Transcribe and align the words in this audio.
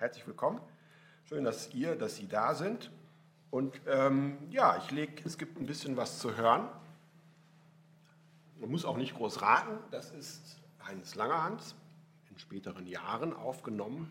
herzlich 0.00 0.26
willkommen. 0.26 0.58
Schön, 1.26 1.44
dass 1.44 1.74
ihr, 1.74 1.94
dass 1.94 2.16
Sie 2.16 2.26
da 2.26 2.54
sind. 2.54 2.90
Und 3.50 3.78
ähm, 3.86 4.38
ja, 4.50 4.78
ich 4.78 4.90
lege, 4.90 5.22
es 5.26 5.36
gibt 5.36 5.60
ein 5.60 5.66
bisschen 5.66 5.98
was 5.98 6.18
zu 6.18 6.38
hören. 6.38 6.70
Man 8.58 8.70
muss 8.70 8.86
auch 8.86 8.96
nicht 8.96 9.14
groß 9.14 9.42
raten. 9.42 9.78
Das 9.90 10.10
ist 10.10 10.58
Heinz 10.86 11.16
Langerhans, 11.16 11.74
in 12.30 12.38
späteren 12.38 12.86
Jahren 12.86 13.34
aufgenommen. 13.34 14.10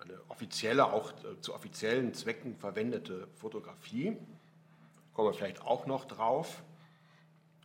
Eine 0.00 0.20
offizielle, 0.28 0.92
auch 0.92 1.10
äh, 1.24 1.40
zu 1.40 1.52
offiziellen 1.52 2.14
Zwecken 2.14 2.54
verwendete 2.54 3.26
Fotografie. 3.34 4.16
Kommen 5.12 5.28
wir 5.28 5.34
vielleicht 5.34 5.62
auch 5.62 5.86
noch 5.86 6.04
drauf 6.04 6.62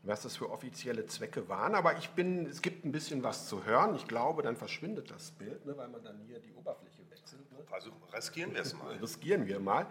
was 0.07 0.21
das 0.21 0.35
für 0.37 0.49
offizielle 0.49 1.05
Zwecke 1.05 1.49
waren. 1.49 1.75
Aber 1.75 1.97
ich 1.97 2.09
bin, 2.11 2.45
es 2.45 2.61
gibt 2.61 2.85
ein 2.85 2.91
bisschen 2.91 3.23
was 3.23 3.47
zu 3.47 3.65
hören. 3.65 3.95
Ich 3.95 4.07
glaube, 4.07 4.41
dann 4.41 4.55
verschwindet 4.55 5.11
das 5.11 5.31
Bild, 5.31 5.65
ne, 5.65 5.75
weil 5.77 5.87
man 5.87 6.03
dann 6.03 6.19
hier 6.27 6.39
die 6.39 6.53
Oberfläche 6.53 7.01
wechselt. 7.09 7.51
Ne? 7.51 7.59
Versuchen, 7.65 8.01
riskieren 8.13 8.53
wir 8.53 8.61
es 8.61 8.73
mal. 8.73 8.95
riskieren 9.01 9.47
wir 9.47 9.59
mal. 9.59 9.87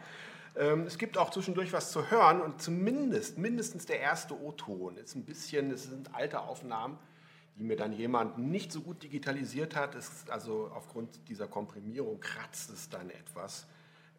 Ähm, 0.57 0.83
es 0.87 0.99
gibt 0.99 1.19
auch 1.19 1.31
zwischendurch 1.31 1.73
was 1.73 1.91
zu 1.91 2.11
hören 2.11 2.41
und 2.41 2.63
zumindest, 2.63 3.39
mindestens 3.39 3.87
der 3.87 4.01
erste 4.01 4.41
O-Ton 4.41 4.97
ist 4.97 5.17
ein 5.17 5.25
bisschen, 5.25 5.73
es 5.73 5.85
sind 5.85 6.15
alte 6.15 6.41
Aufnahmen, 6.41 6.99
die 7.57 7.65
mir 7.65 7.77
dann 7.77 7.93
jemand 7.93 8.39
nicht 8.39 8.73
so 8.73 8.81
gut 8.81 9.03
digitalisiert 9.03 9.75
hat. 9.75 9.95
Es, 9.95 10.25
also 10.29 10.71
aufgrund 10.75 11.29
dieser 11.29 11.49
Komprimierung 11.49 12.21
kratzt 12.21 12.71
es 12.71 12.89
dann 12.89 13.11
etwas. 13.11 13.67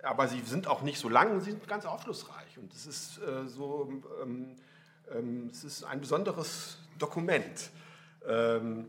Aber 0.03 0.27
sie 0.27 0.41
sind 0.41 0.67
auch 0.67 0.81
nicht 0.81 1.00
so 1.00 1.09
lang, 1.09 1.39
sie 1.39 1.52
sind 1.52 1.67
ganz 1.67 1.86
aufschlussreich. 1.86 2.58
Und 2.58 2.73
es 2.73 2.86
ist 2.86 3.17
äh, 3.20 3.48
so, 3.48 3.91
ähm, 4.22 4.55
es 5.52 5.64
ist 5.64 5.84
ein 5.84 6.02
besonderes 6.02 6.77
Dokument. 6.98 7.70
Ähm, 8.27 8.88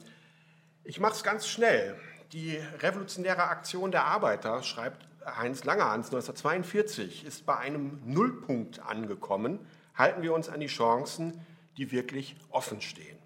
ich 0.85 1.01
mache 1.01 1.15
es 1.15 1.23
ganz 1.23 1.47
schnell. 1.47 1.97
Die 2.33 2.57
revolutionäre 2.79 3.45
Aktion 3.45 3.91
der 3.91 4.05
Arbeiter, 4.05 4.63
schreibt 4.63 5.07
Heinz 5.25 5.65
Langerhans 5.65 6.07
1942, 6.07 7.25
ist 7.25 7.47
bei 7.47 7.57
einem 7.57 8.01
Nullpunkt 8.05 8.81
angekommen. 8.81 9.59
Halten 9.95 10.23
wir 10.23 10.33
uns 10.33 10.49
an 10.49 10.61
die 10.61 10.67
Chancen, 10.67 11.45
die 11.77 11.91
wirklich 11.91 12.37
offen 12.51 12.81
stehen. 12.81 13.19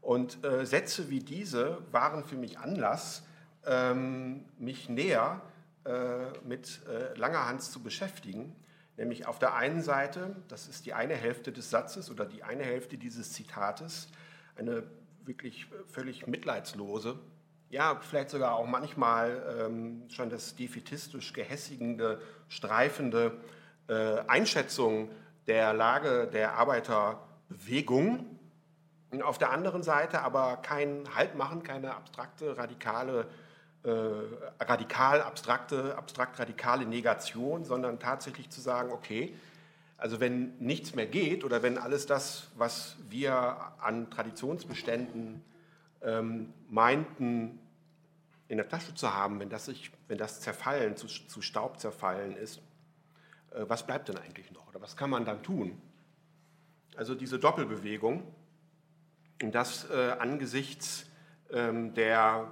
Und 0.00 0.44
äh, 0.44 0.66
Sätze 0.66 1.10
wie 1.10 1.20
diese 1.20 1.78
waren 1.90 2.24
für 2.24 2.36
mich 2.36 2.58
Anlass, 2.58 3.24
ähm, 3.64 4.44
mich 4.58 4.88
näher 4.88 5.42
äh, 5.84 6.38
mit 6.46 6.80
äh, 6.86 7.16
Langerhans 7.18 7.72
zu 7.72 7.82
beschäftigen 7.82 8.54
Nämlich 8.96 9.26
auf 9.26 9.38
der 9.38 9.54
einen 9.54 9.82
Seite, 9.82 10.36
das 10.48 10.68
ist 10.68 10.86
die 10.86 10.94
eine 10.94 11.14
Hälfte 11.14 11.52
des 11.52 11.70
Satzes 11.70 12.10
oder 12.10 12.24
die 12.24 12.42
eine 12.42 12.64
Hälfte 12.64 12.96
dieses 12.96 13.32
Zitates, 13.32 14.08
eine 14.56 14.84
wirklich 15.24 15.66
völlig 15.86 16.26
mitleidslose, 16.26 17.18
ja, 17.68 17.98
vielleicht 18.00 18.30
sogar 18.30 18.54
auch 18.54 18.66
manchmal 18.66 19.42
ähm, 19.58 20.04
schon 20.08 20.30
das 20.30 20.54
defetistisch 20.54 21.32
gehässigende, 21.32 22.20
streifende 22.48 23.38
äh, 23.88 24.20
Einschätzung 24.28 25.10
der 25.48 25.74
Lage 25.74 26.28
der 26.32 26.54
Arbeiterbewegung. 26.54 28.38
Und 29.10 29.22
auf 29.22 29.38
der 29.38 29.50
anderen 29.50 29.82
Seite 29.82 30.22
aber 30.22 30.58
kein 30.58 31.04
Halt 31.14 31.34
machen, 31.34 31.64
keine 31.64 31.94
abstrakte, 31.94 32.56
radikale 32.56 33.22
äh, 33.22 33.24
radikal 33.90 35.22
abstrakte, 35.22 35.96
abstrakt 35.96 36.38
radikale 36.38 36.86
Negation, 36.86 37.64
sondern 37.64 37.98
tatsächlich 37.98 38.50
zu 38.50 38.60
sagen, 38.60 38.90
okay, 38.90 39.34
also 39.98 40.20
wenn 40.20 40.56
nichts 40.58 40.94
mehr 40.94 41.06
geht 41.06 41.44
oder 41.44 41.62
wenn 41.62 41.78
alles 41.78 42.06
das, 42.06 42.48
was 42.56 42.96
wir 43.08 43.56
an 43.78 44.10
Traditionsbeständen 44.10 45.42
ähm, 46.02 46.52
meinten, 46.68 47.58
in 48.48 48.58
der 48.58 48.68
Tasche 48.68 48.94
zu 48.94 49.12
haben, 49.12 49.40
wenn 49.40 49.48
das, 49.48 49.66
sich, 49.66 49.90
wenn 50.08 50.18
das 50.18 50.40
zerfallen, 50.40 50.96
zu, 50.96 51.06
zu 51.06 51.40
Staub 51.42 51.80
zerfallen 51.80 52.36
ist, 52.36 52.60
äh, 53.50 53.64
was 53.66 53.86
bleibt 53.86 54.08
denn 54.08 54.18
eigentlich 54.18 54.50
noch 54.52 54.68
oder 54.68 54.80
was 54.80 54.96
kann 54.96 55.10
man 55.10 55.24
dann 55.24 55.42
tun? 55.42 55.80
Also 56.96 57.14
diese 57.14 57.38
Doppelbewegung, 57.38 58.22
das 59.38 59.88
äh, 59.90 60.12
angesichts 60.18 61.06
ähm, 61.50 61.94
der 61.94 62.50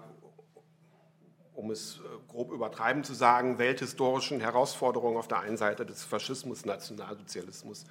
um 1.55 1.71
es 1.71 2.01
äh, 2.01 2.31
grob 2.31 2.53
übertreiben 2.53 3.05
zu 3.05 3.15
sagen, 3.15 3.59
welthistorischen 3.59 4.41
Herausforderungen 4.41 5.17
auf 5.17 5.29
der 5.29 5.41
einen 5.41 5.57
Seite 5.57 5.87
des 5.87 6.05
Faschismus, 6.05 6.65
Nationalsozialismus 6.65 7.87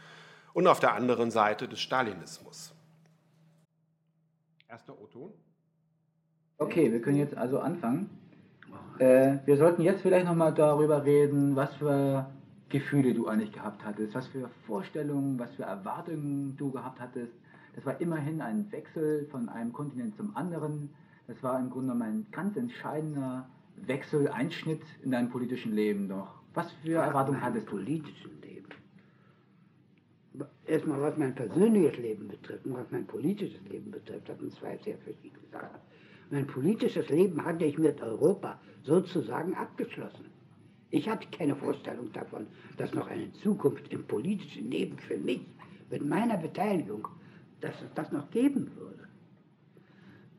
und 0.54 0.68
auf 0.68 0.80
der 0.80 0.94
anderen 0.94 1.32
Seite 1.32 1.68
des 1.68 1.80
Stalinismus. 1.80 2.74
Erster 4.68 5.00
O-Ton. 5.00 5.32
Okay, 6.58 6.92
wir 6.92 7.02
können 7.02 7.18
jetzt 7.18 7.36
also 7.36 7.60
anfangen. 7.60 8.10
Äh, 9.00 9.38
wir 9.46 9.58
sollten 9.58 9.82
jetzt 9.82 10.02
vielleicht 10.02 10.26
nochmal 10.26 10.54
darüber 10.54 11.04
reden, 11.04 11.56
was 11.56 11.74
für 11.76 12.30
Gefühle 12.70 13.14
du 13.14 13.28
eigentlich 13.28 13.52
gehabt 13.52 13.84
hattest, 13.84 14.14
was 14.14 14.28
für 14.28 14.50
Vorstellungen, 14.68 15.40
was 15.40 15.52
für 15.56 15.64
Erwartungen 15.64 16.56
du 16.58 16.72
gehabt 16.72 17.00
hattest. 17.00 17.34
Das 17.76 17.86
war 17.86 18.00
immerhin 18.02 18.42
ein 18.42 18.72
Wechsel 18.72 19.28
von 19.32 19.50
einem 19.50 19.74
Kontinent 19.74 20.16
zum 20.16 20.36
anderen 20.36 20.90
das 21.28 21.42
war 21.42 21.60
im 21.60 21.70
Grunde 21.70 21.94
genommen 21.94 22.02
ein 22.02 22.28
ganz 22.32 22.58
entscheidender 22.58 23.48
Wechsel, 23.78 24.28
Einschnitt 24.28 24.82
in 25.04 25.12
deinem 25.12 25.30
politischen 25.30 25.74
Leben 25.74 26.08
doch. 26.08 26.42
Was 26.54 26.72
für 26.84 26.96
Erwartungen 26.96 27.42
hattest 27.42 27.68
du? 27.68 27.72
politischen 27.72 28.42
Leben. 28.42 28.70
Erstmal, 30.66 31.02
was 31.02 31.18
mein 31.18 31.36
persönliches 31.36 31.98
Leben 31.98 32.28
betrifft 32.28 32.66
und 32.66 32.76
was 32.76 32.90
mein 32.92 33.06
politisches 33.06 33.62
Leben 33.70 33.92
betrifft, 33.92 34.30
das 34.30 34.40
sind 34.40 34.54
zwei 34.54 34.78
sehr 34.78 34.98
verschiedene 34.98 35.48
Sachen. 35.52 35.80
Mein 36.32 36.48
politisches 36.48 37.10
Leben 37.10 37.44
hatte 37.44 37.66
ich 37.66 37.78
mit 37.78 38.02
Europa 38.02 38.60
sozusagen 38.84 39.54
abgeschlossen. 39.56 40.26
Ich 40.90 41.10
hatte 41.10 41.28
keine 41.36 41.56
Vorstellung 41.56 42.12
davon, 42.14 42.48
dass 42.78 42.94
noch 42.94 43.08
eine 43.08 43.32
Zukunft 43.34 43.92
im 43.92 44.06
politischen 44.06 44.70
Leben 44.70 44.98
für 45.00 45.18
mich 45.18 45.42
mit 45.90 46.06
meiner 46.06 46.38
Beteiligung, 46.38 47.08
dass 47.62 47.74
es 47.82 47.94
das 47.96 48.12
noch 48.12 48.30
geben 48.32 48.72
würde. 48.76 49.08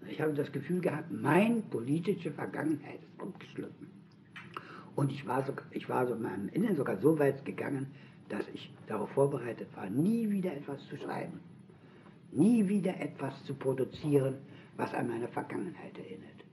Ich 0.09 0.21
habe 0.21 0.34
das 0.34 0.53
Gefühl 0.53 0.81
gehabt, 0.81 1.11
meine 1.11 1.61
politische 1.62 2.31
Vergangenheit 2.31 3.01
ist 3.03 3.14
abgeschlossen. 3.25 3.91
Und 4.97 5.11
ich 5.11 5.27
war, 5.27 5.45
so, 5.45 5.53
ich 5.73 5.89
war 5.89 6.07
so 6.07 6.15
in 6.15 6.23
meinem 6.23 6.49
Inneren 6.51 6.77
sogar 6.77 6.97
so 6.99 7.19
weit 7.19 7.45
gegangen, 7.45 7.89
dass 8.29 8.47
ich 8.55 8.73
darauf 8.87 9.11
vorbereitet 9.11 9.69
war, 9.75 9.91
nie 9.91 10.31
wieder 10.31 10.53
etwas 10.53 10.87
zu 10.89 10.97
schreiben. 10.97 11.41
Nie 12.33 12.69
wieder 12.69 13.01
etwas 13.01 13.33
zu 13.45 13.55
produzieren, 13.55 14.37
was 14.77 14.95
an 14.95 15.09
meine 15.09 15.29
Vergangenheit 15.29 15.97
erinnert. 15.99 16.45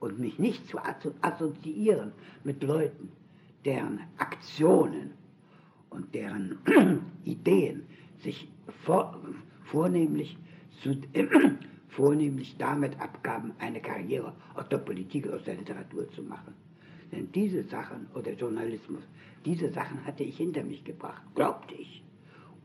Und 0.00 0.18
mich 0.18 0.38
nicht 0.38 0.66
zu 0.68 0.78
assoziieren 1.20 2.12
mit 2.44 2.62
Leuten, 2.62 3.10
deren 3.64 4.00
Aktionen 4.16 5.12
und 5.90 6.14
deren 6.14 6.58
Ideen 7.24 7.86
sich 8.22 8.48
vor, 8.84 9.20
vornehmlich 9.64 10.38
zu, 10.82 10.90
vornehmlich 11.98 12.56
damit 12.58 12.98
abgaben, 13.00 13.52
eine 13.58 13.80
Karriere 13.80 14.32
aus 14.54 14.68
der 14.68 14.78
Politik, 14.78 15.28
aus 15.28 15.42
der 15.42 15.56
Literatur 15.56 16.08
zu 16.12 16.22
machen. 16.22 16.54
Denn 17.10 17.32
diese 17.32 17.64
Sachen, 17.64 18.06
oder 18.14 18.30
Journalismus, 18.34 19.02
diese 19.44 19.72
Sachen 19.72 20.06
hatte 20.06 20.22
ich 20.22 20.36
hinter 20.36 20.62
mich 20.62 20.84
gebracht, 20.84 21.22
glaubte 21.34 21.74
ich. 21.74 22.04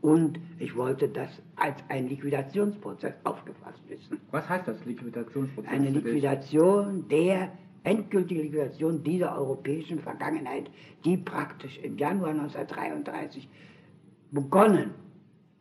Und 0.02 0.38
ich 0.60 0.76
wollte 0.76 1.08
das 1.08 1.30
als 1.56 1.74
ein 1.88 2.08
Liquidationsprozess 2.08 3.14
aufgefasst 3.24 3.80
wissen. 3.88 4.20
Was 4.30 4.48
heißt 4.48 4.68
das, 4.68 4.84
Liquidationsprozess? 4.84 5.72
Eine 5.72 5.90
Liquidation 5.90 7.08
der, 7.08 7.50
endgültige 7.82 8.42
Liquidation 8.42 9.02
dieser 9.02 9.36
europäischen 9.36 9.98
Vergangenheit, 9.98 10.70
die 11.04 11.16
praktisch 11.16 11.76
im 11.78 11.98
Januar 11.98 12.30
1933 12.30 13.48
begonnen 14.30 14.92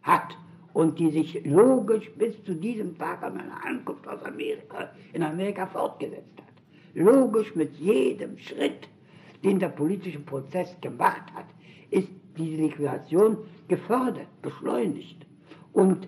hat 0.04 0.38
und 0.74 1.00
die 1.00 1.12
sich 1.12 1.46
logisch 1.46 2.12
bis 2.18 2.44
zu 2.44 2.56
diesem 2.56 2.98
Tag 2.98 3.24
an 3.24 3.38
meiner 3.38 3.64
Ankunft 3.66 4.08
aus 4.08 4.24
Amerika 4.24 4.90
in 5.14 5.24
Amerika 5.24 5.68
fortgesetzt 5.68 6.38
hat. 6.38 6.54
Logisch 6.96 7.56
mit 7.56 7.76
jedem 7.78 8.38
Schritt, 8.38 8.88
den 9.44 9.60
der 9.60 9.70
politische 9.70 10.20
Prozess 10.20 10.76
gemacht 10.82 11.32
hat, 11.34 11.46
ist 11.90 12.10
diese 12.38 12.62
Liquidation 12.62 13.38
gefördert, 13.68 14.28
beschleunigt 14.42 15.26
und 15.72 16.08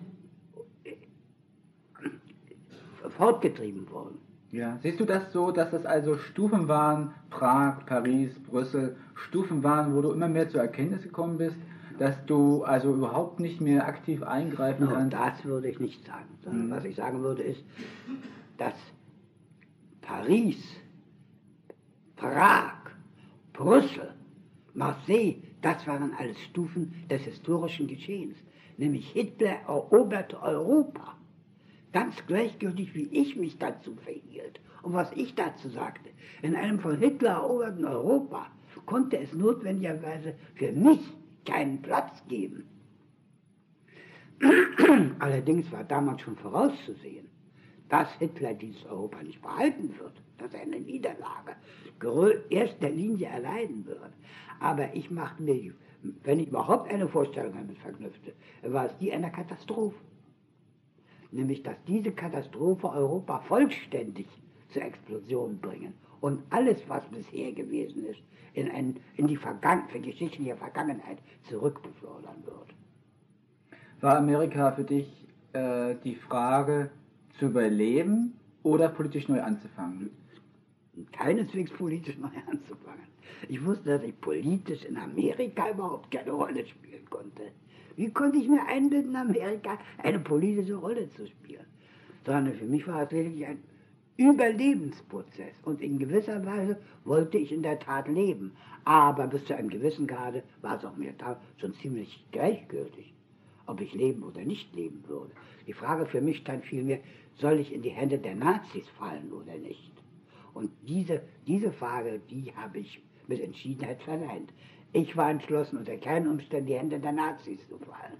fortgetrieben 3.17 3.89
worden. 3.91 4.19
Ja, 4.51 4.79
siehst 4.81 4.99
du 4.99 5.05
das 5.05 5.31
so, 5.33 5.51
dass 5.51 5.71
das 5.71 5.85
also 5.85 6.17
Stufen 6.17 6.67
waren, 6.67 7.13
Prag, 7.29 7.85
Paris, 7.85 8.31
Brüssel, 8.49 8.95
Stufen 9.15 9.63
waren, 9.63 9.93
wo 9.93 10.01
du 10.01 10.11
immer 10.11 10.29
mehr 10.29 10.49
zur 10.49 10.61
Erkenntnis 10.61 11.03
gekommen 11.03 11.37
bist, 11.37 11.57
dass 11.97 12.25
du 12.25 12.63
also 12.63 12.93
überhaupt 12.93 13.39
nicht 13.39 13.61
mehr 13.61 13.87
aktiv 13.87 14.23
eingreifen 14.23 14.87
kannst? 14.89 15.13
Das 15.13 15.45
würde 15.45 15.69
ich 15.69 15.79
nicht 15.79 16.05
sagen. 16.05 16.37
Sondern 16.43 16.67
mhm. 16.67 16.71
Was 16.71 16.85
ich 16.85 16.95
sagen 16.95 17.21
würde 17.21 17.43
ist, 17.43 17.63
dass 18.57 18.73
Paris, 20.01 20.57
Prag, 22.15 22.73
Brüssel, 23.53 24.13
Marseille, 24.73 25.35
das 25.61 25.87
waren 25.87 26.13
alles 26.17 26.39
Stufen 26.41 26.93
des 27.09 27.23
historischen 27.23 27.87
Geschehens. 27.87 28.37
Nämlich 28.77 29.09
Hitler 29.11 29.61
eroberte 29.67 30.41
Europa. 30.41 31.15
Ganz 31.93 32.13
gleichgültig, 32.27 32.93
wie 32.93 33.07
ich 33.07 33.37
mich 33.37 33.57
dazu 33.57 33.95
verhielt 33.95 34.59
und 34.83 34.93
was 34.93 35.11
ich 35.13 35.33
dazu 35.33 35.69
sagte. 35.69 36.09
In 36.41 36.55
einem 36.55 36.79
von 36.79 36.97
Hitler 36.97 37.31
eroberten 37.31 37.85
Europa 37.85 38.47
konnte 38.85 39.17
es 39.17 39.33
notwendigerweise 39.33 40.35
für 40.55 40.71
mich 40.73 40.99
keinen 41.45 41.81
Platz 41.81 42.23
geben. 42.27 42.67
Allerdings 45.19 45.71
war 45.71 45.83
damals 45.83 46.21
schon 46.21 46.35
vorauszusehen, 46.35 47.29
dass 47.89 48.11
Hitler 48.19 48.53
dieses 48.53 48.85
Europa 48.85 49.23
nicht 49.23 49.41
behalten 49.41 49.97
wird, 49.97 50.21
dass 50.37 50.53
er 50.53 50.61
eine 50.61 50.79
Niederlage 50.79 51.55
erster 52.49 52.89
Linie 52.89 53.27
erleiden 53.27 53.85
wird. 53.85 54.13
Aber 54.59 54.93
ich 54.93 55.09
machte 55.11 55.43
mir, 55.43 55.73
wenn 56.23 56.39
ich 56.39 56.47
überhaupt 56.47 56.91
eine 56.91 57.07
Vorstellung 57.07 57.53
damit 57.53 57.77
verknüpfte, 57.79 58.33
war 58.63 58.87
es 58.87 58.97
die 58.99 59.11
einer 59.11 59.29
Katastrophe. 59.29 59.97
Nämlich, 61.31 61.63
dass 61.63 61.75
diese 61.87 62.11
Katastrophe 62.11 62.89
Europa 62.89 63.39
vollständig 63.39 64.27
zur 64.69 64.83
Explosion 64.83 65.59
bringen 65.59 65.93
und 66.21 66.43
alles, 66.49 66.77
was 66.87 67.03
bisher 67.07 67.51
gewesen 67.51 68.05
ist, 68.05 68.21
in, 68.55 68.71
ein, 68.71 68.99
in 69.17 69.27
die 69.27 69.37
Vergangen 69.37 69.87
für 69.89 69.99
geschichtliche 69.99 70.55
Vergangenheit 70.55 71.19
zurückbefördern 71.49 72.43
wird. 72.45 72.73
War 74.01 74.17
Amerika 74.17 74.71
für 74.71 74.83
dich 74.83 75.27
äh, 75.53 75.95
die 76.03 76.15
Frage 76.15 76.91
zu 77.39 77.45
überleben 77.45 78.39
oder 78.63 78.89
politisch 78.89 79.27
neu 79.27 79.41
anzufangen? 79.41 80.11
Keineswegs 81.11 81.71
politisch 81.71 82.17
neu 82.17 82.27
anzufangen. 82.47 83.05
Ich 83.49 83.63
wusste, 83.63 83.89
dass 83.89 84.03
ich 84.03 84.19
politisch 84.19 84.83
in 84.85 84.97
Amerika 84.97 85.69
überhaupt 85.69 86.09
keine 86.11 86.31
Rolle 86.31 86.65
spielen 86.65 87.05
konnte. 87.09 87.43
Wie 87.95 88.11
konnte 88.11 88.37
ich 88.37 88.47
mir 88.47 88.65
einbilden, 88.67 89.11
in 89.11 89.15
Amerika 89.15 89.77
eine 90.01 90.19
politische 90.19 90.75
Rolle 90.75 91.09
zu 91.09 91.27
spielen? 91.27 91.65
Sondern 92.25 92.53
für 92.55 92.65
mich 92.65 92.87
war 92.87 93.03
es 93.03 93.11
lediglich 93.11 93.45
ein 93.45 93.63
Überlebensprozess. 94.17 95.53
Und 95.63 95.81
in 95.81 95.99
gewisser 95.99 96.45
Weise 96.45 96.77
wollte 97.03 97.37
ich 97.37 97.51
in 97.51 97.63
der 97.63 97.79
Tat 97.79 98.07
leben. 98.07 98.55
Aber 98.85 99.27
bis 99.27 99.45
zu 99.45 99.55
einem 99.55 99.69
gewissen 99.69 100.07
Grade 100.07 100.43
war 100.61 100.77
es 100.77 100.85
auch 100.85 100.95
mir 100.95 101.13
da 101.17 101.41
schon 101.57 101.73
ziemlich 101.75 102.25
gleichgültig, 102.31 103.13
ob 103.65 103.81
ich 103.81 103.93
leben 103.93 104.23
oder 104.23 104.41
nicht 104.41 104.73
leben 104.75 105.03
würde. 105.07 105.31
Die 105.67 105.73
Frage 105.73 106.05
für 106.05 106.21
mich 106.21 106.37
stand 106.37 106.65
vielmehr, 106.65 106.99
soll 107.39 107.59
ich 107.59 107.73
in 107.73 107.81
die 107.81 107.89
Hände 107.89 108.17
der 108.17 108.35
Nazis 108.35 108.87
fallen 108.97 109.33
oder 109.33 109.57
nicht? 109.57 109.91
Und 110.53 110.71
diese, 110.87 111.21
diese 111.45 111.71
Frage, 111.73 112.21
die 112.29 112.53
habe 112.55 112.79
ich 112.79 113.01
mit 113.27 113.41
Entschiedenheit 113.41 114.01
verneint. 114.03 114.53
Ich 114.93 115.17
war 115.17 115.29
entschlossen, 115.29 115.77
unter 115.77 115.97
keinen 115.97 116.27
Umständen 116.27 116.67
die 116.67 116.77
Hände 116.77 116.99
der 116.99 117.11
Nazis 117.11 117.59
zu 117.67 117.77
fallen. 117.79 118.19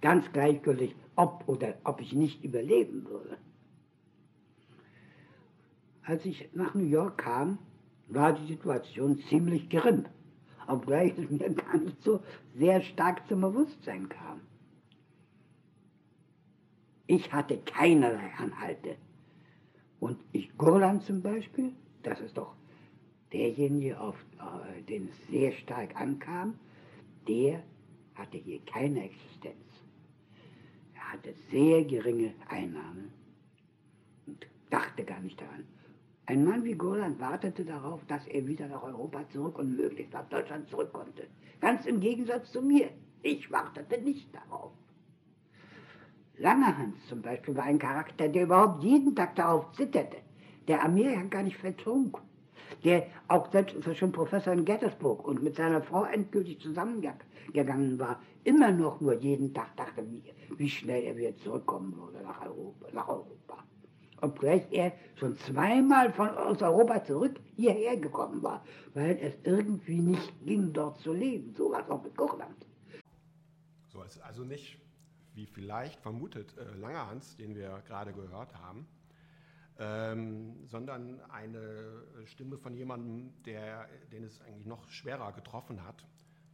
Ganz 0.00 0.24
gleichgültig, 0.32 0.96
ob 1.14 1.44
oder 1.46 1.74
ob 1.84 2.00
ich 2.00 2.12
nicht 2.12 2.42
überleben 2.42 3.04
würde. 3.04 3.38
Als 6.08 6.24
ich 6.24 6.48
nach 6.54 6.72
New 6.72 6.86
York 6.86 7.18
kam, 7.18 7.58
war 8.06 8.32
die 8.32 8.46
Situation 8.46 9.18
ziemlich 9.28 9.68
gering, 9.68 10.06
obgleich 10.66 11.12
es 11.18 11.28
mir 11.28 11.50
gar 11.54 11.76
nicht 11.76 12.02
so 12.02 12.20
sehr 12.56 12.80
stark 12.80 13.28
zum 13.28 13.42
Bewusstsein 13.42 14.08
kam. 14.08 14.40
Ich 17.06 17.30
hatte 17.30 17.58
keinerlei 17.58 18.32
Anhalte. 18.38 18.96
Und 20.00 20.18
ich, 20.32 20.56
Gurland 20.56 21.02
zum 21.02 21.20
Beispiel, 21.20 21.74
das 22.02 22.18
ist 22.20 22.38
doch 22.38 22.54
derjenige, 23.34 24.00
auf 24.00 24.16
äh, 24.38 24.82
den 24.84 25.08
es 25.08 25.30
sehr 25.30 25.52
stark 25.52 25.94
ankam, 25.94 26.58
der 27.28 27.62
hatte 28.14 28.38
hier 28.38 28.60
keine 28.64 29.04
Existenz. 29.04 29.66
Er 30.94 31.12
hatte 31.12 31.34
sehr 31.50 31.84
geringe 31.84 32.32
Einnahmen 32.48 33.12
und 34.26 34.46
dachte 34.70 35.04
gar 35.04 35.20
nicht 35.20 35.38
daran. 35.38 35.66
Ein 36.28 36.44
Mann 36.44 36.62
wie 36.62 36.74
Goland 36.74 37.18
wartete 37.20 37.64
darauf, 37.64 38.04
dass 38.04 38.26
er 38.26 38.46
wieder 38.46 38.68
nach 38.68 38.82
Europa 38.82 39.26
zurück 39.30 39.58
und 39.58 39.74
möglichst 39.74 40.12
nach 40.12 40.28
Deutschland 40.28 40.68
zurück 40.68 40.92
konnte. 40.92 41.26
Ganz 41.58 41.86
im 41.86 42.00
Gegensatz 42.00 42.52
zu 42.52 42.60
mir. 42.60 42.90
Ich 43.22 43.50
wartete 43.50 43.98
nicht 44.02 44.28
darauf. 44.34 44.72
Langerhans 46.36 46.96
zum 47.08 47.22
Beispiel 47.22 47.56
war 47.56 47.64
ein 47.64 47.78
Charakter, 47.78 48.28
der 48.28 48.42
überhaupt 48.42 48.84
jeden 48.84 49.16
Tag 49.16 49.36
darauf 49.36 49.72
zitterte, 49.72 50.18
der 50.68 50.84
Amerika 50.84 51.22
gar 51.22 51.44
nicht 51.44 51.56
vertrug, 51.56 52.20
der 52.84 53.06
auch 53.28 53.50
selbst 53.50 53.96
schon 53.96 54.12
Professor 54.12 54.52
in 54.52 54.66
Gettysburg 54.66 55.26
und 55.26 55.42
mit 55.42 55.56
seiner 55.56 55.80
Frau 55.80 56.04
endgültig 56.04 56.60
zusammengegangen 56.60 57.98
war, 57.98 58.20
immer 58.44 58.70
noch 58.70 59.00
nur 59.00 59.14
jeden 59.14 59.54
Tag 59.54 59.74
dachte, 59.78 60.04
wie, 60.10 60.22
wie 60.58 60.68
schnell 60.68 61.04
er 61.04 61.16
wieder 61.16 61.34
zurückkommen 61.38 61.96
würde 61.96 62.22
nach 62.22 62.42
Europa. 62.44 62.86
Nach 62.92 63.08
Europa 63.08 63.38
obgleich 64.20 64.66
er 64.70 64.92
schon 65.16 65.36
zweimal 65.38 66.12
von 66.12 66.28
aus 66.30 66.62
Europa 66.62 67.04
zurück 67.04 67.40
hierher 67.56 67.96
gekommen 67.96 68.42
war, 68.42 68.64
weil 68.94 69.18
es 69.18 69.34
irgendwie 69.44 70.00
nicht 70.00 70.32
ging, 70.44 70.72
dort 70.72 71.00
zu 71.00 71.12
leben. 71.12 71.54
So 71.54 71.74
es 71.74 71.88
auch 71.88 72.02
mit 72.02 72.16
Kochland. 72.16 72.66
So 73.88 74.02
ist 74.02 74.20
also 74.20 74.44
nicht, 74.44 74.78
wie 75.34 75.46
vielleicht 75.46 76.00
vermutet 76.00 76.54
äh, 76.56 76.76
Langerhans, 76.76 77.36
den 77.36 77.54
wir 77.54 77.82
gerade 77.86 78.12
gehört 78.12 78.54
haben, 78.54 78.86
ähm, 79.78 80.66
sondern 80.66 81.20
eine 81.30 82.02
Stimme 82.26 82.58
von 82.58 82.74
jemandem, 82.74 83.32
der, 83.44 83.88
den 84.12 84.24
es 84.24 84.40
eigentlich 84.42 84.66
noch 84.66 84.88
schwerer 84.88 85.32
getroffen 85.32 85.84
hat, 85.84 86.06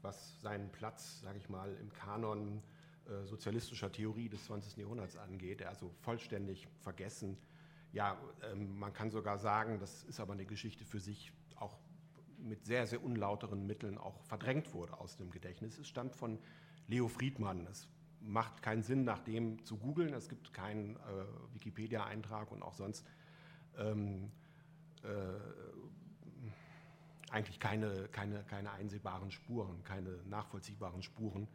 was 0.03 0.41
seinen 0.43 0.71
Platz, 0.71 1.21
sage 1.23 1.39
ich 1.39 1.49
mal, 1.49 1.75
im 1.81 1.91
Kanon 1.93 2.63
äh, 3.07 3.25
sozialistischer 3.27 3.91
Theorie 3.91 4.29
des 4.29 4.45
20. 4.45 4.77
Jahrhunderts 4.77 5.17
angeht, 5.17 5.61
der 5.61 5.71
also 5.71 5.91
vollständig 6.01 6.69
vergessen 6.81 7.37
ja, 7.95 8.19
ähm, 8.43 8.77
man 8.77 8.93
kann 8.93 9.11
sogar 9.11 9.39
sagen, 9.39 9.79
das 9.79 10.03
ist 10.05 10.19
aber 10.19 10.33
eine 10.33 10.45
Geschichte 10.45 10.85
für 10.85 10.99
sich, 10.99 11.33
auch 11.57 11.79
mit 12.39 12.67
sehr, 12.67 12.87
sehr 12.87 13.03
unlauteren 13.03 13.67
Mitteln 13.67 13.97
auch 13.97 14.21
verdrängt 14.25 14.75
wurde 14.75 14.99
aus 14.99 15.17
dem 15.17 15.31
Gedächtnis. 15.31 15.79
Es 15.79 15.89
stammt 15.89 16.17
von 16.17 16.39
Leo 16.89 17.09
Friedmann. 17.09 17.67
Es 17.69 17.89
macht 18.21 18.63
keinen 18.63 18.83
Sinn, 18.83 19.05
nach 19.05 19.21
dem 19.21 19.65
zu 19.65 19.79
googeln. 19.79 20.13
Es 20.13 20.29
gibt 20.29 20.53
keinen 20.53 20.97
äh, 20.97 21.55
Wikipedia-Eintrag 21.55 22.51
und 22.51 22.63
auch 22.63 22.75
sonst 22.75 23.07
ähm, 23.79 24.33
äh, 25.05 25.09
eigentlich 27.31 27.61
keine, 27.61 28.09
keine, 28.09 28.43
keine 28.43 28.73
einsehbaren 28.73 29.31
Spuren, 29.31 29.85
keine 29.85 30.19
nachvollziehbaren 30.27 31.03
Spuren. 31.03 31.47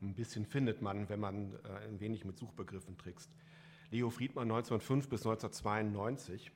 Ein 0.00 0.14
bisschen 0.14 0.46
findet 0.46 0.82
man, 0.82 1.08
wenn 1.08 1.20
man 1.20 1.54
äh, 1.64 1.88
ein 1.88 1.98
wenig 1.98 2.24
mit 2.24 2.38
Suchbegriffen 2.38 2.96
trickst. 2.96 3.30
Leo 3.90 4.08
Friedmann 4.08 4.44
1905 4.44 5.08
bis 5.08 5.26
1992, 5.26 6.52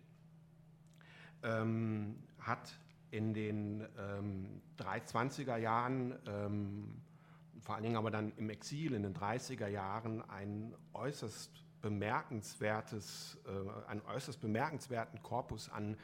ähm, 1.42 2.16
hat 2.38 2.78
in 3.10 3.34
den 3.34 3.84
ähm, 3.98 4.62
320er 4.78 5.56
Jahren, 5.56 6.16
ähm, 6.26 7.02
vor 7.61 7.75
allen 7.75 7.85
Dingen 7.85 7.97
aber 7.97 8.12
dann 8.12 8.32
im 8.37 8.50
Exil 8.50 8.92
in 8.92 9.02
den 9.02 9.14
30er 9.14 9.66
Jahren, 9.66 10.23
ein 10.30 10.75
äußerst 10.92 11.50
bemerkenswertes, 11.82 13.38
äh, 13.47 13.88
einen 13.88 14.02
äußerst 14.02 14.40
bemerkenswerten 14.40 15.20
Korpus 15.23 15.68
an 15.68 15.97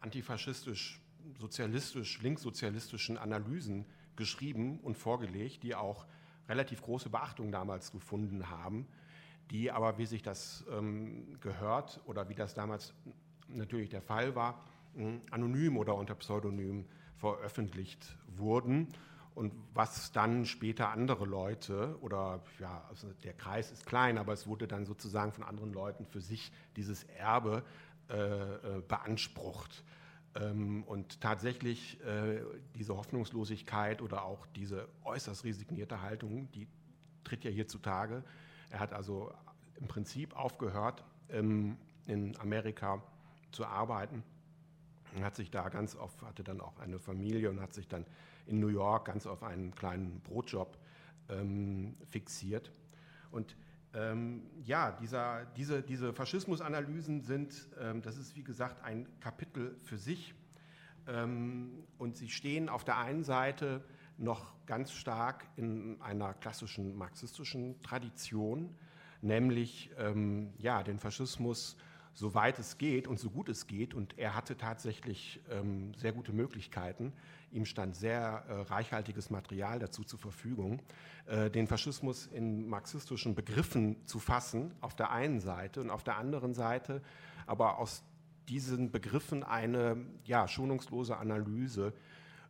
antifaschistisch, 0.00 1.00
sozialistisch, 1.38 2.20
linkssozialistischen 2.22 3.18
Analysen 3.18 3.86
geschrieben 4.16 4.80
und 4.80 4.98
vorgelegt, 4.98 5.62
die 5.62 5.76
auch 5.76 6.06
relativ 6.48 6.82
große 6.82 7.08
Beachtung 7.08 7.52
damals 7.52 7.92
gefunden 7.92 8.50
haben 8.50 8.88
die 9.50 9.70
aber, 9.70 9.98
wie 9.98 10.06
sich 10.06 10.22
das 10.22 10.64
ähm, 10.70 11.38
gehört 11.40 12.00
oder 12.06 12.28
wie 12.28 12.34
das 12.34 12.54
damals 12.54 12.94
natürlich 13.48 13.90
der 13.90 14.02
Fall 14.02 14.34
war, 14.34 14.64
anonym 15.30 15.76
oder 15.76 15.94
unter 15.94 16.14
Pseudonym 16.14 16.86
veröffentlicht 17.16 18.18
wurden 18.36 18.88
und 19.34 19.54
was 19.72 20.12
dann 20.12 20.44
später 20.44 20.90
andere 20.90 21.24
Leute 21.24 21.96
oder 22.00 22.42
ja, 22.58 22.84
also 22.88 23.08
der 23.24 23.32
Kreis 23.32 23.70
ist 23.70 23.86
klein, 23.86 24.18
aber 24.18 24.32
es 24.32 24.46
wurde 24.46 24.66
dann 24.68 24.84
sozusagen 24.84 25.32
von 25.32 25.44
anderen 25.44 25.72
Leuten 25.72 26.04
für 26.04 26.20
sich 26.20 26.52
dieses 26.76 27.04
Erbe 27.04 27.62
äh, 28.10 28.14
äh 28.14 28.82
beansprucht. 28.86 29.84
Ähm, 30.34 30.82
und 30.84 31.20
tatsächlich 31.20 31.98
äh, 32.04 32.40
diese 32.74 32.96
Hoffnungslosigkeit 32.96 34.02
oder 34.02 34.24
auch 34.24 34.46
diese 34.54 34.88
äußerst 35.04 35.44
resignierte 35.44 36.02
Haltung, 36.02 36.50
die 36.52 36.66
tritt 37.24 37.44
ja 37.44 37.50
hier 37.50 37.68
zutage, 37.68 38.24
er 38.72 38.80
hat 38.80 38.92
also 38.94 39.30
im 39.78 39.86
Prinzip 39.86 40.34
aufgehört, 40.34 41.04
ähm, 41.28 41.76
in 42.06 42.36
Amerika 42.38 43.02
zu 43.52 43.66
arbeiten. 43.66 44.24
Er 45.14 45.26
hat 45.26 45.36
sich 45.36 45.50
da 45.50 45.68
ganz 45.68 45.94
auf, 45.94 46.10
hatte 46.22 46.42
dann 46.42 46.60
auch 46.60 46.78
eine 46.78 46.98
Familie 46.98 47.50
und 47.50 47.60
hat 47.60 47.74
sich 47.74 47.86
dann 47.86 48.06
in 48.46 48.60
New 48.60 48.68
York 48.68 49.04
ganz 49.04 49.26
auf 49.26 49.42
einen 49.42 49.74
kleinen 49.74 50.20
Brotjob 50.20 50.78
ähm, 51.28 51.96
fixiert. 52.06 52.72
Und 53.30 53.56
ähm, 53.92 54.44
ja, 54.64 54.90
dieser, 54.92 55.44
diese, 55.56 55.82
diese 55.82 56.14
Faschismusanalysen 56.14 57.20
sind, 57.20 57.68
ähm, 57.78 58.00
das 58.00 58.16
ist 58.16 58.34
wie 58.36 58.42
gesagt 58.42 58.82
ein 58.82 59.06
Kapitel 59.20 59.76
für 59.84 59.98
sich. 59.98 60.34
Ähm, 61.06 61.84
und 61.98 62.16
sie 62.16 62.30
stehen 62.30 62.70
auf 62.70 62.84
der 62.84 62.96
einen 62.96 63.22
Seite 63.22 63.84
noch 64.22 64.54
ganz 64.66 64.92
stark 64.92 65.46
in 65.56 66.00
einer 66.00 66.34
klassischen 66.34 66.96
marxistischen 66.96 67.80
Tradition, 67.82 68.74
nämlich 69.20 69.90
ähm, 69.98 70.52
ja, 70.58 70.82
den 70.82 70.98
Faschismus 70.98 71.76
soweit 72.14 72.58
es 72.58 72.76
geht 72.76 73.08
und 73.08 73.18
so 73.18 73.30
gut 73.30 73.48
es 73.48 73.66
geht. 73.66 73.94
Und 73.94 74.18
er 74.18 74.34
hatte 74.34 74.56
tatsächlich 74.56 75.40
ähm, 75.50 75.94
sehr 75.94 76.12
gute 76.12 76.32
Möglichkeiten. 76.32 77.12
Ihm 77.50 77.64
stand 77.64 77.96
sehr 77.96 78.44
äh, 78.48 78.52
reichhaltiges 78.70 79.30
Material 79.30 79.78
dazu 79.78 80.04
zur 80.04 80.18
Verfügung, 80.18 80.82
äh, 81.26 81.50
den 81.50 81.66
Faschismus 81.66 82.26
in 82.26 82.68
marxistischen 82.68 83.34
Begriffen 83.34 84.06
zu 84.06 84.18
fassen, 84.18 84.74
auf 84.80 84.94
der 84.94 85.10
einen 85.10 85.40
Seite 85.40 85.80
und 85.80 85.90
auf 85.90 86.04
der 86.04 86.16
anderen 86.16 86.54
Seite 86.54 87.02
aber 87.46 87.78
aus 87.78 88.02
diesen 88.48 88.90
Begriffen 88.90 89.42
eine 89.42 89.96
ja, 90.24 90.48
schonungslose 90.48 91.16
Analyse 91.16 91.92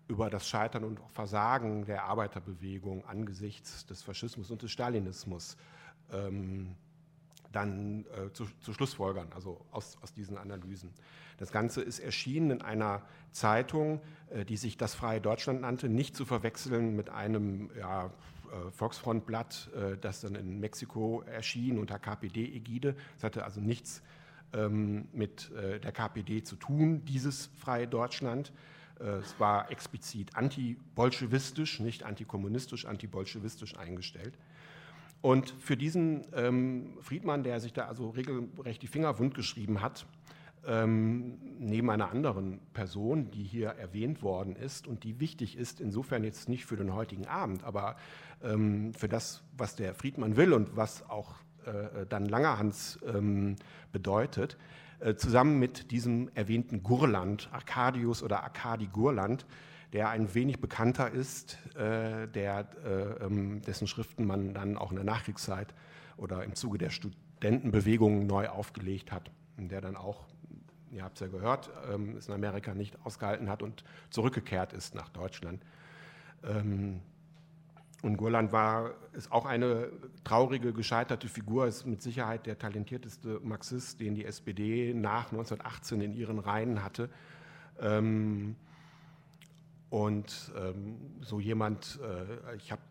über 0.08 0.30
das 0.30 0.48
Scheitern 0.48 0.84
und 0.84 1.00
Versagen 1.12 1.84
der 1.84 2.04
Arbeiterbewegung 2.04 3.04
angesichts 3.06 3.86
des 3.86 4.02
Faschismus 4.02 4.50
und 4.50 4.62
des 4.62 4.70
Stalinismus 4.70 5.56
ähm, 6.12 6.74
dann 7.52 8.06
äh, 8.16 8.32
zu, 8.32 8.46
zu, 8.60 8.72
Schlussfolgern, 8.72 9.28
also 9.34 9.64
aus, 9.70 9.98
aus 10.02 10.12
diesen 10.12 10.38
Analysen. 10.38 10.90
Das 11.38 11.52
Ganze 11.52 11.82
ist 11.82 11.98
erschienen 11.98 12.50
in 12.50 12.62
einer 12.62 13.02
Zeitung, 13.30 14.00
äh, 14.30 14.44
die 14.44 14.56
sich 14.56 14.76
das 14.76 14.94
Freie 14.94 15.20
Deutschland 15.20 15.60
nannte, 15.60 15.88
nicht 15.88 16.16
zu 16.16 16.24
verwechseln 16.24 16.96
mit 16.96 17.10
einem 17.10 17.70
ja, 17.78 18.06
äh, 18.06 18.70
Volksfrontblatt, 18.70 19.70
äh, 19.74 19.98
das 19.98 20.22
dann 20.22 20.34
in 20.34 20.60
Mexiko 20.60 21.22
erschien 21.22 21.78
unter 21.78 21.98
KPD-Ägide. 21.98 22.96
Es 23.16 23.24
hatte 23.24 23.44
also 23.44 23.60
nichts 23.60 24.02
ähm, 24.54 25.08
mit 25.12 25.50
äh, 25.52 25.80
der 25.80 25.92
KPD 25.92 26.42
zu 26.42 26.56
tun, 26.56 27.04
dieses 27.04 27.46
Freie 27.58 27.86
Deutschland. 27.86 28.52
Äh, 29.02 29.18
es 29.18 29.38
war 29.38 29.70
explizit 29.70 30.36
antibolschewistisch, 30.36 31.80
nicht 31.80 32.04
antikommunistisch, 32.04 32.86
antibolschewistisch 32.86 33.76
eingestellt. 33.76 34.34
Und 35.20 35.54
für 35.60 35.76
diesen 35.76 36.26
ähm, 36.34 36.98
Friedmann, 37.00 37.44
der 37.44 37.60
sich 37.60 37.72
da 37.72 37.86
also 37.86 38.10
regelrecht 38.10 38.82
die 38.82 38.88
Finger 38.88 39.18
wund 39.18 39.34
geschrieben 39.34 39.80
hat, 39.80 40.04
ähm, 40.66 41.38
neben 41.58 41.90
einer 41.90 42.10
anderen 42.10 42.60
Person, 42.72 43.30
die 43.30 43.44
hier 43.44 43.68
erwähnt 43.68 44.22
worden 44.22 44.56
ist 44.56 44.86
und 44.86 45.04
die 45.04 45.20
wichtig 45.20 45.56
ist, 45.56 45.80
insofern 45.80 46.24
jetzt 46.24 46.48
nicht 46.48 46.66
für 46.66 46.76
den 46.76 46.94
heutigen 46.94 47.26
Abend, 47.26 47.64
aber 47.64 47.96
ähm, 48.42 48.94
für 48.94 49.08
das, 49.08 49.42
was 49.56 49.76
der 49.76 49.94
Friedmann 49.94 50.36
will 50.36 50.52
und 50.52 50.76
was 50.76 51.08
auch 51.08 51.34
äh, 51.66 52.06
dann 52.08 52.26
Langerhans 52.26 52.98
ähm, 53.06 53.56
bedeutet, 53.92 54.54
äh, 54.54 54.56
zusammen 55.16 55.58
mit 55.58 55.90
diesem 55.90 56.30
erwähnten 56.34 56.82
Gurland, 56.82 57.48
Arcadius 57.52 58.22
oder 58.22 58.42
Arkadi 58.44 58.86
Gurland, 58.86 59.46
der 59.92 60.08
ein 60.08 60.34
wenig 60.34 60.60
bekannter 60.60 61.10
ist, 61.10 61.58
äh, 61.76 62.26
der, 62.28 62.66
äh, 62.84 63.24
ähm, 63.24 63.60
dessen 63.62 63.86
Schriften 63.86 64.26
man 64.26 64.54
dann 64.54 64.78
auch 64.78 64.90
in 64.90 64.96
der 64.96 65.04
Nachkriegszeit 65.04 65.74
oder 66.16 66.44
im 66.44 66.54
Zuge 66.54 66.78
der 66.78 66.90
Studentenbewegung 66.90 68.26
neu 68.26 68.48
aufgelegt 68.48 69.12
hat, 69.12 69.30
der 69.58 69.80
dann 69.80 69.96
auch, 69.96 70.24
ihr 70.90 71.04
habt 71.04 71.16
es 71.16 71.20
ja 71.20 71.26
gehört, 71.26 71.70
ähm, 71.92 72.16
es 72.16 72.28
in 72.28 72.34
Amerika 72.34 72.74
nicht 72.74 72.96
ausgehalten 73.04 73.50
hat 73.50 73.62
und 73.62 73.84
zurückgekehrt 74.10 74.72
ist 74.72 74.94
nach 74.94 75.10
Deutschland. 75.10 75.62
Und 78.02 78.16
Gurland 78.16 78.50
war, 78.50 78.94
ist 79.12 79.30
auch 79.30 79.46
eine 79.46 79.90
traurige, 80.24 80.72
gescheiterte 80.72 81.28
Figur, 81.28 81.68
ist 81.68 81.86
mit 81.86 82.02
Sicherheit 82.02 82.46
der 82.46 82.58
talentierteste 82.58 83.40
Marxist, 83.44 84.00
den 84.00 84.16
die 84.16 84.24
SPD 84.24 84.92
nach 84.92 85.30
1918 85.30 86.00
in 86.00 86.12
ihren 86.12 86.40
Reihen 86.40 86.82
hatte. 86.82 87.08
Ähm, 87.80 88.56
und 89.88 90.52
ähm, 90.56 90.96
so 91.20 91.38
jemand, 91.38 92.00
äh, 92.02 92.56
ich 92.56 92.72
habe 92.72 92.82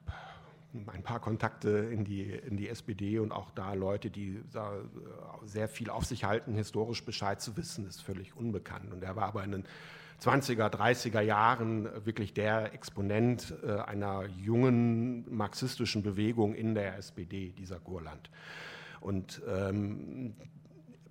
ein 0.74 1.04
paar 1.04 1.20
Kontakte 1.20 1.70
in 1.70 2.06
die, 2.06 2.32
in 2.32 2.56
die 2.56 2.70
SPD 2.70 3.20
und 3.20 3.34
auch 3.34 3.52
da 3.52 3.74
Leute, 3.74 4.10
die 4.10 4.42
da 4.54 4.74
sehr 5.44 5.68
viel 5.68 5.90
auf 5.90 6.06
sich 6.06 6.24
halten, 6.24 6.54
historisch 6.54 7.04
Bescheid 7.04 7.42
zu 7.42 7.58
wissen, 7.58 7.86
ist 7.86 8.02
völlig 8.02 8.38
unbekannt. 8.38 8.94
Und 8.94 9.04
er 9.04 9.18
war 9.18 9.26
aber 9.26 9.44
in 9.44 9.52
den 9.52 9.66
20er, 10.22 10.70
30er 10.70 11.22
Jahren 11.22 12.06
wirklich 12.06 12.34
der 12.34 12.74
Exponent 12.74 13.56
äh, 13.64 13.78
einer 13.78 14.26
jungen 14.28 15.26
marxistischen 15.36 16.04
Bewegung 16.04 16.54
in 16.54 16.76
der 16.76 16.98
SPD, 16.98 17.54
dieser 17.58 17.80
Gurland. 17.80 18.30
Und 19.00 19.42
ähm, 19.48 20.36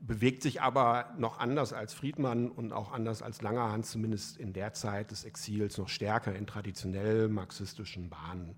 bewegt 0.00 0.42
sich 0.42 0.62
aber 0.62 1.12
noch 1.18 1.40
anders 1.40 1.72
als 1.72 1.92
Friedmann 1.92 2.50
und 2.50 2.72
auch 2.72 2.92
anders 2.92 3.20
als 3.22 3.42
Langerhans, 3.42 3.90
zumindest 3.90 4.36
in 4.36 4.52
der 4.52 4.74
Zeit 4.74 5.10
des 5.10 5.24
Exils, 5.24 5.76
noch 5.76 5.88
stärker 5.88 6.34
in 6.34 6.46
traditionell 6.46 7.28
marxistischen 7.28 8.10
Bahnen. 8.10 8.54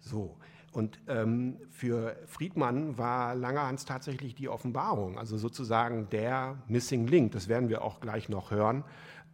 So. 0.00 0.36
Und 0.72 0.98
ähm, 1.06 1.58
für 1.70 2.16
Friedmann 2.26 2.96
war 2.96 3.34
Langerhans 3.34 3.84
tatsächlich 3.84 4.34
die 4.34 4.48
Offenbarung, 4.48 5.18
also 5.18 5.36
sozusagen 5.36 6.08
der 6.08 6.62
Missing 6.66 7.06
Link, 7.06 7.32
das 7.32 7.46
werden 7.48 7.68
wir 7.68 7.82
auch 7.82 8.00
gleich 8.00 8.30
noch 8.30 8.50
hören, 8.50 8.82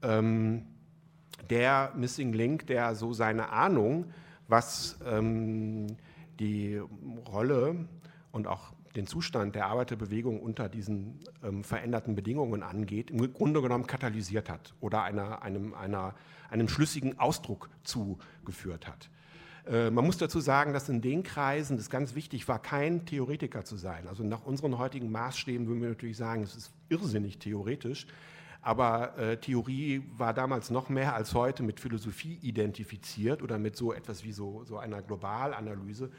ähm, 0.03 0.67
der 1.51 1.93
Missing 1.97 2.33
Link, 2.33 2.67
der 2.67 2.95
so 2.95 3.13
seine 3.13 3.51
Ahnung, 3.51 4.07
was 4.49 4.99
ähm, 5.07 5.87
die 6.41 6.81
Rolle 7.27 7.77
und 8.33 8.47
auch 8.47 8.73
den 8.97 9.07
Zustand 9.07 9.55
der 9.55 9.67
Arbeiterbewegung 9.67 10.41
unter 10.41 10.69
diesen 10.69 11.21
ähm, 11.45 11.63
veränderten 11.63 12.15
Bedingungen 12.15 12.63
angeht, 12.63 13.11
im 13.11 13.33
Grunde 13.33 13.63
genommen 13.63 13.87
katalysiert 13.87 14.49
hat 14.49 14.75
oder 14.81 15.03
einer, 15.03 15.43
einem, 15.43 15.75
einer, 15.75 16.15
einem 16.51 16.69
schlüssigen 16.69 17.19
Ausdruck 17.19 17.69
zugeführt 17.85 18.89
hat. 18.89 19.11
Äh, 19.71 19.91
man 19.91 20.05
muss 20.05 20.19
dazu 20.19 20.41
sagen, 20.41 20.73
dass 20.73 20.89
in 20.89 21.01
den 21.01 21.23
Kreisen 21.23 21.77
es 21.79 21.91
ganz 21.91 22.15
wichtig 22.15 22.49
war, 22.49 22.61
kein 22.61 23.05
Theoretiker 23.05 23.65
zu 23.65 23.77
sein. 23.77 24.09
Also 24.09 24.25
nach 24.25 24.45
unseren 24.45 24.79
heutigen 24.79 25.11
Maßstäben 25.11 25.67
würden 25.67 25.83
wir 25.83 25.91
natürlich 25.91 26.17
sagen, 26.17 26.43
es 26.43 26.57
ist 26.57 26.73
irrsinnig 26.89 27.39
theoretisch. 27.39 28.07
Aber 28.69 29.17
äh, 29.17 29.39
Theorie 29.39 30.03
war 30.19 30.35
damals 30.35 30.69
noch 30.69 30.91
mehr 30.91 31.15
als 31.15 31.33
heute 31.33 31.63
mit 31.63 31.81
Philosophie 31.81 32.39
identifiziert 32.43 33.43
oder 33.43 33.59
mit 33.59 33.77
so 33.77 33.95
etwas 33.95 34.25
wie 34.25 34.33
so, 34.33 34.63
so 34.65 34.77
einer 34.77 35.01
Globalanalyse. 35.01 36.11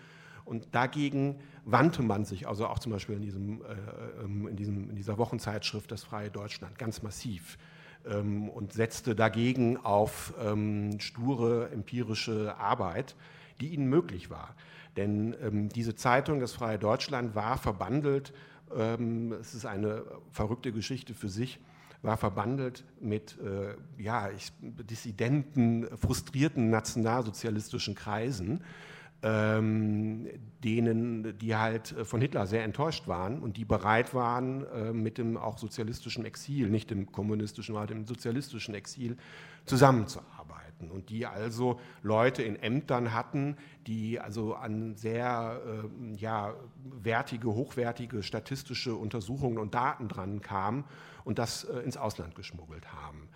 Und 0.45 0.69
dagegen 0.71 1.41
wandte 1.63 2.01
man 2.01 2.25
sich, 2.25 2.47
also 2.47 2.65
auch 2.65 2.79
zum 2.79 2.91
Beispiel 2.91 3.17
in, 3.17 3.21
diesem, 3.21 3.61
äh, 3.61 4.23
ähm, 4.23 4.47
in, 4.47 4.55
diesem, 4.55 4.89
in 4.89 4.95
dieser 4.95 5.19
Wochenzeitschrift 5.19 5.91
Das 5.91 6.03
Freie 6.03 6.31
Deutschland, 6.31 6.79
ganz 6.79 7.03
massiv 7.03 7.59
ähm, 8.07 8.49
und 8.49 8.73
setzte 8.73 9.13
dagegen 9.13 9.77
auf 9.77 10.33
ähm, 10.43 10.99
sture 10.99 11.69
empirische 11.71 12.55
Arbeit, 12.57 13.15
die 13.61 13.67
ihnen 13.67 13.89
möglich 13.89 14.31
war. 14.31 14.55
Denn 14.97 15.35
ähm, 15.43 15.69
diese 15.69 15.93
Zeitung, 15.93 16.39
Das 16.39 16.53
Freie 16.53 16.79
Deutschland, 16.79 17.35
war 17.35 17.59
verbandelt, 17.59 18.33
ähm, 18.75 19.33
es 19.33 19.53
ist 19.53 19.67
eine 19.67 20.03
verrückte 20.31 20.71
Geschichte 20.71 21.13
für 21.13 21.29
sich, 21.29 21.59
war 22.01 22.17
verbandelt 22.17 22.85
mit 23.01 23.37
äh, 23.39 23.75
ja, 24.01 24.29
ich, 24.31 24.51
dissidenten, 24.61 25.87
frustrierten 25.97 26.69
nationalsozialistischen 26.69 27.95
Kreisen 27.95 28.61
ähm, 29.21 30.27
denen, 30.63 31.37
die 31.37 31.55
halt 31.55 31.93
von 32.03 32.21
Hitler 32.21 32.47
sehr 32.47 32.63
enttäuscht 32.63 33.07
waren 33.07 33.39
und 33.39 33.57
die 33.57 33.65
bereit 33.65 34.13
waren, 34.13 34.65
äh, 34.67 34.93
mit 34.93 35.17
dem 35.17 35.35
auch 35.35 35.57
sozialistischen 35.57 36.25
Exil, 36.25 36.69
nicht 36.69 36.89
dem 36.89 37.11
kommunistischen, 37.11 37.75
aber 37.75 37.87
dem 37.87 38.05
sozialistischen 38.05 38.75
Exil 38.75 39.17
zusammenzuarbeiten. 39.65 40.38
Und 40.87 41.09
die 41.09 41.25
also 41.25 41.79
Leute 42.03 42.43
in 42.43 42.55
Ämtern 42.55 43.13
hatten, 43.13 43.57
die 43.87 44.19
also 44.19 44.53
an 44.55 44.95
sehr 44.95 45.61
äh, 45.65 46.15
ja, 46.15 46.53
wertige, 46.83 47.49
hochwertige 47.49 48.23
statistische 48.23 48.95
Untersuchungen 48.95 49.57
und 49.57 49.73
Daten 49.73 50.07
dran 50.07 50.41
kamen 50.41 50.85
und 51.25 51.39
das 51.39 51.65
äh, 51.65 51.79
ins 51.79 51.97
Ausland 51.97 52.35
geschmuggelt 52.35 52.93
haben 52.93 53.27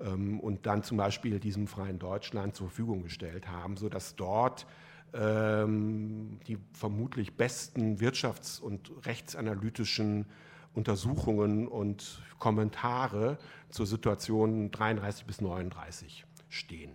ähm, 0.00 0.40
und 0.40 0.66
dann 0.66 0.82
zum 0.82 0.96
Beispiel 0.96 1.38
diesem 1.38 1.66
freien 1.66 1.98
Deutschland 1.98 2.54
zur 2.54 2.68
Verfügung 2.68 3.02
gestellt 3.02 3.48
haben, 3.48 3.76
sodass 3.76 4.16
dort 4.16 4.66
ähm, 5.14 6.38
die 6.46 6.58
vermutlich 6.72 7.36
besten 7.36 7.96
wirtschafts- 7.96 8.60
und 8.60 8.90
rechtsanalytischen 9.06 10.26
Untersuchungen 10.74 11.66
und 11.66 12.22
Kommentare 12.38 13.38
zur 13.70 13.86
Situation 13.86 14.70
33 14.70 15.26
bis 15.26 15.40
39 15.40 16.24
stehen. 16.48 16.92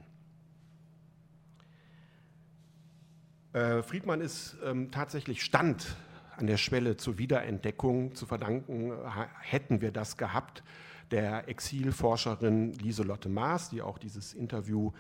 Äh, 3.54 3.84
Friedmann 3.84 4.22
ist 4.22 4.58
ähm, 4.64 4.92
tatsächlich 4.92 5.44
Stand 5.44 5.96
an 6.38 6.48
der 6.48 6.58
Schwelle 6.58 6.98
zur 6.98 7.18
Wiederentdeckung 7.20 8.16
zu 8.16 8.26
verdanken, 8.26 8.92
hätten 9.40 9.82
wir 9.82 9.92
das 9.92 10.18
gehabt, 10.18 10.64
der 11.12 11.48
Exilforscherin 11.48 12.74
Lieselotte 12.74 13.30
Maas, 13.30 13.70
die 13.70 13.84
auch 13.84 14.00
dieses 14.00 14.34
Interview 14.34 14.92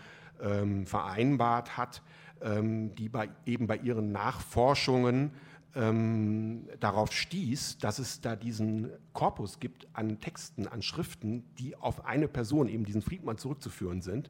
ähm, 0.41 0.85
vereinbart 0.85 1.75
hat, 1.75 2.03
ähm, 2.41 2.93
die 2.95 3.09
bei, 3.09 3.29
eben 3.45 3.65
bei 3.65 3.77
ihren 3.77 4.11
Nachforschungen 4.11 5.31
ähm, 5.75 6.67
darauf 6.79 7.11
stieß, 7.11 7.79
dass 7.79 7.99
es 7.99 8.21
da 8.21 8.35
diesen 8.35 8.91
Korpus 9.13 9.59
gibt 9.59 9.87
an 9.93 10.19
Texten, 10.19 10.67
an 10.67 10.81
Schriften, 10.81 11.43
die 11.57 11.75
auf 11.75 12.05
eine 12.05 12.27
Person, 12.27 12.67
eben 12.67 12.85
diesen 12.85 13.01
Friedmann, 13.01 13.37
zurückzuführen 13.37 14.01
sind. 14.01 14.29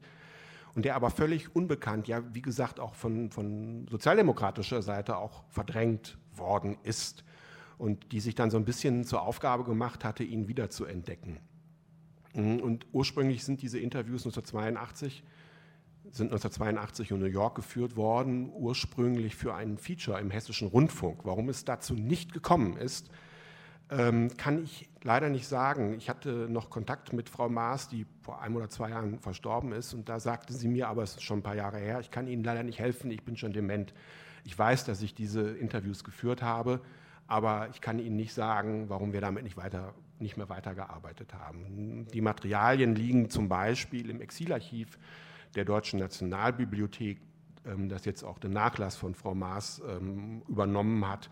Und 0.74 0.84
der 0.84 0.96
aber 0.96 1.10
völlig 1.10 1.54
unbekannt, 1.54 2.08
ja, 2.08 2.22
wie 2.34 2.42
gesagt, 2.42 2.80
auch 2.80 2.94
von, 2.94 3.30
von 3.30 3.86
sozialdemokratischer 3.88 4.82
Seite 4.82 5.16
auch 5.18 5.44
verdrängt 5.48 6.18
worden 6.34 6.76
ist. 6.82 7.24
und 7.76 8.12
die 8.12 8.20
sich 8.20 8.34
dann 8.34 8.50
so 8.50 8.56
ein 8.56 8.64
bisschen 8.64 9.04
zur 9.04 9.22
Aufgabe 9.22 9.64
gemacht 9.64 10.04
hatte, 10.04 10.22
ihn 10.24 10.48
wieder 10.48 10.70
zu 10.70 10.84
entdecken. 10.84 11.40
Mhm, 12.34 12.60
und 12.60 12.86
ursprünglich 12.92 13.44
sind 13.44 13.62
diese 13.62 13.78
Interviews 13.78 14.22
1982 14.22 15.24
sind 16.10 16.26
1982 16.32 17.10
in 17.10 17.18
New 17.18 17.26
York 17.26 17.54
geführt 17.56 17.96
worden, 17.96 18.50
ursprünglich 18.54 19.36
für 19.36 19.54
ein 19.54 19.78
Feature 19.78 20.20
im 20.20 20.30
Hessischen 20.30 20.68
Rundfunk. 20.68 21.20
Warum 21.24 21.48
es 21.48 21.64
dazu 21.64 21.94
nicht 21.94 22.32
gekommen 22.32 22.76
ist, 22.76 23.10
ähm, 23.90 24.30
kann 24.36 24.62
ich 24.62 24.88
leider 25.02 25.28
nicht 25.28 25.46
sagen. 25.46 25.94
Ich 25.94 26.08
hatte 26.08 26.48
noch 26.48 26.70
Kontakt 26.70 27.12
mit 27.12 27.28
Frau 27.28 27.48
Maas, 27.48 27.88
die 27.88 28.06
vor 28.22 28.40
einem 28.40 28.56
oder 28.56 28.70
zwei 28.70 28.90
Jahren 28.90 29.18
verstorben 29.18 29.72
ist, 29.72 29.92
und 29.94 30.08
da 30.08 30.20
sagte 30.20 30.52
sie 30.52 30.68
mir, 30.68 30.88
aber 30.88 31.02
es 31.02 31.12
ist 31.12 31.22
schon 31.22 31.40
ein 31.40 31.42
paar 31.42 31.56
Jahre 31.56 31.78
her, 31.78 32.00
ich 32.00 32.10
kann 32.10 32.26
Ihnen 32.26 32.44
leider 32.44 32.62
nicht 32.62 32.78
helfen, 32.78 33.10
ich 33.10 33.22
bin 33.22 33.36
schon 33.36 33.52
dement. 33.52 33.94
Ich 34.44 34.58
weiß, 34.58 34.84
dass 34.84 35.02
ich 35.02 35.14
diese 35.14 35.50
Interviews 35.50 36.04
geführt 36.04 36.42
habe, 36.42 36.80
aber 37.26 37.68
ich 37.72 37.80
kann 37.80 37.98
Ihnen 37.98 38.16
nicht 38.16 38.34
sagen, 38.34 38.88
warum 38.88 39.12
wir 39.12 39.20
damit 39.20 39.44
nicht, 39.44 39.56
weiter, 39.56 39.94
nicht 40.18 40.36
mehr 40.36 40.48
weitergearbeitet 40.48 41.34
haben. 41.34 42.06
Die 42.12 42.20
Materialien 42.20 42.94
liegen 42.94 43.30
zum 43.30 43.48
Beispiel 43.48 44.10
im 44.10 44.20
Exilarchiv 44.20 44.98
der 45.54 45.64
Deutschen 45.64 45.98
Nationalbibliothek, 45.98 47.20
ähm, 47.66 47.88
das 47.88 48.04
jetzt 48.04 48.22
auch 48.22 48.38
den 48.38 48.52
Nachlass 48.52 48.96
von 48.96 49.14
Frau 49.14 49.34
Maas 49.34 49.82
ähm, 49.88 50.42
übernommen 50.48 51.06
hat. 51.08 51.30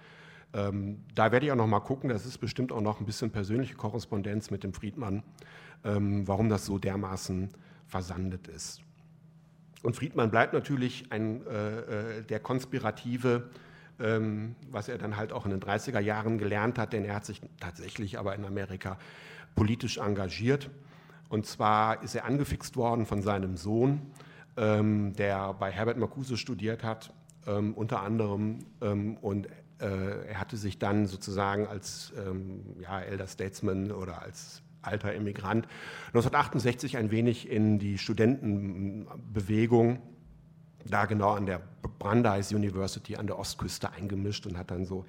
Ähm, 0.55 1.05
da 1.15 1.33
werde 1.33 1.47
ich 1.47 1.53
auch 1.53 1.57
noch 1.57 1.67
mal 1.67 1.81
gucken, 1.81 2.11
das 2.11 2.27
ist 2.27 2.39
bestimmt 2.39 2.73
auch 2.73 2.81
noch 2.81 3.01
ein 3.01 3.07
bisschen 3.07 3.31
persönliche 3.31 3.75
Korrespondenz 3.75 4.51
mit 4.51 4.65
dem 4.65 4.73
Friedmann, 4.73 5.23
warum 5.85 6.49
das 6.49 6.65
so 6.65 6.79
dermaßen 6.79 7.49
versandet 7.89 8.47
ist. 8.47 8.83
Und 9.83 9.97
Friedmann 9.97 10.31
bleibt 10.31 10.53
natürlich 10.53 11.11
ein, 11.11 11.45
äh, 11.47 12.19
äh, 12.19 12.23
der 12.23 12.39
Konspirative, 12.41 13.51
was 14.71 14.89
er 14.89 14.99
dann 14.99 15.17
halt 15.17 15.33
auch 15.33 15.45
in 15.45 15.53
den 15.53 15.61
30er 15.61 16.01
Jahren 16.01 16.37
gelernt 16.37 16.77
hat, 16.77 16.93
denn 16.93 17.05
er 17.05 17.15
hat 17.15 17.25
sich 17.25 17.41
tatsächlich 17.61 18.19
aber 18.19 18.35
in 18.35 18.45
Amerika 18.45 18.99
politisch 19.55 19.99
engagiert. 19.99 20.71
Und 21.33 21.47
zwar 21.47 22.03
ist 22.03 22.15
er 22.15 22.27
angefixt 22.27 22.77
worden 22.77 23.07
von 23.07 23.23
seinem 23.23 23.57
Sohn, 23.57 24.03
ähm, 24.59 25.15
der 25.15 25.55
bei 25.55 25.71
Herbert 25.71 25.97
Marcuse 25.97 26.37
studiert 26.37 26.85
hat, 26.85 27.15
ähm, 27.47 27.73
unter 27.73 28.03
anderem. 28.03 28.59
Ähm, 28.83 29.17
und 29.17 29.47
äh, 29.81 30.27
er 30.29 30.39
hatte 30.39 30.59
sich 30.59 30.79
dann 30.79 31.07
sozusagen 31.07 31.67
als 31.67 32.13
ähm, 32.19 32.77
ja, 32.83 33.01
Elder 33.01 33.27
Statesman 33.27 33.93
oder 33.93 34.21
als 34.21 34.61
alter 34.83 35.15
Immigrant 35.15 35.67
1968 36.09 36.99
ein 36.99 37.11
wenig 37.11 37.49
in 37.49 37.79
die 37.79 37.97
Studentenbewegung 37.97 40.03
da 40.85 41.07
genau 41.07 41.31
an 41.31 41.47
der 41.47 41.63
Brandeis 41.99 42.53
University 42.53 43.17
an 43.17 43.27
der 43.27 43.39
Ostküste 43.39 43.91
eingemischt 43.91 44.47
und 44.47 44.59
hat 44.59 44.71
dann 44.71 44.85
so 44.85 45.07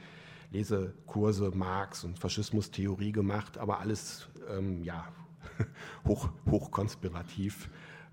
Lesekurse 0.52 1.52
Marx 1.54 2.06
und 2.06 2.18
Faschismustheorie 2.18 3.12
gemacht, 3.12 3.58
aber 3.58 3.80
alles 3.80 4.30
ähm, 4.50 4.86
ja, 4.86 5.06
hoch, 6.08 6.30
hochkonspirativ. 6.50 7.70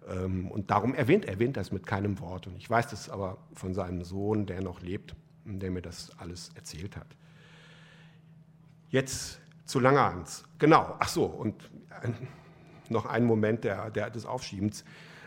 Ähm, 0.08 0.50
und 0.50 0.70
darum 0.70 0.94
erwähnt, 0.94 1.24
erwähnt 1.24 1.56
das 1.56 1.72
mit 1.72 1.86
keinem 1.86 2.20
Wort. 2.20 2.46
Und 2.46 2.56
ich 2.56 2.68
weiß 2.68 2.88
das 2.88 3.10
aber 3.10 3.38
von 3.54 3.74
seinem 3.74 4.02
Sohn, 4.02 4.46
der 4.46 4.62
noch 4.62 4.80
lebt, 4.80 5.14
der 5.44 5.70
mir 5.70 5.82
das 5.82 6.10
alles 6.18 6.50
erzählt 6.54 6.96
hat. 6.96 7.16
Jetzt 8.88 9.40
zu 9.64 9.78
Langerhans. 9.78 10.44
Genau, 10.58 10.96
ach 10.98 11.08
so, 11.08 11.24
und 11.24 11.70
noch 12.88 13.06
ein 13.06 13.24
Moment 13.24 13.64
der, 13.64 13.90
der, 13.90 14.10
des 14.10 14.26
Aufschiebens. 14.26 14.84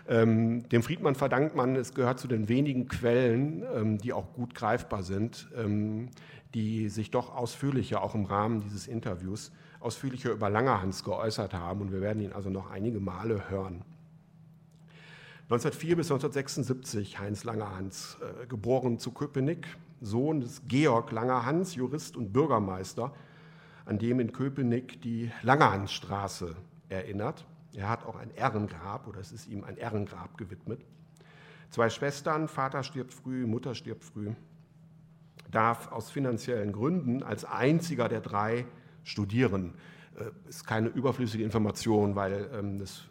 Ähm, 0.08 0.68
dem 0.68 0.84
Friedmann 0.84 1.16
verdankt 1.16 1.56
man, 1.56 1.78
es 1.78 1.94
gehört 1.94 2.20
zu 2.20 2.28
den 2.28 2.50
wenigen 2.50 2.88
Quellen, 2.90 3.64
ähm, 3.74 3.98
die 4.00 4.12
auch 4.12 4.34
gut 4.34 4.54
greifbar 4.54 5.02
sind, 5.02 5.48
ähm, 5.56 6.10
die 6.54 6.90
sich 6.90 7.10
doch 7.10 7.34
ausführlicher, 7.34 8.04
auch 8.04 8.14
im 8.14 8.26
Rahmen 8.26 8.60
dieses 8.60 8.88
Interviews, 8.88 9.52
ausführlicher 9.84 10.32
über 10.32 10.50
Langerhans 10.50 11.04
geäußert 11.04 11.54
haben 11.54 11.82
und 11.82 11.92
wir 11.92 12.02
werden 12.02 12.22
ihn 12.22 12.34
also 12.34 12.50
noch 12.50 12.72
einige 12.72 13.00
Male 13.00 13.50
hören. 13.50 13.84
1904 15.44 15.98
bis 15.98 16.12
1976 16.12 17.20
Heinz 17.20 17.44
Langerhans, 17.44 18.18
äh, 18.22 18.48
geboren 18.48 18.98
zu 18.98 19.12
Köpenick, 19.12 19.68
Sohn 20.02 20.42
des 20.42 20.62
Georg 20.68 21.12
Langerhans, 21.12 21.76
Jurist 21.76 22.16
und 22.16 22.32
Bürgermeister, 22.32 23.14
an 23.86 24.00
dem 24.00 24.20
in 24.22 24.32
Köpenick 24.32 25.02
die 25.02 25.32
Langerhansstraße 25.42 26.56
erinnert. 26.88 27.46
Er 27.74 27.90
hat 27.90 28.06
auch 28.06 28.16
ein 28.16 28.32
Ehrengrab 28.36 29.08
oder 29.08 29.20
es 29.20 29.32
ist 29.32 29.48
ihm 29.48 29.64
ein 29.64 29.78
Ehrengrab 29.78 30.38
gewidmet. 30.38 30.82
Zwei 31.70 31.90
Schwestern, 31.90 32.48
Vater 32.48 32.84
stirbt 32.84 33.14
früh, 33.14 33.46
Mutter 33.46 33.76
stirbt 33.76 34.04
früh, 34.04 34.32
darf 35.52 35.92
aus 35.92 36.10
finanziellen 36.10 36.72
Gründen 36.72 37.22
als 37.22 37.46
einziger 37.46 38.08
der 38.08 38.22
drei 38.22 38.66
studieren. 39.04 39.74
Äh, 40.18 40.50
ist 40.50 40.66
keine 40.66 40.90
überflüssige 40.90 41.44
Information, 41.44 42.16
weil 42.16 42.50
ähm, 42.54 42.80
das 42.80 43.04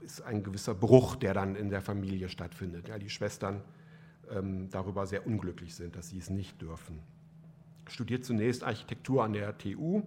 ist 0.00 0.22
ein 0.22 0.42
gewisser 0.42 0.74
Bruch, 0.74 1.16
der 1.16 1.34
dann 1.34 1.54
in 1.54 1.70
der 1.70 1.82
Familie 1.82 2.28
stattfindet. 2.28 2.88
Ja, 2.88 2.98
die 2.98 3.10
Schwestern 3.10 3.62
ähm, 4.30 4.68
darüber 4.70 5.06
sehr 5.06 5.26
unglücklich 5.26 5.74
sind, 5.74 5.96
dass 5.96 6.10
sie 6.10 6.18
es 6.18 6.30
nicht 6.30 6.60
dürfen. 6.60 7.00
Studiert 7.88 8.24
zunächst 8.24 8.64
Architektur 8.64 9.24
an 9.24 9.32
der 9.32 9.56
TU, 9.56 10.02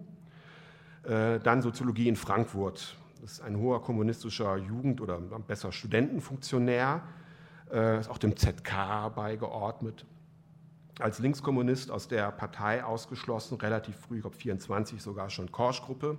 äh, 1.04 1.40
dann 1.40 1.62
Soziologie 1.62 2.08
in 2.08 2.16
Frankfurt. 2.16 2.96
Das 3.20 3.32
ist 3.32 3.40
ein 3.40 3.56
hoher 3.56 3.82
kommunistischer 3.82 4.56
Jugend- 4.56 5.00
oder 5.00 5.20
besser 5.20 5.72
Studentenfunktionär, 5.72 7.02
äh, 7.72 8.00
ist 8.00 8.08
auch 8.08 8.18
dem 8.18 8.36
ZK 8.36 9.10
beigeordnet 9.14 10.04
als 11.02 11.18
Linkskommunist 11.18 11.90
aus 11.90 12.08
der 12.08 12.30
Partei 12.30 12.84
ausgeschlossen, 12.84 13.58
relativ 13.58 13.96
früh, 13.96 14.16
ich 14.16 14.22
glaube 14.22 14.36
24 14.36 15.02
sogar 15.02 15.30
schon 15.30 15.50
Korsch-Gruppe. 15.50 16.16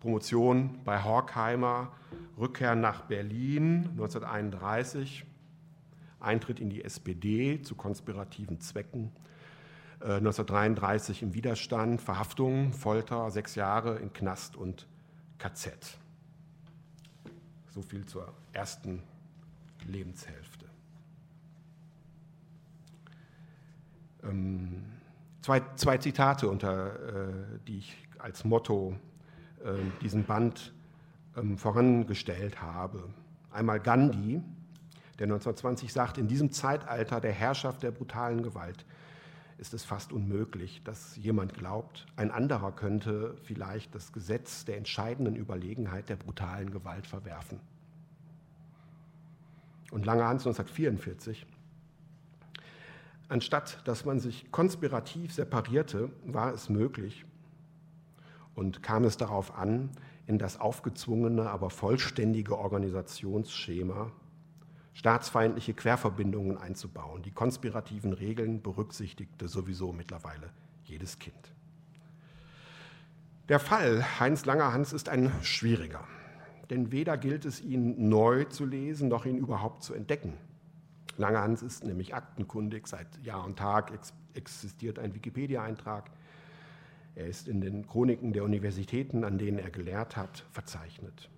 Promotion 0.00 0.78
bei 0.84 1.02
Horkheimer, 1.02 1.92
Rückkehr 2.38 2.76
nach 2.76 3.02
Berlin 3.02 3.88
1931, 3.92 5.24
Eintritt 6.20 6.60
in 6.60 6.70
die 6.70 6.84
SPD 6.84 7.62
zu 7.62 7.74
konspirativen 7.74 8.60
Zwecken. 8.60 9.10
1933 10.00 11.22
äh, 11.22 11.24
im 11.24 11.34
Widerstand, 11.34 12.00
Verhaftung, 12.00 12.72
Folter, 12.72 13.30
sechs 13.32 13.56
Jahre 13.56 13.98
in 13.98 14.12
Knast 14.12 14.56
und 14.56 14.86
KZ. 15.38 15.98
So 17.74 17.82
viel 17.82 18.06
zur 18.06 18.32
ersten 18.52 19.02
Lebenshälfte. 19.88 20.57
Ähm, 24.24 24.84
zwei, 25.40 25.62
zwei 25.76 25.98
Zitate, 25.98 26.48
unter 26.48 27.28
äh, 27.28 27.32
die 27.66 27.78
ich 27.78 28.08
als 28.18 28.44
Motto 28.44 28.96
äh, 29.64 29.74
diesen 30.02 30.24
Band 30.24 30.72
ähm, 31.36 31.58
vorangestellt 31.58 32.60
habe. 32.60 33.04
Einmal 33.50 33.80
Gandhi, 33.80 34.42
der 35.18 35.24
1920 35.24 35.92
sagt, 35.92 36.18
in 36.18 36.28
diesem 36.28 36.52
Zeitalter 36.52 37.20
der 37.20 37.32
Herrschaft 37.32 37.82
der 37.82 37.90
brutalen 37.90 38.42
Gewalt 38.42 38.84
ist 39.58 39.74
es 39.74 39.84
fast 39.84 40.12
unmöglich, 40.12 40.82
dass 40.84 41.16
jemand 41.16 41.54
glaubt, 41.54 42.06
ein 42.14 42.30
anderer 42.30 42.70
könnte 42.70 43.34
vielleicht 43.42 43.92
das 43.94 44.12
Gesetz 44.12 44.64
der 44.64 44.76
entscheidenden 44.76 45.34
Überlegenheit 45.34 46.08
der 46.08 46.16
brutalen 46.16 46.70
Gewalt 46.70 47.08
verwerfen. 47.08 47.58
Und 49.90 50.06
Langerhans 50.06 50.46
1944 50.46 51.46
Anstatt 53.28 53.86
dass 53.86 54.04
man 54.04 54.20
sich 54.20 54.50
konspirativ 54.50 55.32
separierte, 55.32 56.10
war 56.24 56.52
es 56.54 56.68
möglich 56.68 57.24
und 58.54 58.82
kam 58.82 59.04
es 59.04 59.16
darauf 59.16 59.56
an, 59.56 59.90
in 60.26 60.38
das 60.38 60.58
aufgezwungene, 60.58 61.48
aber 61.48 61.70
vollständige 61.70 62.58
Organisationsschema 62.58 64.12
staatsfeindliche 64.94 65.74
Querverbindungen 65.74 66.58
einzubauen. 66.58 67.22
Die 67.22 67.30
konspirativen 67.30 68.12
Regeln 68.12 68.62
berücksichtigte 68.62 69.46
sowieso 69.46 69.92
mittlerweile 69.92 70.50
jedes 70.84 71.20
Kind. 71.20 71.54
Der 73.48 73.60
Fall 73.60 74.04
Heinz 74.18 74.44
Langerhans 74.44 74.92
ist 74.92 75.08
ein 75.08 75.32
schwieriger, 75.42 76.04
denn 76.68 76.90
weder 76.90 77.16
gilt 77.16 77.44
es 77.44 77.60
ihn 77.60 78.08
neu 78.08 78.44
zu 78.44 78.66
lesen, 78.66 79.08
noch 79.08 79.24
ihn 79.24 79.38
überhaupt 79.38 79.84
zu 79.84 79.94
entdecken. 79.94 80.34
Langerhans 81.18 81.62
ist 81.62 81.84
nämlich 81.84 82.14
aktenkundig, 82.14 82.86
seit 82.86 83.06
Jahr 83.24 83.44
und 83.44 83.58
Tag 83.58 83.92
existiert 84.34 84.98
ein 84.98 85.14
Wikipedia-Eintrag. 85.14 86.10
Er 87.16 87.26
ist 87.26 87.48
in 87.48 87.60
den 87.60 87.86
Chroniken 87.86 88.32
der 88.32 88.44
Universitäten, 88.44 89.24
an 89.24 89.36
denen 89.36 89.58
er 89.58 89.70
gelehrt 89.70 90.16
hat, 90.16 90.46
verzeichnet. 90.52 91.28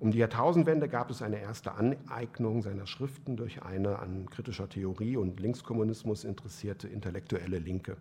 Um 0.00 0.10
die 0.10 0.18
Jahrtausendwende 0.18 0.88
gab 0.88 1.10
es 1.10 1.22
eine 1.22 1.40
erste 1.40 1.72
Aneignung 1.72 2.62
seiner 2.62 2.86
Schriften 2.86 3.36
durch 3.36 3.62
eine 3.62 4.00
an 4.00 4.28
kritischer 4.28 4.68
Theorie 4.68 5.16
und 5.16 5.38
Linkskommunismus 5.38 6.24
interessierte 6.24 6.88
intellektuelle 6.88 7.58
Linke. 7.58 7.96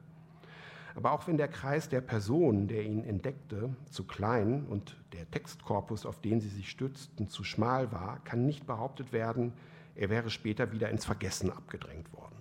Aber 0.95 1.11
auch 1.11 1.27
wenn 1.27 1.37
der 1.37 1.47
Kreis 1.47 1.89
der 1.89 2.01
Personen, 2.01 2.67
der 2.67 2.83
ihn 2.83 3.03
entdeckte, 3.03 3.69
zu 3.91 4.03
klein 4.03 4.65
und 4.67 4.97
der 5.13 5.29
Textkorpus, 5.29 6.07
auf 6.07 6.19
den 6.19 6.41
sie 6.41 6.49
sich 6.49 6.71
stützten, 6.71 7.29
zu 7.29 7.43
schmal 7.43 7.91
war, 7.91 8.19
kann 8.23 8.47
nicht 8.47 8.65
behauptet 8.65 9.13
werden, 9.13 9.53
er 9.97 10.09
wäre 10.09 10.29
später 10.29 10.71
wieder 10.71 10.89
ins 10.89 11.05
Vergessen 11.05 11.51
abgedrängt 11.51 12.13
worden. 12.13 12.35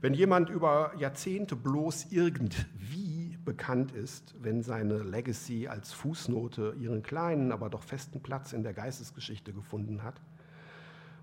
Wenn 0.00 0.14
jemand 0.14 0.50
über 0.50 0.92
Jahrzehnte 0.98 1.56
bloß 1.56 2.08
irgendwie 2.10 3.38
bekannt 3.44 3.92
ist, 3.92 4.34
wenn 4.40 4.62
seine 4.62 4.98
Legacy 4.98 5.66
als 5.66 5.92
Fußnote 5.92 6.76
ihren 6.78 7.02
kleinen, 7.02 7.52
aber 7.52 7.70
doch 7.70 7.82
festen 7.82 8.22
Platz 8.22 8.52
in 8.52 8.62
der 8.62 8.72
Geistesgeschichte 8.72 9.52
gefunden 9.52 10.02
hat 10.02 10.20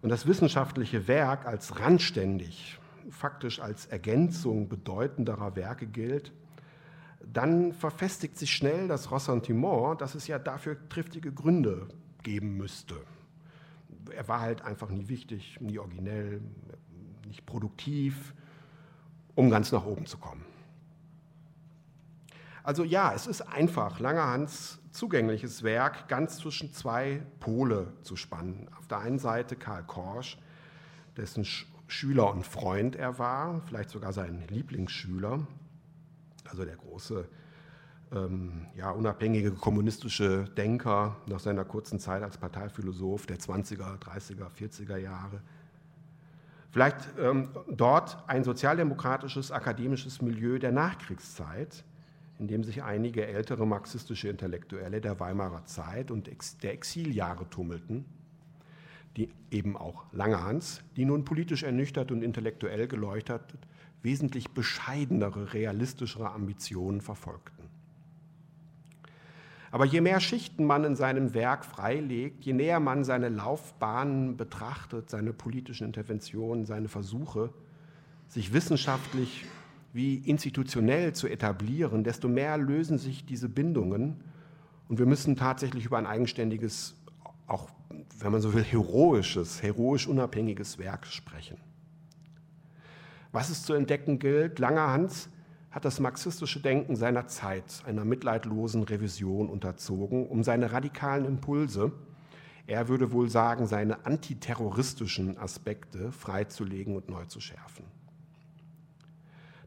und 0.02 0.10
das 0.10 0.28
wissenschaftliche 0.28 1.08
Werk 1.08 1.46
als 1.46 1.80
randständig, 1.80 2.80
faktisch 3.10 3.60
als 3.60 3.86
Ergänzung 3.86 4.68
bedeutenderer 4.68 5.56
Werke 5.56 5.88
gilt, 5.88 6.32
dann 7.22 7.74
verfestigt 7.74 8.38
sich 8.38 8.52
schnell 8.52 8.88
das 8.88 9.12
Ressentiment, 9.12 10.02
dass 10.02 10.16
es 10.16 10.28
ja 10.28 10.40
dafür 10.40 10.78
triftige 10.90 11.32
Gründe 11.32 11.88
geben 12.24 12.58
müsste. 12.58 12.96
Er 14.16 14.28
war 14.28 14.42
halt 14.42 14.62
einfach 14.64 14.90
nie 14.90 15.08
wichtig, 15.08 15.60
nie 15.62 15.80
originell, 15.80 16.42
nicht 17.26 17.46
produktiv, 17.46 18.34
um 19.36 19.50
ganz 19.50 19.72
nach 19.72 19.86
oben 19.86 20.06
zu 20.06 20.18
kommen. 20.18 20.46
Also 22.64 22.84
ja, 22.84 23.14
es 23.14 23.28
ist 23.28 23.42
einfach, 23.42 24.00
Langerhans 24.00 24.80
zugängliches 24.92 25.64
Werk 25.64 26.08
ganz 26.08 26.38
zwischen 26.38 26.74
zwei 26.74 27.24
Pole 27.40 27.94
zu 28.04 28.16
spannen. 28.16 28.70
Auf 28.78 28.88
der 28.88 29.00
einen 29.00 29.20
Seite 29.20 29.56
Karl 29.56 29.84
Korsch, 29.84 30.38
dessen 31.18 31.46
Schüler 31.88 32.32
und 32.32 32.46
Freund 32.46 32.96
er 32.96 33.18
war, 33.18 33.62
vielleicht 33.62 33.90
sogar 33.90 34.14
sein 34.14 34.44
Lieblingsschüler, 34.50 35.48
also 36.50 36.66
der 36.66 36.76
große 36.76 37.28
ähm, 38.14 38.66
ja, 38.76 38.92
unabhängige 38.92 39.52
kommunistische 39.52 40.46
Denker 40.58 41.18
nach 41.28 41.40
seiner 41.40 41.66
kurzen 41.66 42.00
Zeit 42.00 42.24
als 42.24 42.38
Parteiphilosoph 42.38 43.26
der 43.26 43.38
20er, 43.38 44.00
30er, 44.00 44.50
40er 44.50 44.98
Jahre. 44.98 45.42
Vielleicht 46.72 47.10
ähm, 47.20 47.50
dort 47.70 48.18
ein 48.28 48.44
sozialdemokratisches 48.44 49.52
akademisches 49.52 50.22
Milieu 50.22 50.58
der 50.58 50.72
Nachkriegszeit, 50.72 51.84
in 52.40 52.48
dem 52.48 52.64
sich 52.64 52.82
einige 52.84 53.28
ältere 53.28 53.68
marxistische 53.68 54.30
Intellektuelle 54.30 55.02
der 55.02 55.20
Weimarer 55.20 55.66
Zeit 55.66 56.12
und 56.12 56.30
der 56.64 56.74
Exiljahre 56.74 57.50
tummelten, 57.50 58.06
die 59.18 59.30
eben 59.52 59.76
auch 59.76 60.06
Langerhans, 60.14 60.82
die 60.96 61.06
nun 61.06 61.26
politisch 61.26 61.64
ernüchtert 61.64 62.12
und 62.12 62.24
intellektuell 62.24 62.88
geleuchtet, 62.88 63.42
wesentlich 64.02 64.52
bescheidenere, 64.52 65.54
realistischere 65.54 66.32
Ambitionen 66.32 67.02
verfolgten. 67.02 67.61
Aber 69.72 69.86
je 69.86 70.02
mehr 70.02 70.20
Schichten 70.20 70.66
man 70.66 70.84
in 70.84 70.96
seinem 70.98 71.34
Werk 71.34 71.64
freilegt, 71.64 72.44
je 72.44 72.52
näher 72.52 72.82
man 72.82 73.06
seine 73.06 73.30
Laufbahnen 73.30 74.36
betrachtet, 74.36 75.10
seine 75.10 75.32
politischen 75.32 75.88
Interventionen, 75.88 76.66
seine 76.66 76.90
Versuche, 76.90 77.54
sich 78.28 78.54
wissenschaftlich 78.54 79.46
wie 79.94 80.16
institutionell 80.16 81.14
zu 81.14 81.28
etablieren, 81.28 82.04
desto 82.04 82.28
mehr 82.28 82.58
lösen 82.58 82.98
sich 82.98 83.26
diese 83.26 83.50
Bindungen 83.50 84.22
und 84.90 85.00
wir 85.00 85.06
müssen 85.06 85.38
tatsächlich 85.38 85.86
über 85.86 85.98
ein 85.98 86.06
eigenständiges, 86.06 86.96
auch 87.48 87.70
wenn 88.20 88.32
man 88.32 88.42
so 88.42 88.54
will, 88.54 88.64
heroisches, 88.64 89.64
heroisch 89.64 90.08
unabhängiges 90.08 90.80
Werk 90.80 91.08
sprechen. 91.08 91.58
Was 93.32 93.50
es 93.50 93.64
zu 93.64 93.74
entdecken 93.74 94.20
gilt, 94.20 94.60
Langerhans 94.60 95.30
hat 95.72 95.86
das 95.86 96.00
marxistische 96.00 96.60
Denken 96.60 96.96
seiner 96.96 97.28
Zeit 97.28 97.82
einer 97.86 98.04
mitleidlosen 98.04 98.84
Revision 98.84 99.50
unterzogen, 99.50 100.28
um 100.28 100.44
seine 100.44 100.74
radikalen 100.74 101.26
Impulse, 101.26 101.94
er 102.68 102.90
würde 102.90 103.12
wohl 103.12 103.30
sagen, 103.30 103.66
seine 103.66 104.06
antiterroristischen 104.06 105.38
Aspekte 105.38 106.12
freizulegen 106.12 106.96
und 106.96 107.10
neu 107.10 107.26
zu 107.26 107.40
schärfen. 107.40 107.86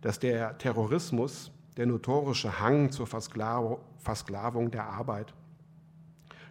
Dass 0.03 0.19
der 0.19 0.59
Terrorismus, 0.59 1.51
der 1.77 1.87
notorische 1.87 2.61
Hang 2.61 2.93
zur 2.93 3.07
Versklavung 3.07 4.71
der 4.71 4.87
Arbeit, 4.87 5.35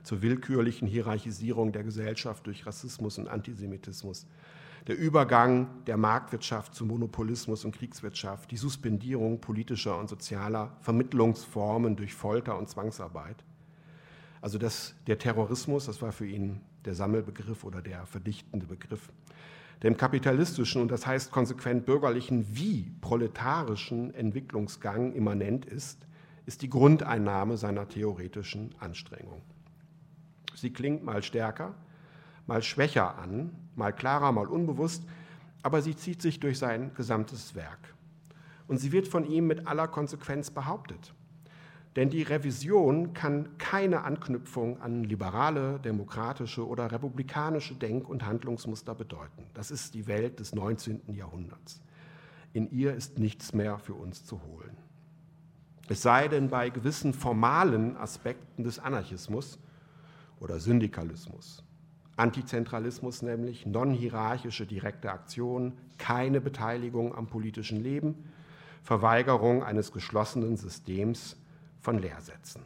zur 0.02 0.22
willkürlichen 0.22 0.88
Hierarchisierung 0.88 1.72
der 1.72 1.84
Gesellschaft 1.84 2.46
durch 2.46 2.66
Rassismus 2.66 3.18
und 3.18 3.28
Antisemitismus, 3.28 4.28
der 4.88 4.98
Übergang 4.98 5.84
der 5.86 5.98
Marktwirtschaft 5.98 6.76
zu 6.76 6.86
Monopolismus 6.86 7.64
und 7.64 7.76
Kriegswirtschaft, 7.76 8.52
die 8.52 8.58
Suspendierung 8.58 9.40
politischer 9.40 9.98
und 9.98 10.10
sozialer 10.10 10.76
Vermittlungsformen 10.82 11.96
durch 11.96 12.14
Folter 12.14 12.58
und 12.58 12.70
Zwangsarbeit. 12.70 13.44
Also 14.42 14.58
das, 14.58 14.94
der 15.08 15.18
Terrorismus, 15.18 15.86
das 15.86 16.02
war 16.02 16.12
für 16.12 16.28
ihn 16.28 16.60
der 16.84 16.96
Sammelbegriff 16.96 17.64
oder 17.64 17.82
der 17.82 18.06
verdichtende 18.06 18.66
Begriff, 18.66 19.10
dem 19.84 19.96
kapitalistischen 19.96 20.82
und 20.82 20.92
das 20.92 21.06
heißt 21.06 21.32
konsequent 21.32 21.86
bürgerlichen 21.86 22.46
wie 22.56 22.92
proletarischen 23.02 24.14
Entwicklungsgang 24.14 25.14
immanent 25.14 25.66
ist, 25.66 26.06
ist 26.46 26.62
die 26.62 26.70
Grundeinnahme 26.70 27.56
seiner 27.56 27.88
theoretischen 27.88 28.76
Anstrengung. 28.80 29.42
Sie 30.56 30.72
klingt 30.72 31.04
mal 31.04 31.24
stärker, 31.24 31.74
mal 32.48 32.62
schwächer 32.62 33.18
an, 33.18 33.52
mal 33.76 33.94
klarer, 33.94 34.32
mal 34.32 34.48
unbewusst, 34.48 35.04
aber 35.62 35.82
sie 35.82 35.96
zieht 35.96 36.22
sich 36.22 36.40
durch 36.40 36.60
sein 36.60 36.94
gesamtes 36.94 37.56
Werk. 37.56 37.94
Und 38.68 38.78
sie 38.78 38.92
wird 38.92 39.08
von 39.08 39.26
ihm 39.26 39.48
mit 39.48 39.68
aller 39.68 39.88
Konsequenz 39.88 40.52
behauptet. 40.52 41.14
Denn 41.96 42.10
die 42.10 42.24
Revision 42.24 43.14
kann 43.14 43.58
keine 43.60 44.04
Anknüpfung 44.04 44.82
an 44.82 45.04
liberale, 45.04 45.80
demokratische 45.80 46.68
oder 46.68 46.92
republikanische 46.92 47.76
Denk- 47.76 48.10
und 48.10 48.26
Handlungsmuster 48.26 48.96
bedeuten. 48.96 49.46
Das 49.54 49.70
ist 49.70 49.94
die 49.94 50.08
Welt 50.08 50.40
des 50.40 50.56
19. 50.56 51.14
Jahrhunderts. 51.14 51.82
In 52.52 52.70
ihr 52.72 52.96
ist 52.96 53.20
nichts 53.20 53.54
mehr 53.54 53.78
für 53.78 53.94
uns 53.94 54.26
zu 54.26 54.42
holen. 54.42 54.76
Es 55.88 56.02
sei 56.02 56.28
denn 56.28 56.50
bei 56.50 56.70
gewissen 56.70 57.14
formalen 57.14 57.96
Aspekten 57.98 58.64
des 58.64 58.80
Anarchismus 58.80 59.60
oder 60.40 60.60
Syndikalismus 60.60 61.64
Antizentralismus 62.16 63.22
nämlich, 63.22 63.66
non-hierarchische 63.66 64.66
direkte 64.66 65.12
Aktion, 65.12 65.74
keine 65.98 66.42
Beteiligung 66.42 67.16
am 67.16 67.28
politischen 67.28 67.82
Leben, 67.82 68.32
Verweigerung 68.84 69.64
eines 69.64 69.92
geschlossenen 69.92 70.58
Systems 70.58 71.38
von 71.80 71.98
Lehrsätzen. 71.98 72.62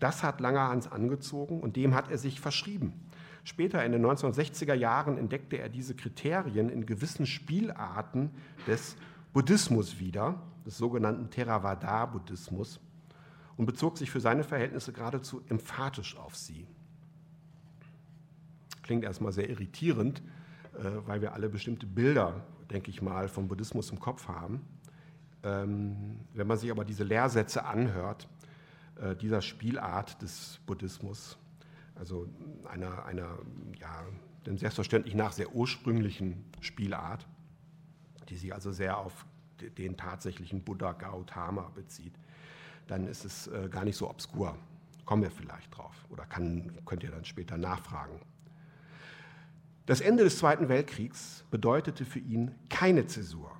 Das 0.00 0.22
hat 0.22 0.40
Langerhans 0.40 0.90
angezogen 0.90 1.60
und 1.60 1.76
dem 1.76 1.94
hat 1.94 2.10
er 2.10 2.18
sich 2.18 2.40
verschrieben. 2.40 2.92
Später 3.44 3.84
in 3.84 3.92
den 3.92 4.04
1960er 4.04 4.74
Jahren 4.74 5.16
entdeckte 5.18 5.58
er 5.58 5.68
diese 5.68 5.94
Kriterien 5.94 6.68
in 6.68 6.84
gewissen 6.84 7.26
Spielarten 7.26 8.30
des 8.66 8.96
Buddhismus 9.32 10.00
wieder, 10.00 10.42
des 10.66 10.76
sogenannten 10.76 11.30
Theravada-Buddhismus, 11.30 12.80
und 13.56 13.66
bezog 13.66 13.96
sich 13.96 14.10
für 14.10 14.20
seine 14.20 14.44
Verhältnisse 14.44 14.92
geradezu 14.92 15.42
emphatisch 15.48 16.16
auf 16.16 16.36
sie. 16.36 16.66
Klingt 18.86 19.02
erstmal 19.02 19.32
sehr 19.32 19.50
irritierend, 19.50 20.22
äh, 20.74 20.84
weil 21.06 21.20
wir 21.20 21.32
alle 21.34 21.48
bestimmte 21.48 21.86
Bilder, 21.86 22.44
denke 22.70 22.88
ich 22.88 23.02
mal, 23.02 23.28
vom 23.28 23.48
Buddhismus 23.48 23.90
im 23.90 23.98
Kopf 23.98 24.28
haben. 24.28 24.64
Ähm, 25.42 26.20
wenn 26.34 26.46
man 26.46 26.56
sich 26.56 26.70
aber 26.70 26.84
diese 26.84 27.02
Lehrsätze 27.02 27.64
anhört, 27.64 28.28
äh, 29.00 29.16
dieser 29.16 29.42
Spielart 29.42 30.22
des 30.22 30.60
Buddhismus, 30.66 31.36
also 31.96 32.28
einer, 32.70 33.04
einer 33.06 33.38
ja, 33.80 34.04
dem 34.46 34.56
selbstverständlich 34.56 35.16
nach 35.16 35.32
sehr 35.32 35.52
ursprünglichen 35.52 36.44
Spielart, 36.60 37.26
die 38.28 38.36
sich 38.36 38.54
also 38.54 38.70
sehr 38.70 38.98
auf 38.98 39.26
den 39.60 39.96
tatsächlichen 39.96 40.62
Buddha 40.62 40.92
Gautama 40.92 41.72
bezieht, 41.74 42.14
dann 42.86 43.08
ist 43.08 43.24
es 43.24 43.48
äh, 43.48 43.68
gar 43.68 43.84
nicht 43.84 43.96
so 43.96 44.08
obskur. 44.08 44.56
Kommen 45.04 45.22
wir 45.22 45.30
vielleicht 45.32 45.76
drauf 45.76 46.06
oder 46.08 46.24
kann, 46.24 46.78
könnt 46.84 47.02
ihr 47.02 47.10
dann 47.10 47.24
später 47.24 47.56
nachfragen. 47.56 48.20
Das 49.86 50.00
Ende 50.00 50.24
des 50.24 50.38
Zweiten 50.38 50.68
Weltkriegs 50.68 51.44
bedeutete 51.52 52.04
für 52.04 52.18
ihn 52.18 52.50
keine 52.68 53.06
Zäsur, 53.06 53.52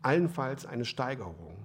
allenfalls 0.00 0.64
eine 0.64 0.86
Steigerung. 0.86 1.58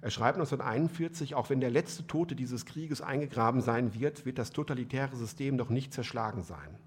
Er 0.00 0.10
schreibt 0.10 0.36
1941, 0.36 1.34
auch 1.34 1.50
wenn 1.50 1.60
der 1.60 1.70
letzte 1.70 2.06
Tote 2.06 2.36
dieses 2.36 2.66
Krieges 2.66 3.02
eingegraben 3.02 3.60
sein 3.60 3.94
wird, 3.94 4.24
wird 4.24 4.38
das 4.38 4.52
totalitäre 4.52 5.16
System 5.16 5.56
noch 5.56 5.70
nicht 5.70 5.92
zerschlagen 5.92 6.44
sein. 6.44 6.78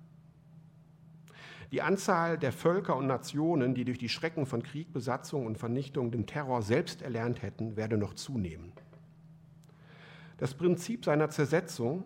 Die 1.73 1.81
Anzahl 1.81 2.37
der 2.37 2.53
Völker 2.53 2.95
und 2.95 3.07
Nationen, 3.07 3.75
die 3.75 3.83
durch 3.83 3.97
die 3.97 4.09
Schrecken 4.09 4.45
von 4.45 4.63
Krieg, 4.63 4.93
Besatzung 4.93 5.45
und 5.45 5.57
Vernichtung 5.57 6.09
den 6.11 6.25
Terror 6.25 6.61
selbst 6.61 7.01
erlernt 7.01 7.41
hätten, 7.41 7.75
werde 7.75 7.97
noch 7.97 8.13
zunehmen. 8.13 8.71
Das 10.37 10.53
Prinzip 10.53 11.03
seiner 11.03 11.29
Zersetzung 11.29 12.05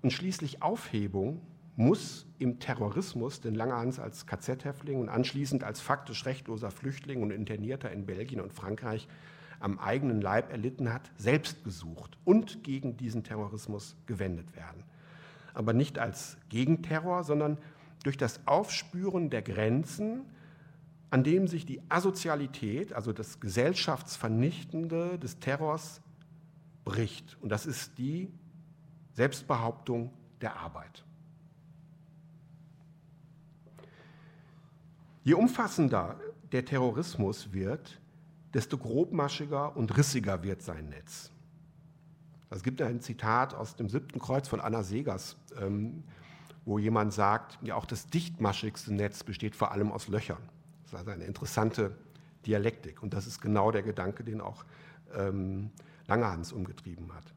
und 0.00 0.10
schließlich 0.10 0.62
Aufhebung 0.62 1.42
muss 1.76 2.26
im 2.44 2.60
Terrorismus, 2.60 3.40
den 3.40 3.56
Langerhans 3.56 3.98
als 3.98 4.26
KZ-Häftling 4.26 5.00
und 5.00 5.08
anschließend 5.08 5.64
als 5.64 5.80
faktisch 5.80 6.24
rechtloser 6.26 6.70
Flüchtling 6.70 7.22
und 7.22 7.32
Internierter 7.32 7.90
in 7.90 8.06
Belgien 8.06 8.40
und 8.40 8.52
Frankreich 8.52 9.08
am 9.58 9.78
eigenen 9.80 10.20
Leib 10.20 10.52
erlitten 10.52 10.92
hat, 10.92 11.10
selbst 11.16 11.64
gesucht 11.64 12.16
und 12.24 12.62
gegen 12.62 12.96
diesen 12.96 13.24
Terrorismus 13.24 13.96
gewendet 14.06 14.54
werden. 14.54 14.84
Aber 15.54 15.72
nicht 15.72 15.98
als 15.98 16.36
Gegenterror, 16.50 17.24
sondern 17.24 17.58
durch 18.04 18.16
das 18.16 18.46
Aufspüren 18.46 19.30
der 19.30 19.42
Grenzen 19.42 20.26
an 21.14 21.22
dem 21.22 21.46
sich 21.46 21.64
die 21.64 21.80
Asozialität, 21.90 22.92
also 22.92 23.12
das 23.12 23.38
Gesellschaftsvernichtende 23.38 25.16
des 25.16 25.38
Terrors, 25.38 26.02
bricht. 26.84 27.38
Und 27.40 27.50
das 27.50 27.66
ist 27.66 27.98
die 27.98 28.32
Selbstbehauptung 29.12 30.12
der 30.40 30.56
Arbeit. 30.56 31.04
Je 35.24 35.32
umfassender 35.32 36.20
der 36.52 36.66
Terrorismus 36.66 37.52
wird, 37.52 37.98
desto 38.52 38.76
grobmaschiger 38.76 39.74
und 39.74 39.96
rissiger 39.96 40.42
wird 40.42 40.60
sein 40.60 40.90
Netz. 40.90 41.30
Es 42.50 42.62
gibt 42.62 42.82
ein 42.82 43.00
Zitat 43.00 43.54
aus 43.54 43.74
dem 43.74 43.88
siebten 43.88 44.18
Kreuz 44.18 44.46
von 44.46 44.60
Anna 44.60 44.82
Segers, 44.82 45.36
ähm, 45.58 46.04
wo 46.66 46.78
jemand 46.78 47.14
sagt, 47.14 47.58
ja 47.62 47.74
auch 47.74 47.86
das 47.86 48.06
dichtmaschigste 48.06 48.92
Netz 48.92 49.24
besteht 49.24 49.56
vor 49.56 49.72
allem 49.72 49.90
aus 49.90 50.08
Löchern. 50.08 50.42
Das 50.82 50.92
ist 50.92 50.98
also 50.98 51.10
eine 51.10 51.24
interessante 51.24 51.96
Dialektik 52.44 53.02
und 53.02 53.14
das 53.14 53.26
ist 53.26 53.40
genau 53.40 53.70
der 53.70 53.82
Gedanke, 53.82 54.24
den 54.24 54.42
auch 54.42 54.64
ähm, 55.16 55.70
Langerhans 56.06 56.52
umgetrieben 56.52 57.12
hat. 57.14 57.34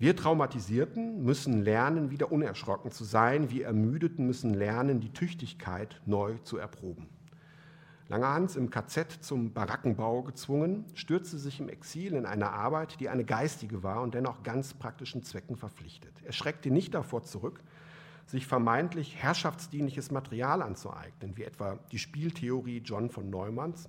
Wir 0.00 0.14
Traumatisierten 0.14 1.24
müssen 1.24 1.64
lernen, 1.64 2.10
wieder 2.10 2.30
unerschrocken 2.30 2.92
zu 2.92 3.02
sein. 3.02 3.50
Wir 3.50 3.66
Ermüdeten 3.66 4.28
müssen 4.28 4.54
lernen, 4.54 5.00
die 5.00 5.12
Tüchtigkeit 5.12 6.00
neu 6.06 6.38
zu 6.44 6.56
erproben. 6.56 7.08
Langerhans 8.06 8.54
im 8.54 8.70
KZ 8.70 9.24
zum 9.24 9.52
Barackenbau 9.52 10.22
gezwungen, 10.22 10.84
stürzte 10.94 11.36
sich 11.36 11.58
im 11.58 11.68
Exil 11.68 12.12
in 12.14 12.26
eine 12.26 12.50
Arbeit, 12.50 13.00
die 13.00 13.08
eine 13.08 13.24
geistige 13.24 13.82
war 13.82 14.02
und 14.02 14.14
dennoch 14.14 14.44
ganz 14.44 14.72
praktischen 14.72 15.24
Zwecken 15.24 15.56
verpflichtet. 15.56 16.12
Er 16.24 16.32
schreckte 16.32 16.70
nicht 16.70 16.94
davor 16.94 17.24
zurück, 17.24 17.60
sich 18.24 18.46
vermeintlich 18.46 19.16
herrschaftsdienliches 19.16 20.12
Material 20.12 20.62
anzueignen, 20.62 21.36
wie 21.36 21.42
etwa 21.42 21.80
die 21.90 21.98
Spieltheorie 21.98 22.82
John 22.84 23.10
von 23.10 23.30
Neumanns, 23.30 23.88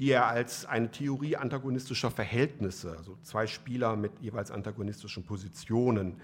die 0.00 0.12
er 0.12 0.26
als 0.26 0.64
eine 0.64 0.90
Theorie 0.90 1.36
antagonistischer 1.36 2.10
Verhältnisse, 2.10 2.96
also 2.96 3.18
zwei 3.22 3.46
Spieler 3.46 3.96
mit 3.96 4.18
jeweils 4.20 4.50
antagonistischen 4.50 5.24
Positionen 5.24 6.16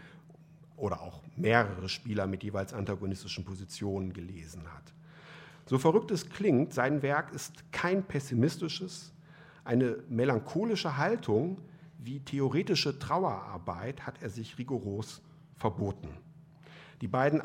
oder 0.78 1.02
auch 1.02 1.20
mehrere 1.36 1.90
Spieler 1.90 2.26
mit 2.26 2.42
jeweils 2.42 2.72
antagonistischen 2.72 3.44
Positionen 3.44 4.14
gelesen 4.14 4.62
hat. 4.72 4.94
So 5.66 5.76
verrückt 5.78 6.10
es 6.10 6.30
klingt, 6.30 6.72
sein 6.72 7.02
Werk 7.02 7.34
ist 7.34 7.70
kein 7.70 8.02
pessimistisches, 8.02 9.12
eine 9.62 9.98
melancholische 10.08 10.96
Haltung 10.96 11.58
wie 11.98 12.20
theoretische 12.20 12.98
Trauerarbeit 12.98 14.06
hat 14.06 14.22
er 14.22 14.30
sich 14.30 14.56
rigoros 14.56 15.20
verboten. 15.54 16.08
Die 17.02 17.08
beiden 17.08 17.42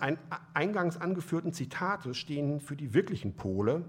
eingangs 0.53 0.95
angeführten 0.95 1.51
Zitate 1.51 2.13
stehen 2.13 2.61
für 2.61 2.77
die 2.77 2.93
wirklichen 2.93 3.33
Pole, 3.33 3.83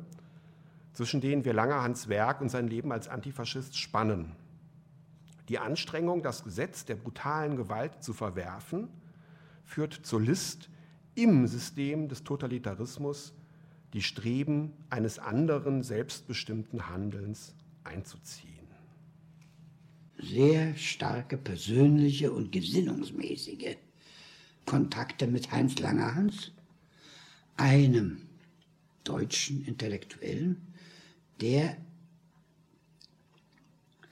zwischen 0.92 1.20
denen 1.20 1.44
wir 1.44 1.52
Langerhans 1.52 2.08
Werk 2.08 2.40
und 2.40 2.50
sein 2.50 2.68
Leben 2.68 2.92
als 2.92 3.08
Antifaschist 3.08 3.78
spannen. 3.78 4.32
Die 5.48 5.58
Anstrengung, 5.58 6.22
das 6.22 6.44
Gesetz 6.44 6.84
der 6.84 6.96
brutalen 6.96 7.56
Gewalt 7.56 8.02
zu 8.02 8.12
verwerfen, 8.12 8.88
führt 9.64 9.94
zur 9.94 10.20
List, 10.20 10.68
im 11.14 11.46
System 11.46 12.08
des 12.08 12.24
Totalitarismus 12.24 13.34
die 13.92 14.02
Streben 14.02 14.72
eines 14.88 15.18
anderen 15.18 15.82
selbstbestimmten 15.82 16.88
Handelns 16.88 17.54
einzuziehen. 17.84 18.48
Sehr 20.18 20.74
starke 20.76 21.36
persönliche 21.36 22.32
und 22.32 22.52
gesinnungsmäßige 22.52 23.76
Kontakte 24.64 25.26
mit 25.26 25.50
Heinz 25.50 25.78
Langerhans, 25.80 26.52
einem 27.56 28.22
deutschen 29.04 29.64
Intellektuellen, 29.64 30.71
der 31.40 31.76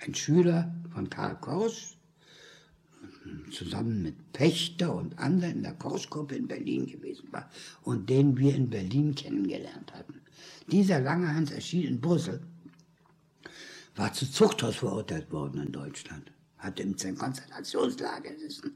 ein 0.00 0.14
Schüler 0.14 0.74
von 0.92 1.08
Karl 1.10 1.36
Korsch 1.36 1.96
zusammen 3.52 4.02
mit 4.02 4.32
Pechter 4.32 4.94
und 4.94 5.18
anderen 5.18 5.56
in 5.56 5.62
der 5.62 5.74
Korschgruppe 5.74 6.36
in 6.36 6.48
Berlin 6.48 6.86
gewesen 6.86 7.28
war 7.32 7.50
und 7.82 8.08
den 8.08 8.36
wir 8.38 8.54
in 8.54 8.70
Berlin 8.70 9.14
kennengelernt 9.14 9.92
hatten. 9.92 10.20
Dieser 10.70 11.00
Langehans 11.00 11.50
erschien 11.50 11.86
in 11.86 12.00
Brüssel, 12.00 12.40
war 13.96 14.12
zu 14.12 14.30
Zuchthaus 14.30 14.76
verurteilt 14.76 15.30
worden 15.30 15.62
in 15.62 15.72
Deutschland, 15.72 16.30
hatte 16.58 16.82
im 16.82 16.96
Konzentrationslager 16.96 18.30
gesessen, 18.30 18.72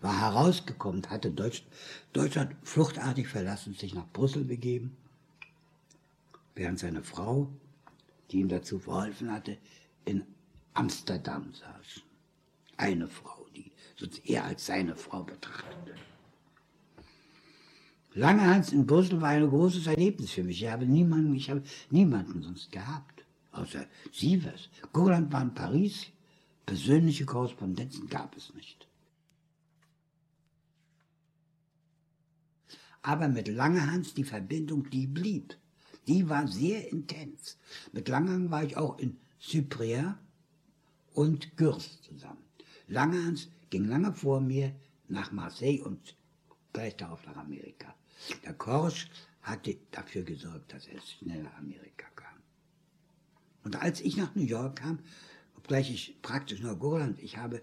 war 0.00 0.20
herausgekommen, 0.20 1.02
hatte 1.08 1.30
Deutsch, 1.30 1.64
Deutschland 2.12 2.54
fluchtartig 2.62 3.26
verlassen, 3.28 3.74
sich 3.74 3.94
nach 3.94 4.06
Brüssel 4.12 4.44
begeben, 4.44 4.96
während 6.54 6.78
seine 6.78 7.02
Frau, 7.02 7.50
die 8.30 8.40
ihm 8.40 8.48
dazu 8.48 8.78
verholfen 8.78 9.32
hatte, 9.32 9.58
in 10.04 10.24
Amsterdam 10.74 11.52
saß. 11.52 12.02
Eine 12.76 13.08
Frau 13.08 13.38
er 14.28 14.44
als 14.44 14.66
seine 14.66 14.94
Frau 14.94 15.22
betrachtete. 15.22 15.94
Langehans 18.14 18.72
in 18.72 18.86
Brüssel 18.86 19.20
war 19.20 19.30
ein 19.30 19.48
großes 19.48 19.86
Erlebnis 19.86 20.32
für 20.32 20.44
mich. 20.44 20.62
Ich 20.62 20.68
habe 20.68 20.86
niemanden, 20.86 21.34
ich 21.34 21.50
habe 21.50 21.62
niemanden 21.90 22.42
sonst 22.42 22.70
gehabt, 22.70 23.24
außer 23.52 23.86
Sievers. 24.12 24.68
Goland 24.92 25.32
war 25.32 25.42
in 25.42 25.54
Paris, 25.54 26.06
persönliche 26.66 27.24
Korrespondenzen 27.24 28.08
gab 28.08 28.36
es 28.36 28.52
nicht. 28.54 28.86
Aber 33.02 33.28
mit 33.28 33.48
Langehans 33.48 34.14
die 34.14 34.24
Verbindung, 34.24 34.90
die 34.90 35.06
blieb. 35.06 35.56
Die 36.08 36.26
war 36.28 36.48
sehr 36.48 36.90
intens. 36.90 37.58
Mit 37.92 38.08
Langehans 38.08 38.50
war 38.50 38.64
ich 38.64 38.78
auch 38.78 38.98
in 38.98 39.18
Cyprien 39.38 40.14
und 41.12 41.56
Gürs 41.58 42.00
zusammen. 42.00 42.42
Langehans 42.86 43.48
ging 43.68 43.84
lange 43.84 44.14
vor 44.14 44.40
mir 44.40 44.74
nach 45.08 45.32
Marseille 45.32 45.82
und 45.82 46.16
gleich 46.72 46.96
darauf 46.96 47.26
nach 47.26 47.36
Amerika. 47.36 47.94
Der 48.42 48.54
Korsch 48.54 49.10
hatte 49.42 49.76
dafür 49.90 50.22
gesorgt, 50.22 50.72
dass 50.72 50.86
er 50.86 50.98
schnell 51.02 51.42
nach 51.42 51.58
Amerika 51.58 52.06
kam. 52.16 52.40
Und 53.62 53.76
als 53.76 54.00
ich 54.00 54.16
nach 54.16 54.34
New 54.34 54.44
York 54.44 54.76
kam, 54.76 55.00
obgleich 55.56 55.90
ich 55.90 56.22
praktisch 56.22 56.60
nur 56.60 56.76
Goland, 56.76 57.22
ich 57.22 57.36
habe 57.36 57.62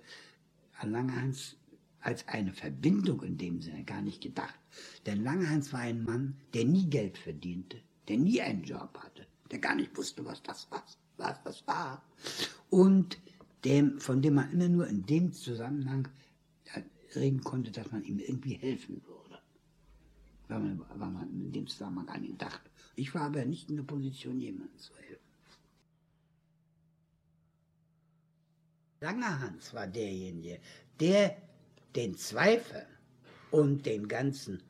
an 0.78 0.92
Langhans 0.92 1.58
als 2.00 2.28
eine 2.28 2.54
Verbindung 2.54 3.24
in 3.24 3.40
dem 3.40 3.62
Sinne 3.62 3.84
gar 3.84 4.04
nicht 4.04 4.22
gedacht. 4.22 4.60
Denn 5.08 5.24
Langhans 5.24 5.74
war 5.74 5.80
ein 5.80 6.04
Mann, 6.04 6.38
der 6.54 6.66
nie 6.66 6.88
Geld 6.88 7.18
verdiente, 7.18 7.82
der 8.08 8.18
nie 8.18 8.42
einen 8.42 8.64
Job 8.64 8.98
hatte, 9.02 9.26
der 9.52 9.60
gar 9.60 9.76
nicht 9.76 9.96
wusste, 9.98 10.26
was 10.26 10.42
das 10.44 10.70
war, 10.72 10.84
was 11.18 11.44
das 11.44 11.68
war. 11.68 12.04
Und 12.70 13.18
dem, 13.64 14.00
von 14.00 14.22
dem 14.22 14.36
man 14.36 14.52
immer 14.52 14.70
nur 14.70 14.88
in 14.88 15.06
dem 15.06 15.34
Zusammenhang 15.34 16.08
reden 17.16 17.42
konnte, 17.44 17.72
dass 17.72 17.92
man 17.92 18.04
ihm 18.04 18.20
irgendwie 18.20 18.56
helfen 18.56 19.02
würde. 19.06 19.42
Weil 20.48 20.60
man, 20.60 20.80
weil 20.80 21.10
man 21.10 21.30
in 21.42 21.52
dem 21.52 21.68
Zusammenhang 21.68 22.10
an 22.10 22.24
ihn 22.24 22.38
dachte. 22.38 22.70
Ich 22.96 23.14
war 23.16 23.24
aber 23.24 23.46
nicht 23.46 23.70
in 23.70 23.78
der 23.78 23.84
Position, 23.84 24.40
jemandem 24.40 24.78
zu 24.78 24.94
helfen. 24.96 25.24
Langerhans 29.02 29.74
war 29.74 29.88
derjenige, 29.88 30.60
der 31.00 31.38
den 31.96 32.16
Zweifel 32.16 32.86
und 33.52 33.86
den 33.86 34.08
ganzen 34.08 34.62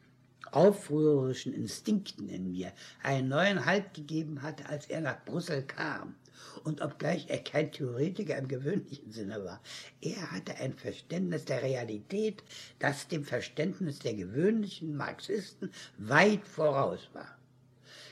aufrührerischen 0.55 1.53
Instinkten 1.53 2.29
in 2.29 2.51
mir 2.51 2.71
einen 3.03 3.27
neuen 3.27 3.65
Halt 3.65 3.93
gegeben 3.93 4.41
hatte, 4.41 4.67
als 4.69 4.85
er 4.87 5.01
nach 5.01 5.23
Brüssel 5.25 5.63
kam 5.63 6.15
und 6.63 6.81
obgleich 6.81 7.25
er 7.27 7.39
kein 7.39 7.73
Theoretiker 7.73 8.37
im 8.37 8.47
gewöhnlichen 8.47 9.11
Sinne 9.11 9.43
war, 9.43 9.61
er 10.01 10.31
hatte 10.31 10.55
ein 10.55 10.73
Verständnis 10.73 11.43
der 11.43 11.61
Realität, 11.61 12.41
das 12.79 13.09
dem 13.09 13.25
Verständnis 13.25 13.99
der 13.99 14.13
gewöhnlichen 14.13 14.95
Marxisten 14.95 15.71
weit 15.97 16.47
voraus 16.47 17.09
war. 17.11 17.37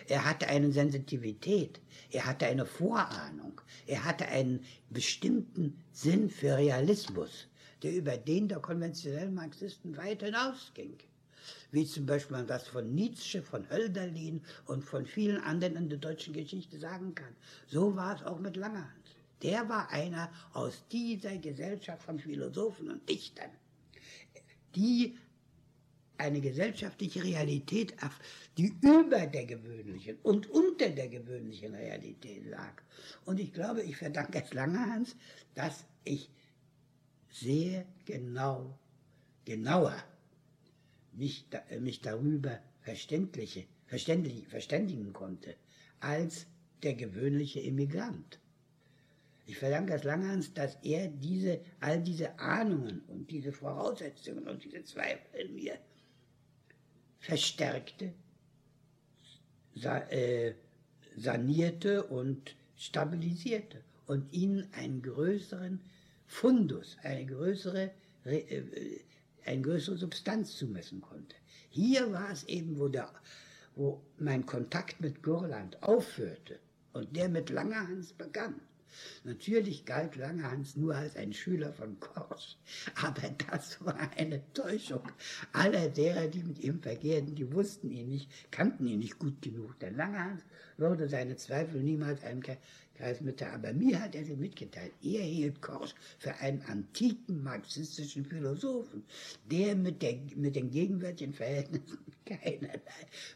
Er 0.10 0.26
hatte 0.26 0.48
eine 0.48 0.70
Sensitivität, 0.74 1.80
er 2.12 2.26
hatte 2.26 2.46
eine 2.46 2.66
Vorahnung, 2.66 3.62
er 3.88 4.04
hatte 4.04 4.26
einen 4.28 4.66
bestimmten 4.90 5.82
Sinn 5.94 6.30
für 6.30 6.58
Realismus, 6.58 7.48
der 7.84 7.94
über 7.94 8.18
den 8.18 8.50
der 8.50 8.60
konventionellen 8.60 9.34
Marxisten 9.34 9.96
weit 9.96 10.24
hinausging 10.24 10.98
wie 11.74 11.88
zum 11.88 12.06
Beispiel 12.06 12.38
man 12.38 12.48
das 12.48 12.68
von 12.68 12.94
Nietzsche, 12.94 13.42
von 13.42 13.68
Hölderlin 13.70 14.42
und 14.68 14.84
von 14.84 15.08
vielen 15.08 15.42
anderen 15.42 15.76
in 15.76 15.90
der 15.90 15.98
deutschen 15.98 16.34
Geschichte 16.34 16.80
sagen 16.80 17.16
kann. 17.16 17.36
So 17.68 17.96
war 17.96 18.16
es 18.16 18.24
auch 18.24 18.40
mit 18.40 18.56
Langerhans. 18.56 19.10
Der 19.42 19.68
war 19.68 19.90
einer 19.90 20.32
aus 20.54 20.84
dieser 20.92 21.36
Gesellschaft 21.38 22.04
von 22.04 22.20
Philosophen 22.20 22.92
und 22.92 23.10
Dichtern, 23.10 23.50
die 24.76 25.18
eine 26.20 26.42
gesellschaftliche 26.42 27.24
Realität, 27.24 27.96
die 28.56 28.76
über 28.82 29.26
der 29.26 29.46
gewöhnlichen 29.46 30.18
und 30.22 30.48
unter 30.52 30.90
der 30.90 31.10
gewöhnlichen 31.10 31.74
Realität 31.74 32.46
lag. 32.46 32.84
Und 33.26 33.40
ich 33.40 33.52
glaube, 33.52 33.82
ich 33.82 33.98
verdanke 33.98 34.44
es 34.44 34.54
Langerhans, 34.54 35.16
dass 35.56 35.86
ich 36.04 36.30
sehr 37.32 37.84
genau, 38.06 38.78
genauer 39.44 39.96
mich, 41.16 41.46
äh, 41.70 41.80
mich 41.80 42.02
darüber 42.02 42.60
verständliche, 42.82 43.66
verständlich, 43.86 44.48
verständigen 44.48 45.14
konnte 45.14 45.56
als 46.00 46.48
der 46.82 46.96
gewöhnliche 46.96 47.62
Immigrant. 47.62 48.40
Ich 49.46 49.58
verdanke 49.58 49.94
es 49.94 50.04
Langhans, 50.04 50.54
dass 50.54 50.78
er 50.84 51.08
diese, 51.08 51.60
all 51.80 52.02
diese 52.02 52.40
Ahnungen 52.40 53.02
und 53.08 53.30
diese 53.30 53.52
Voraussetzungen 53.52 54.48
und 54.48 54.64
diese 54.64 54.84
Zweifel 54.84 55.40
in 55.40 55.56
mir 55.56 55.78
verstärkte, 57.20 58.14
äh, 60.10 60.54
sanierte 61.16 62.04
und 62.04 62.56
stabilisierte 62.78 63.84
und 64.08 64.32
ihnen 64.34 64.68
einen 64.74 65.02
größeren 65.02 65.82
Fundus, 66.26 66.98
eine 67.04 67.26
größere, 67.26 67.92
äh, 68.26 68.64
eine 69.46 69.62
größere 69.62 69.98
Substanz 69.98 70.56
zumessen 70.58 71.02
konnte. 71.02 71.36
Hier 71.70 72.12
war 72.12 72.32
es 72.32 72.44
eben, 72.46 72.78
wo, 72.78 72.88
der, 72.88 73.10
wo 73.76 74.02
mein 74.18 74.46
Kontakt 74.46 75.02
mit 75.02 75.24
Gurland 75.24 75.82
aufhörte 75.82 76.60
und 76.94 77.16
der 77.16 77.30
mit 77.30 77.50
Langerhans 77.50 78.14
begann. 78.14 78.62
Natürlich 79.24 79.86
galt 79.86 80.16
Langerhans 80.16 80.76
nur 80.76 80.96
als 80.96 81.16
ein 81.16 81.34
Schüler 81.34 81.74
von 81.74 82.00
Kors, 82.00 82.58
aber 83.02 83.34
das 83.50 83.84
war 83.84 83.98
eine 84.18 84.42
Täuschung. 84.54 85.02
Alle 85.52 85.90
derer, 85.90 86.28
die 86.28 86.44
mit 86.44 86.60
ihm 86.60 86.80
verkehrten, 86.80 87.34
die 87.34 87.52
wussten 87.52 87.90
ihn 87.90 88.10
nicht, 88.10 88.30
kannten 88.52 88.86
ihn 88.86 89.00
nicht 89.00 89.18
gut 89.18 89.42
genug, 89.42 89.80
denn 89.80 89.96
Langerhans 89.96 90.44
würde 90.78 91.10
seine 91.10 91.36
Zweifel 91.38 91.82
niemals 91.82 92.24
einem 92.24 92.42
Kreis 92.96 93.22
mitteilen. 93.22 93.56
Aber 93.56 93.74
mir 93.74 94.00
hat 94.00 94.16
er 94.16 94.26
sie 94.26 94.36
mitgeteilt. 94.36 94.92
Er 95.02 95.24
hielt 95.24 95.62
Kors 95.62 95.96
für 96.20 96.34
einen 96.36 96.62
antiken 96.64 97.44
marxistischen 97.44 98.26
Philosophen, 98.26 99.04
der 99.50 99.76
mit, 99.76 100.02
der, 100.02 100.18
mit 100.36 100.56
den 100.56 100.70
gegenwärtigen 100.72 101.34
Verhältnissen 101.34 102.00
keinerlei 102.26 102.82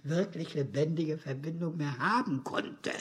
wirklich 0.04 0.54
lebendige 0.54 1.17
Verbindung 1.17 1.78
mehr 1.78 1.98
haben 1.98 2.43
konnte 2.43 2.91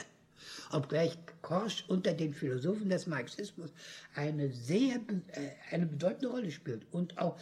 obgleich 0.71 1.17
Korsch 1.41 1.85
unter 1.87 2.13
den 2.13 2.33
Philosophen 2.33 2.89
des 2.89 3.07
Marxismus 3.07 3.71
eine 4.15 4.51
sehr 4.51 4.95
äh, 4.95 5.49
eine 5.71 5.85
bedeutende 5.85 6.29
Rolle 6.29 6.51
spielt 6.51 6.85
und 6.91 7.17
auch 7.17 7.39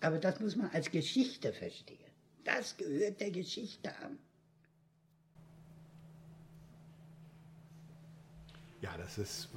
aber 0.00 0.18
das 0.18 0.38
muss 0.38 0.54
man 0.54 0.68
als 0.70 0.90
Geschichte 0.90 1.50
verstehen. 1.52 1.98
Das 2.44 2.76
gehört 2.76 3.20
der 3.20 3.30
Geschichte 3.30 3.88
an. 4.02 4.18
Ja, 8.84 8.90
das 8.98 9.16
ist 9.16 9.48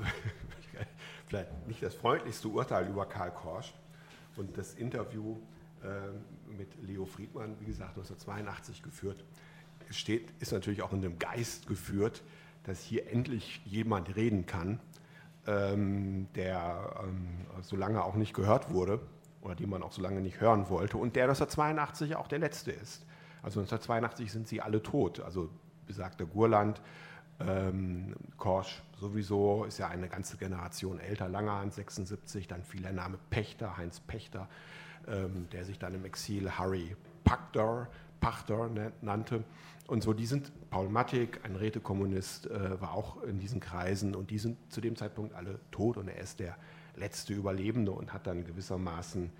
vielleicht 1.27 1.67
nicht 1.67 1.83
das 1.83 1.93
freundlichste 1.93 2.47
Urteil 2.47 2.87
über 2.87 3.05
Karl 3.05 3.31
Korsch. 3.31 3.73
Und 4.37 4.57
das 4.57 4.73
Interview 4.75 5.35
äh, 5.83 6.55
mit 6.57 6.69
Leo 6.81 7.05
Friedmann, 7.05 7.57
wie 7.59 7.65
gesagt, 7.65 7.97
1982 7.97 8.83
geführt, 8.83 9.25
steht, 9.89 10.31
ist 10.39 10.53
natürlich 10.53 10.81
auch 10.81 10.93
in 10.93 11.01
dem 11.01 11.19
Geist 11.19 11.67
geführt, 11.67 12.23
dass 12.63 12.81
hier 12.81 13.11
endlich 13.11 13.59
jemand 13.65 14.15
reden 14.15 14.45
kann, 14.45 14.79
ähm, 15.45 16.29
der 16.35 17.03
ähm, 17.03 17.45
so 17.63 17.75
lange 17.75 18.05
auch 18.05 18.15
nicht 18.15 18.33
gehört 18.33 18.71
wurde 18.71 19.01
oder 19.41 19.55
den 19.55 19.69
man 19.69 19.83
auch 19.83 19.91
so 19.91 20.01
lange 20.01 20.21
nicht 20.21 20.39
hören 20.39 20.69
wollte 20.69 20.95
und 20.95 21.17
der 21.17 21.25
1982 21.25 22.15
auch 22.15 22.29
der 22.29 22.39
letzte 22.39 22.71
ist. 22.71 23.05
Also 23.43 23.59
1982 23.59 24.31
sind 24.31 24.47
sie 24.47 24.61
alle 24.61 24.81
tot. 24.81 25.19
Also 25.19 25.49
besagter 25.85 26.25
Gurland, 26.25 26.81
ähm, 27.39 28.15
Korsch 28.37 28.81
sowieso, 28.99 29.65
ist 29.65 29.77
ja 29.77 29.87
eine 29.87 30.09
ganze 30.09 30.37
Generation 30.37 30.99
älter, 30.99 31.29
Langerhand 31.29 31.73
76, 31.73 32.47
dann 32.47 32.63
fiel 32.63 32.81
der 32.81 32.93
Name 32.93 33.19
Pechter, 33.29 33.77
Heinz 33.77 33.99
Pechter, 33.99 34.47
ähm, 35.07 35.47
der 35.51 35.65
sich 35.65 35.77
dann 35.79 35.93
im 35.93 36.05
Exil 36.05 36.51
Harry 36.51 36.95
Pachter, 37.23 37.87
Pachter 38.19 38.69
nannte. 39.01 39.43
Und 39.85 40.03
so, 40.03 40.13
die 40.13 40.25
sind, 40.25 40.51
Paul 40.69 40.89
Mattig, 40.89 41.39
ein 41.43 41.55
Rätekommunist, 41.55 42.47
äh, 42.47 42.81
war 42.81 42.93
auch 42.93 43.23
in 43.23 43.39
diesen 43.39 43.59
Kreisen 43.59 44.15
und 44.15 44.31
die 44.31 44.39
sind 44.39 44.57
zu 44.71 44.81
dem 44.81 44.95
Zeitpunkt 44.95 45.33
alle 45.33 45.59
tot 45.71 45.97
und 45.97 46.07
er 46.07 46.19
ist 46.19 46.39
der 46.39 46.57
letzte 46.95 47.33
Überlebende 47.33 47.91
und 47.91 48.11
hat 48.11 48.27
dann 48.27 48.43
gewissermaßen 48.43 49.31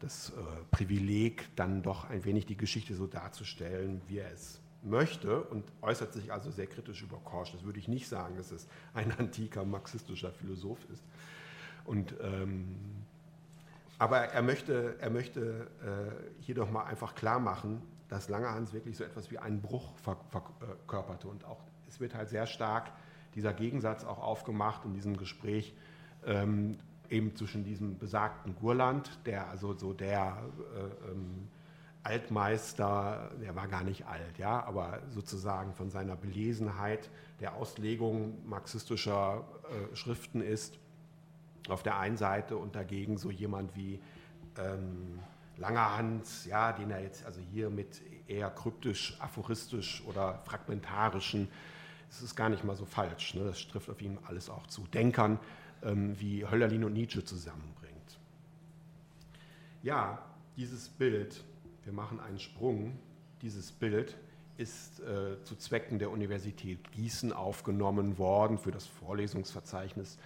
das 0.00 0.30
äh, 0.30 0.34
Privileg, 0.70 1.48
dann 1.56 1.82
doch 1.82 2.08
ein 2.08 2.24
wenig 2.24 2.46
die 2.46 2.56
Geschichte 2.56 2.94
so 2.94 3.06
darzustellen, 3.06 4.00
wie 4.06 4.18
er 4.18 4.32
es 4.32 4.60
möchte 4.88 5.42
und 5.42 5.64
äußert 5.82 6.12
sich 6.12 6.32
also 6.32 6.50
sehr 6.50 6.66
kritisch 6.66 7.02
über 7.02 7.18
Korsch. 7.18 7.52
Das 7.52 7.64
würde 7.64 7.78
ich 7.78 7.88
nicht 7.88 8.08
sagen, 8.08 8.36
dass 8.36 8.50
es 8.50 8.66
ein 8.94 9.12
antiker 9.18 9.64
marxistischer 9.64 10.32
Philosoph 10.32 10.78
ist. 10.92 11.02
Und, 11.84 12.14
ähm, 12.20 12.76
aber 13.98 14.18
er 14.18 14.42
möchte, 14.42 14.96
er 15.00 15.10
möchte 15.10 15.68
äh, 15.82 16.42
hier 16.42 16.54
doch 16.54 16.70
mal 16.70 16.84
einfach 16.84 17.14
klar 17.14 17.40
machen, 17.40 17.82
dass 18.08 18.28
Langerhans 18.28 18.72
wirklich 18.72 18.96
so 18.96 19.04
etwas 19.04 19.30
wie 19.30 19.38
einen 19.38 19.60
Bruch 19.60 19.96
verkörperte. 19.98 21.28
Und 21.28 21.44
auch 21.44 21.60
es 21.88 22.00
wird 22.00 22.14
halt 22.14 22.28
sehr 22.28 22.46
stark 22.46 22.90
dieser 23.34 23.52
Gegensatz 23.52 24.04
auch 24.04 24.18
aufgemacht 24.18 24.84
in 24.84 24.94
diesem 24.94 25.16
Gespräch 25.16 25.74
ähm, 26.26 26.78
eben 27.10 27.34
zwischen 27.36 27.64
diesem 27.64 27.98
besagten 27.98 28.54
Gurland, 28.56 29.10
der 29.26 29.48
also 29.48 29.74
so 29.74 29.92
der 29.92 30.42
äh, 30.74 31.10
ähm, 31.10 31.48
Altmeister, 32.08 33.30
der 33.42 33.54
war 33.54 33.68
gar 33.68 33.84
nicht 33.84 34.06
alt, 34.06 34.38
ja, 34.38 34.64
aber 34.64 35.02
sozusagen 35.10 35.74
von 35.74 35.90
seiner 35.90 36.16
Belesenheit 36.16 37.10
der 37.40 37.54
Auslegung 37.54 38.48
marxistischer 38.48 39.44
äh, 39.64 39.94
Schriften 39.94 40.40
ist, 40.40 40.78
auf 41.68 41.82
der 41.82 41.98
einen 41.98 42.16
Seite 42.16 42.56
und 42.56 42.74
dagegen 42.74 43.18
so 43.18 43.30
jemand 43.30 43.76
wie 43.76 44.00
ähm, 44.56 45.18
Langerhans, 45.58 46.46
ja, 46.46 46.72
den 46.72 46.90
er 46.90 47.02
jetzt 47.02 47.26
also 47.26 47.40
hier 47.52 47.68
mit 47.68 48.00
eher 48.26 48.48
kryptisch, 48.48 49.20
aphoristisch 49.20 50.02
oder 50.06 50.40
fragmentarischen, 50.46 51.48
das 52.08 52.22
ist 52.22 52.34
gar 52.34 52.48
nicht 52.48 52.64
mal 52.64 52.74
so 52.74 52.86
falsch, 52.86 53.34
ne? 53.34 53.44
das 53.44 53.68
trifft 53.68 53.90
auf 53.90 54.00
ihn 54.00 54.18
alles 54.26 54.48
auch 54.48 54.66
zu, 54.66 54.86
Denkern 54.86 55.38
ähm, 55.82 56.18
wie 56.18 56.46
Höllerlin 56.46 56.84
und 56.84 56.94
Nietzsche 56.94 57.22
zusammenbringt. 57.22 58.18
Ja, 59.82 60.24
dieses 60.56 60.88
Bild, 60.88 61.44
wir 61.88 61.94
machen 61.94 62.20
einen 62.20 62.38
Sprung, 62.38 62.98
dieses 63.40 63.72
Bild 63.72 64.18
ist 64.58 65.00
äh, 65.00 65.42
zu 65.42 65.56
Zwecken 65.56 65.98
der 65.98 66.10
Universität 66.10 66.92
Gießen 66.92 67.32
aufgenommen 67.32 68.18
worden 68.18 68.58
für 68.58 68.70
das 68.70 68.84
Vorlesungsverzeichnis. 68.84 70.18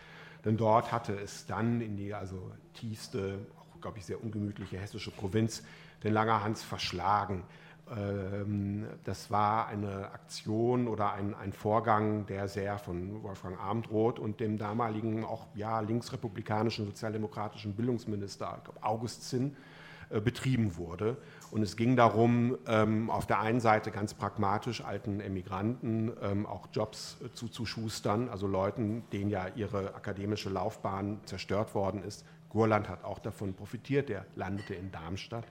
Denn 0.45 0.57
dort 0.57 0.91
hatte 0.91 1.15
es 1.15 1.47
dann 1.47 1.81
in 1.81 1.97
die 1.97 2.15
also 2.15 2.51
tiefste, 2.75 3.47
glaube 3.81 3.99
ich, 3.99 4.07
sehr 4.07 4.21
ungemütliche 4.21 4.77
hessische 4.77 5.13
Provinz 5.13 5.63
den 6.03 6.13
Langerhans 6.15 6.65
verschlagen. 6.65 7.45
Ähm, 7.97 8.89
das 9.05 9.31
war 9.31 9.69
eine 9.69 10.11
Aktion 10.11 10.89
oder 10.89 11.13
ein, 11.13 11.33
ein 11.33 11.53
Vorgang, 11.53 12.27
der 12.27 12.49
sehr 12.49 12.77
von 12.79 13.23
Wolfgang 13.23 13.61
Abendroth 13.61 14.19
und 14.19 14.41
dem 14.41 14.59
damaligen 14.59 15.25
auch 15.25 15.47
ja, 15.55 15.79
linksrepublikanischen 15.79 16.87
sozialdemokratischen 16.87 17.77
Bildungsminister 17.77 18.61
August 18.81 19.29
Zinn 19.29 19.57
betrieben 20.21 20.77
wurde. 20.77 21.17
Und 21.51 21.63
es 21.63 21.77
ging 21.77 21.97
darum, 21.97 22.57
ähm, 22.67 23.11
auf 23.11 23.27
der 23.27 23.41
einen 23.41 23.61
Seite 23.61 23.91
ganz 23.91 24.15
pragmatisch 24.15 24.83
alten 24.83 25.21
Emigranten 25.21 26.13
ähm, 26.23 26.47
auch 26.47 26.69
Jobs 26.73 27.19
äh, 27.23 27.33
zuzuschustern, 27.35 28.29
also 28.29 28.47
Leuten, 28.47 29.05
denen 29.13 29.31
ja 29.31 29.49
ihre 29.55 29.95
akademische 29.95 30.49
Laufbahn 30.49 31.21
zerstört 31.25 31.75
worden 31.75 32.03
ist, 32.03 32.25
Gurland 32.49 32.89
hat 32.89 33.05
auch 33.05 33.19
davon 33.19 33.55
profitiert, 33.55 34.11
der 34.11 34.27
landete 34.37 34.75
in 34.75 34.91
Darmstadt. 34.93 35.45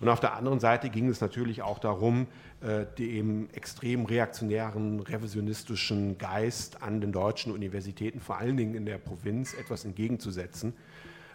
Und 0.00 0.08
auf 0.08 0.20
der 0.20 0.34
anderen 0.34 0.60
Seite 0.60 0.90
ging 0.90 1.08
es 1.08 1.20
natürlich 1.20 1.60
auch 1.62 1.78
darum, 1.78 2.26
äh, 2.60 2.86
dem 2.98 3.50
extrem 3.52 4.06
reaktionären, 4.06 5.00
revisionistischen 5.00 6.18
Geist 6.18 6.82
an 6.82 7.00
den 7.00 7.12
deutschen 7.12 7.52
Universitäten, 7.52 8.20
vor 8.20 8.38
allen 8.38 8.56
Dingen 8.56 8.74
in 8.74 8.86
der 8.86 8.98
Provinz, 8.98 9.54
etwas 9.54 9.84
entgegenzusetzen, 9.84 10.72
äh, 10.72 10.74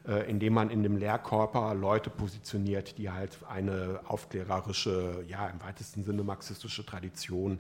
indem 0.05 0.53
man 0.53 0.69
in 0.69 0.83
dem 0.83 0.97
Lehrkörper 0.97 1.73
Leute 1.73 2.09
positioniert, 2.09 2.97
die 2.97 3.09
halt 3.09 3.39
eine 3.49 4.01
aufklärerische, 4.05 5.23
ja 5.27 5.47
im 5.47 5.61
weitesten 5.61 6.03
Sinne 6.03 6.23
marxistische 6.23 6.85
Tradition 6.85 7.59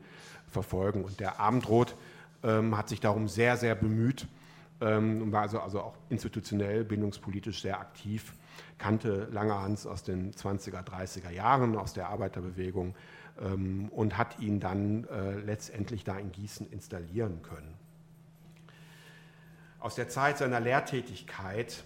verfolgen. 0.49 1.05
Und 1.05 1.21
der 1.21 1.39
Abendrot 1.39 1.95
ähm, 2.43 2.77
hat 2.77 2.89
sich 2.89 2.99
darum 2.99 3.29
sehr, 3.29 3.55
sehr 3.55 3.75
bemüht, 3.75 4.27
ähm, 4.83 5.21
und 5.21 5.31
war 5.31 5.43
also, 5.43 5.59
also 5.59 5.81
auch 5.81 5.95
institutionell, 6.09 6.83
bindungspolitisch 6.83 7.61
sehr 7.61 7.79
aktiv, 7.79 8.33
kannte 8.77 9.27
Langerhans 9.31 9.87
aus 9.87 10.03
den 10.03 10.33
20er, 10.33 10.83
30er 10.83 11.29
Jahren, 11.29 11.77
aus 11.77 11.93
der 11.93 12.09
Arbeiterbewegung 12.09 12.95
ähm, 13.41 13.89
und 13.89 14.17
hat 14.17 14.39
ihn 14.39 14.59
dann 14.59 15.05
äh, 15.05 15.39
letztendlich 15.39 16.03
da 16.03 16.17
in 16.17 16.31
Gießen 16.31 16.69
installieren 16.69 17.41
können. 17.43 17.75
Aus 19.79 19.95
der 19.95 20.09
Zeit 20.09 20.37
seiner 20.37 20.59
Lehrtätigkeit 20.59 21.83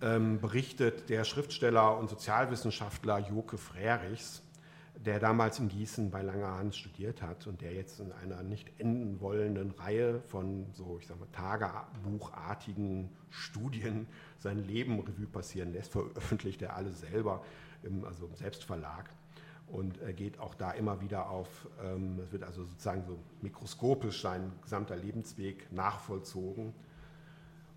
ähm, 0.00 0.40
berichtet 0.40 1.08
der 1.08 1.24
Schriftsteller 1.24 1.98
und 1.98 2.10
Sozialwissenschaftler 2.10 3.18
Joke 3.18 3.58
Frerichs, 3.58 4.42
der 4.96 5.18
damals 5.18 5.58
in 5.58 5.68
Gießen 5.68 6.10
bei 6.10 6.22
Langerhans 6.22 6.76
studiert 6.76 7.20
hat 7.22 7.46
und 7.46 7.60
der 7.60 7.72
jetzt 7.74 8.00
in 8.00 8.12
einer 8.12 8.42
nicht 8.42 8.70
enden 8.78 9.20
wollenden 9.20 9.72
Reihe 9.72 10.20
von 10.20 10.66
so, 10.72 10.98
ich 11.00 11.06
sag 11.06 11.18
mal, 11.18 11.28
Tagebuchartigen 11.32 13.10
Studien 13.30 14.06
sein 14.38 14.58
Leben 14.58 15.00
Revue 15.00 15.26
passieren 15.26 15.72
lässt, 15.72 15.92
veröffentlicht 15.92 16.62
er 16.62 16.76
alle 16.76 16.92
selber, 16.92 17.44
im, 17.82 18.04
also 18.04 18.26
im 18.26 18.34
Selbstverlag. 18.34 19.10
und 19.68 19.98
er 20.00 20.12
geht 20.12 20.38
auch 20.38 20.54
da 20.54 20.70
immer 20.72 21.00
wieder 21.00 21.28
auf, 21.30 21.68
ähm, 21.82 22.20
es 22.22 22.32
wird 22.32 22.44
also 22.44 22.64
sozusagen 22.64 23.04
so 23.06 23.18
mikroskopisch 23.42 24.22
sein 24.22 24.52
gesamter 24.62 24.96
Lebensweg 24.96 25.72
nachvollzogen 25.72 26.72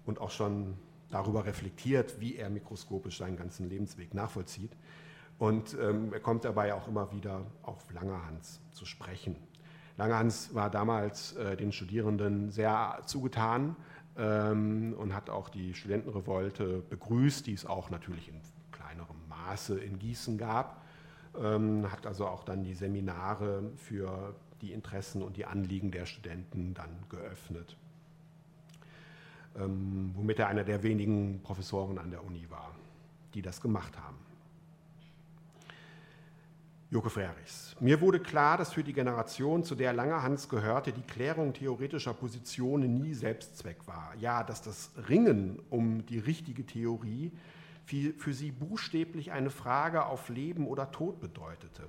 und 0.06 0.20
auch 0.20 0.32
schon 0.32 0.78
darüber 1.10 1.46
reflektiert, 1.46 2.20
wie 2.20 2.36
er 2.36 2.50
mikroskopisch 2.50 3.18
seinen 3.18 3.38
ganzen 3.38 3.70
Lebensweg 3.70 4.14
nachvollzieht. 4.14 4.72
Und 5.40 5.78
ähm, 5.80 6.14
er 6.14 6.20
kommt 6.20 6.46
dabei 6.46 6.74
auch 6.74 6.88
immer 6.88 7.12
wieder 7.12 7.46
auf 7.62 7.92
Langerhans 7.94 8.60
zu 8.72 8.86
sprechen. 8.86 9.36
Langerhans 9.98 10.54
war 10.54 10.70
damals 10.70 11.34
äh, 11.34 11.56
den 11.56 11.72
Studierenden 11.72 12.52
sehr 12.52 13.02
zugetan 13.06 13.76
ähm, 14.18 14.94
und 14.98 15.14
hat 15.14 15.30
auch 15.30 15.50
die 15.50 15.74
Studentenrevolte 15.74 16.84
begrüßt, 16.90 17.46
die 17.46 17.54
es 17.54 17.66
auch 17.66 17.90
natürlich 17.90 18.30
in 18.30 18.42
kleinerem 18.72 19.18
Maße 19.28 19.80
in 19.80 20.00
Gießen 20.00 20.38
gab 20.38 20.84
ähm, 21.42 21.92
hat 21.92 22.06
also 22.06 22.28
auch 22.28 22.44
dann 22.44 22.64
die 22.64 22.74
Seminare 22.74 23.72
für 23.76 24.36
die 24.62 24.74
Interessen 24.74 25.22
und 25.22 25.38
die 25.38 25.46
Anliegen 25.46 25.92
der 25.92 26.06
Studenten 26.06 26.74
dann 26.74 26.90
geöffnet, 27.10 27.78
ähm, 29.58 30.12
womit 30.16 30.40
er 30.40 30.48
einer 30.48 30.64
der 30.64 30.84
wenigen 30.84 31.42
Professoren 31.42 31.98
an 31.98 32.12
der 32.12 32.24
Uni 32.24 32.46
war, 32.50 32.72
die 33.34 33.42
das 33.42 33.62
gemacht 33.62 33.98
haben. 33.98 34.18
Joko 36.90 37.10
Frerichs. 37.10 37.76
Mir 37.82 38.00
wurde 38.00 38.22
klar, 38.22 38.58
dass 38.58 38.72
für 38.72 38.84
die 38.84 38.94
Generation, 38.94 39.66
zu 39.66 39.76
der 39.76 39.92
Langerhans 39.92 40.48
gehörte, 40.48 40.94
die 40.94 41.02
Klärung 41.02 41.52
theoretischer 41.52 42.14
Positionen 42.14 43.02
nie 43.02 43.14
Selbstzweck 43.14 43.86
war. 43.88 44.14
Ja, 44.22 44.42
dass 44.42 44.62
das 44.62 44.92
Ringen 45.10 45.60
um 45.70 46.06
die 46.06 46.20
richtige 46.20 46.66
Theorie 46.66 47.34
für 47.86 48.34
sie 48.34 48.52
buchstäblich 48.52 49.32
eine 49.32 49.50
Frage 49.50 50.06
auf 50.06 50.30
Leben 50.30 50.66
oder 50.66 50.92
Tod 50.92 51.20
bedeutete. 51.20 51.84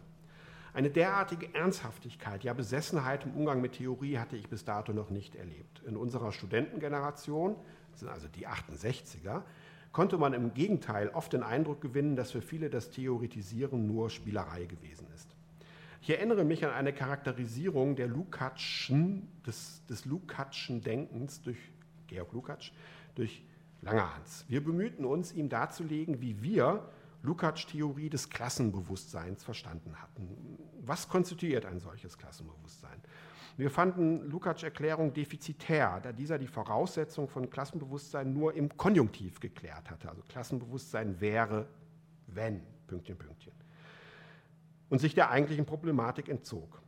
Eine 0.79 0.91
derartige 0.91 1.53
Ernsthaftigkeit, 1.57 2.45
ja 2.45 2.53
Besessenheit 2.53 3.24
im 3.24 3.33
Umgang 3.33 3.61
mit 3.61 3.72
Theorie 3.72 4.18
hatte 4.18 4.37
ich 4.37 4.49
bis 4.49 4.64
dato 4.64 4.93
noch 4.93 5.11
nicht 5.11 5.35
erlebt. 5.35 5.83
In 5.85 5.97
unserer 5.97 6.31
Studentengeneration, 6.31 7.57
das 7.91 7.99
sind 7.99 8.09
also 8.09 8.29
die 8.29 8.47
68er, 8.47 9.43
konnte 9.91 10.18
man 10.18 10.35
im 10.35 10.55
Gegenteil 10.55 11.09
oft 11.09 11.33
den 11.33 11.43
Eindruck 11.43 11.81
gewinnen, 11.81 12.14
dass 12.14 12.31
für 12.31 12.43
viele 12.43 12.70
das 12.70 12.91
Theoretisieren 12.91 13.89
nur 13.89 14.09
Spielerei 14.09 14.66
gewesen 14.66 15.09
ist. 15.16 15.35
Ich 16.01 16.11
erinnere 16.11 16.45
mich 16.45 16.64
an 16.64 16.70
eine 16.70 16.93
Charakterisierung 16.93 17.97
der 17.97 18.07
Lukatschen, 18.07 19.26
des, 19.45 19.85
des 19.87 20.05
Lukatschen 20.05 20.81
Denkens 20.81 21.43
durch 21.43 21.59
Georg 22.07 22.33
Lukács 22.33 22.70
durch 23.16 23.43
Langerhans. 23.83 24.45
Wir 24.47 24.62
bemühten 24.62 25.05
uns, 25.05 25.33
ihm 25.33 25.49
darzulegen, 25.49 26.20
wie 26.20 26.41
wir 26.41 26.89
Lukács 27.29 27.66
Theorie 27.66 28.09
des 28.09 28.31
Klassenbewusstseins 28.31 29.45
verstanden 29.45 30.01
hatten. 30.01 30.59
Was 30.81 31.11
konstituiert 31.11 31.66
ein 31.66 31.79
solches 31.79 32.16
Klassenbewusstsein? 32.16 33.03
Wir 33.59 33.70
fanden 33.70 34.31
Lukács 34.31 34.62
Erklärung 34.62 35.12
defizitär, 35.12 36.01
da 36.01 36.12
dieser 36.12 36.39
die 36.39 36.47
Voraussetzung 36.47 37.29
von 37.29 37.51
Klassenbewusstsein 37.51 38.33
nur 38.33 38.55
im 38.55 38.74
Konjunktiv 38.79 39.41
geklärt 39.41 39.91
hatte. 39.91 40.09
Also 40.09 40.22
Klassenbewusstsein 40.29 41.20
wäre, 41.20 41.68
wenn, 42.29 42.62
Pünktchen, 42.87 43.18
Pünktchen. 43.18 43.53
Und 44.89 45.01
sich 45.01 45.14
der 45.14 45.31
eigentlichen 45.31 45.66
Problematik 45.66 46.31
entzog. 46.31 46.81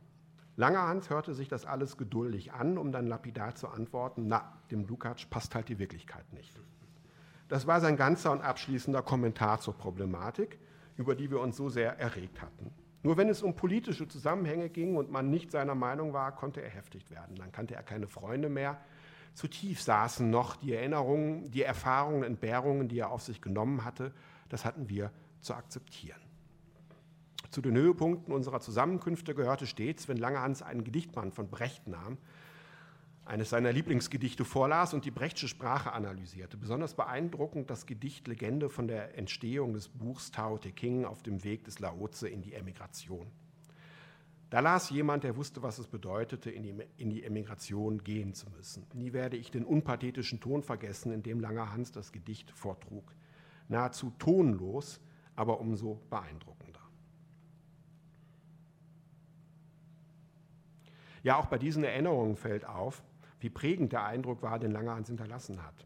Langerhans 0.55 1.11
hörte 1.11 1.35
sich 1.35 1.49
das 1.49 1.67
alles 1.67 1.97
geduldig 1.97 2.51
an, 2.51 2.79
um 2.79 2.91
dann 2.91 3.05
lapidar 3.05 3.53
zu 3.53 3.67
antworten, 3.67 4.27
na, 4.27 4.59
dem 4.71 4.87
Lukács 4.87 5.25
passt 5.25 5.53
halt 5.53 5.69
die 5.69 5.77
Wirklichkeit 5.77 6.33
nicht. 6.33 6.59
Das 7.51 7.67
war 7.67 7.81
sein 7.81 7.97
ganzer 7.97 8.31
und 8.31 8.39
abschließender 8.39 9.01
Kommentar 9.01 9.59
zur 9.59 9.77
Problematik, 9.77 10.57
über 10.95 11.15
die 11.15 11.29
wir 11.29 11.41
uns 11.41 11.57
so 11.57 11.67
sehr 11.67 11.99
erregt 11.99 12.41
hatten. 12.41 12.71
Nur 13.03 13.17
wenn 13.17 13.27
es 13.27 13.43
um 13.43 13.57
politische 13.57 14.07
Zusammenhänge 14.07 14.69
ging 14.69 14.95
und 14.95 15.11
man 15.11 15.29
nicht 15.29 15.51
seiner 15.51 15.75
Meinung 15.75 16.13
war, 16.13 16.33
konnte 16.33 16.61
er 16.61 16.69
heftig 16.69 17.11
werden. 17.11 17.35
Dann 17.35 17.51
kannte 17.51 17.75
er 17.75 17.83
keine 17.83 18.07
Freunde 18.07 18.47
mehr. 18.47 18.79
Zu 19.33 19.49
tief 19.49 19.81
saßen 19.81 20.29
noch 20.29 20.55
die 20.55 20.71
Erinnerungen, 20.71 21.51
die 21.51 21.63
Erfahrungen, 21.63 22.23
Entbehrungen, 22.23 22.87
die 22.87 22.99
er 22.99 23.11
auf 23.11 23.21
sich 23.21 23.41
genommen 23.41 23.83
hatte. 23.83 24.13
Das 24.47 24.63
hatten 24.63 24.87
wir 24.87 25.11
zu 25.41 25.53
akzeptieren. 25.53 26.21
Zu 27.49 27.59
den 27.59 27.75
Höhepunkten 27.75 28.33
unserer 28.33 28.61
Zusammenkünfte 28.61 29.35
gehörte 29.35 29.67
stets, 29.67 30.07
wenn 30.07 30.15
Langerhans 30.15 30.61
einen 30.61 30.85
Gedichtband 30.85 31.33
von 31.33 31.49
Brecht 31.49 31.85
nahm 31.85 32.17
eines 33.25 33.51
seiner 33.51 33.71
Lieblingsgedichte 33.71 34.45
vorlas 34.45 34.93
und 34.93 35.05
die 35.05 35.11
Brechtsche 35.11 35.47
Sprache 35.47 35.93
analysierte. 35.93 36.57
Besonders 36.57 36.95
beeindruckend 36.95 37.69
das 37.69 37.85
Gedicht 37.85 38.27
Legende 38.27 38.69
von 38.69 38.87
der 38.87 39.17
Entstehung 39.17 39.73
des 39.73 39.89
Buchs 39.89 40.31
Tao 40.31 40.57
Te 40.57 40.71
King 40.71 41.05
auf 41.05 41.21
dem 41.23 41.43
Weg 41.43 41.63
des 41.63 41.79
Laoze 41.79 42.27
in 42.27 42.41
die 42.41 42.53
Emigration. 42.53 43.27
Da 44.49 44.59
las 44.59 44.89
jemand, 44.89 45.23
der 45.23 45.37
wusste, 45.37 45.63
was 45.63 45.79
es 45.79 45.87
bedeutete, 45.87 46.51
in 46.51 46.63
die, 46.63 46.75
in 46.97 47.09
die 47.09 47.23
Emigration 47.23 48.03
gehen 48.03 48.33
zu 48.33 48.49
müssen. 48.49 48.85
Nie 48.93 49.13
werde 49.13 49.37
ich 49.37 49.49
den 49.49 49.63
unpathetischen 49.63 50.41
Ton 50.41 50.61
vergessen, 50.61 51.13
in 51.13 51.23
dem 51.23 51.39
Langer 51.39 51.71
Hans 51.71 51.93
das 51.93 52.11
Gedicht 52.11 52.51
vortrug. 52.51 53.15
Nahezu 53.69 54.11
tonlos, 54.19 54.99
aber 55.37 55.61
umso 55.61 56.01
beeindruckender. 56.09 56.81
Ja, 61.23 61.37
auch 61.37 61.45
bei 61.45 61.57
diesen 61.57 61.85
Erinnerungen 61.85 62.35
fällt 62.35 62.65
auf, 62.65 63.03
wie 63.41 63.49
prägend 63.49 63.91
der 63.91 64.05
Eindruck 64.05 64.41
war, 64.41 64.59
den 64.59 64.71
Langerhans 64.71 65.07
hinterlassen 65.07 65.63
hat. 65.63 65.85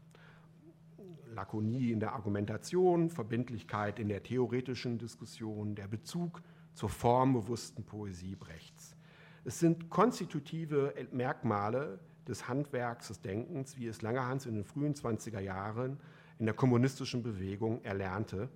Lakonie 1.34 1.92
in 1.92 2.00
der 2.00 2.12
Argumentation, 2.12 3.10
Verbindlichkeit 3.10 3.98
in 3.98 4.08
der 4.08 4.22
theoretischen 4.22 4.98
Diskussion, 4.98 5.74
der 5.74 5.88
Bezug 5.88 6.42
zur 6.72 6.88
formbewussten 6.88 7.84
Poesie 7.84 8.36
Brechts. 8.36 8.96
Es 9.44 9.60
sind 9.60 9.90
konstitutive 9.90 10.94
Merkmale 11.12 12.00
des 12.26 12.48
Handwerks, 12.48 13.08
des 13.08 13.20
Denkens, 13.20 13.76
wie 13.78 13.86
es 13.86 14.02
Langerhans 14.02 14.46
in 14.46 14.54
den 14.54 14.64
frühen 14.64 14.94
20er 14.94 15.40
Jahren 15.40 15.98
in 16.38 16.46
der 16.46 16.54
kommunistischen 16.54 17.22
Bewegung 17.22 17.82
erlernte, 17.84 18.48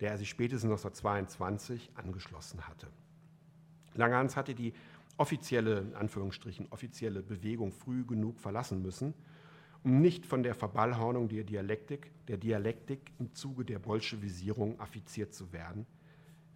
der 0.00 0.10
er 0.10 0.18
sich 0.18 0.28
spätestens 0.28 0.70
1922 0.70 1.90
angeschlossen 1.94 2.68
hatte. 2.68 2.88
Langerhans 3.94 4.36
hatte 4.36 4.54
die 4.54 4.72
offizielle, 5.18 5.92
Anführungsstrichen, 5.94 6.68
offizielle 6.70 7.22
Bewegung 7.22 7.72
früh 7.72 8.04
genug 8.04 8.40
verlassen 8.40 8.80
müssen, 8.80 9.14
um 9.84 10.00
nicht 10.00 10.24
von 10.24 10.42
der 10.42 10.54
Verballhornung 10.54 11.28
der 11.28 11.44
Dialektik, 11.44 12.10
der 12.26 12.38
Dialektik 12.38 13.12
im 13.18 13.34
Zuge 13.34 13.64
der 13.64 13.78
Bolschewisierung 13.78 14.80
affiziert 14.80 15.34
zu 15.34 15.52
werden. 15.52 15.86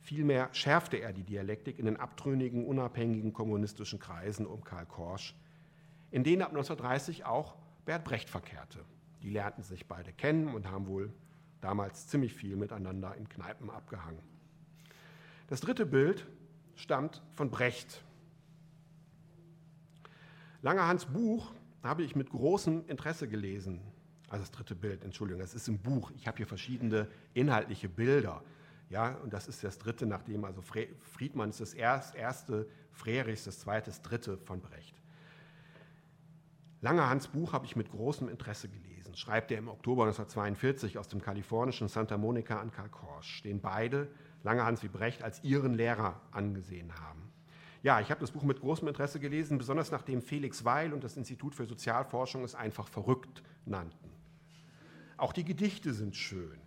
Vielmehr 0.01 0.49
schärfte 0.53 0.97
er 0.97 1.13
die 1.13 1.23
Dialektik 1.23 1.79
in 1.79 1.85
den 1.85 1.97
abtrünnigen, 1.97 2.67
unabhängigen 2.67 3.33
kommunistischen 3.33 3.99
Kreisen 3.99 4.47
um 4.47 4.65
Karl 4.65 4.87
Korsch, 4.87 5.37
in 6.11 6.25
denen 6.25 6.43
ab 6.43 6.51
1930 6.51 7.25
auch 7.25 7.57
Bert 7.85 8.05
Brecht 8.05 8.29
verkehrte. 8.29 8.85
Die 9.23 9.31
lernten 9.31 9.63
sich 9.63 9.87
beide 9.87 10.13
kennen 10.13 10.49
und 10.49 10.69
haben 10.71 10.87
wohl 10.87 11.13
damals 11.61 12.09
ziemlich 12.09 12.35
viel 12.35 12.57
miteinander 12.57 13.15
in 13.17 13.29
Kneipen 13.29 13.71
abgehangen. 13.71 14.23
Das 15.47 15.61
dritte 15.61 15.87
Bild 15.87 16.27
stammt 16.75 17.23
von 17.35 17.51
Brecht, 17.51 18.03
Langerhans 20.63 21.07
Buch 21.07 21.53
habe 21.83 22.05
ich 22.05 22.15
mit 22.15 22.31
großem 22.31 22.85
Interesse 22.87 23.27
gelesen. 23.27 23.81
Also 24.29 24.45
das 24.45 24.53
dritte 24.53 24.77
Bild, 24.77 25.05
Entschuldigung, 25.05 25.41
das 25.41 25.55
ist 25.55 25.67
im 25.67 25.81
Buch. 25.81 26.13
Ich 26.17 26.29
habe 26.29 26.37
hier 26.37 26.47
verschiedene 26.47 27.09
inhaltliche 27.35 27.89
Bilder. 27.89 28.45
Ja, 28.89 29.17
und 29.17 29.33
das 29.33 29.49
ist 29.49 29.65
das 29.65 29.79
dritte, 29.79 30.07
nachdem 30.07 30.45
also 30.45 30.63
Friedmann 30.63 31.51
ist 31.51 31.61
das 31.61 31.75
erste, 31.75 32.69
Frerichs 32.93 33.45
das 33.45 33.59
zweite, 33.59 33.91
das 33.91 34.03
dritte 34.03 34.39
von 34.39 34.61
Brecht. 34.61 34.95
Langerhans 36.81 37.27
Buch 37.27 37.53
habe 37.53 37.67
ich 37.67 37.75
mit 37.75 37.91
großem 37.91 38.29
Interesse 38.29 38.69
gelesen. 38.69 39.17
Schreibt 39.17 39.51
er 39.51 39.59
im 39.59 39.69
Oktober 39.69 40.05
1942 40.05 40.97
aus 40.97 41.09
dem 41.09 41.21
kalifornischen 41.21 41.89
Santa 41.89 42.17
Monica 42.17 42.61
an 42.61 42.71
Karl 42.71 42.89
Korsch, 42.89 43.43
den 43.43 43.61
beide, 43.61 44.09
Langerhans 44.45 44.83
wie 44.85 44.89
Brecht, 44.89 45.25
als 45.25 45.43
ihren 45.43 45.75
Lehrer 45.75 46.21
angesehen 46.31 46.95
haben. 47.01 47.32
Ja, 47.83 48.01
ich 48.01 48.11
habe 48.11 48.21
das 48.21 48.31
Buch 48.31 48.45
mit 48.45 48.61
großem 48.61 48.87
Interesse 48.87 49.19
gelesen, 49.19 49.59
besonders 49.59 49.91
nachdem 49.91 50.23
Felix 50.23 50.65
Weil 50.65 50.93
und 50.93 51.03
das 51.03 51.17
Institut 51.17 51.55
für 51.55 51.67
Sozialforschung 51.67 52.45
es 52.45 52.55
einfach 52.55 52.87
verrückt 52.87 53.43
nannten. 53.67 54.11
Auch 55.17 55.33
die 55.33 55.45
Gedichte 55.45 55.93
sind 55.93 56.17
schön. 56.17 56.59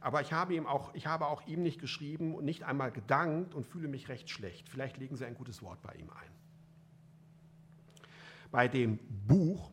Aber 0.00 0.20
ich 0.20 0.32
habe, 0.32 0.54
ihm 0.54 0.66
auch, 0.66 0.94
ich 0.94 1.06
habe 1.06 1.26
auch 1.26 1.46
ihm 1.46 1.62
nicht 1.62 1.80
geschrieben 1.80 2.34
und 2.34 2.44
nicht 2.44 2.64
einmal 2.64 2.90
gedankt 2.90 3.54
und 3.54 3.66
fühle 3.66 3.86
mich 3.86 4.08
recht 4.08 4.30
schlecht. 4.30 4.68
Vielleicht 4.68 4.96
legen 4.96 5.14
Sie 5.14 5.24
ein 5.24 5.34
gutes 5.34 5.62
Wort 5.62 5.80
bei 5.82 5.94
ihm 5.94 6.10
ein. 6.10 6.30
Bei 8.50 8.66
dem 8.66 8.98
Buch 9.26 9.70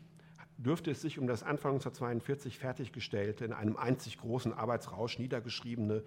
dürfte 0.58 0.91
es 0.91 1.02
sich 1.02 1.18
um 1.18 1.28
das 1.28 1.41
Anfang 1.41 1.74
1942 1.74 2.60
fertiggestellte, 2.60 3.45
in 3.45 3.54
einem 3.54 3.78
einzig 3.78 4.18
großen 4.20 4.54
Arbeitsrausch 4.54 5.18
niedergeschriebene 5.18 6.04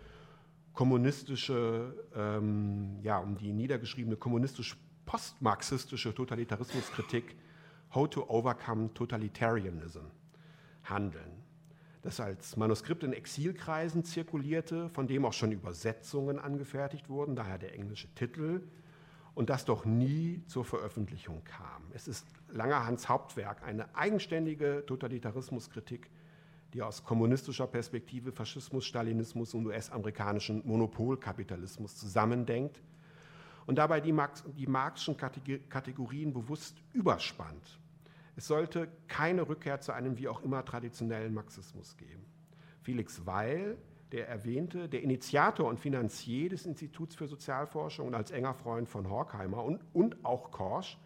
kommunistische, 0.73 1.95
ähm, 2.15 2.99
ja, 3.03 3.19
um 3.19 3.37
die 3.37 3.53
niedergeschriebene 3.53 4.17
kommunistisch-postmarxistische 4.17 6.15
Totalitarismuskritik 6.15 7.37
How 7.95 8.09
to 8.09 8.29
Overcome 8.29 8.95
Totalitarianism 8.95 10.07
handeln. 10.85 11.43
das 12.03 12.19
als 12.19 12.57
Manuskript 12.57 13.05
in 13.05 13.13
Exilkreisen 13.13 14.05
zirkulierte, 14.05 14.89
von 14.89 15.07
dem 15.07 15.25
auch 15.25 15.33
schon 15.33 15.53
Übersetzungen 15.53 16.41
angefertigt 16.41 17.09
wurden, 17.09 17.37
daher 17.37 17.59
der 17.59 17.75
englische 17.75 18.13
Titel, 18.15 18.63
und 19.35 19.51
das 19.51 19.65
doch 19.65 19.85
nie 19.85 20.43
zur 20.47 20.65
Veröffentlichung 20.65 21.43
kam. 21.45 21.83
Es 21.95 22.09
ist 22.09 22.27
Langerhans 22.51 23.09
Hauptwerk, 23.09 23.63
eine 23.63 23.95
eigenständige 23.95 24.85
Totalitarismuskritik, 24.87 26.11
die 26.73 26.83
aus 26.83 27.05
kommunistischer 27.05 27.67
Perspektive 27.67 28.33
Faschismus, 28.33 28.85
Stalinismus 28.85 29.55
und 29.55 29.67
US-amerikanischen 29.67 30.63
Monopolkapitalismus 30.67 31.97
zusammendenkt 31.97 32.81
und 33.67 33.77
dabei 33.77 34.01
die, 34.01 34.13
Marx, 34.13 34.45
die 34.57 34.67
Marxischen 34.67 35.17
Kategorien 35.17 36.33
bewusst 36.33 36.77
überspannt. 36.93 37.79
Es 38.37 38.47
sollte 38.47 38.89
keine 39.09 39.47
Rückkehr 39.49 39.81
zu 39.81 39.93
einem 39.93 40.17
wie 40.17 40.29
auch 40.29 40.43
immer 40.43 40.65
traditionellen 40.65 41.35
Marxismus 41.35 41.97
geben. 41.97 42.25
Felix 42.81 43.27
Weil, 43.27 43.77
der 44.11 44.29
erwähnte, 44.29 44.89
der 44.89 45.03
Initiator 45.03 45.69
und 45.69 45.79
Finanzier 45.79 46.49
des 46.49 46.67
Instituts 46.67 47.15
für 47.15 47.29
Sozialforschung 47.29 48.09
und 48.09 48.15
als 48.15 48.31
enger 48.31 48.55
Freund 48.55 48.89
von 48.89 49.09
Horkheimer 49.09 49.63
und, 49.65 49.83
und 49.93 50.25
auch 50.25 50.51
Korsch, 50.51 50.99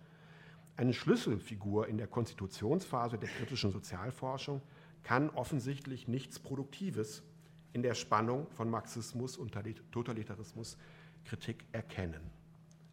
eine 0.77 0.93
Schlüsselfigur 0.93 1.89
in 1.89 1.99
der 1.99 2.07
Konstitutionsphase 2.07 3.19
der 3.19 3.29
kritischen 3.29 3.73
Sozialforschung, 3.73 4.61
kann 5.07 5.31
offensichtlich 5.31 6.09
nichts 6.09 6.41
Produktives 6.41 7.23
in 7.73 7.83
der 7.83 7.95
Spannung 7.95 8.51
von 8.51 8.69
Marxismus 8.69 9.37
und 9.37 9.57
Totalitarismus 9.93 10.77
Kritik 11.25 11.65
erkennen. 11.71 12.33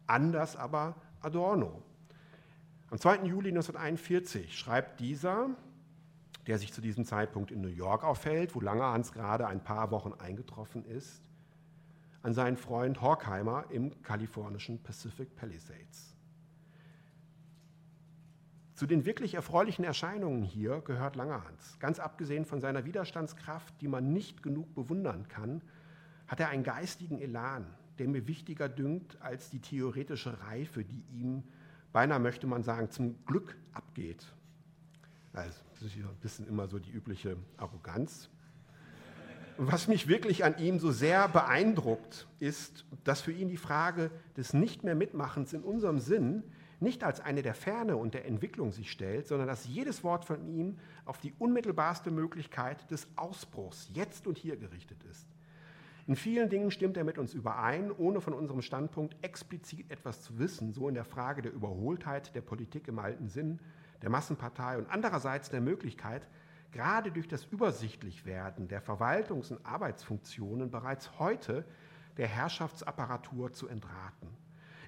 Anders 0.06 0.54
aber 0.54 0.94
Adorno. 1.22 1.82
Am 2.90 3.00
2. 3.00 3.24
Juli 3.24 3.48
1941 3.48 4.56
schreibt 4.56 5.00
dieser, 5.00 5.50
der 6.46 6.58
sich 6.58 6.72
zu 6.72 6.80
diesem 6.80 7.04
Zeitpunkt 7.04 7.50
in 7.50 7.60
New 7.60 7.66
York 7.66 8.04
aufhält, 8.04 8.54
wo 8.54 8.60
Langerhans 8.60 9.10
gerade 9.10 9.48
ein 9.48 9.64
paar 9.64 9.90
Wochen 9.90 10.12
eingetroffen 10.12 10.84
ist, 10.84 11.20
an 12.22 12.32
seinen 12.32 12.56
Freund 12.56 13.00
Horkheimer 13.00 13.64
im 13.70 14.02
kalifornischen 14.02 14.80
Pacific 14.80 15.34
Palisades. 15.34 16.13
Zu 18.74 18.86
den 18.86 19.04
wirklich 19.04 19.34
erfreulichen 19.34 19.84
Erscheinungen 19.84 20.42
hier 20.42 20.80
gehört 20.80 21.14
Langerhans. 21.14 21.78
Ganz 21.78 22.00
abgesehen 22.00 22.44
von 22.44 22.60
seiner 22.60 22.84
Widerstandskraft, 22.84 23.80
die 23.80 23.86
man 23.86 24.12
nicht 24.12 24.42
genug 24.42 24.74
bewundern 24.74 25.28
kann, 25.28 25.62
hat 26.26 26.40
er 26.40 26.48
einen 26.48 26.64
geistigen 26.64 27.20
Elan, 27.20 27.66
der 27.98 28.08
mir 28.08 28.26
wichtiger 28.26 28.68
dünkt 28.68 29.20
als 29.22 29.50
die 29.50 29.60
theoretische 29.60 30.40
Reife, 30.48 30.84
die 30.84 31.04
ihm, 31.12 31.44
beinahe 31.92 32.18
möchte 32.18 32.48
man 32.48 32.64
sagen, 32.64 32.90
zum 32.90 33.24
Glück 33.26 33.56
abgeht. 33.72 34.26
Also, 35.32 35.60
das 35.74 35.82
ist 35.82 35.96
ein 35.96 36.08
bisschen 36.20 36.48
immer 36.48 36.66
so 36.66 36.80
die 36.80 36.90
übliche 36.90 37.36
Arroganz. 37.56 38.28
Was 39.56 39.86
mich 39.86 40.08
wirklich 40.08 40.44
an 40.44 40.58
ihm 40.58 40.80
so 40.80 40.90
sehr 40.90 41.28
beeindruckt, 41.28 42.26
ist, 42.40 42.84
dass 43.04 43.20
für 43.20 43.30
ihn 43.30 43.48
die 43.48 43.56
Frage 43.56 44.10
des 44.36 44.52
Nicht 44.52 44.82
mehr 44.82 44.96
Mitmachens 44.96 45.52
in 45.52 45.62
unserem 45.62 46.00
Sinn 46.00 46.42
nicht 46.80 47.04
als 47.04 47.20
eine 47.20 47.42
der 47.42 47.54
Ferne 47.54 47.96
und 47.96 48.14
der 48.14 48.26
Entwicklung 48.26 48.72
sich 48.72 48.90
stellt, 48.90 49.26
sondern 49.26 49.48
dass 49.48 49.66
jedes 49.66 50.04
Wort 50.04 50.24
von 50.24 50.46
ihm 50.46 50.78
auf 51.04 51.18
die 51.18 51.32
unmittelbarste 51.38 52.10
Möglichkeit 52.10 52.90
des 52.90 53.06
Ausbruchs 53.16 53.90
jetzt 53.92 54.26
und 54.26 54.38
hier 54.38 54.56
gerichtet 54.56 55.02
ist. 55.04 55.26
In 56.06 56.16
vielen 56.16 56.50
Dingen 56.50 56.70
stimmt 56.70 56.98
er 56.98 57.04
mit 57.04 57.16
uns 57.16 57.32
überein, 57.32 57.90
ohne 57.90 58.20
von 58.20 58.34
unserem 58.34 58.60
Standpunkt 58.60 59.16
explizit 59.22 59.90
etwas 59.90 60.22
zu 60.22 60.38
wissen, 60.38 60.72
so 60.72 60.86
in 60.88 60.94
der 60.94 61.04
Frage 61.04 61.40
der 61.40 61.52
Überholtheit 61.52 62.34
der 62.34 62.42
Politik 62.42 62.88
im 62.88 62.98
alten 62.98 63.28
Sinn, 63.28 63.58
der 64.02 64.10
Massenpartei 64.10 64.76
und 64.76 64.86
andererseits 64.90 65.48
der 65.48 65.62
Möglichkeit, 65.62 66.28
gerade 66.72 67.10
durch 67.10 67.26
das 67.26 67.46
Übersichtlichwerden 67.46 68.68
der 68.68 68.82
Verwaltungs- 68.82 69.50
und 69.50 69.64
Arbeitsfunktionen 69.64 70.70
bereits 70.70 71.18
heute 71.18 71.64
der 72.18 72.28
Herrschaftsapparatur 72.28 73.54
zu 73.54 73.66
entraten. 73.68 74.28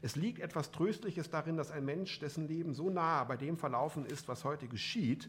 Es 0.03 0.17
liegt 0.17 0.41
etwas 0.41 0.71
Tröstliches 0.71 1.31
darin, 1.31 1.57
dass 1.57 1.71
ein 1.71 1.85
Mensch, 1.85 2.19
dessen 2.19 2.49
Leben 2.49 2.75
so 2.75 2.91
nahe 2.91 3.25
bei 3.27 3.37
dem 3.37 3.57
verlaufen 3.57 4.07
ist, 4.07 4.29
was 4.29 4.45
heute 4.45 4.69
geschieht, 4.69 5.29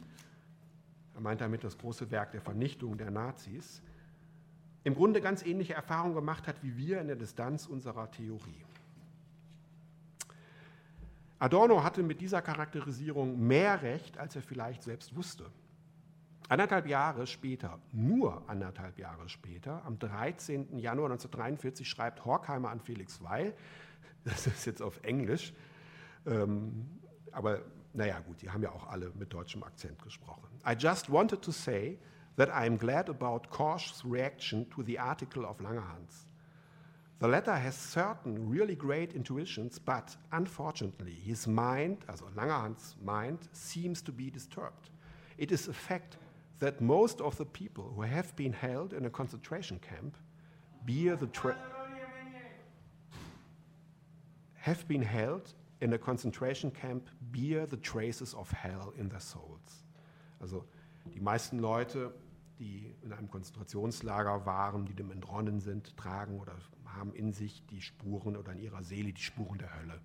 er 1.15 1.21
meint 1.21 1.41
damit 1.41 1.63
das 1.63 1.77
große 1.77 2.11
Werk 2.11 2.31
der 2.31 2.41
Vernichtung 2.41 2.97
der 2.97 3.09
Nazis, 3.09 3.81
im 4.83 4.93
Grunde 4.93 5.19
ganz 5.19 5.43
ähnliche 5.43 5.73
Erfahrungen 5.73 6.15
gemacht 6.15 6.47
hat 6.47 6.61
wie 6.61 6.77
wir 6.77 7.01
in 7.01 7.07
der 7.07 7.15
Distanz 7.15 7.65
unserer 7.65 8.09
Theorie. 8.11 8.63
Adorno 11.39 11.83
hatte 11.83 12.03
mit 12.03 12.21
dieser 12.21 12.41
Charakterisierung 12.41 13.39
mehr 13.39 13.81
Recht, 13.81 14.17
als 14.17 14.35
er 14.35 14.41
vielleicht 14.41 14.83
selbst 14.83 15.15
wusste. 15.15 15.45
Anderthalb 16.49 16.87
Jahre 16.87 17.27
später, 17.27 17.79
nur 17.91 18.41
anderthalb 18.47 18.97
Jahre 18.97 19.27
später, 19.27 19.83
am 19.85 19.99
13. 19.99 20.79
Januar 20.79 21.11
1943, 21.11 21.87
schreibt 21.87 22.23
Horkheimer 22.23 22.69
an 22.69 22.79
Felix 22.79 23.21
Weil, 23.21 23.53
das 24.25 24.47
ist 24.47 24.65
jetzt 24.65 24.81
auf 24.81 24.99
Englisch, 25.03 25.53
ähm, 26.25 26.87
aber 27.31 27.61
naja 27.93 28.19
gut, 28.19 28.41
die 28.41 28.49
haben 28.49 28.61
ja 28.61 28.71
auch 28.71 28.87
alle 28.87 29.11
mit 29.15 29.33
deutschem 29.33 29.63
Akzent 29.63 30.01
gesprochen. 30.01 30.47
I 30.65 30.73
just 30.77 31.11
wanted 31.11 31.41
to 31.41 31.51
say 31.51 31.97
that 32.35 32.49
I 32.49 32.67
am 32.67 32.77
glad 32.77 33.09
about 33.09 33.49
Korsch's 33.49 34.03
reaction 34.05 34.69
to 34.69 34.83
the 34.83 34.99
article 34.99 35.45
of 35.45 35.59
Langerhans. 35.59 36.27
The 37.19 37.27
latter 37.27 37.55
has 37.55 37.75
certain 37.75 38.47
really 38.47 38.75
great 38.75 39.13
intuitions, 39.15 39.79
but 39.79 40.15
unfortunately, 40.31 41.13
his 41.13 41.47
mind, 41.47 42.05
also 42.07 42.25
Langerhans 42.35 42.93
mind, 43.03 43.39
seems 43.53 44.03
to 44.03 44.11
be 44.11 44.29
disturbed. 44.29 44.91
It 45.39 45.51
is 45.51 45.67
a 45.67 45.73
fact 45.73 46.17
that 46.59 46.79
most 46.79 47.19
of 47.21 47.35
the 47.37 47.45
people 47.45 47.91
who 47.95 48.03
have 48.03 48.35
been 48.35 48.53
held 48.53 48.93
in 48.93 49.05
a 49.05 49.09
concentration 49.09 49.79
camp 49.79 50.15
bear 50.85 51.15
the 51.15 51.27
tra- 51.27 51.57
have 54.65 54.85
been 54.87 55.01
held 55.01 55.55
in 55.79 55.93
a 55.93 55.97
concentration 55.97 56.71
camp 56.71 57.09
bear 57.31 57.67
the 57.67 57.77
traces 57.77 58.33
of 58.33 58.51
hell 58.51 58.93
in 58.97 59.09
their 59.09 59.19
souls. 59.19 59.85
Also 60.39 60.65
die 61.13 61.21
meisten 61.21 61.59
Leute 61.59 62.13
die 62.59 62.95
in 63.03 63.13
einem 63.13 63.29
Konzentrationslager 63.29 64.45
waren, 64.45 64.85
die 64.85 64.93
dem 64.93 65.11
entronnen 65.11 65.59
sind, 65.59 65.95
tragen 65.97 66.39
oder 66.39 66.55
haben 66.85 67.13
in 67.13 67.33
sich 67.33 67.65
die 67.67 67.81
Spuren 67.81 68.35
oder 68.35 68.51
in 68.53 68.59
ihrer 68.59 68.83
Seele 68.83 69.13
die 69.13 69.21
Spuren 69.21 69.59
der 69.59 69.75
Hölle. 69.79 70.01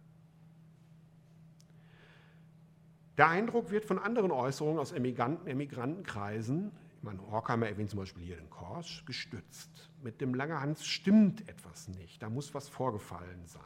Der 3.17 3.29
Eindruck 3.29 3.71
wird 3.71 3.85
von 3.85 3.99
anderen 3.99 4.31
Äußerungen 4.31 4.79
aus 4.79 4.93
Emigranten, 4.93 5.47
Emigrantenkreisen, 5.47 6.73
ich 6.97 7.03
meine, 7.03 7.21
Horkheimer 7.31 7.67
erwähnt 7.67 7.91
zum 7.91 7.99
Beispiel 7.99 8.23
hier 8.23 8.37
den 8.37 8.49
Korsch, 8.49 9.05
gestützt. 9.07 9.91
Mit 10.03 10.21
dem 10.21 10.35
Langerhans 10.35 10.87
stimmt 10.87 11.49
etwas 11.49 11.89
nicht, 11.89 12.23
da 12.23 12.31
muss 12.31 12.55
was 12.55 12.69
vorgefallen 12.69 13.45
sein. 13.47 13.63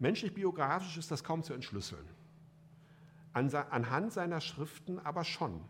Menschlich-biografisch 0.00 0.96
ist 0.96 1.10
das 1.10 1.22
kaum 1.22 1.42
zu 1.42 1.52
entschlüsseln. 1.52 2.04
anhand 3.32 4.12
seiner 4.12 4.40
Schriften 4.40 4.98
aber 4.98 5.24
schon. 5.24 5.60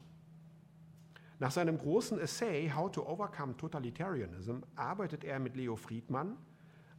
Nach 1.40 1.50
seinem 1.50 1.78
großen 1.78 2.18
Essay 2.18 2.70
How 2.70 2.90
to 2.92 3.06
Overcome 3.06 3.56
Totalitarianism 3.56 4.58
arbeitet 4.76 5.24
er 5.24 5.38
mit 5.38 5.56
Leo 5.56 5.74
Friedmann 5.76 6.36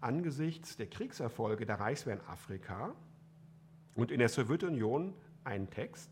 angesichts 0.01 0.75
der 0.77 0.87
Kriegserfolge 0.87 1.65
der 1.65 1.79
Reichswehr 1.79 2.15
in 2.15 2.21
Afrika 2.27 2.93
und 3.95 4.11
in 4.11 4.19
der 4.19 4.29
Sowjetunion 4.29 5.13
einen 5.43 5.69
Text, 5.69 6.09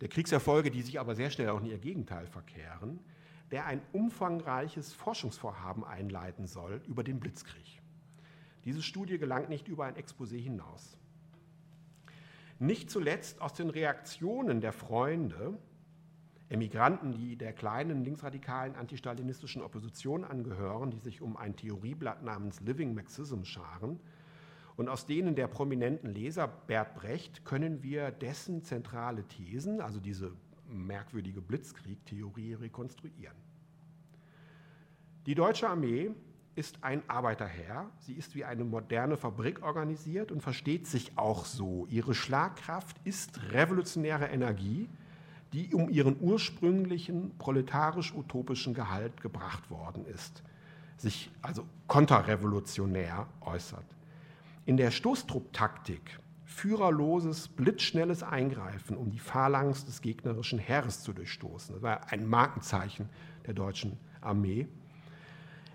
der 0.00 0.08
Kriegserfolge, 0.08 0.70
die 0.70 0.82
sich 0.82 0.98
aber 0.98 1.14
sehr 1.14 1.30
schnell 1.30 1.50
auch 1.50 1.60
in 1.60 1.66
ihr 1.66 1.78
Gegenteil 1.78 2.26
verkehren, 2.26 3.00
der 3.50 3.66
ein 3.66 3.82
umfangreiches 3.92 4.92
Forschungsvorhaben 4.94 5.84
einleiten 5.84 6.46
soll 6.46 6.80
über 6.86 7.04
den 7.04 7.20
Blitzkrieg. 7.20 7.81
Diese 8.64 8.82
Studie 8.82 9.18
gelangt 9.18 9.48
nicht 9.48 9.68
über 9.68 9.84
ein 9.84 9.96
Exposé 9.96 10.36
hinaus. 10.38 10.96
Nicht 12.58 12.90
zuletzt 12.90 13.40
aus 13.40 13.54
den 13.54 13.70
Reaktionen 13.70 14.60
der 14.60 14.72
Freunde 14.72 15.58
Emigranten, 16.52 17.12
die 17.12 17.36
der 17.36 17.54
kleinen 17.54 18.04
linksradikalen 18.04 18.76
antistalinistischen 18.76 19.62
Opposition 19.62 20.22
angehören, 20.22 20.90
die 20.90 20.98
sich 20.98 21.22
um 21.22 21.38
ein 21.38 21.56
Theorieblatt 21.56 22.22
namens 22.22 22.60
Living 22.60 22.94
Marxism 22.94 23.44
scharen. 23.44 23.98
Und 24.76 24.90
aus 24.90 25.06
denen 25.06 25.34
der 25.34 25.48
prominenten 25.48 26.12
Leser 26.12 26.48
Bert 26.48 26.94
Brecht 26.94 27.46
können 27.46 27.82
wir 27.82 28.10
dessen 28.10 28.62
zentrale 28.62 29.24
Thesen, 29.24 29.80
also 29.80 29.98
diese 29.98 30.32
merkwürdige 30.68 31.40
Blitzkrieg-Theorie, 31.40 32.54
rekonstruieren. 32.54 33.36
Die 35.24 35.34
deutsche 35.34 35.70
Armee 35.70 36.10
ist 36.54 36.78
ein 36.82 37.02
Arbeiterherr. 37.08 37.88
Sie 37.98 38.12
ist 38.12 38.34
wie 38.34 38.44
eine 38.44 38.64
moderne 38.64 39.16
Fabrik 39.16 39.62
organisiert 39.62 40.30
und 40.30 40.42
versteht 40.42 40.86
sich 40.86 41.16
auch 41.16 41.44
so. 41.44 41.86
Ihre 41.90 42.14
Schlagkraft 42.14 42.96
ist 43.04 43.52
revolutionäre 43.52 44.26
Energie, 44.26 44.88
die 45.52 45.74
um 45.74 45.88
ihren 45.88 46.16
ursprünglichen 46.20 47.36
proletarisch-utopischen 47.38 48.74
Gehalt 48.74 49.20
gebracht 49.20 49.70
worden 49.70 50.06
ist, 50.06 50.42
sich 50.96 51.30
also 51.42 51.64
konterrevolutionär 51.86 53.26
äußert. 53.40 53.84
In 54.64 54.76
der 54.76 54.90
Stoßtrupptaktik 54.90 56.18
führerloses, 56.44 57.48
blitzschnelles 57.48 58.22
Eingreifen, 58.22 58.96
um 58.96 59.10
die 59.10 59.18
Phalanx 59.18 59.84
des 59.84 60.02
gegnerischen 60.02 60.58
Heeres 60.58 61.02
zu 61.02 61.12
durchstoßen. 61.12 61.74
Das 61.74 61.82
war 61.82 62.12
ein 62.12 62.26
Markenzeichen 62.26 63.08
der 63.46 63.54
deutschen 63.54 63.98
Armee. 64.20 64.68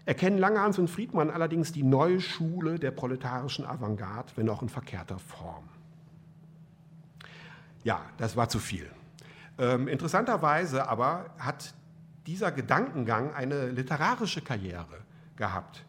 Erkennen 0.07 0.37
Langhans 0.37 0.79
und 0.79 0.89
Friedmann 0.89 1.29
allerdings 1.29 1.73
die 1.73 1.83
neue 1.83 2.21
Schule 2.21 2.79
der 2.79 2.91
proletarischen 2.91 3.65
Avantgarde, 3.65 4.31
wenn 4.37 4.47
auch 4.47 4.61
in 4.61 4.69
verkehrter 4.69 5.19
Form. 5.19 5.65
Ja, 7.83 7.99
das 8.17 8.37
war 8.37 8.47
zu 8.47 8.59
viel. 8.59 8.89
Ähm, 9.57 9.89
interessanterweise 9.89 10.87
aber 10.87 11.25
hat 11.39 11.73
dieser 12.25 12.53
Gedankengang 12.53 13.33
eine 13.33 13.67
literarische 13.67 14.41
Karriere 14.41 14.99
gehabt. 15.35 15.85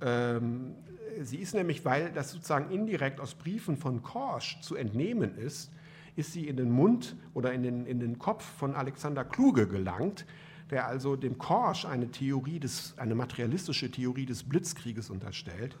Ähm, 0.00 0.74
sie 1.20 1.36
ist 1.36 1.52
nämlich, 1.52 1.84
weil 1.84 2.10
das 2.12 2.30
sozusagen 2.30 2.70
indirekt 2.70 3.20
aus 3.20 3.34
Briefen 3.34 3.76
von 3.76 4.02
Korsch 4.02 4.62
zu 4.62 4.76
entnehmen 4.76 5.36
ist, 5.36 5.70
ist 6.16 6.32
sie 6.32 6.48
in 6.48 6.56
den 6.56 6.70
Mund 6.70 7.16
oder 7.34 7.52
in 7.52 7.62
den, 7.62 7.84
in 7.84 8.00
den 8.00 8.18
Kopf 8.18 8.44
von 8.44 8.74
Alexander 8.74 9.26
Kluge 9.26 9.68
gelangt, 9.68 10.24
der 10.70 10.86
also 10.86 11.16
dem 11.16 11.38
Korsch 11.38 11.84
eine 11.84 12.10
Theorie 12.10 12.60
des, 12.60 12.94
eine 12.98 13.14
materialistische 13.14 13.90
Theorie 13.90 14.26
des 14.26 14.42
Blitzkrieges 14.42 15.10
unterstellt. 15.10 15.76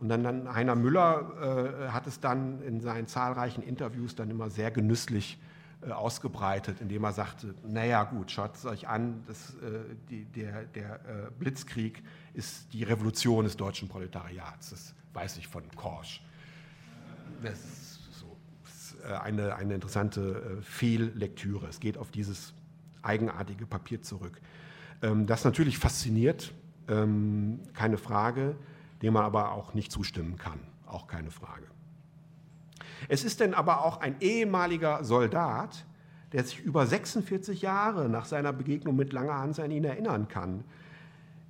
Und 0.00 0.08
dann, 0.08 0.24
dann 0.24 0.54
Heiner 0.54 0.74
Müller 0.74 1.86
äh, 1.86 1.88
hat 1.90 2.06
es 2.06 2.20
dann 2.20 2.62
in 2.62 2.80
seinen 2.80 3.06
zahlreichen 3.06 3.62
Interviews 3.62 4.14
dann 4.14 4.30
immer 4.30 4.50
sehr 4.50 4.70
genüsslich 4.70 5.38
äh, 5.86 5.92
ausgebreitet, 5.92 6.80
indem 6.80 7.04
er 7.04 7.12
sagte, 7.12 7.54
naja 7.66 8.04
gut, 8.04 8.30
schaut 8.30 8.56
es 8.56 8.64
euch 8.64 8.88
an, 8.88 9.22
das, 9.26 9.54
äh, 9.56 9.94
die, 10.08 10.24
der, 10.24 10.64
der 10.64 10.94
äh, 10.94 11.30
Blitzkrieg 11.38 12.02
ist 12.32 12.72
die 12.72 12.82
Revolution 12.84 13.44
des 13.44 13.56
deutschen 13.56 13.88
Proletariats. 13.88 14.70
Das 14.70 14.94
weiß 15.12 15.36
ich 15.38 15.46
von 15.46 15.62
Korsch. 15.76 16.22
Das 17.42 17.58
ist, 17.58 17.98
so, 18.12 18.36
das 18.64 18.92
ist 18.92 19.04
eine, 19.04 19.54
eine 19.56 19.74
interessante 19.74 20.62
Fehllektüre. 20.62 21.66
Es 21.68 21.80
geht 21.80 21.98
auf 21.98 22.10
dieses 22.10 22.54
eigenartige 23.04 23.66
Papier 23.66 24.02
zurück. 24.02 24.40
Ähm, 25.02 25.26
das 25.26 25.44
natürlich 25.44 25.78
fasziniert, 25.78 26.52
ähm, 26.88 27.60
keine 27.74 27.98
Frage, 27.98 28.56
dem 29.02 29.14
man 29.14 29.24
aber 29.24 29.52
auch 29.52 29.74
nicht 29.74 29.92
zustimmen 29.92 30.36
kann, 30.36 30.60
auch 30.86 31.06
keine 31.06 31.30
Frage. 31.30 31.66
Es 33.08 33.24
ist 33.24 33.40
denn 33.40 33.54
aber 33.54 33.84
auch 33.84 34.00
ein 34.00 34.16
ehemaliger 34.20 35.04
Soldat, 35.04 35.84
der 36.32 36.44
sich 36.44 36.60
über 36.60 36.86
46 36.86 37.62
Jahre 37.62 38.08
nach 38.08 38.24
seiner 38.24 38.52
Begegnung 38.52 38.96
mit 38.96 39.12
Langerhans 39.12 39.60
an 39.60 39.70
ihn 39.70 39.84
erinnern 39.84 40.28
kann. 40.28 40.64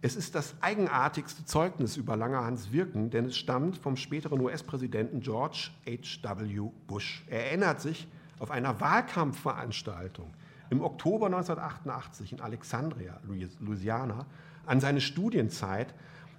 Es 0.03 0.17
ist 0.17 0.35
das 0.35 0.55
eigenartigste 0.61 1.47
Zeugnis 1.47 1.97
über 1.97 2.17
Langerhans 2.17 2.73
Wirken, 2.73 3.09
denn 3.09 3.25
es 3.27 3.39
stammt 3.39 3.79
vom 3.79 3.97
späteren 3.97 4.41
US-Präsidenten 4.41 5.21
George 5.21 5.71
H.W. 5.87 6.71
Bush. 6.87 7.25
Er 7.29 7.47
erinnert 7.47 7.81
sich 7.81 8.07
auf 8.39 8.51
einer 8.51 8.81
Wahlkampfveranstaltung 8.81 10.31
im 10.75 10.83
Oktober 10.83 11.27
1988 11.27 12.33
in 12.33 12.41
Alexandria, 12.41 13.21
Louisiana, 13.61 14.27
an 14.67 14.81
seine 14.81 15.01
Studienzeit 15.01 15.95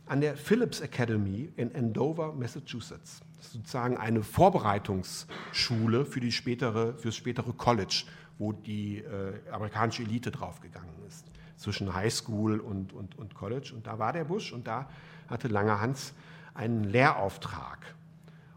an 0.07 0.19
der 0.19 0.35
Phillips 0.35 0.81
Academy 0.81 1.51
in 1.55 1.73
Andover, 1.73 2.33
Massachusetts. 2.33 3.21
Das 3.37 3.47
ist 3.47 3.53
sozusagen 3.53 3.97
eine 3.97 4.23
Vorbereitungsschule 4.23 6.05
für, 6.05 6.19
die 6.19 6.33
spätere, 6.33 6.93
für 6.97 7.07
das 7.07 7.15
spätere 7.15 7.53
College, 7.53 8.03
wo 8.37 8.51
die 8.51 8.97
äh, 8.97 9.33
amerikanische 9.51 10.03
Elite 10.03 10.31
draufgegangen 10.31 10.93
ist, 11.07 11.25
zwischen 11.55 11.93
High 11.93 12.13
School 12.13 12.59
und, 12.59 12.91
und, 12.91 13.17
und 13.17 13.33
College. 13.35 13.71
Und 13.73 13.87
da 13.87 13.97
war 13.99 14.11
der 14.11 14.25
Bush 14.25 14.51
und 14.51 14.67
da 14.67 14.89
hatte 15.27 15.47
Langerhans 15.47 16.13
einen 16.53 16.83
Lehrauftrag. 16.83 17.95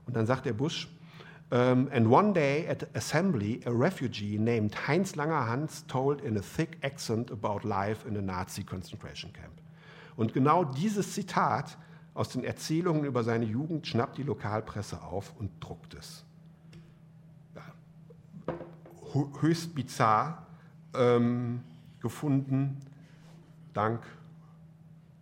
Und 0.07 0.17
dann 0.17 0.27
sagt 0.27 0.45
der 0.45 0.55
Bush, 0.55 0.89
um, 1.51 1.89
and 1.93 2.11
one 2.11 2.33
day 2.35 2.67
at 2.67 2.85
assembly, 2.95 3.63
a 3.65 3.73
refugee 3.73 4.37
named 4.37 4.75
Heinz 4.75 5.13
Langerhans 5.13 5.87
told 5.87 6.21
in 6.21 6.37
a 6.37 6.43
thick 6.43 6.79
accent 6.83 7.31
about 7.31 7.65
life 7.65 8.05
in 8.07 8.17
a 8.17 8.21
Nazi 8.21 8.63
concentration 8.63 9.33
camp. 9.33 9.61
Und 10.17 10.35
genau 10.35 10.65
dieses 10.65 11.15
Zitat 11.15 11.79
aus 12.13 12.31
den 12.31 12.45
Erzählungen 12.45 13.05
über 13.05 13.25
seine 13.25 13.47
Jugend 13.47 13.87
schnappt 13.87 14.19
die 14.19 14.25
Lokalpresse 14.25 15.01
auf 15.01 15.33
und 15.39 15.51
druckt 15.61 15.95
es. 15.95 16.25
Ja, 17.55 17.63
höchst 19.41 19.75
bizarr 19.75 20.47
ähm, 20.95 21.63
gefunden, 22.01 22.79
dank 23.73 24.03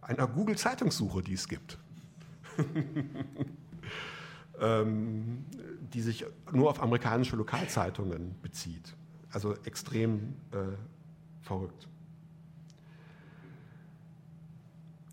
einer 0.00 0.26
Google-Zeitungssuche, 0.26 1.22
die 1.22 1.34
es 1.34 1.46
gibt. 1.46 1.78
ähm, 4.60 5.44
die 5.92 6.00
sich 6.00 6.26
nur 6.52 6.70
auf 6.70 6.82
amerikanische 6.82 7.36
Lokalzeitungen 7.36 8.34
bezieht. 8.42 8.94
Also 9.30 9.54
extrem 9.64 10.34
äh, 10.52 10.76
verrückt. 11.42 11.88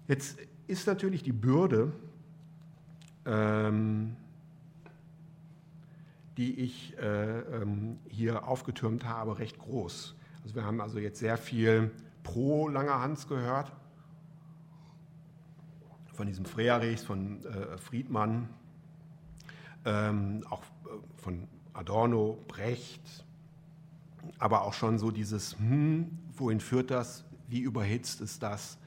Jetzt 0.07 0.37
ist 0.67 0.87
natürlich 0.87 1.23
die 1.23 1.31
Bürde, 1.31 1.91
ähm, 3.25 4.15
die 6.37 6.59
ich 6.59 6.97
äh, 6.97 7.39
ähm, 7.39 7.99
hier 8.07 8.47
aufgetürmt 8.47 9.05
habe, 9.05 9.37
recht 9.39 9.59
groß. 9.59 10.15
Also 10.43 10.55
wir 10.55 10.65
haben 10.65 10.81
also 10.81 10.99
jetzt 10.99 11.19
sehr 11.19 11.37
viel 11.37 11.91
pro 12.23 12.67
Langerhans 12.67 13.27
gehört, 13.27 13.71
von 16.13 16.27
diesem 16.27 16.45
Freerichs, 16.45 17.03
von 17.03 17.43
äh, 17.45 17.77
Friedmann, 17.77 18.49
ähm, 19.85 20.43
auch 20.49 20.61
äh, 20.61 21.21
von 21.21 21.47
Adorno, 21.73 22.37
Brecht, 22.47 23.25
aber 24.39 24.61
auch 24.63 24.73
schon 24.73 24.99
so 24.99 25.11
dieses, 25.11 25.57
hm, 25.57 26.17
wohin 26.35 26.59
führt 26.59 26.91
das, 26.91 27.25
wie 27.47 27.59
überhitzt 27.59 28.21
ist 28.21 28.43
das? 28.43 28.77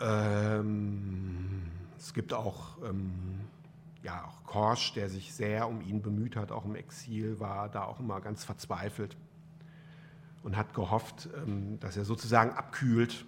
Ähm, 0.00 1.62
es 1.98 2.12
gibt 2.14 2.32
auch, 2.32 2.78
ähm, 2.84 3.40
ja, 4.02 4.24
auch 4.26 4.44
Korsch, 4.44 4.92
der 4.92 5.08
sich 5.08 5.32
sehr 5.32 5.68
um 5.68 5.80
ihn 5.80 6.02
bemüht 6.02 6.36
hat, 6.36 6.52
auch 6.52 6.64
im 6.64 6.74
Exil, 6.74 7.40
war 7.40 7.68
da 7.68 7.84
auch 7.84 8.00
immer 8.00 8.20
ganz 8.20 8.44
verzweifelt 8.44 9.16
und 10.42 10.56
hat 10.56 10.74
gehofft, 10.74 11.28
ähm, 11.36 11.80
dass 11.80 11.96
er 11.96 12.04
sozusagen 12.04 12.50
abkühlt, 12.52 13.24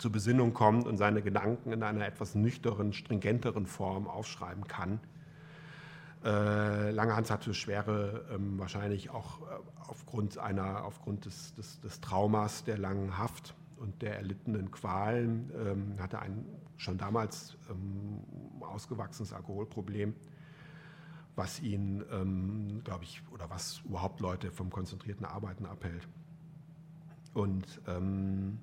zur 0.00 0.10
Besinnung 0.12 0.54
kommt 0.54 0.86
und 0.86 0.96
seine 0.96 1.22
Gedanken 1.22 1.72
in 1.72 1.82
einer 1.82 2.06
etwas 2.06 2.34
nüchteren, 2.34 2.92
stringenteren 2.92 3.66
Form 3.66 4.08
aufschreiben 4.08 4.66
kann. 4.66 4.98
Äh, 6.24 6.90
Langhans 6.90 7.30
hatte 7.30 7.54
schwere, 7.54 8.24
ähm, 8.32 8.58
wahrscheinlich 8.58 9.10
auch 9.10 9.40
äh, 9.42 9.44
aufgrund, 9.88 10.38
einer, 10.38 10.84
aufgrund 10.84 11.26
des, 11.26 11.54
des, 11.54 11.80
des 11.80 12.00
Traumas 12.00 12.64
der 12.64 12.78
langen 12.78 13.18
Haft 13.18 13.54
und 13.76 14.02
der 14.02 14.16
erlittenen 14.16 14.70
Qualen 14.70 15.50
ähm, 15.54 15.94
hatte 16.00 16.18
ein 16.18 16.44
schon 16.76 16.98
damals 16.98 17.56
ähm, 17.70 18.20
ausgewachsenes 18.60 19.32
Alkoholproblem, 19.32 20.14
was 21.36 21.60
ihn, 21.60 22.04
ähm, 22.10 22.82
glaube 22.84 23.04
ich, 23.04 23.22
oder 23.32 23.48
was 23.50 23.80
überhaupt 23.84 24.20
Leute 24.20 24.50
vom 24.50 24.70
konzentrierten 24.70 25.26
Arbeiten 25.26 25.66
abhält. 25.66 26.06
Und 27.32 27.80
ähm, 27.86 28.58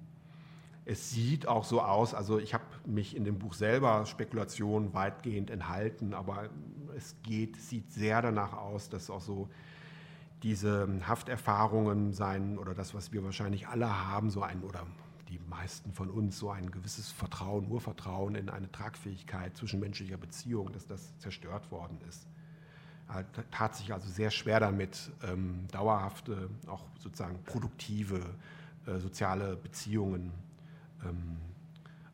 es 0.90 1.10
sieht 1.10 1.50
auch 1.50 1.66
so 1.66 1.82
aus, 1.82 2.14
also 2.14 2.40
ich 2.40 2.54
habe 2.54 2.64
mich 2.86 3.14
in 3.14 3.26
dem 3.26 3.40
Buch 3.40 3.54
selber 3.54 4.06
Spekulationen 4.06 4.94
weitgehend 4.94 5.50
enthalten, 5.50 6.14
aber 6.14 6.50
es 6.96 7.18
geht, 7.24 7.58
sieht 7.58 7.92
sehr 7.92 8.22
danach 8.22 8.54
aus, 8.54 8.88
dass 8.88 9.10
auch 9.10 9.20
so 9.20 9.50
diese 10.44 10.88
Hafterfahrungen 11.06 12.14
sein 12.14 12.58
oder 12.58 12.74
das, 12.74 12.94
was 12.94 13.12
wir 13.12 13.22
wahrscheinlich 13.26 13.68
alle 13.68 14.08
haben, 14.08 14.30
so 14.30 14.44
ein 14.44 14.64
oder 14.64 14.88
die 15.28 15.40
meisten 15.50 15.92
von 15.92 16.10
uns 16.10 16.40
so 16.40 16.52
ein 16.52 16.72
gewisses 16.72 17.12
Vertrauen, 17.12 17.70
Urvertrauen 17.70 18.36
in 18.36 18.50
eine 18.50 18.72
Tragfähigkeit 18.72 19.58
zwischenmenschlicher 19.58 20.16
Beziehungen, 20.18 20.72
dass 20.72 20.88
das 20.88 21.18
zerstört 21.18 21.70
worden 21.70 22.00
ist. 22.08 22.28
Er 23.10 23.26
tat 23.52 23.76
sich 23.76 23.92
also 23.92 24.08
sehr 24.08 24.32
schwer 24.32 24.62
damit, 24.62 25.12
ähm, 25.24 25.68
dauerhafte, 25.70 26.50
auch 26.68 26.86
sozusagen 26.98 27.44
produktive 27.44 28.22
äh, 28.86 29.00
soziale 29.00 29.58
Beziehungen 29.58 30.32
ähm, 31.04 31.38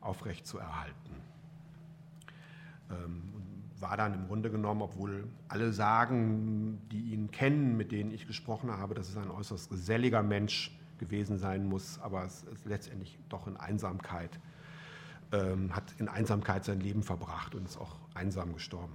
aufrechtzuerhalten. 0.00 1.14
Ähm, 2.90 3.34
war 3.80 3.96
dann 3.96 4.14
im 4.14 4.26
Grunde 4.26 4.50
genommen, 4.50 4.82
obwohl 4.82 5.28
alle 5.48 5.72
sagen, 5.72 6.80
die 6.90 7.12
ihn 7.12 7.30
kennen, 7.30 7.76
mit 7.76 7.92
denen 7.92 8.10
ich 8.12 8.26
gesprochen 8.26 8.70
habe, 8.70 8.94
dass 8.94 9.08
es 9.08 9.16
ein 9.16 9.30
äußerst 9.30 9.68
geselliger 9.68 10.22
Mensch 10.22 10.70
gewesen 10.98 11.38
sein 11.38 11.66
muss, 11.66 11.98
aber 11.98 12.24
es 12.24 12.44
ist 12.44 12.64
letztendlich 12.66 13.18
doch 13.28 13.46
in 13.46 13.56
Einsamkeit, 13.56 14.38
ähm, 15.32 15.74
hat 15.74 15.94
in 15.98 16.08
Einsamkeit 16.08 16.64
sein 16.64 16.80
Leben 16.80 17.02
verbracht 17.02 17.54
und 17.54 17.66
ist 17.66 17.76
auch 17.76 17.96
einsam 18.14 18.54
gestorben. 18.54 18.94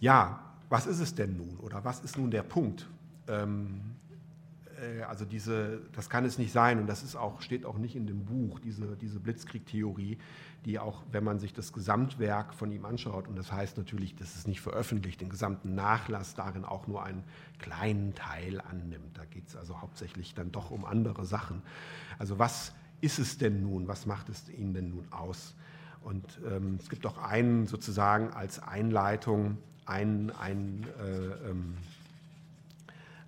Ja, 0.00 0.40
was 0.68 0.86
ist 0.86 1.00
es 1.00 1.14
denn 1.14 1.36
nun 1.36 1.56
oder 1.58 1.84
was 1.84 2.00
ist 2.00 2.16
nun 2.16 2.30
der 2.30 2.42
Punkt? 2.42 2.88
Ähm, 3.28 3.80
äh, 3.80 3.93
also 5.08 5.24
diese, 5.24 5.80
das 5.92 6.08
kann 6.08 6.24
es 6.24 6.38
nicht 6.38 6.52
sein 6.52 6.78
und 6.78 6.86
das 6.86 7.02
ist 7.02 7.16
auch, 7.16 7.40
steht 7.40 7.64
auch 7.64 7.78
nicht 7.78 7.96
in 7.96 8.06
dem 8.06 8.24
Buch, 8.24 8.60
diese, 8.60 8.96
diese 8.96 9.20
Blitzkrieg-Theorie, 9.20 10.18
die 10.64 10.78
auch, 10.78 11.02
wenn 11.12 11.24
man 11.24 11.38
sich 11.38 11.52
das 11.52 11.72
Gesamtwerk 11.72 12.54
von 12.54 12.72
ihm 12.72 12.84
anschaut, 12.84 13.28
und 13.28 13.36
das 13.36 13.52
heißt 13.52 13.76
natürlich, 13.76 14.16
dass 14.16 14.34
es 14.34 14.46
nicht 14.46 14.60
veröffentlicht, 14.60 15.20
den 15.20 15.28
gesamten 15.28 15.74
Nachlass 15.74 16.34
darin 16.34 16.64
auch 16.64 16.86
nur 16.86 17.02
einen 17.04 17.24
kleinen 17.58 18.14
Teil 18.14 18.60
annimmt. 18.60 19.16
Da 19.16 19.24
geht 19.24 19.48
es 19.48 19.56
also 19.56 19.80
hauptsächlich 19.80 20.34
dann 20.34 20.52
doch 20.52 20.70
um 20.70 20.84
andere 20.84 21.24
Sachen. 21.26 21.62
Also 22.18 22.38
was 22.38 22.72
ist 23.00 23.18
es 23.18 23.38
denn 23.38 23.62
nun, 23.62 23.88
was 23.88 24.06
macht 24.06 24.28
es 24.28 24.48
ihn 24.48 24.72
denn 24.72 24.90
nun 24.90 25.06
aus? 25.12 25.54
Und 26.00 26.40
ähm, 26.50 26.78
es 26.80 26.88
gibt 26.88 27.06
auch 27.06 27.18
einen 27.18 27.66
sozusagen 27.66 28.30
als 28.30 28.62
Einleitung, 28.62 29.58
ein, 29.86 30.30
ein 30.30 30.86
äh, 30.98 31.50
ähm, 31.50 31.76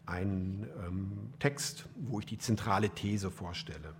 einen 0.07 0.67
ähm, 0.87 1.33
Text, 1.39 1.87
wo 1.97 2.21
ich 2.21 2.27
die 2.27 2.39
zentrale 2.39 2.91
These 2.91 3.31
vorstelle. 3.31 3.93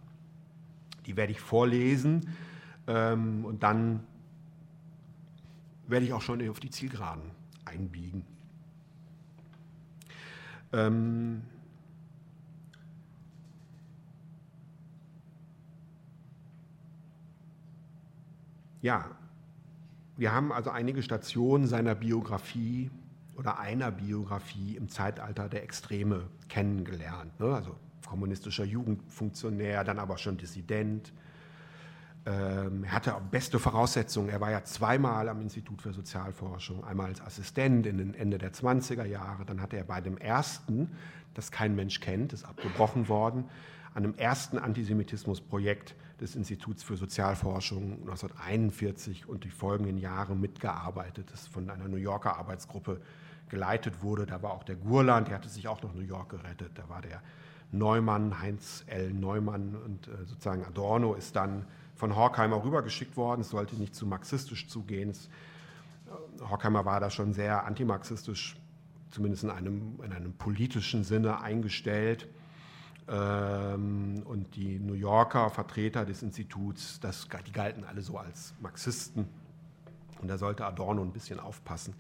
Die 1.05 1.17
werde 1.17 1.33
ich 1.33 1.41
vorlesen 1.41 2.29
ähm, 2.87 3.45
und 3.45 3.63
dann 3.63 4.01
werde 5.89 6.07
ich 6.07 6.13
auch 6.13 6.23
schon 6.23 6.49
auf 6.49 6.61
die 6.61 6.71
Zielgeraden 6.71 7.31
einbiegen. 7.65 8.25
Ähm, 10.73 11.43
ja, 18.83 19.11
wir 20.17 20.33
haben 20.33 20.53
also 20.53 20.71
einige 20.71 21.03
Stationen 21.03 21.67
seiner 21.67 21.95
Biografie 21.95 22.91
oder 23.37 23.59
einer 23.59 23.91
Biografie 23.91 24.77
im 24.77 24.89
Zeitalter 24.89 25.49
der 25.49 25.63
Extreme 25.63 26.29
kennengelernt. 26.49 27.39
Ne? 27.39 27.55
Also 27.55 27.77
kommunistischer 28.07 28.65
Jugendfunktionär, 28.65 29.85
dann 29.85 29.99
aber 29.99 30.19
schon 30.19 30.37
Dissident. 30.37 31.13
Ähm, 32.25 32.85
er 32.85 32.93
hatte 32.93 33.15
beste 33.31 33.59
Voraussetzungen. 33.59 34.29
Er 34.29 34.41
war 34.41 34.51
ja 34.51 34.65
zweimal 34.65 35.29
am 35.29 35.41
Institut 35.41 35.83
für 35.83 35.93
Sozialforschung, 35.93 36.85
einmal 36.85 37.07
als 37.07 37.21
Assistent 37.21 37.87
in 37.87 37.99
den 37.99 38.15
Ende 38.15 38.39
der 38.39 38.53
20er 38.53 39.05
Jahre. 39.05 39.45
Dann 39.45 39.61
hatte 39.61 39.77
er 39.77 39.85
bei 39.85 40.01
dem 40.01 40.19
ersten, 40.19 40.91
das 41.35 41.51
kein 41.51 41.75
Mensch 41.77 42.01
kennt, 42.01 42.33
ist 42.33 42.45
abgebrochen 42.45 43.09
worden, 43.09 43.45
an 43.95 44.05
einem 44.05 44.15
ersten 44.15 44.59
Antisemitismusprojekt 44.59 45.95
des 46.21 46.35
Instituts 46.35 46.83
für 46.83 46.97
Sozialforschung 46.97 48.01
1941 48.01 49.29
und 49.29 49.45
die 49.45 49.51
folgenden 49.51 49.99
Jahre 49.99 50.35
mitgearbeitet, 50.35 51.31
das 51.33 51.47
von 51.47 51.69
einer 51.71 51.89
New 51.89 51.97
Yorker 51.97 52.37
Arbeitsgruppe 52.37 53.01
geleitet 53.49 54.03
wurde. 54.03 54.27
Da 54.27 54.43
war 54.43 54.53
auch 54.53 54.65
der 54.65 54.77
Gurland, 54.77 55.29
der 55.29 55.37
hatte 55.37 55.49
sich 55.49 55.69
auch 55.69 55.83
nach 55.83 55.95
New 55.95 56.03
York 56.03 56.31
gerettet. 56.31 56.73
Da 56.75 56.89
war 56.89 57.01
der 57.01 57.23
Neumann, 57.73 58.41
Heinz 58.41 58.85
L. 58.87 59.13
Neumann 59.13 59.75
und 59.75 60.09
äh, 60.09 60.25
sozusagen 60.25 60.65
Adorno 60.65 61.15
ist 61.15 61.37
dann 61.37 61.65
von 61.95 62.15
Horkheimer 62.15 62.63
rübergeschickt 62.63 63.17
worden. 63.17 63.41
Es 63.41 63.51
sollte 63.51 63.77
nicht 63.77 63.95
zu 63.95 64.07
marxistisch 64.07 64.69
zugehen. 64.69 65.11
Es, 65.11 65.27
äh, 66.07 66.45
Horkheimer 66.49 66.85
war 66.85 67.01
da 67.01 67.11
schon 67.11 67.33
sehr 67.33 67.65
antimarxistisch, 67.65 68.57
zumindest 69.11 69.45
in 69.45 69.51
einem, 69.51 69.99
in 70.05 70.13
einem 70.13 70.33
politischen 70.35 71.05
Sinne 71.05 71.41
eingestellt. 71.41 72.29
Ähm, 73.09 74.23
und 74.25 74.57
die 74.57 74.79
New 74.79 74.95
Yorker 74.95 75.51
Vertreter 75.51 76.05
des 76.05 76.23
Instituts, 76.23 76.99
das, 77.01 77.29
die 77.47 77.53
galten 77.53 77.85
alle 77.85 78.03
so 78.03 78.19
als 78.19 78.55
Marxisten. 78.61 79.29
Und 80.21 80.29
da 80.29 80.39
sollte 80.39 80.65
Adorno 80.65 81.03
ein 81.03 81.13
bisschen 81.13 81.39
aufpassen. 81.39 81.95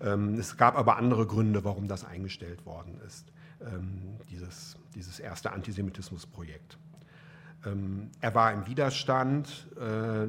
Ähm, 0.00 0.34
es 0.34 0.56
gab 0.56 0.76
aber 0.76 0.96
andere 0.96 1.26
Gründe, 1.26 1.64
warum 1.64 1.88
das 1.88 2.04
eingestellt 2.04 2.64
worden 2.66 2.98
ist, 3.06 3.32
ähm, 3.60 4.16
dieses, 4.30 4.76
dieses 4.94 5.20
erste 5.20 5.52
Antisemitismusprojekt. 5.52 6.78
Ähm, 7.64 8.10
er 8.20 8.34
war 8.34 8.52
im 8.52 8.66
Widerstand 8.66 9.68
äh, 9.76 10.26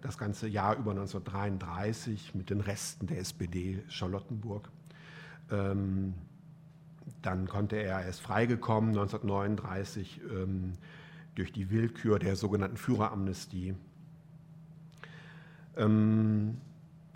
das 0.00 0.18
ganze 0.18 0.46
Jahr 0.46 0.76
über 0.76 0.92
1933 0.92 2.34
mit 2.34 2.50
den 2.50 2.60
Resten 2.60 3.06
der 3.06 3.18
SPD 3.18 3.82
Charlottenburg. 3.88 4.70
Dann 5.50 6.14
konnte 7.48 7.76
er, 7.76 8.00
er 8.00 8.08
ist 8.10 8.20
freigekommen 8.20 8.90
1939 8.90 10.20
durch 11.34 11.52
die 11.52 11.70
Willkür 11.70 12.18
der 12.18 12.36
sogenannten 12.36 12.76
Führeramnestie. 12.76 13.74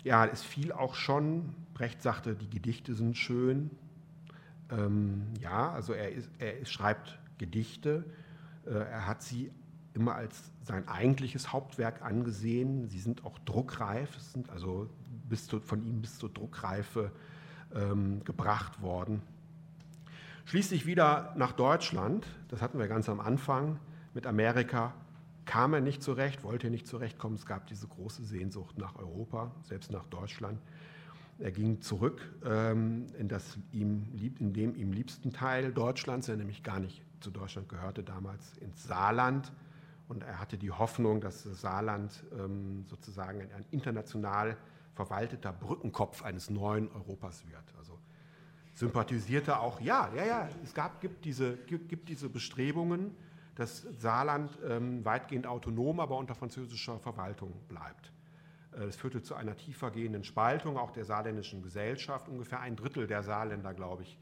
Ja, 0.03 0.25
es 0.25 0.41
fiel 0.41 0.71
auch 0.71 0.95
schon 0.95 1.53
Brecht 1.73 2.01
sagte, 2.01 2.35
die 2.35 2.49
Gedichte 2.49 2.93
sind 2.93 3.17
schön. 3.17 3.71
Ähm, 4.69 5.27
ja, 5.39 5.71
also 5.71 5.93
er, 5.93 6.11
ist, 6.11 6.29
er 6.39 6.65
schreibt 6.65 7.19
Gedichte. 7.37 8.05
Äh, 8.65 8.71
er 8.71 9.07
hat 9.07 9.23
sie 9.23 9.51
immer 9.93 10.15
als 10.15 10.51
sein 10.63 10.87
eigentliches 10.87 11.51
Hauptwerk 11.51 12.01
angesehen. 12.01 12.89
Sie 12.89 12.99
sind 12.99 13.25
auch 13.25 13.37
druckreif, 13.39 14.17
sind 14.19 14.49
also 14.49 14.89
bis 15.29 15.47
zu, 15.47 15.59
von 15.59 15.83
ihm 15.83 16.01
bis 16.01 16.17
zur 16.17 16.29
Druckreife 16.29 17.11
ähm, 17.75 18.23
gebracht 18.23 18.81
worden. 18.81 19.21
Schließlich 20.45 20.85
wieder 20.85 21.33
nach 21.37 21.53
Deutschland, 21.53 22.27
das 22.49 22.61
hatten 22.61 22.77
wir 22.77 22.87
ganz 22.87 23.07
am 23.07 23.19
Anfang, 23.19 23.79
mit 24.13 24.27
Amerika 24.27 24.93
kam 25.45 25.73
er 25.73 25.81
nicht 25.81 26.03
zurecht, 26.03 26.43
wollte 26.43 26.69
nicht 26.69 26.87
zurechtkommen. 26.87 27.35
Es 27.35 27.45
gab 27.45 27.67
diese 27.67 27.87
große 27.87 28.23
Sehnsucht 28.23 28.77
nach 28.77 28.95
Europa, 28.95 29.51
selbst 29.63 29.91
nach 29.91 30.05
Deutschland. 30.05 30.59
Er 31.39 31.51
ging 31.51 31.81
zurück 31.81 32.21
ähm, 32.45 33.07
in, 33.17 33.27
das 33.27 33.57
ihm, 33.71 34.07
in 34.39 34.53
dem 34.53 34.75
ihm 34.75 34.91
liebsten 34.91 35.33
Teil 35.33 35.73
Deutschlands, 35.73 36.27
der 36.27 36.37
nämlich 36.37 36.63
gar 36.63 36.79
nicht 36.79 37.03
zu 37.19 37.31
Deutschland 37.31 37.69
gehörte 37.69 38.03
damals, 38.03 38.57
ins 38.57 38.83
Saarland. 38.83 39.51
Und 40.07 40.23
er 40.23 40.39
hatte 40.39 40.57
die 40.57 40.71
Hoffnung, 40.71 41.21
dass 41.21 41.43
das 41.43 41.61
Saarland 41.61 42.23
ähm, 42.37 42.85
sozusagen 42.87 43.39
ein 43.39 43.65
international 43.71 44.57
verwalteter 44.93 45.51
Brückenkopf 45.51 46.23
eines 46.23 46.49
neuen 46.49 46.91
Europas 46.91 47.43
wird. 47.47 47.63
Also 47.77 47.97
sympathisierte 48.75 49.59
auch, 49.59 49.79
ja, 49.81 50.11
ja, 50.15 50.25
ja, 50.25 50.49
es 50.63 50.73
gab, 50.73 51.01
gibt, 51.01 51.25
diese, 51.25 51.57
gibt, 51.57 52.09
diese 52.09 52.29
Bestrebungen, 52.29 53.15
dass 53.55 53.85
Saarland 53.99 54.51
ähm, 54.67 55.05
weitgehend 55.05 55.47
autonom, 55.47 55.99
aber 55.99 56.17
unter 56.17 56.35
französischer 56.35 56.99
Verwaltung 56.99 57.53
bleibt. 57.67 58.11
Äh, 58.77 58.85
es 58.85 58.95
führte 58.95 59.21
zu 59.21 59.35
einer 59.35 59.55
tiefergehenden 59.55 60.23
Spaltung 60.23 60.77
auch 60.77 60.91
der 60.91 61.05
saarländischen 61.05 61.61
Gesellschaft. 61.61 62.27
Ungefähr 62.27 62.59
ein 62.59 62.75
Drittel 62.75 63.07
der 63.07 63.23
Saarländer, 63.23 63.73
glaube 63.73 64.03
ich, 64.03 64.17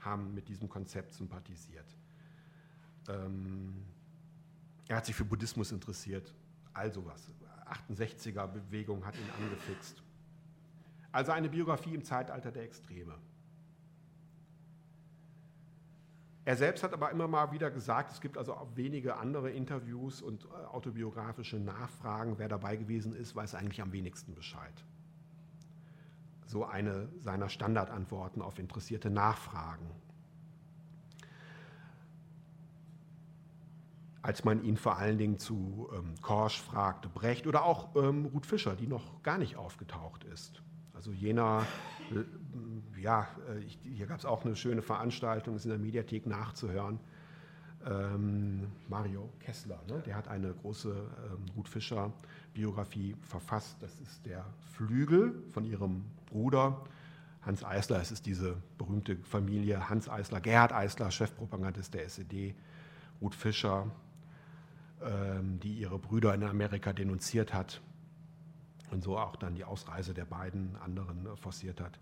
haben 0.00 0.34
mit 0.34 0.48
diesem 0.48 0.68
Konzept 0.68 1.14
sympathisiert. 1.14 1.96
Ähm, 3.08 3.84
er 4.88 4.96
hat 4.96 5.06
sich 5.06 5.14
für 5.14 5.24
Buddhismus 5.24 5.72
interessiert, 5.72 6.34
all 6.72 6.92
sowas. 6.92 7.30
68er-Bewegung 7.88 9.04
hat 9.06 9.14
ihn 9.16 9.30
angefixt. 9.38 10.02
Also 11.12 11.32
eine 11.32 11.48
Biografie 11.48 11.94
im 11.94 12.04
Zeitalter 12.04 12.50
der 12.50 12.64
Extreme. 12.64 13.14
Er 16.50 16.56
selbst 16.56 16.82
hat 16.82 16.92
aber 16.92 17.12
immer 17.12 17.28
mal 17.28 17.52
wieder 17.52 17.70
gesagt, 17.70 18.10
es 18.10 18.20
gibt 18.20 18.36
also 18.36 18.54
auch 18.54 18.74
wenige 18.74 19.18
andere 19.18 19.52
Interviews 19.52 20.20
und 20.20 20.46
äh, 20.46 20.66
autobiografische 20.66 21.60
Nachfragen, 21.60 22.38
wer 22.38 22.48
dabei 22.48 22.74
gewesen 22.74 23.14
ist, 23.14 23.36
weiß 23.36 23.54
eigentlich 23.54 23.80
am 23.80 23.92
wenigsten 23.92 24.34
Bescheid. 24.34 24.84
So 26.46 26.64
eine 26.64 27.06
seiner 27.20 27.48
Standardantworten 27.48 28.42
auf 28.42 28.58
interessierte 28.58 29.10
Nachfragen. 29.10 29.86
Als 34.20 34.42
man 34.42 34.64
ihn 34.64 34.76
vor 34.76 34.96
allen 34.96 35.18
Dingen 35.18 35.38
zu 35.38 35.88
ähm, 35.94 36.16
Korsch 36.20 36.60
fragte, 36.60 37.08
Brecht 37.08 37.46
oder 37.46 37.62
auch 37.62 37.94
ähm, 37.94 38.26
Ruth 38.26 38.46
Fischer, 38.46 38.74
die 38.74 38.88
noch 38.88 39.22
gar 39.22 39.38
nicht 39.38 39.54
aufgetaucht 39.54 40.24
ist. 40.24 40.64
Also 41.00 41.12
jener 41.12 41.66
ja, 43.00 43.26
äh, 43.48 43.60
ich, 43.60 43.78
hier 43.82 44.06
gab 44.06 44.18
es 44.18 44.26
auch 44.26 44.44
eine 44.44 44.54
schöne 44.54 44.82
Veranstaltung, 44.82 45.56
ist 45.56 45.64
in 45.64 45.70
der 45.70 45.78
Mediathek 45.78 46.26
nachzuhören. 46.26 47.00
Ähm, 47.86 48.66
Mario 48.86 49.30
Kessler, 49.38 49.80
ne? 49.88 50.02
der 50.04 50.14
hat 50.14 50.28
eine 50.28 50.52
große 50.52 50.90
ähm, 50.90 51.46
Ruth 51.56 51.70
Fischer 51.70 52.12
Biografie 52.52 53.16
verfasst. 53.22 53.78
Das 53.80 53.98
ist 53.98 54.26
der 54.26 54.44
Flügel 54.74 55.42
von 55.48 55.64
ihrem 55.64 56.04
Bruder 56.26 56.84
Hans 57.40 57.64
Eisler. 57.64 58.02
Es 58.02 58.12
ist 58.12 58.26
diese 58.26 58.58
berühmte 58.76 59.16
Familie 59.22 59.88
Hans 59.88 60.06
Eisler, 60.06 60.42
Gerhard 60.42 60.74
Eisler, 60.74 61.10
Chefpropagandist 61.10 61.94
der 61.94 62.04
SED, 62.04 62.54
Ruth 63.22 63.34
Fischer, 63.34 63.90
ähm, 65.02 65.60
die 65.60 65.78
ihre 65.78 65.98
Brüder 65.98 66.34
in 66.34 66.44
Amerika 66.44 66.92
denunziert 66.92 67.54
hat 67.54 67.80
und 68.90 69.02
so 69.02 69.18
auch 69.18 69.36
dann 69.36 69.54
die 69.54 69.64
Ausreise 69.64 70.14
der 70.14 70.24
beiden 70.24 70.76
anderen 70.76 71.26
äh, 71.26 71.36
forciert 71.36 71.80
hat. 71.80 71.98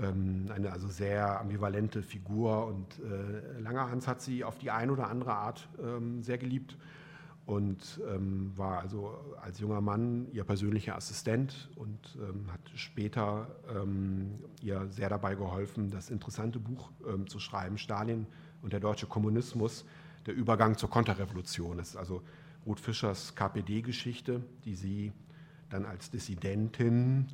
Ähm, 0.00 0.46
eine 0.54 0.72
also 0.72 0.88
sehr 0.88 1.40
ambivalente 1.40 2.02
Figur 2.02 2.66
und 2.66 3.00
äh, 3.00 3.60
Langerhans 3.60 4.06
hat 4.06 4.20
sie 4.20 4.44
auf 4.44 4.58
die 4.58 4.70
eine 4.70 4.92
oder 4.92 5.08
andere 5.08 5.34
Art 5.34 5.68
ähm, 5.82 6.22
sehr 6.22 6.38
geliebt 6.38 6.76
und 7.46 8.00
ähm, 8.06 8.52
war 8.56 8.80
also 8.80 9.18
als 9.40 9.58
junger 9.58 9.80
Mann 9.80 10.28
ihr 10.32 10.44
persönlicher 10.44 10.96
Assistent 10.96 11.70
und 11.76 12.18
hat 12.52 12.60
später 12.74 13.46
ihr 14.60 14.86
sehr 14.90 15.08
dabei 15.08 15.34
geholfen, 15.34 15.90
das 15.90 16.10
interessante 16.10 16.58
Buch 16.58 16.90
zu 17.26 17.38
schreiben, 17.38 17.78
Stalin 17.78 18.26
und 18.60 18.74
der 18.74 18.80
deutsche 18.80 19.06
Kommunismus, 19.06 19.86
der 20.26 20.34
Übergang 20.34 20.76
zur 20.76 20.90
Konterrevolution. 20.90 21.78
Das 21.78 21.90
ist 21.90 21.96
also 21.96 22.22
Ruth 22.66 22.80
Fischers 22.80 23.34
KPD-Geschichte, 23.34 24.42
die 24.66 24.74
sie 24.74 25.12
dann 25.70 25.84
als 25.84 26.10
Dissidentin 26.10 27.26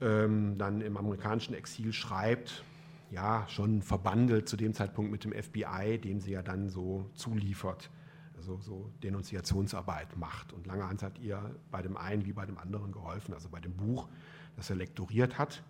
ähm, 0.00 0.58
dann 0.58 0.80
im 0.80 0.96
amerikanischen 0.96 1.54
Exil 1.54 1.92
schreibt, 1.92 2.64
ja, 3.10 3.46
schon 3.48 3.82
verbandelt 3.82 4.48
zu 4.48 4.56
dem 4.56 4.74
Zeitpunkt 4.74 5.10
mit 5.10 5.24
dem 5.24 5.32
FBI, 5.32 5.98
dem 5.98 6.20
sie 6.20 6.32
ja 6.32 6.42
dann 6.42 6.68
so 6.68 7.10
zuliefert, 7.14 7.90
also 8.36 8.58
so 8.60 8.90
Denunziationsarbeit 9.02 10.16
macht. 10.16 10.52
Und 10.52 10.66
Langerhans 10.66 11.02
hat 11.02 11.18
ihr 11.18 11.54
bei 11.70 11.82
dem 11.82 11.96
einen 11.96 12.24
wie 12.24 12.32
bei 12.32 12.46
dem 12.46 12.58
anderen 12.58 12.90
geholfen, 12.90 13.34
also 13.34 13.48
bei 13.48 13.60
dem 13.60 13.74
Buch, 13.74 14.08
das 14.56 14.70
er 14.70 14.76
lektoriert 14.76 15.38
hat. 15.38 15.62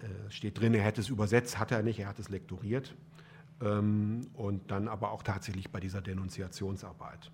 Äh, 0.00 0.30
steht 0.30 0.60
drin, 0.60 0.74
er 0.74 0.82
hätte 0.82 1.00
es 1.00 1.08
übersetzt, 1.08 1.58
hat 1.58 1.72
er 1.72 1.82
nicht, 1.82 1.98
er 1.98 2.08
hat 2.08 2.18
es 2.18 2.28
lektoriert. 2.28 2.94
Ähm, 3.60 4.28
und 4.34 4.70
dann 4.70 4.86
aber 4.86 5.10
auch 5.10 5.22
tatsächlich 5.22 5.70
bei 5.70 5.80
dieser 5.80 6.02
Denunziationsarbeit 6.02 7.32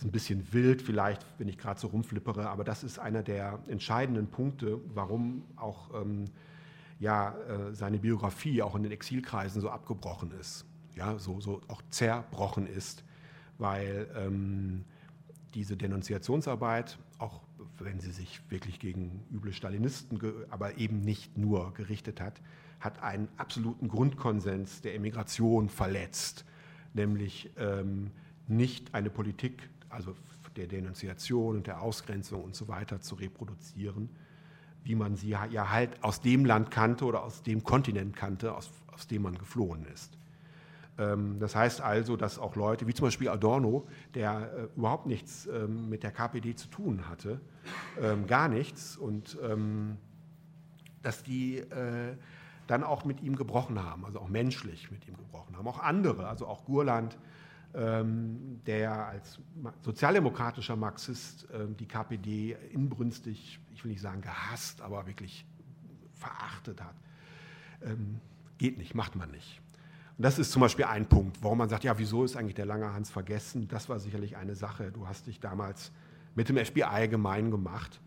ist 0.00 0.06
ein 0.06 0.12
bisschen 0.12 0.50
wild 0.54 0.80
vielleicht, 0.80 1.26
wenn 1.36 1.46
ich 1.46 1.58
gerade 1.58 1.78
so 1.78 1.88
rumflippere, 1.88 2.48
aber 2.48 2.64
das 2.64 2.84
ist 2.84 2.98
einer 2.98 3.22
der 3.22 3.58
entscheidenden 3.68 4.28
Punkte, 4.28 4.80
warum 4.94 5.44
auch 5.56 5.90
ähm, 5.94 6.24
ja, 7.00 7.34
äh, 7.36 7.74
seine 7.74 7.98
Biografie 7.98 8.62
auch 8.62 8.74
in 8.76 8.82
den 8.82 8.92
Exilkreisen 8.92 9.60
so 9.60 9.68
abgebrochen 9.68 10.32
ist, 10.40 10.64
ja, 10.96 11.18
so, 11.18 11.40
so 11.40 11.60
auch 11.68 11.82
zerbrochen 11.90 12.66
ist, 12.66 13.04
weil 13.58 14.08
ähm, 14.16 14.86
diese 15.52 15.76
Denunziationsarbeit, 15.76 16.98
auch 17.18 17.42
wenn 17.78 18.00
sie 18.00 18.12
sich 18.12 18.40
wirklich 18.48 18.80
gegen 18.80 19.22
üble 19.30 19.52
Stalinisten, 19.52 20.18
aber 20.48 20.78
eben 20.78 21.00
nicht 21.02 21.36
nur 21.36 21.74
gerichtet 21.74 22.22
hat, 22.22 22.40
hat 22.78 23.02
einen 23.02 23.28
absoluten 23.36 23.88
Grundkonsens 23.88 24.80
der 24.80 24.94
Emigration 24.94 25.68
verletzt, 25.68 26.46
nämlich 26.94 27.50
ähm, 27.58 28.12
nicht 28.48 28.94
eine 28.94 29.10
Politik 29.10 29.68
also 29.90 30.14
der 30.56 30.66
Denunziation 30.66 31.56
und 31.56 31.66
der 31.66 31.82
Ausgrenzung 31.82 32.42
und 32.42 32.54
so 32.54 32.68
weiter 32.68 33.00
zu 33.00 33.14
reproduzieren, 33.14 34.08
wie 34.82 34.94
man 34.94 35.16
sie 35.16 35.28
ja 35.28 35.70
halt 35.70 36.02
aus 36.02 36.20
dem 36.20 36.44
Land 36.44 36.70
kannte 36.70 37.04
oder 37.04 37.22
aus 37.22 37.42
dem 37.42 37.62
Kontinent 37.62 38.16
kannte, 38.16 38.54
aus, 38.54 38.70
aus 38.92 39.06
dem 39.06 39.22
man 39.22 39.36
geflohen 39.36 39.84
ist. 39.84 40.16
Ähm, 40.98 41.38
das 41.38 41.56
heißt 41.56 41.80
also, 41.80 42.16
dass 42.16 42.38
auch 42.38 42.56
Leute 42.56 42.86
wie 42.86 42.94
zum 42.94 43.06
Beispiel 43.06 43.28
Adorno, 43.28 43.86
der 44.14 44.52
äh, 44.74 44.78
überhaupt 44.78 45.06
nichts 45.06 45.46
ähm, 45.46 45.88
mit 45.88 46.02
der 46.02 46.12
KPD 46.12 46.54
zu 46.54 46.68
tun 46.68 47.08
hatte, 47.08 47.40
ähm, 48.00 48.26
gar 48.26 48.48
nichts, 48.48 48.96
und 48.96 49.38
dass 51.02 51.22
die 51.22 51.58
äh, 51.58 52.14
dann 52.66 52.84
auch 52.84 53.04
mit 53.04 53.22
ihm 53.22 53.36
gebrochen 53.36 53.82
haben, 53.82 54.04
also 54.04 54.20
auch 54.20 54.28
menschlich 54.28 54.90
mit 54.90 55.08
ihm 55.08 55.16
gebrochen 55.16 55.56
haben. 55.56 55.66
Auch 55.66 55.80
andere, 55.80 56.28
also 56.28 56.46
auch 56.46 56.64
Gurland, 56.64 57.18
ähm, 57.74 58.60
der 58.66 59.06
als 59.06 59.38
sozialdemokratischer 59.82 60.76
Marxist 60.76 61.46
ähm, 61.52 61.76
die 61.76 61.86
KPD 61.86 62.56
inbrünstig, 62.72 63.60
ich 63.72 63.84
will 63.84 63.92
nicht 63.92 64.00
sagen 64.00 64.20
gehasst, 64.20 64.80
aber 64.80 65.06
wirklich 65.06 65.46
verachtet 66.14 66.82
hat. 66.82 66.94
Ähm, 67.82 68.20
geht 68.58 68.76
nicht, 68.76 68.94
macht 68.94 69.16
man 69.16 69.30
nicht. 69.30 69.60
Und 70.18 70.24
das 70.24 70.38
ist 70.38 70.52
zum 70.52 70.60
Beispiel 70.60 70.84
ein 70.84 71.06
Punkt, 71.06 71.42
warum 71.42 71.58
man 71.58 71.68
sagt, 71.68 71.84
ja, 71.84 71.96
wieso 71.98 72.24
ist 72.24 72.36
eigentlich 72.36 72.56
der 72.56 72.66
lange 72.66 72.92
Hans 72.92 73.10
vergessen? 73.10 73.68
Das 73.68 73.88
war 73.88 73.98
sicherlich 74.00 74.36
eine 74.36 74.54
Sache. 74.54 74.90
Du 74.92 75.06
hast 75.06 75.26
dich 75.26 75.40
damals 75.40 75.92
mit 76.34 76.48
dem 76.48 76.56
FBI 76.56 77.08
gemein 77.08 77.50
gemacht. 77.50 78.00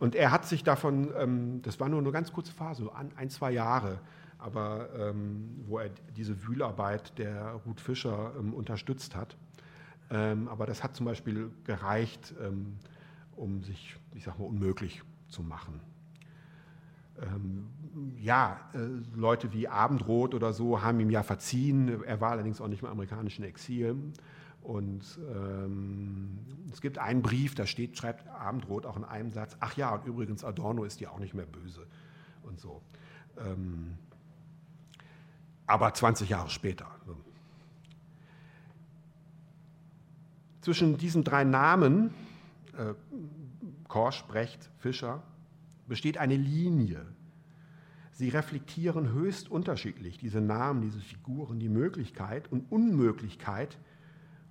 Und 0.00 0.16
er 0.16 0.32
hat 0.32 0.44
sich 0.46 0.64
davon, 0.64 1.62
das 1.62 1.78
war 1.78 1.88
nur 1.88 2.00
eine 2.00 2.10
ganz 2.10 2.32
kurze 2.32 2.52
Phase, 2.52 2.90
ein, 3.14 3.30
zwei 3.30 3.52
Jahre, 3.52 4.00
aber 4.42 4.88
ähm, 4.96 5.62
wo 5.66 5.78
er 5.78 5.90
diese 6.16 6.46
Wühlarbeit 6.46 7.16
der 7.18 7.52
Ruth 7.66 7.80
Fischer 7.80 8.32
ähm, 8.38 8.54
unterstützt 8.54 9.14
hat. 9.14 9.36
Ähm, 10.10 10.48
aber 10.48 10.66
das 10.66 10.82
hat 10.82 10.96
zum 10.96 11.06
Beispiel 11.06 11.50
gereicht, 11.64 12.34
ähm, 12.42 12.76
um 13.36 13.62
sich, 13.62 13.96
ich 14.14 14.24
sag 14.24 14.38
mal, 14.38 14.46
unmöglich 14.46 15.02
zu 15.28 15.42
machen. 15.42 15.80
Ähm, 17.20 17.68
ja, 18.20 18.60
äh, 18.74 18.78
Leute 19.14 19.52
wie 19.52 19.68
Abendrot 19.68 20.34
oder 20.34 20.52
so 20.52 20.82
haben 20.82 20.98
ihm 21.00 21.10
ja 21.10 21.22
verziehen. 21.22 22.02
Er 22.04 22.20
war 22.20 22.32
allerdings 22.32 22.60
auch 22.60 22.68
nicht 22.68 22.82
im 22.82 22.88
amerikanischen 22.88 23.44
Exil. 23.44 23.96
Und 24.62 25.18
ähm, 25.34 26.38
es 26.72 26.80
gibt 26.80 26.98
einen 26.98 27.22
Brief, 27.22 27.54
da 27.54 27.66
steht, 27.66 27.96
schreibt 27.96 28.28
Abendrot 28.28 28.86
auch 28.86 28.96
in 28.96 29.04
einem 29.04 29.30
Satz, 29.30 29.56
ach 29.60 29.76
ja, 29.76 29.94
und 29.94 30.06
übrigens 30.06 30.44
Adorno 30.44 30.84
ist 30.84 31.00
ja 31.00 31.10
auch 31.10 31.18
nicht 31.18 31.34
mehr 31.34 31.46
böse 31.46 31.86
und 32.44 32.60
so. 32.60 32.80
Ähm, 33.38 33.98
aber 35.66 35.92
20 35.92 36.28
Jahre 36.28 36.50
später. 36.50 36.86
Zwischen 40.60 40.96
diesen 40.96 41.24
drei 41.24 41.44
Namen, 41.44 42.14
äh, 42.76 42.94
Korsch, 43.88 44.24
Brecht, 44.26 44.70
Fischer, 44.78 45.22
besteht 45.88 46.18
eine 46.18 46.36
Linie. 46.36 47.04
Sie 48.12 48.28
reflektieren 48.28 49.12
höchst 49.12 49.50
unterschiedlich, 49.50 50.18
diese 50.18 50.40
Namen, 50.40 50.82
diese 50.82 51.00
Figuren, 51.00 51.58
die 51.58 51.68
Möglichkeit 51.68 52.50
und 52.52 52.70
Unmöglichkeit 52.70 53.78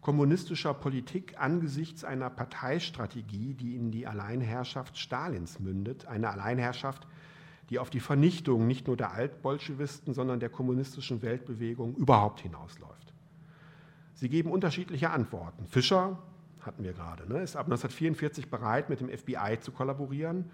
kommunistischer 0.01 0.73
Politik 0.73 1.35
angesichts 1.39 2.03
einer 2.03 2.29
Parteistrategie, 2.29 3.53
die 3.53 3.75
in 3.75 3.91
die 3.91 4.07
Alleinherrschaft 4.07 4.97
Stalins 4.97 5.59
mündet, 5.59 6.07
eine 6.07 6.29
Alleinherrschaft, 6.29 7.07
die 7.71 7.79
auf 7.79 7.89
die 7.89 8.01
Vernichtung 8.01 8.67
nicht 8.67 8.87
nur 8.87 8.97
der 8.97 9.13
Altbolschewisten, 9.13 10.13
sondern 10.13 10.41
der 10.41 10.49
kommunistischen 10.49 11.21
Weltbewegung 11.21 11.95
überhaupt 11.95 12.41
hinausläuft. 12.41 13.13
Sie 14.13 14.27
geben 14.27 14.51
unterschiedliche 14.51 15.09
Antworten. 15.09 15.65
Fischer, 15.67 16.19
hatten 16.59 16.83
wir 16.83 16.91
gerade, 16.91 17.27
ne, 17.31 17.41
ist 17.41 17.55
ab 17.55 17.67
1944 17.67 18.49
bereit, 18.49 18.89
mit 18.89 18.99
dem 18.99 19.09
FBI 19.09 19.57
zu 19.61 19.71
kollaborieren, 19.71 20.51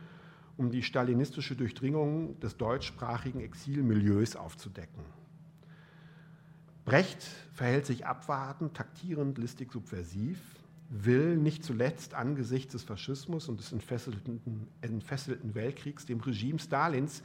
um 0.57 0.69
die 0.69 0.83
stalinistische 0.83 1.55
Durchdringung 1.55 2.39
des 2.39 2.55
deutschsprachigen 2.55 3.41
Exilmilieus 3.41 4.35
aufzudecken. 4.35 5.03
Brecht 6.85 7.23
verhält 7.51 7.87
sich 7.87 8.05
abwartend, 8.05 8.77
taktierend, 8.77 9.39
listig, 9.39 9.71
subversiv 9.71 10.39
will 10.89 11.35
nicht 11.35 11.63
zuletzt 11.63 12.13
angesichts 12.13 12.73
des 12.73 12.83
Faschismus 12.83 13.49
und 13.49 13.59
des 13.59 13.71
entfesselten, 13.71 14.67
entfesselten 14.81 15.55
Weltkriegs 15.55 16.05
dem 16.05 16.19
Regime 16.19 16.59
Stalins 16.59 17.23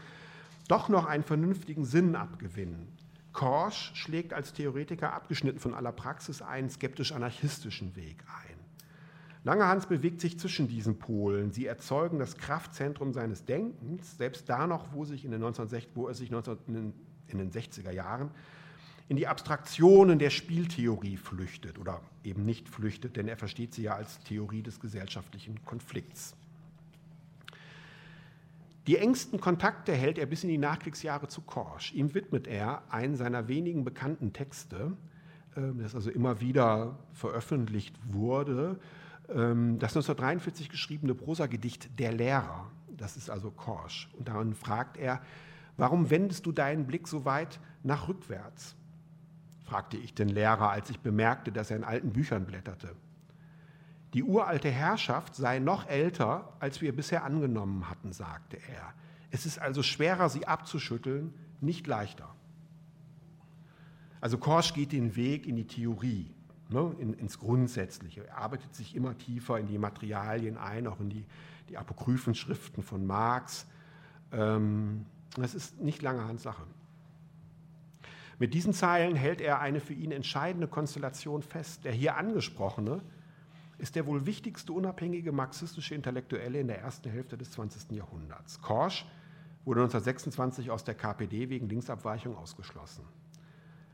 doch 0.69 0.89
noch 0.89 1.07
einen 1.07 1.25
vernünftigen 1.25 1.85
Sinn 1.85 2.17
abgewinnen. 2.17 2.89
Korsch 3.33 3.93
schlägt 3.95 4.33
als 4.33 4.53
Theoretiker 4.53 5.13
abgeschnitten 5.13 5.59
von 5.59 5.75
aller 5.75 5.93
Praxis 5.93 6.43
einen 6.43 6.71
skeptisch-anarchistischen 6.71 7.97
Weg 7.97 8.23
ein. 8.27 8.57
Langehans 9.45 9.87
bewegt 9.87 10.21
sich 10.21 10.39
zwischen 10.39 10.69
diesen 10.69 10.99
Polen. 10.99 11.51
Sie 11.51 11.67
erzeugen 11.67 12.19
das 12.19 12.37
Kraftzentrum 12.37 13.13
seines 13.13 13.45
Denkens, 13.45 14.17
selbst 14.17 14.49
da 14.49 14.67
noch, 14.67 14.93
wo, 14.93 15.05
sich 15.05 15.25
in 15.25 15.33
den 15.33 15.43
1960, 15.43 15.97
wo 15.97 16.07
er 16.07 16.15
sich 16.15 16.31
19, 16.31 16.59
in 17.29 17.39
den 17.39 17.51
60er 17.51 17.91
Jahren 17.91 18.31
in 19.13 19.17
die 19.17 19.29
Abstraktionen 19.29 20.19
der 20.19 20.31
Spieltheorie 20.31 21.19
flüchtet 21.19 21.79
oder 21.79 22.01
eben 22.25 22.47
nicht 22.47 22.67
flüchtet, 22.67 23.19
denn 23.19 23.29
er 23.29 23.37
versteht 23.37 23.75
sie 23.75 23.83
ja 23.83 23.95
als 23.95 24.19
Theorie 24.21 24.63
des 24.63 24.81
gesellschaftlichen 24.81 25.63
Konflikts. 25.67 26.35
Die 28.87 28.97
engsten 28.97 29.39
Kontakte 29.39 29.93
hält 29.93 30.17
er 30.17 30.25
bis 30.25 30.45
in 30.45 30.49
die 30.49 30.57
Nachkriegsjahre 30.57 31.29
zu 31.29 31.43
Korsch. 31.43 31.93
Ihm 31.93 32.15
widmet 32.15 32.47
er 32.47 32.85
einen 32.91 33.15
seiner 33.15 33.49
wenigen 33.49 33.85
bekannten 33.85 34.33
Texte, 34.33 34.97
ähm, 35.59 35.83
das 35.83 35.95
also 35.95 36.09
immer 36.09 36.41
wieder 36.41 36.99
veröffentlicht 37.13 37.95
wurde, 38.09 38.81
ähm, 39.29 39.79
das 39.79 39.91
1943 39.91 40.71
geschriebene 40.71 41.15
Prosagedicht 41.15 41.99
Der 41.99 42.13
Lehrer. 42.13 42.71
Das 42.97 43.19
ist 43.19 43.29
also 43.29 43.51
Korsch. 43.51 44.09
Und 44.19 44.29
darin 44.29 44.55
fragt 44.55 44.97
er, 44.97 45.21
warum 45.77 46.09
wendest 46.09 46.47
du 46.47 46.53
deinen 46.53 46.87
Blick 46.87 47.07
so 47.07 47.27
weit 47.27 47.61
nach 47.83 48.09
rückwärts? 48.09 48.75
Fragte 49.73 49.97
ich 49.97 50.13
den 50.13 50.29
Lehrer, 50.29 50.71
als 50.71 50.91
ich 50.91 51.01
bemerkte, 51.01 51.51
dass 51.51 51.71
er 51.71 51.79
in 51.79 51.85
alten 51.85 52.13
Büchern 52.13 52.45
blätterte. 52.45 52.95
Die 54.13 54.23
uralte 54.23 54.69
Herrschaft 54.69 55.35
sei 55.35 55.61
noch 55.61 55.89
älter, 55.89 56.53
als 56.61 56.83
wir 56.83 56.95
bisher 56.95 57.25
angenommen 57.25 57.89
hatten, 57.89 58.13
sagte 58.13 58.59
er. 58.59 58.93
Es 59.31 59.47
ist 59.47 59.59
also 59.59 59.83
schwerer, 59.83 60.29
sie 60.29 60.47
abzuschütteln, 60.47 61.33
nicht 61.63 61.87
leichter. 61.87 62.29
Also 64.21 64.37
Korsch 64.37 64.75
geht 64.75 64.93
den 64.93 65.17
Weg 65.17 65.47
in 65.47 65.57
die 65.57 65.67
Theorie, 65.67 66.35
ne, 66.69 66.95
in, 66.99 67.15
ins 67.15 67.39
Grundsätzliche. 67.39 68.27
Er 68.27 68.37
arbeitet 68.37 68.75
sich 68.75 68.95
immer 68.95 69.17
tiefer 69.17 69.59
in 69.59 69.69
die 69.69 69.79
Materialien 69.79 70.59
ein, 70.59 70.87
auch 70.87 71.01
in 71.01 71.09
die, 71.09 71.25
die 71.71 71.79
apokryphen 71.79 72.35
Schriften 72.35 72.83
von 72.83 73.07
Marx. 73.07 73.67
Ähm, 74.33 75.07
das 75.37 75.55
ist 75.55 75.81
nicht 75.81 76.03
lange 76.03 76.25
Hans 76.25 76.43
Sache. 76.43 76.67
Mit 78.43 78.55
diesen 78.55 78.73
Zeilen 78.73 79.15
hält 79.15 79.41
er 79.41 79.61
eine 79.61 79.79
für 79.79 79.93
ihn 79.93 80.11
entscheidende 80.11 80.67
Konstellation 80.67 81.43
fest. 81.43 81.85
Der 81.85 81.93
hier 81.93 82.17
angesprochene 82.17 83.01
ist 83.79 83.95
der 83.95 84.05
wohl 84.05 84.27
wichtigste 84.27 84.73
unabhängige 84.73 85.31
marxistische 85.31 85.95
Intellektuelle 85.95 86.59
in 86.59 86.67
der 86.67 86.81
ersten 86.81 87.09
Hälfte 87.09 87.39
des 87.39 87.53
20. 87.53 87.93
Jahrhunderts. 87.93 88.61
Korsch 88.61 89.07
wurde 89.65 89.83
1926 89.83 90.73
aus 90.73 90.83
der 90.83 90.97
KPD 90.97 91.51
wegen 91.51 91.69
Linksabweichung 91.69 92.37
ausgeschlossen. 92.37 93.05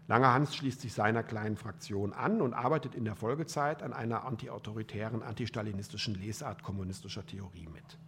Langerhans 0.07 0.57
schließt 0.57 0.81
sich 0.81 0.95
seiner 0.95 1.23
kleinen 1.23 1.59
Fraktion 1.59 2.15
an 2.15 2.41
und 2.41 2.55
arbeitet 2.55 2.95
in 2.95 3.05
der 3.05 3.17
Folgezeit 3.17 3.83
an 3.83 3.93
einer 3.93 4.25
antiautoritären, 4.25 5.23
antistalinistischen 5.23 6.15
Lesart 6.15 6.63
kommunistischer 6.63 7.27
Theorie 7.27 7.69
mit. 7.71 7.99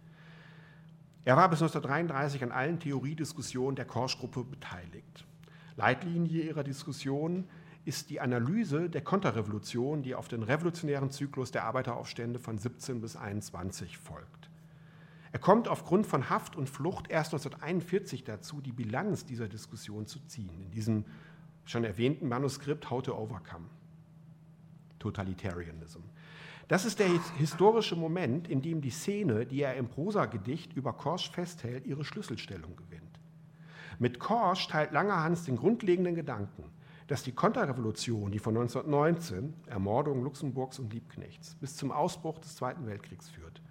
Er 1.23 1.37
war 1.37 1.47
bis 1.49 1.61
1933 1.61 2.41
an 2.41 2.51
allen 2.51 2.79
Theoriediskussionen 2.79 3.75
der 3.75 3.85
Korsch-Gruppe 3.85 4.43
beteiligt. 4.43 5.27
Leitlinie 5.75 6.43
ihrer 6.43 6.63
Diskussionen 6.63 7.47
ist 7.85 8.09
die 8.09 8.19
Analyse 8.21 8.89
der 8.89 9.01
Konterrevolution, 9.01 10.03
die 10.03 10.15
auf 10.15 10.27
den 10.27 10.43
revolutionären 10.43 11.09
Zyklus 11.09 11.51
der 11.51 11.65
Arbeiteraufstände 11.65 12.39
von 12.39 12.57
17 12.57 13.01
bis 13.01 13.15
21 13.15 13.97
folgt. 13.97 14.49
Er 15.31 15.39
kommt 15.39 15.67
aufgrund 15.67 16.05
von 16.05 16.29
Haft 16.29 16.55
und 16.55 16.69
Flucht 16.69 17.09
erst 17.09 17.33
1941 17.33 18.23
dazu, 18.23 18.61
die 18.61 18.73
Bilanz 18.73 19.25
dieser 19.25 19.47
Diskussion 19.47 20.05
zu 20.05 20.19
ziehen, 20.27 20.61
in 20.61 20.71
diesem 20.71 21.05
schon 21.65 21.83
erwähnten 21.83 22.27
Manuskript 22.27 22.89
How 22.89 23.01
to 23.01 23.17
Overcome 23.17 23.65
Totalitarianism. 24.99 26.01
Das 26.67 26.85
ist 26.85 26.99
der 26.99 27.09
historische 27.37 27.95
Moment, 27.95 28.47
in 28.47 28.61
dem 28.61 28.81
die 28.81 28.91
Szene, 28.91 29.45
die 29.45 29.61
er 29.61 29.75
im 29.75 29.89
Prosagedicht 29.89 30.73
über 30.73 30.93
Korsch 30.93 31.31
festhält, 31.31 31.85
ihre 31.85 32.05
Schlüsselstellung 32.05 32.75
gewinnt. 32.75 32.90
Mit 34.01 34.17
Korsch 34.17 34.67
teilt 34.67 34.93
Langerhans 34.93 35.43
den 35.43 35.57
grundlegenden 35.57 36.15
Gedanken, 36.15 36.63
dass 37.05 37.21
die 37.21 37.33
Konterrevolution, 37.33 38.31
die 38.31 38.39
von 38.39 38.57
1919, 38.57 39.53
Ermordung 39.67 40.23
Luxemburgs 40.23 40.79
und 40.79 40.91
Liebknechts, 40.91 41.53
bis 41.61 41.75
zum 41.75 41.91
Ausbruch 41.91 42.39
des 42.39 42.55
Zweiten 42.55 42.87
Weltkriegs 42.87 43.29
führt, 43.29 43.61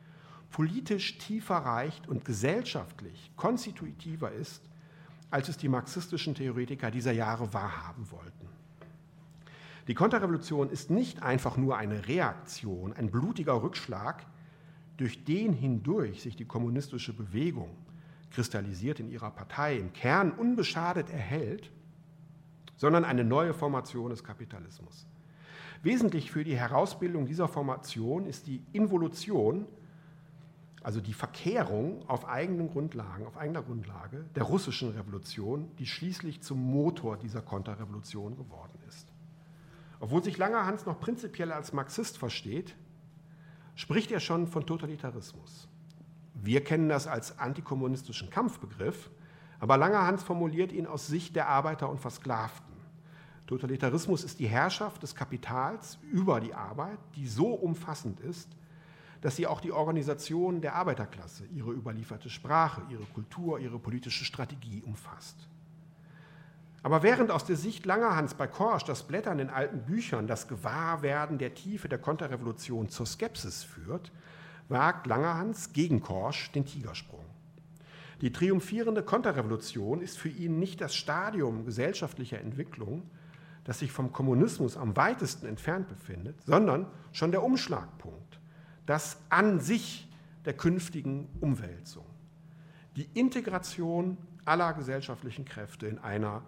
politisch 0.52 1.18
tiefer 1.18 1.56
reicht 1.56 2.06
und 2.06 2.24
gesellschaftlich 2.24 3.32
konstitutiver 3.34 4.30
ist, 4.30 4.62
als 5.32 5.48
es 5.48 5.56
die 5.56 5.68
marxistischen 5.68 6.36
Theoretiker 6.36 6.92
dieser 6.92 7.10
Jahre 7.10 7.52
wahrhaben 7.52 8.08
wollten. 8.12 8.46
Die 9.88 9.94
Konterrevolution 9.94 10.70
ist 10.70 10.90
nicht 10.90 11.24
einfach 11.24 11.56
nur 11.56 11.76
eine 11.76 12.06
Reaktion, 12.06 12.92
ein 12.92 13.10
blutiger 13.10 13.64
Rückschlag, 13.64 14.24
durch 14.96 15.24
den 15.24 15.52
hindurch 15.52 16.22
sich 16.22 16.36
die 16.36 16.44
kommunistische 16.44 17.14
Bewegung 17.14 17.76
kristallisiert 18.30 19.00
in 19.00 19.10
ihrer 19.10 19.30
Partei 19.30 19.76
im 19.76 19.92
Kern 19.92 20.32
unbeschadet 20.32 21.10
erhält, 21.10 21.70
sondern 22.76 23.04
eine 23.04 23.24
neue 23.24 23.52
Formation 23.52 24.10
des 24.10 24.24
Kapitalismus. 24.24 25.06
Wesentlich 25.82 26.30
für 26.30 26.44
die 26.44 26.56
Herausbildung 26.56 27.26
dieser 27.26 27.48
Formation 27.48 28.26
ist 28.26 28.46
die 28.46 28.62
Involution, 28.72 29.66
also 30.82 31.00
die 31.00 31.14
Verkehrung 31.14 32.06
auf 32.08 32.28
eigenen 32.28 32.70
Grundlagen, 32.70 33.26
auf 33.26 33.36
eigener 33.36 33.62
Grundlage 33.62 34.24
der 34.34 34.44
russischen 34.44 34.90
Revolution, 34.90 35.70
die 35.78 35.86
schließlich 35.86 36.42
zum 36.42 36.62
Motor 36.62 37.16
dieser 37.16 37.42
Konterrevolution 37.42 38.36
geworden 38.36 38.78
ist. 38.88 39.08
Obwohl 40.00 40.22
sich 40.22 40.38
Langerhans 40.38 40.86
noch 40.86 40.98
prinzipiell 41.00 41.52
als 41.52 41.72
Marxist 41.72 42.16
versteht, 42.16 42.74
spricht 43.74 44.10
er 44.10 44.20
schon 44.20 44.46
von 44.46 44.66
Totalitarismus. 44.66 45.68
Wir 46.42 46.64
kennen 46.64 46.88
das 46.88 47.06
als 47.06 47.38
antikommunistischen 47.38 48.30
Kampfbegriff, 48.30 49.10
aber 49.58 49.76
Langerhans 49.76 50.22
formuliert 50.22 50.72
ihn 50.72 50.86
aus 50.86 51.06
Sicht 51.06 51.36
der 51.36 51.48
Arbeiter 51.48 51.90
und 51.90 52.00
Versklavten. 52.00 52.70
Totalitarismus 53.46 54.24
ist 54.24 54.38
die 54.38 54.46
Herrschaft 54.46 55.02
des 55.02 55.14
Kapitals 55.14 55.98
über 56.10 56.40
die 56.40 56.54
Arbeit, 56.54 56.98
die 57.16 57.26
so 57.26 57.48
umfassend 57.48 58.20
ist, 58.20 58.48
dass 59.20 59.36
sie 59.36 59.46
auch 59.46 59.60
die 59.60 59.72
Organisation 59.72 60.60
der 60.60 60.76
Arbeiterklasse, 60.76 61.44
ihre 61.54 61.72
überlieferte 61.72 62.30
Sprache, 62.30 62.80
ihre 62.88 63.04
Kultur, 63.04 63.58
ihre 63.58 63.78
politische 63.78 64.24
Strategie 64.24 64.82
umfasst. 64.82 65.36
Aber 66.82 67.02
während 67.02 67.30
aus 67.30 67.44
der 67.44 67.56
Sicht 67.56 67.84
Langerhans 67.84 68.32
bei 68.32 68.46
Korsch 68.46 68.84
das 68.84 69.02
Blättern 69.02 69.38
in 69.38 69.50
alten 69.50 69.80
Büchern 69.80 70.26
das 70.26 70.48
Gewahrwerden 70.48 71.36
der 71.36 71.54
Tiefe 71.54 71.88
der 71.88 71.98
Konterrevolution 71.98 72.88
zur 72.88 73.04
Skepsis 73.04 73.62
führt, 73.62 74.10
wagt 74.70 75.06
Langerhans 75.06 75.72
gegen 75.72 76.00
Korsch 76.00 76.52
den 76.52 76.64
Tigersprung. 76.64 77.24
Die 78.20 78.32
triumphierende 78.32 79.02
Konterrevolution 79.02 80.02
ist 80.02 80.18
für 80.18 80.28
ihn 80.28 80.58
nicht 80.58 80.80
das 80.80 80.94
Stadium 80.94 81.64
gesellschaftlicher 81.64 82.40
Entwicklung, 82.40 83.02
das 83.64 83.78
sich 83.78 83.92
vom 83.92 84.12
Kommunismus 84.12 84.76
am 84.76 84.96
weitesten 84.96 85.46
entfernt 85.46 85.88
befindet, 85.88 86.36
sondern 86.44 86.86
schon 87.12 87.30
der 87.30 87.42
Umschlagpunkt, 87.42 88.40
das 88.86 89.18
an 89.28 89.60
sich 89.60 90.08
der 90.44 90.54
künftigen 90.54 91.28
Umwälzung. 91.40 92.04
Die 92.96 93.08
Integration 93.14 94.16
aller 94.44 94.72
gesellschaftlichen 94.74 95.44
Kräfte 95.44 95.86
in 95.86 95.98
einer 95.98 96.42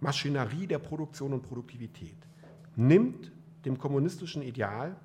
Maschinerie 0.00 0.66
der 0.66 0.78
Produktion 0.78 1.32
und 1.32 1.42
Produktivität 1.42 2.16
nimmt 2.76 3.32
dem 3.64 3.78
kommunistischen 3.78 4.42
Ideal, 4.42 4.96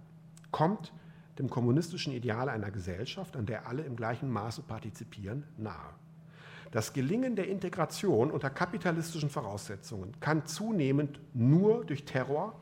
kommt 0.51 0.93
dem 1.39 1.49
kommunistischen 1.49 2.13
Ideal 2.13 2.49
einer 2.49 2.71
Gesellschaft, 2.71 3.35
an 3.35 3.45
der 3.45 3.67
alle 3.67 3.83
im 3.83 3.95
gleichen 3.95 4.29
Maße 4.29 4.61
partizipieren, 4.61 5.43
nahe. 5.57 5.93
Das 6.71 6.93
Gelingen 6.93 7.35
der 7.35 7.47
Integration 7.47 8.31
unter 8.31 8.49
kapitalistischen 8.49 9.29
Voraussetzungen 9.29 10.19
kann 10.19 10.45
zunehmend 10.45 11.19
nur 11.33 11.85
durch 11.85 12.05
Terror 12.05 12.59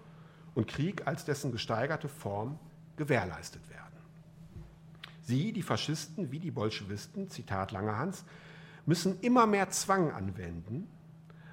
und 0.55 0.67
Krieg 0.67 1.07
als 1.07 1.25
dessen 1.25 1.51
gesteigerte 1.51 2.07
Form 2.07 2.59
gewährleistet 2.95 3.67
werden. 3.69 3.81
Sie, 5.21 5.53
die 5.53 5.63
Faschisten 5.63 6.31
wie 6.31 6.39
die 6.39 6.51
Bolschewisten, 6.51 7.29
Zitat 7.29 7.71
Langerhans, 7.71 8.25
müssen 8.85 9.19
immer 9.21 9.47
mehr 9.47 9.69
Zwang 9.69 10.11
anwenden, 10.11 10.87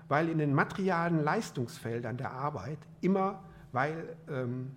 weil 0.09 0.29
in 0.29 0.39
den 0.39 0.53
materialen 0.53 1.23
Leistungsfeldern 1.23 2.17
der 2.17 2.33
Arbeit 2.33 2.79
immer, 3.01 3.45
weil, 3.73 4.17
ähm, 4.29 4.73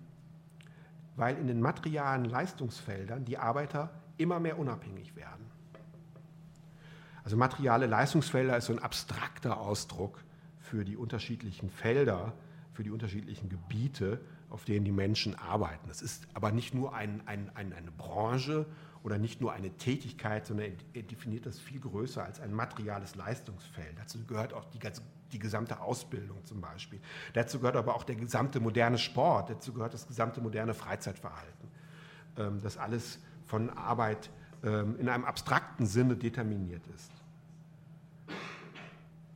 weil 1.16 1.36
in 1.38 1.46
den 1.46 1.60
materialen 1.60 2.24
Leistungsfeldern 2.24 3.24
die 3.24 3.38
Arbeiter 3.38 3.90
immer 4.16 4.40
mehr 4.40 4.58
unabhängig 4.58 5.16
werden. 5.16 5.44
Also 7.24 7.36
materiale 7.36 7.86
Leistungsfelder 7.86 8.56
ist 8.56 8.66
so 8.66 8.72
ein 8.72 8.78
abstrakter 8.78 9.58
Ausdruck 9.58 10.22
für 10.60 10.84
die 10.84 10.96
unterschiedlichen 10.96 11.70
Felder, 11.70 12.32
für 12.72 12.82
die 12.82 12.90
unterschiedlichen 12.90 13.48
Gebiete, 13.48 14.20
auf 14.50 14.64
denen 14.64 14.84
die 14.84 14.92
Menschen 14.92 15.34
arbeiten. 15.38 15.88
Das 15.88 16.02
ist 16.02 16.26
aber 16.34 16.52
nicht 16.52 16.74
nur 16.74 16.94
ein, 16.94 17.22
ein, 17.26 17.50
ein, 17.54 17.72
eine 17.72 17.90
Branche 17.90 18.66
oder 19.04 19.18
nicht 19.18 19.42
nur 19.42 19.52
eine 19.52 19.70
Tätigkeit, 19.70 20.46
sondern 20.46 20.72
er 20.94 21.02
definiert 21.02 21.44
das 21.44 21.60
viel 21.60 21.78
größer 21.78 22.24
als 22.24 22.40
ein 22.40 22.54
materiales 22.54 23.14
Leistungsfeld. 23.14 23.98
Dazu 23.98 24.24
gehört 24.24 24.54
auch 24.54 24.64
die, 24.64 24.78
die 25.30 25.38
gesamte 25.38 25.78
Ausbildung 25.80 26.42
zum 26.46 26.62
Beispiel. 26.62 26.98
Dazu 27.34 27.58
gehört 27.58 27.76
aber 27.76 27.94
auch 27.94 28.04
der 28.04 28.16
gesamte 28.16 28.60
moderne 28.60 28.96
Sport, 28.96 29.50
dazu 29.50 29.74
gehört 29.74 29.92
das 29.92 30.08
gesamte 30.08 30.40
moderne 30.40 30.72
Freizeitverhalten. 30.72 31.68
Ähm, 32.38 32.60
das 32.62 32.78
alles 32.78 33.18
von 33.44 33.68
Arbeit 33.68 34.30
ähm, 34.62 34.98
in 34.98 35.10
einem 35.10 35.26
abstrakten 35.26 35.84
Sinne 35.84 36.16
determiniert 36.16 36.86
ist. 36.94 37.12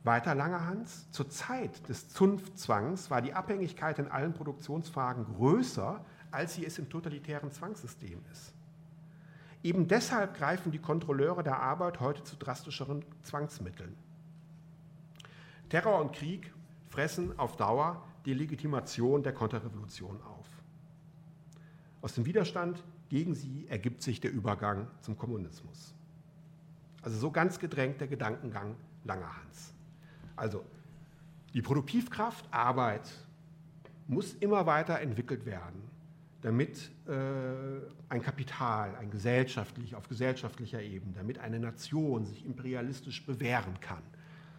Weiter 0.03 0.33
Langerhans, 0.33 1.11
zur 1.11 1.29
Zeit 1.29 1.87
des 1.87 2.09
Zunftzwangs 2.09 3.11
war 3.11 3.21
die 3.21 3.33
Abhängigkeit 3.33 3.99
in 3.99 4.07
allen 4.07 4.33
Produktionsfragen 4.33 5.25
größer, 5.25 6.03
als 6.31 6.55
sie 6.55 6.65
es 6.65 6.79
im 6.79 6.89
totalitären 6.89 7.51
Zwangssystem 7.51 8.19
ist. 8.31 8.55
Eben 9.61 9.87
deshalb 9.87 10.37
greifen 10.37 10.71
die 10.71 10.79
Kontrolleure 10.79 11.43
der 11.43 11.59
Arbeit 11.59 11.99
heute 11.99 12.23
zu 12.23 12.37
drastischeren 12.37 13.03
Zwangsmitteln. 13.23 13.95
Terror 15.67 15.99
und 15.99 16.13
Krieg 16.13 16.51
fressen 16.87 17.37
auf 17.37 17.57
Dauer 17.57 18.03
die 18.25 18.33
Legitimation 18.33 19.21
der 19.21 19.33
Konterrevolution 19.33 20.21
auf. 20.23 20.47
Aus 22.01 22.13
dem 22.13 22.25
Widerstand 22.25 22.83
gegen 23.09 23.35
sie 23.35 23.67
ergibt 23.67 24.01
sich 24.01 24.21
der 24.21 24.31
Übergang 24.31 24.87
zum 25.01 25.17
Kommunismus. 25.17 25.93
Also 27.01 27.17
so 27.17 27.31
ganz 27.31 27.59
gedrängt 27.59 27.99
der 27.99 28.07
Gedankengang 28.07 28.75
Langerhans. 29.03 29.73
Also 30.35 30.63
die 31.53 31.61
Produktivkraft, 31.61 32.45
Arbeit 32.51 33.09
muss 34.07 34.33
immer 34.35 34.65
weiter 34.65 34.99
entwickelt 34.99 35.45
werden 35.45 35.88
damit 36.41 36.91
äh, 37.07 37.11
ein 38.07 38.21
Kapital, 38.21 38.95
ein 38.95 39.11
gesellschaftlich, 39.11 39.95
auf 39.95 40.07
gesellschaftlicher 40.07 40.81
Ebene, 40.81 41.13
damit 41.13 41.39
eine 41.39 41.59
Nation 41.59 42.25
sich 42.25 42.45
imperialistisch 42.45 43.25
bewähren 43.25 43.79
kann. 43.81 44.03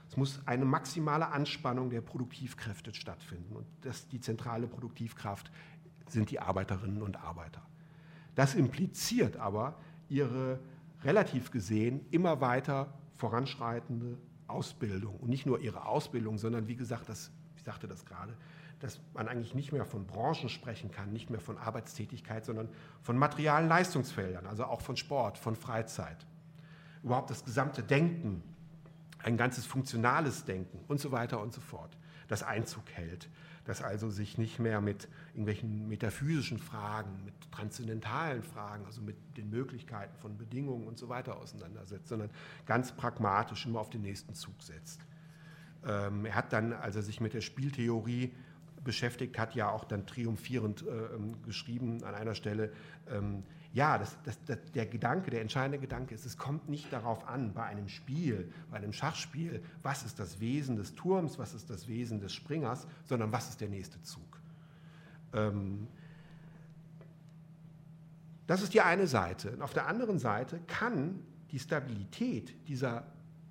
Es 0.08 0.16
muss 0.16 0.40
eine 0.44 0.64
maximale 0.64 1.28
Anspannung 1.28 1.88
der 1.88 2.00
Produktivkräfte 2.00 2.92
stattfinden. 2.92 3.56
Und 3.56 3.66
das, 3.82 4.08
die 4.08 4.20
zentrale 4.20 4.66
Produktivkraft 4.66 5.50
sind 6.08 6.30
die 6.30 6.40
Arbeiterinnen 6.40 7.00
und 7.00 7.16
Arbeiter. 7.22 7.62
Das 8.34 8.54
impliziert 8.54 9.36
aber 9.36 9.78
ihre 10.08 10.58
relativ 11.04 11.50
gesehen 11.50 12.04
immer 12.10 12.40
weiter 12.40 12.92
voranschreitende 13.16 14.18
Ausbildung. 14.48 15.16
Und 15.16 15.30
nicht 15.30 15.46
nur 15.46 15.60
ihre 15.60 15.86
Ausbildung, 15.86 16.38
sondern 16.38 16.66
wie 16.66 16.76
gesagt, 16.76 17.08
das, 17.08 17.30
ich 17.56 17.62
sagte 17.62 17.86
das 17.86 18.04
gerade, 18.04 18.36
dass 18.80 19.00
man 19.14 19.28
eigentlich 19.28 19.54
nicht 19.54 19.72
mehr 19.72 19.84
von 19.84 20.06
Branchen 20.06 20.48
sprechen 20.48 20.90
kann, 20.90 21.12
nicht 21.12 21.30
mehr 21.30 21.40
von 21.40 21.58
Arbeitstätigkeit, 21.58 22.44
sondern 22.44 22.68
von 23.02 23.16
materialen 23.16 23.68
Leistungsfeldern, 23.68 24.46
also 24.46 24.64
auch 24.64 24.80
von 24.80 24.96
Sport, 24.96 25.38
von 25.38 25.54
Freizeit. 25.54 26.26
Überhaupt 27.02 27.30
das 27.30 27.44
gesamte 27.44 27.82
Denken 27.82 28.42
ein 29.22 29.36
ganzes 29.36 29.66
funktionales 29.66 30.44
Denken 30.44 30.80
und 30.88 31.00
so 31.00 31.12
weiter 31.12 31.40
und 31.40 31.52
so 31.52 31.60
fort, 31.60 31.96
das 32.28 32.42
Einzug 32.42 32.84
hält, 32.92 33.28
das 33.64 33.82
also 33.82 34.08
sich 34.08 34.38
nicht 34.38 34.58
mehr 34.58 34.80
mit 34.80 35.08
irgendwelchen 35.32 35.88
metaphysischen 35.88 36.58
Fragen, 36.58 37.24
mit 37.24 37.34
transzendentalen 37.50 38.42
Fragen, 38.42 38.86
also 38.86 39.02
mit 39.02 39.16
den 39.36 39.50
Möglichkeiten 39.50 40.16
von 40.16 40.38
Bedingungen 40.38 40.86
und 40.86 40.98
so 40.98 41.08
weiter 41.08 41.36
auseinandersetzt, 41.36 42.08
sondern 42.08 42.30
ganz 42.66 42.92
pragmatisch 42.92 43.66
immer 43.66 43.80
auf 43.80 43.90
den 43.90 44.02
nächsten 44.02 44.34
Zug 44.34 44.62
setzt. 44.62 45.00
Ähm, 45.84 46.24
er 46.24 46.34
hat 46.34 46.52
dann, 46.52 46.72
als 46.72 46.96
er 46.96 47.02
sich 47.02 47.20
mit 47.20 47.34
der 47.34 47.40
Spieltheorie 47.40 48.32
beschäftigt 48.84 49.38
hat, 49.38 49.54
ja 49.54 49.70
auch 49.70 49.84
dann 49.84 50.06
triumphierend 50.06 50.82
äh, 50.82 51.14
ähm, 51.14 51.42
geschrieben 51.42 52.02
an 52.04 52.14
einer 52.14 52.34
Stelle, 52.34 52.72
ähm, 53.08 53.42
ja, 53.72 53.98
das, 53.98 54.16
das, 54.24 54.42
das, 54.46 54.58
der 54.74 54.86
Gedanke, 54.86 55.30
der 55.30 55.42
entscheidende 55.42 55.78
Gedanke 55.78 56.14
ist, 56.14 56.26
es 56.26 56.36
kommt 56.36 56.68
nicht 56.68 56.92
darauf 56.92 57.28
an, 57.28 57.54
bei 57.54 57.62
einem 57.64 57.88
Spiel, 57.88 58.52
bei 58.70 58.78
einem 58.78 58.92
Schachspiel, 58.92 59.62
was 59.82 60.04
ist 60.04 60.18
das 60.18 60.40
Wesen 60.40 60.76
des 60.76 60.94
Turms, 60.94 61.38
was 61.38 61.54
ist 61.54 61.70
das 61.70 61.86
Wesen 61.86 62.20
des 62.20 62.32
Springers, 62.32 62.86
sondern 63.04 63.30
was 63.30 63.48
ist 63.48 63.60
der 63.60 63.68
nächste 63.68 64.02
Zug. 64.02 64.40
Ähm, 65.32 65.86
das 68.46 68.62
ist 68.62 68.74
die 68.74 68.80
eine 68.80 69.06
Seite. 69.06 69.52
Und 69.52 69.62
auf 69.62 69.72
der 69.72 69.86
anderen 69.86 70.18
Seite 70.18 70.58
kann 70.66 71.20
die 71.52 71.60
Stabilität 71.60 72.52
dieser 72.66 73.06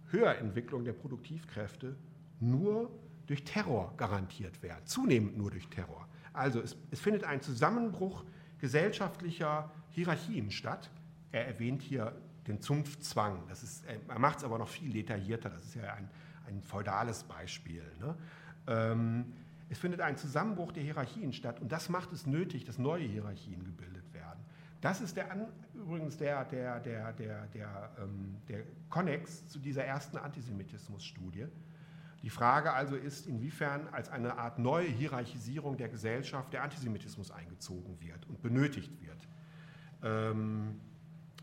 Höherentwicklung 0.07 0.83
der 0.83 0.93
Produktivkräfte 0.93 1.95
nur 2.41 2.91
durch 3.29 3.43
Terror 3.43 3.93
garantiert 3.95 4.63
werden, 4.63 4.83
zunehmend 4.85 5.37
nur 5.37 5.51
durch 5.51 5.67
Terror. 5.67 6.07
Also 6.33 6.59
es, 6.61 6.75
es 6.89 6.99
findet 6.99 7.23
ein 7.23 7.41
Zusammenbruch 7.41 8.25
gesellschaftlicher 8.57 9.71
Hierarchien 9.91 10.49
statt. 10.49 10.89
Er 11.31 11.45
erwähnt 11.45 11.83
hier 11.83 12.15
den 12.47 12.59
Zunftzwang. 12.59 13.43
Das 13.47 13.61
ist, 13.61 13.85
er 13.85 14.17
macht 14.17 14.39
es 14.39 14.43
aber 14.43 14.57
noch 14.57 14.67
viel 14.67 14.91
detaillierter. 14.91 15.51
Das 15.51 15.63
ist 15.63 15.75
ja 15.75 15.93
ein, 15.93 16.09
ein 16.47 16.63
feudales 16.63 17.23
Beispiel. 17.23 17.83
Ne? 17.99 18.15
Ähm, 18.65 19.25
es 19.69 19.77
findet 19.77 20.01
ein 20.01 20.17
Zusammenbruch 20.17 20.71
der 20.71 20.81
Hierarchien 20.81 21.31
statt 21.31 21.59
und 21.59 21.71
das 21.71 21.87
macht 21.87 22.11
es 22.11 22.25
nötig, 22.25 22.65
dass 22.65 22.79
neue 22.79 23.05
Hierarchien 23.05 23.63
gebildet 23.63 24.11
werden. 24.11 24.39
Das 24.81 25.01
ist 25.01 25.17
der, 25.17 25.27
übrigens 25.75 26.17
der, 26.17 26.45
der, 26.45 26.79
der, 26.79 27.13
der, 27.13 27.45
der, 27.47 27.91
ähm, 28.01 28.37
der 28.47 28.63
Konnex 28.89 29.47
zu 29.49 29.59
dieser 29.59 29.83
ersten 29.83 30.17
Antisemitismusstudie. 30.17 31.45
Die 32.21 32.29
Frage 32.29 32.73
also 32.73 32.95
ist, 32.95 33.27
inwiefern 33.27 33.87
als 33.91 34.09
eine 34.09 34.37
Art 34.37 34.59
neue 34.59 34.87
Hierarchisierung 34.87 35.77
der 35.77 35.89
Gesellschaft 35.89 36.51
der 36.53 36.63
Antisemitismus 36.63 37.31
eingezogen 37.31 37.99
wird 38.01 38.27
und 38.27 38.41
benötigt 38.41 38.91
wird. 39.01 39.27
Ähm, 40.03 40.79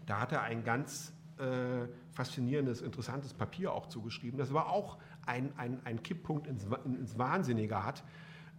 da 0.05 0.21
hat 0.21 0.33
er 0.33 0.43
ein 0.43 0.65
ganz 0.65 1.13
äh, 1.39 1.89
faszinierendes, 2.13 2.81
interessantes 2.81 3.35
Papier 3.35 3.73
auch 3.73 3.87
zugeschrieben, 3.87 4.39
das 4.39 4.51
aber 4.51 4.71
auch 4.71 4.99
ein, 5.25 5.53
ein, 5.57 5.81
ein 5.85 6.03
Kipppunkt 6.03 6.47
ins, 6.47 6.67
ins 6.85 7.19
Wahnsinnige 7.19 7.85
hat. 7.85 8.05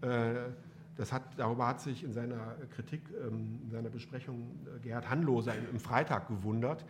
Äh, 0.01 0.49
das 0.95 1.11
hat, 1.13 1.24
darüber 1.38 1.68
hat 1.68 1.80
sich 1.80 2.03
in 2.03 2.11
seiner 2.11 2.55
Kritik, 2.72 3.01
ähm, 3.24 3.59
in 3.63 3.70
seiner 3.70 3.89
Besprechung 3.89 4.65
äh, 4.76 4.80
Gerhard 4.80 5.09
Hanloser 5.09 5.53
im, 5.55 5.80
Freitag 5.80 6.28
gewundert. 6.28 6.84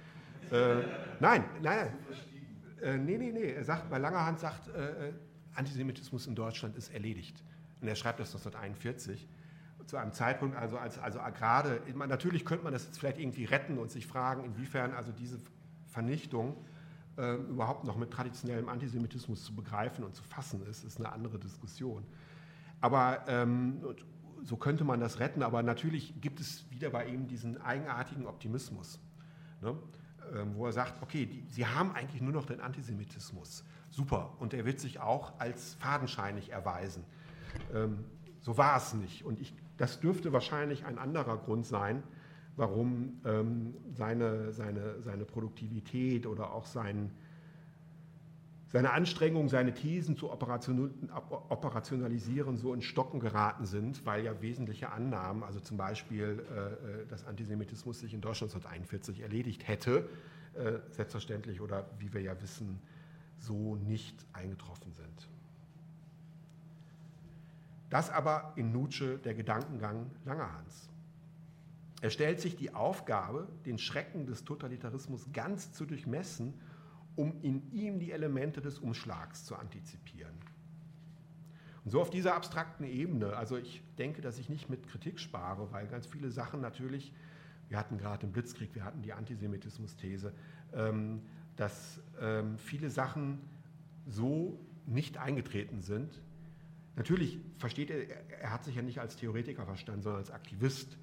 Äh, 0.51 0.77
nein, 1.19 1.43
nein, 1.61 1.93
äh, 2.81 2.97
nee, 2.97 3.17
nee, 3.17 3.31
nee. 3.31 3.51
Er 3.51 3.63
sagt, 3.63 3.89
bei 3.89 3.97
Langerhand 3.97 4.39
sagt, 4.39 4.67
äh, 4.69 5.13
Antisemitismus 5.55 6.27
in 6.27 6.35
Deutschland 6.35 6.75
ist 6.75 6.93
erledigt. 6.93 7.43
Und 7.81 7.87
er 7.87 7.95
schreibt 7.95 8.19
das 8.19 8.29
1941 8.29 9.27
zu 9.85 9.97
einem 9.97 10.11
Zeitpunkt, 10.11 10.55
also, 10.55 10.77
als, 10.77 10.99
also 10.99 11.19
gerade, 11.19 11.81
natürlich 11.95 12.45
könnte 12.45 12.63
man 12.63 12.73
das 12.73 12.85
jetzt 12.85 12.99
vielleicht 12.99 13.19
irgendwie 13.19 13.45
retten 13.45 13.77
und 13.77 13.89
sich 13.89 14.05
fragen, 14.05 14.43
inwiefern 14.43 14.93
also 14.93 15.11
diese 15.11 15.39
Vernichtung 15.87 16.57
äh, 17.17 17.35
überhaupt 17.35 17.85
noch 17.85 17.95
mit 17.95 18.11
traditionellem 18.11 18.67
Antisemitismus 18.69 19.43
zu 19.43 19.55
begreifen 19.55 20.03
und 20.03 20.13
zu 20.15 20.23
fassen 20.23 20.65
ist, 20.67 20.83
ist 20.83 20.97
eine 20.97 21.11
andere 21.11 21.39
Diskussion. 21.39 22.03
Aber 22.81 23.23
ähm, 23.27 23.81
so 24.43 24.57
könnte 24.57 24.83
man 24.83 24.99
das 24.99 25.19
retten, 25.19 25.41
aber 25.41 25.63
natürlich 25.63 26.19
gibt 26.21 26.39
es 26.39 26.69
wieder 26.69 26.89
bei 26.89 27.05
ihm 27.07 27.27
diesen 27.27 27.59
eigenartigen 27.61 28.27
Optimismus, 28.27 28.99
ne? 29.61 29.75
Ähm, 30.35 30.55
wo 30.55 30.65
er 30.65 30.73
sagt, 30.73 31.01
okay, 31.01 31.25
die, 31.25 31.43
sie 31.49 31.65
haben 31.65 31.91
eigentlich 31.91 32.21
nur 32.21 32.33
noch 32.33 32.45
den 32.45 32.61
Antisemitismus. 32.61 33.63
Super, 33.89 34.33
und 34.39 34.53
er 34.53 34.65
wird 34.65 34.79
sich 34.79 34.99
auch 34.99 35.39
als 35.39 35.75
fadenscheinig 35.75 36.51
erweisen. 36.51 37.03
Ähm, 37.73 38.05
so 38.41 38.57
war 38.57 38.77
es 38.77 38.93
nicht. 38.93 39.25
Und 39.25 39.39
ich 39.39 39.53
das 39.77 39.99
dürfte 39.99 40.33
wahrscheinlich 40.33 40.85
ein 40.85 40.97
anderer 40.97 41.37
Grund 41.37 41.65
sein, 41.65 42.03
warum 42.55 43.21
ähm, 43.25 43.75
seine, 43.93 44.51
seine, 44.51 45.01
seine 45.01 45.23
Produktivität 45.23 46.25
oder 46.25 46.51
auch 46.51 46.65
sein, 46.65 47.11
seine 48.69 48.91
Anstrengungen, 48.91 49.49
seine 49.49 49.73
Thesen 49.73 50.17
zu 50.17 50.29
operationalisieren, 50.29 52.57
so 52.57 52.73
in 52.73 52.81
Stocken 52.81 53.19
geraten 53.19 53.65
sind, 53.65 54.05
weil 54.05 54.25
ja 54.25 54.41
wesentliche 54.41 54.91
Annahmen, 54.91 55.43
also 55.43 55.59
zum 55.59 55.77
Beispiel, 55.77 56.43
äh, 56.51 57.03
äh 57.03 57.05
dass 57.07 57.25
Antisemitismus 57.25 57.99
sich 57.99 58.13
in 58.13 58.21
Deutschland 58.21 58.53
1941 58.53 59.21
erledigt 59.21 59.67
hätte, 59.67 60.09
äh, 60.55 60.79
selbstverständlich 60.89 61.61
oder 61.61 61.85
wie 61.99 62.13
wir 62.13 62.21
ja 62.21 62.39
wissen, 62.41 62.79
so 63.39 63.75
nicht 63.75 64.25
eingetroffen 64.33 64.91
sind. 64.91 65.29
Das 67.89 68.09
aber 68.09 68.51
in 68.57 68.73
Nutsche 68.73 69.17
der 69.19 69.33
Gedankengang 69.33 70.11
Langerhans. 70.25 70.89
Er 72.01 72.09
stellt 72.09 72.41
sich 72.41 72.57
die 72.57 72.75
Aufgabe, 72.75 73.47
den 73.65 73.77
Schrecken 73.77 74.25
des 74.25 74.43
Totalitarismus 74.43 75.29
ganz 75.31 75.71
zu 75.71 75.85
durchmessen, 75.85 76.53
um 77.17 77.33
in 77.41 77.69
ihm 77.73 77.99
die 77.99 78.13
Elemente 78.13 78.61
des 78.61 78.79
Umschlags 78.79 79.43
zu 79.43 79.57
antizipieren. 79.57 80.33
Und 81.83 81.91
so 81.91 81.99
auf 81.99 82.09
dieser 82.09 82.35
abstrakten 82.35 82.85
Ebene, 82.85 83.35
also 83.35 83.57
ich 83.57 83.81
denke, 83.97 84.21
dass 84.21 84.39
ich 84.39 84.47
nicht 84.47 84.69
mit 84.69 84.87
Kritik 84.87 85.19
spare, 85.19 85.71
weil 85.71 85.87
ganz 85.87 86.07
viele 86.07 86.31
Sachen 86.31 86.61
natürlich, 86.61 87.11
wir 87.67 87.77
hatten 87.77 87.97
gerade 87.97 88.25
den 88.25 88.31
Blitzkrieg, 88.31 88.73
wir 88.75 88.85
hatten 88.85 89.01
die 89.01 89.11
Antisemitismus-These, 89.11 90.33
ähm, 90.73 91.21
dass 91.57 91.99
ähm, 92.21 92.57
viele 92.57 92.89
Sachen 92.89 93.39
so 94.05 94.59
nicht 94.85 95.17
eingetreten 95.17 95.81
sind, 95.81 96.21
Natürlich 96.97 97.37
versteht 97.59 97.91
er, 97.91 98.07
er 98.41 98.51
hat 98.51 98.63
sich 98.63 98.75
ja 98.75 98.81
nicht 98.81 98.99
als 98.99 99.15
Theoretiker 99.15 99.65
verstanden, 99.65 100.01
sondern 100.01 100.19
als 100.19 100.31
Aktivist, 100.31 100.97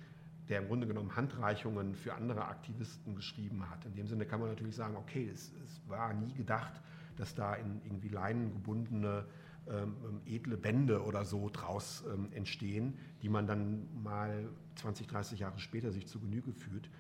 der 0.49 0.61
im 0.61 0.69
Grunde 0.69 0.87
genommen 0.87 1.17
Handreichungen 1.17 1.95
für 1.95 2.15
andere 2.15 2.47
Aktivisten 2.47 3.15
geschrieben 3.15 3.69
hat. 3.71 3.85
In 3.87 3.95
dem 3.95 4.07
Sinne 4.07 4.27
kann 4.27 4.41
man 4.41 4.51
natürlich 4.51 4.77
sagen, 4.77 4.97
okay, 4.97 5.29
es, 5.33 5.53
es 5.65 5.81
war 5.89 6.13
nie 6.13 6.35
gedacht, 6.35 6.81
dass 7.17 7.35
da 7.35 7.55
in 7.55 7.81
irgendwie 7.85 8.09
Leinen 8.09 8.53
gebundene 8.53 9.25
ähm, 9.67 10.21
edle 10.27 10.57
Bände 10.57 11.03
oder 11.03 11.25
so 11.25 11.49
draus 11.51 12.05
ähm, 12.13 12.29
entstehen, 12.33 12.99
die 13.23 13.29
man 13.29 13.47
dann 13.47 13.89
mal 14.03 14.51
20, 14.77 15.07
30 15.07 15.39
Jahre 15.39 15.59
später 15.59 15.91
sich 15.91 16.07
zu 16.07 16.21
Genüge 16.21 16.53
fühlt, 16.53 16.91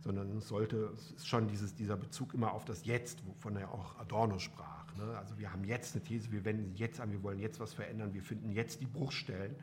sondern 0.00 0.36
es 0.36 0.48
sollte, 0.48 0.92
es 0.94 1.10
ist 1.12 1.26
schon 1.26 1.48
dieses, 1.48 1.74
dieser 1.74 1.96
Bezug 1.96 2.34
immer 2.34 2.52
auf 2.52 2.64
das 2.64 2.84
Jetzt, 2.84 3.26
wovon 3.26 3.56
er 3.56 3.72
auch 3.72 3.98
Adorno 3.98 4.38
sprach. 4.38 4.94
Ne? 4.96 5.16
Also 5.18 5.38
wir 5.38 5.52
haben 5.52 5.64
jetzt 5.64 5.96
eine 5.96 6.04
These, 6.04 6.30
wir 6.30 6.44
wenden 6.44 6.66
sie 6.66 6.76
jetzt 6.76 7.00
an, 7.00 7.10
wir 7.10 7.22
wollen 7.24 7.40
jetzt 7.40 7.58
was 7.58 7.74
verändern, 7.74 8.14
wir 8.14 8.22
finden 8.22 8.52
jetzt 8.52 8.80
die 8.80 8.86
Bruchstellen. 8.86 9.56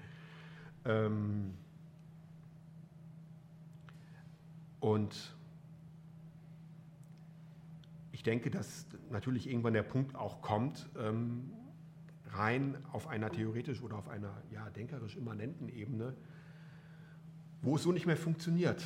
Ähm 0.84 1.54
und 4.80 5.36
ich 8.12 8.24
denke, 8.24 8.50
dass 8.50 8.86
natürlich 9.10 9.50
irgendwann 9.50 9.74
der 9.74 9.84
Punkt 9.84 10.16
auch 10.16 10.42
kommt, 10.42 10.90
ähm, 10.98 11.52
rein 12.32 12.78
auf 12.92 13.08
einer 13.08 13.32
theoretisch 13.32 13.82
oder 13.82 13.98
auf 13.98 14.08
einer 14.08 14.34
ja, 14.52 14.70
denkerisch 14.70 15.16
immanenten 15.16 15.70
Ebene, 15.70 16.14
wo 17.62 17.76
es 17.76 17.84
so 17.84 17.92
nicht 17.92 18.06
mehr 18.06 18.18
funktioniert. 18.18 18.84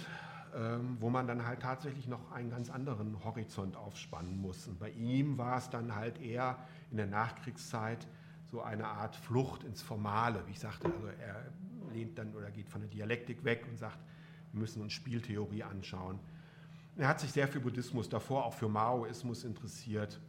Ähm, 0.56 0.98
wo 1.00 1.10
man 1.10 1.26
dann 1.26 1.48
halt 1.48 1.62
tatsächlich 1.62 2.08
noch 2.08 2.32
einen 2.32 2.52
ganz 2.52 2.70
anderen 2.70 3.24
Horizont 3.24 3.76
aufspannen 3.76 4.40
muss. 4.40 4.68
Und 4.68 4.80
bei 4.80 4.92
ihm 4.92 5.40
war 5.40 5.58
es 5.58 5.72
dann 5.72 5.96
halt 5.96 6.22
eher 6.22 6.60
in 6.92 6.98
der 6.98 7.08
Nachkriegszeit 7.08 8.08
so 8.52 8.62
eine 8.62 8.86
Art 8.86 9.16
Flucht 9.16 9.64
ins 9.64 9.82
Formale. 9.82 10.44
Wie 10.46 10.52
ich 10.52 10.60
sagte, 10.60 10.86
also 10.86 11.08
er 11.08 11.52
lehnt 11.92 12.20
dann 12.20 12.36
oder 12.36 12.52
geht 12.52 12.70
von 12.70 12.82
der 12.82 12.90
Dialektik 12.92 13.44
weg 13.44 13.66
und 13.68 13.80
sagt, 13.80 13.98
wir 14.54 14.60
müssen 14.60 14.82
uns 14.82 14.94
Spieltheorie 14.94 15.64
anschauen. 15.64 16.20
Er 16.96 17.08
hat 17.08 17.20
sich 17.20 17.32
sehr 17.32 17.48
für 17.48 17.60
Buddhismus, 17.60 18.08
davor 18.08 18.46
auch 18.46 18.54
für 18.54 18.70
Maoismus 18.70 19.44
interessiert, 19.44 20.20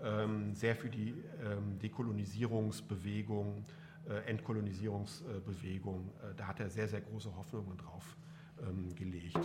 ähm, 0.00 0.54
sehr 0.54 0.76
für 0.76 0.88
die 0.88 1.14
ähm, 1.42 1.78
Dekolonisierungsbewegung, 1.80 3.64
äh, 4.08 4.30
Entkolonisierungsbewegung. 4.30 6.12
Äh, 6.22 6.34
da 6.36 6.46
hat 6.46 6.60
er 6.60 6.70
sehr, 6.70 6.86
sehr 6.86 7.00
große 7.00 7.34
Hoffnungen 7.36 7.76
drauf 7.76 8.16
ähm, 8.62 8.94
gelegt. 8.94 9.40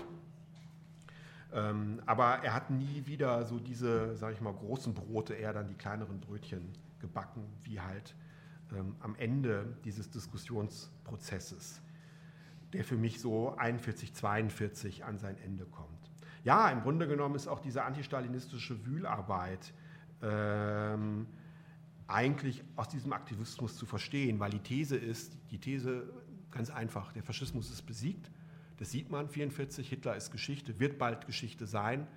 Aber 1.51 2.43
er 2.43 2.53
hat 2.53 2.69
nie 2.69 3.07
wieder 3.07 3.43
so 3.43 3.57
diese, 3.57 4.15
sage 4.15 4.35
ich 4.35 4.39
mal, 4.39 4.53
großen 4.53 4.93
Brote, 4.93 5.33
eher 5.33 5.51
dann 5.51 5.67
die 5.67 5.73
kleineren 5.73 6.19
Brötchen 6.19 6.61
gebacken, 6.99 7.41
wie 7.63 7.81
halt 7.81 8.13
am 8.99 9.15
Ende 9.15 9.75
dieses 9.83 10.11
Diskussionsprozesses, 10.11 11.81
der 12.73 12.83
für 12.83 12.97
mich 12.97 13.19
so 13.19 13.55
41, 13.55 14.13
42 14.13 15.05
an 15.05 15.17
sein 15.17 15.37
Ende 15.43 15.65
kommt. 15.65 15.89
Ja, 16.43 16.69
im 16.69 16.81
Grunde 16.81 17.07
genommen 17.07 17.35
ist 17.35 17.47
auch 17.47 17.59
diese 17.59 17.83
antistalinistische 17.83 18.85
Wühlarbeit 18.85 19.73
ähm, 20.21 21.27
eigentlich 22.07 22.63
aus 22.75 22.87
diesem 22.87 23.13
Aktivismus 23.13 23.77
zu 23.77 23.85
verstehen, 23.85 24.39
weil 24.39 24.51
die 24.51 24.59
These 24.59 24.97
ist, 24.97 25.37
die 25.51 25.59
These 25.59 26.11
ganz 26.51 26.69
einfach, 26.69 27.11
der 27.13 27.23
Faschismus 27.23 27.69
ist 27.71 27.83
besiegt, 27.83 28.31
das 28.77 28.91
sieht 28.91 29.09
man 29.09 29.27
44, 29.27 29.87
Hitler 29.87 30.15
ist 30.15 30.31
Geschichte, 30.31 30.79
wird 30.79 30.97
bald 30.97 31.25
Geschichte 31.25 31.67
sein, 31.67 32.07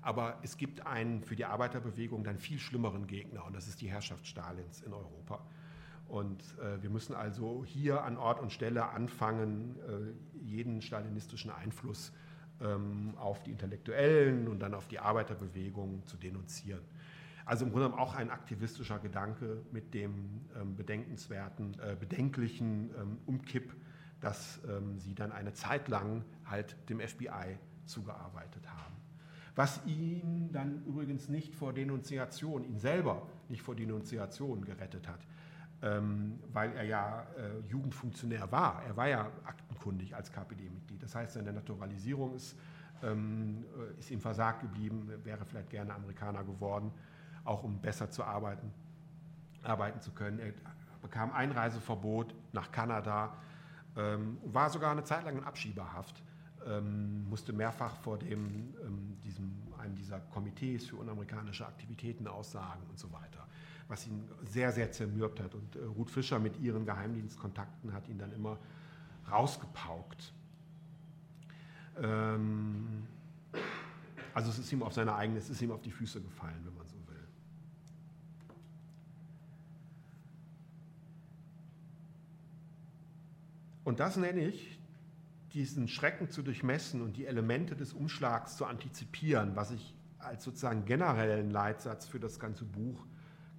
aber 0.00 0.38
es 0.42 0.56
gibt 0.56 0.86
einen 0.86 1.22
für 1.22 1.36
die 1.36 1.44
Arbeiterbewegung 1.44 2.24
dann 2.24 2.38
viel 2.38 2.58
schlimmeren 2.58 3.06
Gegner 3.06 3.44
und 3.44 3.54
das 3.54 3.68
ist 3.68 3.80
die 3.80 3.90
Herrschaft 3.90 4.26
Stalins 4.26 4.80
in 4.80 4.92
Europa. 4.92 5.44
Und 6.12 6.42
äh, 6.58 6.82
wir 6.82 6.90
müssen 6.90 7.14
also 7.14 7.64
hier 7.64 8.04
an 8.04 8.18
Ort 8.18 8.38
und 8.38 8.52
Stelle 8.52 8.90
anfangen, 8.90 9.76
äh, 9.88 10.44
jeden 10.44 10.82
stalinistischen 10.82 11.50
Einfluss 11.50 12.12
ähm, 12.60 13.14
auf 13.16 13.42
die 13.42 13.50
Intellektuellen 13.50 14.46
und 14.46 14.60
dann 14.60 14.74
auf 14.74 14.86
die 14.88 14.98
Arbeiterbewegung 14.98 16.04
zu 16.04 16.18
denunzieren. 16.18 16.82
Also 17.46 17.64
im 17.64 17.70
Grunde 17.70 17.86
genommen 17.86 18.02
auch 18.02 18.14
ein 18.14 18.28
aktivistischer 18.28 18.98
Gedanke 18.98 19.62
mit 19.72 19.94
dem 19.94 20.42
ähm, 20.54 20.76
bedenkenswerten, 20.76 21.78
äh, 21.80 21.96
bedenklichen 21.98 22.90
ähm, 22.94 23.18
Umkipp, 23.24 23.74
dass 24.20 24.60
ähm, 24.68 24.98
sie 24.98 25.14
dann 25.14 25.32
eine 25.32 25.54
Zeit 25.54 25.88
lang 25.88 26.26
halt 26.44 26.76
dem 26.90 27.00
FBI 27.00 27.56
zugearbeitet 27.86 28.68
haben. 28.68 28.96
Was 29.54 29.80
ihn 29.86 30.52
dann 30.52 30.84
übrigens 30.84 31.30
nicht 31.30 31.54
vor 31.54 31.72
Denunziation, 31.72 32.64
ihn 32.64 32.78
selber 32.78 33.30
nicht 33.48 33.62
vor 33.62 33.74
Denunziation 33.74 34.66
gerettet 34.66 35.08
hat 35.08 35.26
weil 36.52 36.72
er 36.76 36.84
ja 36.84 37.26
äh, 37.36 37.68
Jugendfunktionär 37.68 38.50
war. 38.52 38.82
Er 38.86 38.96
war 38.96 39.08
ja 39.08 39.30
aktenkundig 39.44 40.14
als 40.14 40.30
KPD-Mitglied. 40.30 41.02
Das 41.02 41.14
heißt, 41.14 41.34
seine 41.34 41.52
Naturalisierung 41.52 42.34
ist, 42.36 42.56
ähm, 43.02 43.64
äh, 43.76 43.98
ist 43.98 44.10
ihm 44.12 44.20
versagt 44.20 44.60
geblieben, 44.60 45.10
wäre 45.24 45.44
vielleicht 45.44 45.70
gerne 45.70 45.92
Amerikaner 45.92 46.44
geworden, 46.44 46.92
auch 47.44 47.64
um 47.64 47.80
besser 47.80 48.10
zu 48.10 48.22
arbeiten, 48.22 48.70
arbeiten 49.64 50.00
zu 50.00 50.12
können. 50.12 50.38
Er 50.38 50.52
bekam 51.02 51.32
Einreiseverbot 51.32 52.32
nach 52.52 52.70
Kanada, 52.70 53.36
ähm, 53.96 54.38
war 54.44 54.70
sogar 54.70 54.92
eine 54.92 55.02
Zeit 55.02 55.24
lang 55.24 55.36
in 55.38 55.44
Abschiebehaft. 55.44 56.22
Ähm, 56.64 57.28
musste 57.28 57.52
mehrfach 57.52 57.96
vor 57.96 58.18
dem, 58.18 58.72
ähm, 58.86 59.18
diesem, 59.24 59.52
einem 59.80 59.96
dieser 59.96 60.20
Komitees 60.20 60.86
für 60.86 60.94
unamerikanische 60.94 61.66
Aktivitäten 61.66 62.28
aussagen 62.28 62.82
und 62.88 63.00
so 63.00 63.10
weiter 63.10 63.48
was 63.92 64.06
ihn 64.06 64.26
sehr, 64.44 64.72
sehr 64.72 64.90
zermürbt 64.90 65.38
hat. 65.38 65.54
Und 65.54 65.76
äh, 65.76 65.84
Ruth 65.84 66.08
Fischer 66.08 66.38
mit 66.38 66.58
ihren 66.58 66.86
Geheimdienstkontakten 66.86 67.92
hat 67.92 68.08
ihn 68.08 68.16
dann 68.16 68.32
immer 68.32 68.58
rausgepaukt. 69.30 70.32
Ähm, 72.00 73.06
also 74.32 74.48
es 74.48 74.58
ist 74.58 74.72
ihm 74.72 74.82
auf 74.82 74.94
seine 74.94 75.14
eigene, 75.14 75.38
es 75.38 75.50
ist 75.50 75.60
ihm 75.60 75.70
auf 75.72 75.82
die 75.82 75.90
Füße 75.90 76.22
gefallen, 76.22 76.58
wenn 76.64 76.74
man 76.74 76.86
so 76.88 76.94
will. 77.06 77.28
Und 83.84 84.00
das 84.00 84.16
nenne 84.16 84.40
ich, 84.40 84.80
diesen 85.52 85.86
Schrecken 85.86 86.30
zu 86.30 86.40
durchmessen 86.40 87.02
und 87.02 87.18
die 87.18 87.26
Elemente 87.26 87.76
des 87.76 87.92
Umschlags 87.92 88.56
zu 88.56 88.64
antizipieren, 88.64 89.54
was 89.54 89.70
ich 89.70 89.94
als 90.18 90.44
sozusagen 90.44 90.86
generellen 90.86 91.50
Leitsatz 91.50 92.06
für 92.06 92.18
das 92.18 92.40
ganze 92.40 92.64
Buch 92.64 93.04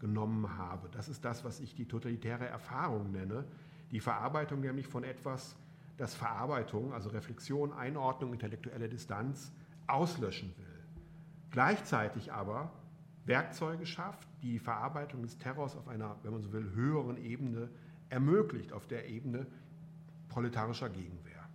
genommen 0.03 0.57
habe. 0.57 0.89
Das 0.91 1.07
ist 1.07 1.23
das, 1.23 1.45
was 1.45 1.61
ich 1.61 1.75
die 1.75 1.87
totalitäre 1.87 2.45
Erfahrung 2.45 3.13
nenne. 3.13 3.45
Die 3.91 4.01
Verarbeitung 4.01 4.59
nämlich 4.59 4.85
von 4.85 5.05
etwas, 5.05 5.55
das 5.95 6.13
Verarbeitung, 6.13 6.93
also 6.93 7.09
Reflexion, 7.09 7.71
Einordnung, 7.71 8.33
intellektuelle 8.33 8.89
Distanz 8.89 9.53
auslöschen 9.87 10.53
will. 10.57 10.83
Gleichzeitig 11.51 12.33
aber 12.33 12.69
Werkzeuge 13.23 13.85
schafft, 13.85 14.27
die 14.41 14.51
die 14.51 14.59
Verarbeitung 14.59 15.21
des 15.21 15.37
Terrors 15.37 15.77
auf 15.77 15.87
einer, 15.87 16.17
wenn 16.23 16.33
man 16.33 16.41
so 16.41 16.51
will, 16.51 16.73
höheren 16.73 17.15
Ebene 17.15 17.69
ermöglicht, 18.09 18.73
auf 18.73 18.87
der 18.87 19.07
Ebene 19.07 19.47
proletarischer 20.27 20.89
Gegenwehr. 20.89 21.47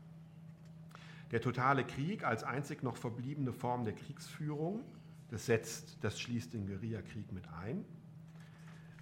Der 1.33 1.43
totale 1.43 1.85
Krieg 1.85 2.25
als 2.25 2.45
einzig 2.45 2.83
noch 2.83 2.97
verbliebene 2.97 3.53
Form 3.53 3.85
der 3.85 3.93
Kriegsführung, 3.93 4.81
das 5.29 5.45
setzt, 5.45 6.03
das 6.03 6.19
schließt 6.19 6.55
den 6.55 6.67
Guerillakrieg 6.67 7.31
mit 7.33 7.47
ein, 7.53 7.85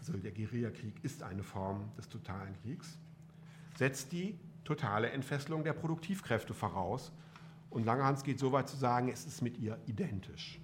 also 0.08 0.20
der 0.20 0.32
Guerillakrieg 0.32 0.94
ist 1.02 1.22
eine 1.22 1.42
Form 1.42 1.90
des 1.96 2.08
totalen 2.08 2.54
Kriegs, 2.62 2.98
setzt 3.76 4.12
die 4.12 4.38
totale 4.64 5.10
Entfesselung 5.10 5.64
der 5.64 5.72
Produktivkräfte 5.72 6.54
voraus. 6.54 7.12
Und 7.70 7.84
Langerhans 7.84 8.22
geht 8.22 8.38
so 8.38 8.52
weit 8.52 8.68
zu 8.68 8.76
sagen, 8.76 9.08
es 9.08 9.26
ist 9.26 9.42
mit 9.42 9.58
ihr 9.58 9.78
identisch. 9.86 10.60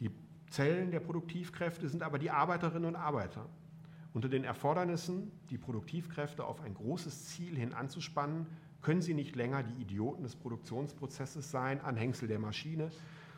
Die 0.00 0.10
Zellen 0.50 0.90
der 0.90 1.00
Produktivkräfte 1.00 1.88
sind 1.88 2.02
aber 2.02 2.18
die 2.18 2.30
Arbeiterinnen 2.30 2.86
und 2.86 2.96
Arbeiter. 2.96 3.46
Unter 4.12 4.28
den 4.28 4.44
Erfordernissen, 4.44 5.32
die 5.50 5.58
Produktivkräfte 5.58 6.44
auf 6.44 6.60
ein 6.60 6.74
großes 6.74 7.26
Ziel 7.26 7.56
hin 7.56 7.72
anzuspannen, 7.72 8.46
können 8.80 9.02
sie 9.02 9.14
nicht 9.14 9.34
länger 9.34 9.62
die 9.62 9.82
Idioten 9.82 10.22
des 10.22 10.36
Produktionsprozesses 10.36 11.50
sein, 11.50 11.80
Anhängsel 11.80 12.28
der 12.28 12.38
Maschine, 12.38 12.90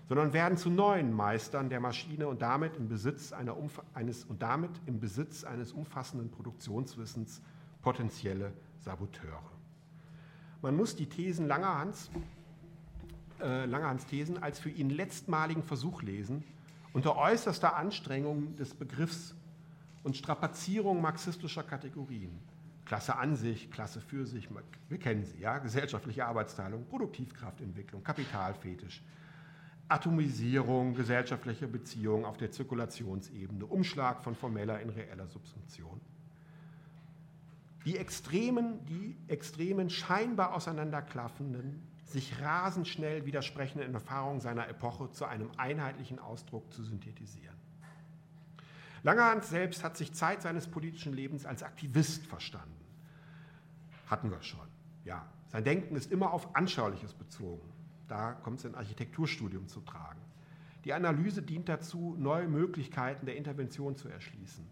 sondern 0.08 0.32
werden 0.32 0.56
zu 0.56 0.70
neuen 0.70 1.12
Meistern 1.12 1.68
der 1.68 1.80
Maschine 1.80 2.28
und 2.28 2.42
damit 2.42 2.76
im 2.76 2.88
Besitz, 2.88 3.32
einer, 3.32 3.56
eines, 3.92 4.24
und 4.24 4.40
damit 4.40 4.70
im 4.86 5.00
Besitz 5.00 5.44
eines 5.44 5.72
umfassenden 5.72 6.30
Produktionswissens 6.30 7.42
potenzielle 7.82 8.52
Saboteure. 8.80 9.42
Man 10.62 10.76
muss 10.76 10.96
die 10.96 11.08
Thesen 11.08 11.46
Langerhans, 11.46 12.10
äh, 13.40 13.64
Langerhans 13.66 14.06
Thesen 14.06 14.42
als 14.42 14.58
für 14.58 14.70
ihn 14.70 14.90
letztmaligen 14.90 15.62
Versuch 15.62 16.02
lesen, 16.02 16.44
unter 16.92 17.16
äußerster 17.16 17.76
Anstrengung 17.76 18.56
des 18.56 18.74
Begriffs 18.74 19.34
und 20.02 20.16
Strapazierung 20.16 21.02
marxistischer 21.02 21.62
Kategorien. 21.62 22.38
Klasse 22.84 23.16
an 23.16 23.34
sich, 23.34 23.70
Klasse 23.72 24.00
für 24.00 24.24
sich, 24.24 24.48
wir 24.88 24.98
kennen 24.98 25.24
sie, 25.24 25.40
ja, 25.40 25.58
gesellschaftliche 25.58 26.24
Arbeitsteilung, 26.24 26.86
Produktivkraftentwicklung, 26.86 28.04
Kapitalfetisch, 28.04 29.02
Atomisierung 29.88 30.94
gesellschaftlicher 30.94 31.68
Beziehungen 31.68 32.24
auf 32.24 32.36
der 32.36 32.50
Zirkulationsebene, 32.50 33.66
Umschlag 33.66 34.22
von 34.22 34.34
formeller 34.34 34.80
in 34.80 34.90
reeller 34.90 35.28
Subsumption. 35.28 36.00
Die 37.84 37.96
extremen, 37.96 38.84
die 38.86 39.16
extremen 39.28 39.90
scheinbar 39.90 40.54
auseinanderklaffenden, 40.54 41.86
sich 42.04 42.40
rasend 42.40 42.88
schnell 42.88 43.26
widersprechenden 43.26 43.94
Erfahrungen 43.94 44.40
seiner 44.40 44.68
Epoche 44.68 45.10
zu 45.10 45.24
einem 45.24 45.50
einheitlichen 45.56 46.18
Ausdruck 46.18 46.72
zu 46.72 46.82
synthetisieren. 46.82 47.56
Langerhans 49.04 49.50
selbst 49.50 49.84
hat 49.84 49.96
sich 49.96 50.12
Zeit 50.14 50.42
seines 50.42 50.66
politischen 50.66 51.12
Lebens 51.12 51.46
als 51.46 51.62
Aktivist 51.62 52.26
verstanden. 52.26 52.74
Hatten 54.08 54.30
wir 54.32 54.42
schon, 54.42 54.66
ja. 55.04 55.24
Sein 55.48 55.62
Denken 55.62 55.94
ist 55.94 56.10
immer 56.10 56.32
auf 56.32 56.56
Anschauliches 56.56 57.14
bezogen. 57.14 57.75
Da 58.08 58.32
kommt 58.32 58.58
es 58.60 58.64
in 58.64 58.74
Architekturstudium 58.74 59.68
zu 59.68 59.80
tragen. 59.80 60.20
Die 60.84 60.92
Analyse 60.92 61.42
dient 61.42 61.68
dazu, 61.68 62.14
neue 62.18 62.46
Möglichkeiten 62.46 63.26
der 63.26 63.36
Intervention 63.36 63.96
zu 63.96 64.08
erschließen. 64.08 64.64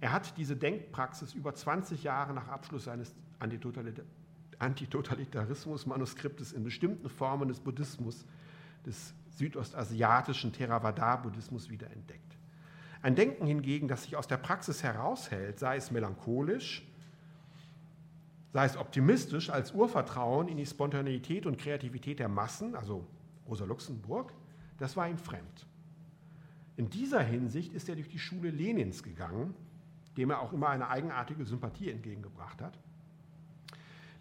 Er 0.00 0.12
hat 0.12 0.36
diese 0.36 0.56
Denkpraxis 0.56 1.32
über 1.32 1.54
20 1.54 2.02
Jahre 2.02 2.34
nach 2.34 2.48
Abschluss 2.48 2.84
seines 2.84 3.14
Antitotalitarismus-Manuskriptes 4.58 6.52
in 6.52 6.64
bestimmten 6.64 7.08
Formen 7.08 7.48
des 7.48 7.60
Buddhismus, 7.60 8.26
des 8.84 9.14
südostasiatischen 9.30 10.52
Theravada-Buddhismus 10.52 11.70
wiederentdeckt. 11.70 12.36
Ein 13.02 13.14
Denken 13.14 13.46
hingegen, 13.46 13.86
das 13.86 14.02
sich 14.02 14.16
aus 14.16 14.26
der 14.26 14.38
Praxis 14.38 14.82
heraushält, 14.82 15.58
sei 15.58 15.76
es 15.76 15.90
melancholisch, 15.90 16.86
sei 18.54 18.66
es 18.66 18.76
optimistisch 18.76 19.50
als 19.50 19.72
Urvertrauen 19.72 20.46
in 20.46 20.56
die 20.56 20.64
Spontaneität 20.64 21.44
und 21.44 21.58
Kreativität 21.58 22.20
der 22.20 22.28
Massen, 22.28 22.76
also 22.76 23.04
Rosa 23.48 23.64
Luxemburg, 23.64 24.32
das 24.78 24.96
war 24.96 25.08
ihm 25.08 25.18
fremd. 25.18 25.66
In 26.76 26.88
dieser 26.88 27.20
Hinsicht 27.20 27.72
ist 27.72 27.88
er 27.88 27.96
durch 27.96 28.08
die 28.08 28.20
Schule 28.20 28.50
Lenins 28.50 29.02
gegangen, 29.02 29.54
dem 30.16 30.30
er 30.30 30.40
auch 30.40 30.52
immer 30.52 30.68
eine 30.68 30.88
eigenartige 30.88 31.44
Sympathie 31.44 31.90
entgegengebracht 31.90 32.62
hat, 32.62 32.78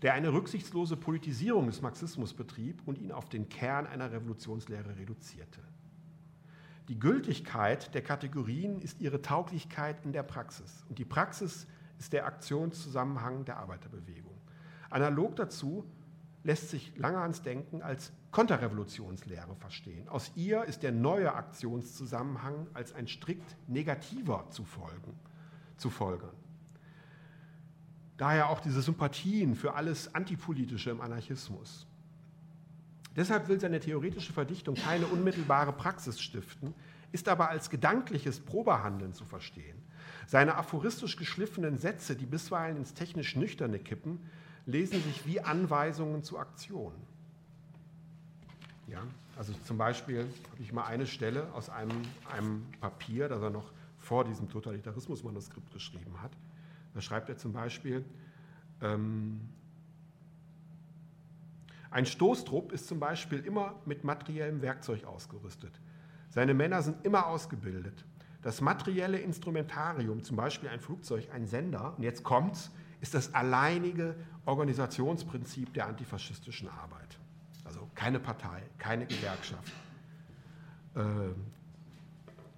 der 0.01 0.15
eine 0.15 0.33
rücksichtslose 0.33 0.97
Politisierung 0.97 1.67
des 1.67 1.83
Marxismus 1.83 2.33
betrieb 2.33 2.81
und 2.87 2.97
ihn 2.97 3.11
auf 3.11 3.29
den 3.29 3.49
Kern 3.49 3.85
einer 3.85 4.11
Revolutionslehre 4.11 4.97
reduzierte. 4.97 5.61
Die 6.87 6.97
Gültigkeit 6.97 7.93
der 7.93 8.01
Kategorien 8.01 8.81
ist 8.81 8.99
ihre 8.99 9.21
Tauglichkeit 9.21 10.03
in 10.03 10.11
der 10.11 10.23
Praxis. 10.23 10.83
Und 10.89 10.97
die 10.97 11.05
Praxis 11.05 11.67
ist 12.03 12.11
der 12.11 12.25
Aktionszusammenhang 12.25 13.45
der 13.45 13.57
Arbeiterbewegung. 13.57 14.22
Analog 14.93 15.35
dazu 15.35 15.85
lässt 16.43 16.69
sich 16.69 16.93
Langerhans 16.97 17.41
Denken 17.41 17.81
als 17.81 18.11
Konterrevolutionslehre 18.31 19.55
verstehen. 19.55 20.07
Aus 20.09 20.31
ihr 20.35 20.63
ist 20.65 20.83
der 20.83 20.91
neue 20.91 21.33
Aktionszusammenhang 21.33 22.67
als 22.73 22.93
ein 22.93 23.07
strikt 23.07 23.55
negativer 23.67 24.45
zu, 24.49 24.63
folgen, 24.65 25.17
zu 25.77 25.89
folgern. 25.89 26.35
Daher 28.17 28.49
auch 28.49 28.59
diese 28.59 28.81
Sympathien 28.81 29.55
für 29.55 29.73
alles 29.73 30.13
Antipolitische 30.13 30.91
im 30.91 31.01
Anarchismus. 31.01 31.87
Deshalb 33.15 33.47
will 33.47 33.59
seine 33.59 33.79
theoretische 33.79 34.33
Verdichtung 34.33 34.75
keine 34.75 35.07
unmittelbare 35.07 35.73
Praxis 35.73 36.19
stiften, 36.19 36.73
ist 37.11 37.27
aber 37.27 37.49
als 37.49 37.69
gedankliches 37.69 38.39
Probehandeln 38.39 39.13
zu 39.13 39.23
verstehen. 39.25 39.77
Seine 40.25 40.55
aphoristisch 40.55 41.15
geschliffenen 41.15 41.77
Sätze, 41.77 42.15
die 42.15 42.25
bisweilen 42.25 42.77
ins 42.77 42.93
technisch 42.93 43.35
Nüchterne 43.35 43.77
kippen, 43.77 44.19
lesen 44.65 45.01
sich 45.01 45.25
wie 45.25 45.41
Anweisungen 45.41 46.23
zu 46.23 46.37
Aktionen. 46.37 47.01
Ja, 48.87 49.01
also 49.37 49.53
zum 49.65 49.77
Beispiel 49.77 50.19
habe 50.51 50.61
ich 50.61 50.71
mal 50.73 50.85
eine 50.85 51.07
Stelle 51.07 51.51
aus 51.53 51.69
einem, 51.69 52.01
einem 52.31 52.65
Papier, 52.79 53.27
das 53.27 53.41
er 53.41 53.49
noch 53.49 53.71
vor 53.97 54.25
diesem 54.25 54.49
Totalitarismus-Manuskript 54.49 55.71
geschrieben 55.71 56.21
hat. 56.21 56.31
Da 56.93 57.01
schreibt 57.01 57.29
er 57.29 57.37
zum 57.37 57.53
Beispiel, 57.53 58.05
ähm, 58.81 59.41
ein 61.89 62.05
Stoßtrupp 62.05 62.71
ist 62.71 62.87
zum 62.87 62.99
Beispiel 62.99 63.39
immer 63.39 63.75
mit 63.85 64.03
materiellem 64.03 64.61
Werkzeug 64.61 65.05
ausgerüstet. 65.05 65.79
Seine 66.29 66.53
Männer 66.53 66.81
sind 66.81 67.05
immer 67.05 67.27
ausgebildet. 67.27 68.05
Das 68.41 68.61
materielle 68.61 69.19
Instrumentarium, 69.19 70.23
zum 70.23 70.35
Beispiel 70.35 70.69
ein 70.69 70.79
Flugzeug, 70.79 71.29
ein 71.31 71.45
Sender, 71.45 71.93
und 71.95 72.03
jetzt 72.03 72.23
kommt's, 72.23 72.71
ist 73.03 73.13
das 73.13 73.33
alleinige 73.33 74.15
Organisationsprinzip 74.45 75.73
der 75.73 75.87
antifaschistischen 75.87 76.69
Arbeit. 76.69 77.19
Also 77.65 77.89
keine 77.95 78.17
Partei, 78.17 78.63
keine 78.77 79.05
Gewerkschaft, 79.05 79.73
äh, 80.95 81.01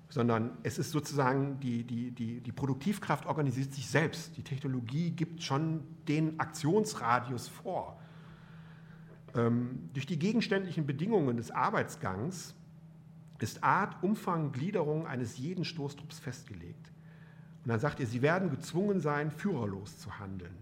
sondern 0.07 0.51
es 0.61 0.77
ist 0.77 0.91
sozusagen, 0.91 1.59
die, 1.59 1.84
die, 1.84 2.11
die, 2.11 2.41
die 2.41 2.51
Produktivkraft 2.51 3.26
organisiert 3.26 3.73
sich 3.73 3.89
selbst. 3.89 4.38
Die 4.38 4.43
Technologie 4.43 5.09
gibt 5.09 5.41
schon 5.41 5.84
den 6.07 6.39
Aktionsradius 6.39 7.47
vor. 7.47 7.99
Ähm, 9.34 9.89
durch 9.93 10.05
die 10.05 10.19
gegenständlichen 10.19 10.85
Bedingungen 10.85 11.38
des 11.38 11.49
Arbeitsgangs 11.49 12.53
ist 13.39 13.63
Art, 13.63 14.03
Umfang, 14.03 14.51
Gliederung 14.51 15.07
eines 15.07 15.39
jeden 15.39 15.65
Stoßtrupps 15.65 16.19
festgelegt. 16.19 16.91
Und 17.66 17.70
dann 17.70 17.80
sagt 17.80 18.00
er, 18.00 18.06
sie 18.06 18.22
werden 18.22 18.52
gezwungen 18.52 19.02
sein, 19.02 19.32
führerlos 19.32 19.98
zu 19.98 20.20
handeln. 20.20 20.56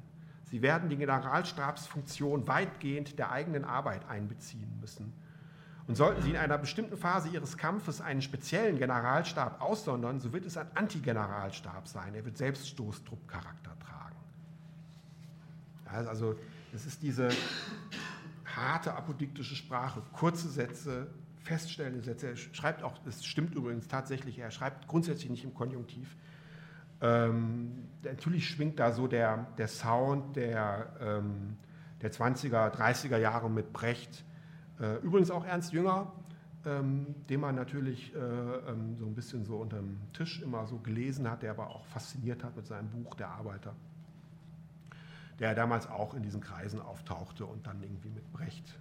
Sie 0.45 0.61
werden 0.61 0.87
die 0.87 0.95
Generalstabsfunktion 0.95 2.47
weitgehend 2.47 3.19
der 3.19 3.31
eigenen 3.31 3.65
Arbeit 3.65 4.07
einbeziehen 4.07 4.79
müssen. 4.79 5.11
Und 5.85 5.95
sollten 5.97 6.21
Sie 6.21 6.29
in 6.29 6.37
einer 6.37 6.57
bestimmten 6.57 6.95
Phase 6.95 7.27
Ihres 7.27 7.57
Kampfes 7.57 7.99
einen 7.99 8.21
speziellen 8.21 8.77
Generalstab 8.77 9.61
aussondern, 9.61 10.21
so 10.21 10.31
wird 10.31 10.45
es 10.45 10.55
ein 10.55 10.67
Antigeneralstab 10.75 11.89
sein. 11.89 12.15
Er 12.15 12.23
wird 12.23 12.37
selbst 12.37 12.69
Stoßtruppcharakter 12.69 13.77
tragen. 13.79 14.15
Also 16.07 16.37
es 16.73 16.85
ist 16.85 17.01
diese 17.01 17.29
harte 18.45 18.93
apodiktische 18.93 19.55
Sprache, 19.55 20.01
kurze 20.13 20.47
Sätze, 20.47 21.07
feststellende 21.41 22.01
Sätze. 22.01 22.27
Er 22.29 22.37
schreibt 22.37 22.81
auch, 22.81 22.97
das 22.99 23.25
stimmt 23.25 23.55
übrigens 23.55 23.89
tatsächlich, 23.89 24.39
er 24.39 24.51
schreibt 24.51 24.87
grundsätzlich 24.87 25.31
nicht 25.31 25.43
im 25.43 25.53
Konjunktiv. 25.53 26.15
Ähm, 27.03 27.89
natürlich 28.01 28.47
schwingt 28.47 28.79
da 28.79 28.93
so 28.93 29.07
der, 29.07 29.45
der 29.57 29.67
Sound 29.67 30.37
der, 30.37 30.95
ähm, 31.01 31.57
der 32.01 32.13
20er, 32.13 32.71
30er 32.71 33.17
Jahre 33.17 33.49
mit 33.49 33.73
Brecht. 33.73 34.23
Äh, 34.79 34.99
übrigens 34.99 35.29
auch 35.29 35.45
Ernst 35.45 35.73
Jünger, 35.73 36.13
ähm, 36.65 37.13
den 37.29 37.41
man 37.41 37.55
natürlich 37.55 38.15
äh, 38.15 38.17
ähm, 38.17 38.95
so 38.97 39.05
ein 39.05 39.15
bisschen 39.15 39.43
so 39.43 39.57
unter 39.57 39.77
dem 39.77 39.99
Tisch 40.13 40.41
immer 40.41 40.65
so 40.65 40.77
gelesen 40.77 41.29
hat, 41.29 41.43
der 41.43 41.51
aber 41.51 41.71
auch 41.71 41.85
fasziniert 41.87 42.41
hat 42.41 42.55
mit 42.55 42.65
seinem 42.65 42.89
Buch 42.89 43.15
Der 43.15 43.27
Arbeiter, 43.27 43.75
der 45.39 45.55
damals 45.55 45.89
auch 45.89 46.13
in 46.13 46.23
diesen 46.23 46.39
Kreisen 46.39 46.79
auftauchte 46.79 47.45
und 47.45 47.67
dann 47.67 47.83
irgendwie 47.83 48.09
mit 48.09 48.31
Brecht. 48.31 48.79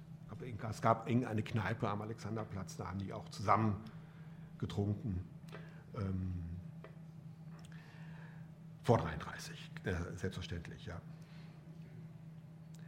Es 0.71 0.81
gab 0.81 1.09
irgendeine 1.09 1.43
Kneipe 1.43 1.89
am 1.89 2.03
Alexanderplatz, 2.03 2.77
da 2.77 2.87
haben 2.89 2.99
die 2.99 3.13
auch 3.13 3.29
zusammen 3.29 3.77
getrunken. 4.59 5.25
Ähm, 5.97 6.42
vor 8.83 8.99
33, 8.99 9.71
äh, 9.85 9.95
selbstverständlich, 10.17 10.87
ja. 10.87 11.01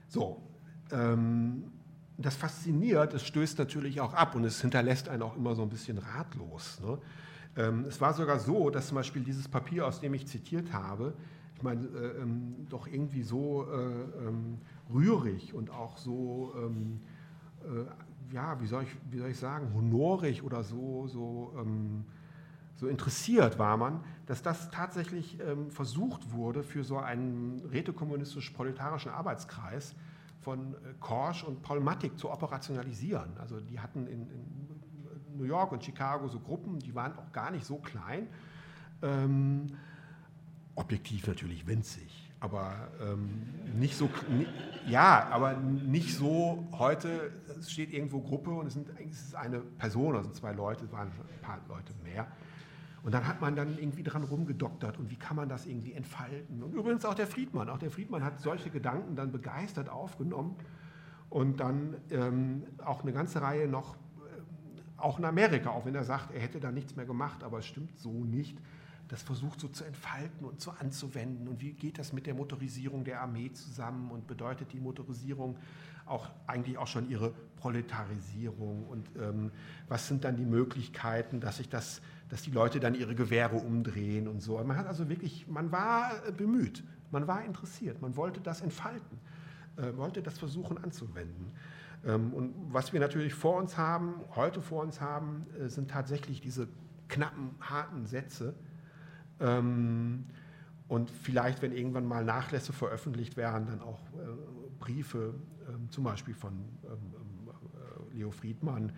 So, 0.08 0.42
ähm, 0.90 1.72
das 2.16 2.36
fasziniert, 2.36 3.14
es 3.14 3.24
stößt 3.24 3.58
natürlich 3.58 4.00
auch 4.00 4.14
ab 4.14 4.34
und 4.34 4.44
es 4.44 4.60
hinterlässt 4.60 5.08
einen 5.08 5.22
auch 5.22 5.36
immer 5.36 5.54
so 5.54 5.62
ein 5.62 5.70
bisschen 5.70 5.98
ratlos. 5.98 6.80
Ne? 6.80 6.98
Ähm, 7.56 7.84
es 7.88 8.00
war 8.00 8.14
sogar 8.14 8.38
so, 8.38 8.70
dass 8.70 8.88
zum 8.88 8.96
Beispiel 8.96 9.22
dieses 9.22 9.48
Papier, 9.48 9.86
aus 9.86 10.00
dem 10.00 10.14
ich 10.14 10.26
zitiert 10.26 10.72
habe, 10.72 11.14
ich 11.56 11.62
meine, 11.62 11.86
äh, 11.86 12.22
ähm, 12.22 12.66
doch 12.68 12.86
irgendwie 12.86 13.22
so 13.22 13.66
äh, 13.70 14.26
ähm, 14.26 14.58
rührig 14.92 15.54
und 15.54 15.70
auch 15.70 15.96
so, 15.96 16.52
ähm, 16.56 17.00
äh, 17.64 18.34
ja, 18.34 18.60
wie 18.60 18.66
soll, 18.66 18.84
ich, 18.84 18.96
wie 19.10 19.18
soll 19.18 19.30
ich 19.30 19.38
sagen, 19.38 19.72
honorig 19.74 20.42
oder 20.42 20.62
so, 20.62 21.06
so 21.06 21.54
ähm, 21.58 22.04
so 22.76 22.88
interessiert 22.88 23.58
war 23.58 23.76
man, 23.76 24.04
dass 24.26 24.42
das 24.42 24.70
tatsächlich 24.70 25.38
ähm, 25.40 25.70
versucht 25.70 26.32
wurde, 26.32 26.62
für 26.62 26.82
so 26.82 26.98
einen 26.98 27.60
rätekommunistisch-proletarischen 27.70 29.10
Arbeitskreis 29.10 29.94
von 30.40 30.74
äh, 30.74 30.94
Korsch 31.00 31.44
und 31.44 31.62
Paul 31.62 31.80
Mattig 31.80 32.18
zu 32.18 32.30
operationalisieren. 32.30 33.36
Also 33.38 33.60
die 33.60 33.80
hatten 33.80 34.06
in, 34.06 34.30
in, 34.30 34.68
New 35.36 35.44
York 35.44 35.72
und 35.72 35.84
Chicago 35.84 36.28
so 36.28 36.38
Gruppen, 36.38 36.78
die 36.78 36.94
waren 36.94 37.16
auch 37.18 37.32
gar 37.32 37.50
nicht 37.50 37.64
so 37.64 37.78
klein. 37.78 38.28
Ähm, 39.02 39.66
objektiv 40.76 41.26
natürlich 41.26 41.66
winzig, 41.66 42.32
aber 42.40 42.88
ähm, 43.00 43.42
nicht 43.74 43.96
so, 43.96 44.08
ja, 44.86 45.28
aber 45.30 45.54
nicht 45.54 46.14
so 46.14 46.68
heute, 46.72 47.32
es 47.58 47.70
steht 47.70 47.92
irgendwo 47.92 48.20
Gruppe 48.20 48.50
und 48.50 48.66
es, 48.66 48.74
sind, 48.74 48.88
es 49.10 49.22
ist 49.22 49.34
eine 49.34 49.58
Person, 49.58 50.16
also 50.16 50.30
zwei 50.30 50.52
Leute, 50.52 50.84
es 50.84 50.92
waren 50.92 51.08
ein 51.08 51.40
paar 51.42 51.60
Leute 51.68 51.92
mehr. 52.02 52.26
Und 53.04 53.12
dann 53.12 53.28
hat 53.28 53.42
man 53.42 53.54
dann 53.54 53.76
irgendwie 53.78 54.02
dran 54.02 54.24
rumgedoktert 54.24 54.98
und 54.98 55.10
wie 55.10 55.16
kann 55.16 55.36
man 55.36 55.46
das 55.46 55.66
irgendwie 55.66 55.92
entfalten. 55.92 56.62
Und 56.62 56.72
übrigens 56.72 57.04
auch 57.04 57.12
der 57.12 57.26
Friedmann, 57.26 57.68
auch 57.68 57.78
der 57.78 57.90
Friedmann 57.90 58.24
hat 58.24 58.40
solche 58.40 58.70
Gedanken 58.70 59.14
dann 59.14 59.30
begeistert 59.30 59.90
aufgenommen 59.90 60.56
und 61.28 61.60
dann 61.60 61.98
ähm, 62.10 62.62
auch 62.82 63.02
eine 63.02 63.12
ganze 63.12 63.42
Reihe 63.42 63.68
noch, 63.68 63.94
äh, 63.94 63.98
auch 64.96 65.18
in 65.18 65.26
Amerika, 65.26 65.68
auch 65.68 65.84
wenn 65.84 65.94
er 65.94 66.04
sagt, 66.04 66.34
er 66.34 66.40
hätte 66.40 66.60
da 66.60 66.72
nichts 66.72 66.96
mehr 66.96 67.04
gemacht, 67.04 67.44
aber 67.44 67.58
es 67.58 67.66
stimmt 67.66 67.98
so 67.98 68.24
nicht, 68.24 68.56
das 69.08 69.22
versucht 69.22 69.60
so 69.60 69.68
zu 69.68 69.84
entfalten 69.84 70.46
und 70.46 70.62
so 70.62 70.70
anzuwenden. 70.70 71.46
Und 71.46 71.60
wie 71.60 71.74
geht 71.74 71.98
das 71.98 72.14
mit 72.14 72.26
der 72.26 72.32
Motorisierung 72.32 73.04
der 73.04 73.20
Armee 73.20 73.52
zusammen 73.52 74.10
und 74.10 74.26
bedeutet 74.26 74.72
die 74.72 74.80
Motorisierung 74.80 75.58
auch 76.06 76.30
eigentlich 76.46 76.78
auch 76.78 76.86
schon 76.86 77.10
ihre 77.10 77.34
Proletarisierung 77.56 78.86
und 78.88 79.08
ähm, 79.18 79.50
was 79.88 80.08
sind 80.08 80.24
dann 80.24 80.36
die 80.36 80.44
Möglichkeiten, 80.44 81.40
dass 81.40 81.58
sich 81.58 81.68
das 81.68 82.00
dass 82.28 82.42
die 82.42 82.50
Leute 82.50 82.80
dann 82.80 82.94
ihre 82.94 83.14
Gewehre 83.14 83.56
umdrehen 83.56 84.28
und 84.28 84.40
so. 84.40 84.62
Man 84.62 84.76
hat 84.76 84.86
also 84.86 85.08
wirklich, 85.08 85.46
man 85.48 85.70
war 85.72 86.26
äh, 86.26 86.32
bemüht, 86.32 86.82
man 87.10 87.26
war 87.26 87.44
interessiert, 87.44 88.00
man 88.02 88.16
wollte 88.16 88.40
das 88.40 88.60
entfalten, 88.60 89.18
äh, 89.76 89.96
wollte 89.96 90.22
das 90.22 90.38
versuchen 90.38 90.78
anzuwenden. 90.78 91.52
Ähm, 92.06 92.32
und 92.32 92.54
was 92.72 92.92
wir 92.92 93.00
natürlich 93.00 93.34
vor 93.34 93.56
uns 93.56 93.76
haben, 93.76 94.14
heute 94.34 94.60
vor 94.60 94.82
uns 94.82 95.00
haben, 95.00 95.46
äh, 95.60 95.68
sind 95.68 95.90
tatsächlich 95.90 96.40
diese 96.40 96.68
knappen, 97.08 97.50
harten 97.60 98.06
Sätze. 98.06 98.54
Ähm, 99.40 100.24
und 100.88 101.10
vielleicht, 101.10 101.62
wenn 101.62 101.72
irgendwann 101.72 102.06
mal 102.06 102.24
Nachlässe 102.24 102.72
veröffentlicht 102.72 103.36
werden, 103.36 103.66
dann 103.66 103.80
auch 103.80 104.00
Briefe, 104.78 105.34
äh, 105.66 105.90
zum 105.90 106.04
Beispiel 106.04 106.34
von 106.34 106.52
ähm, 106.84 107.14
Leo 108.12 108.30
Friedmann, 108.30 108.92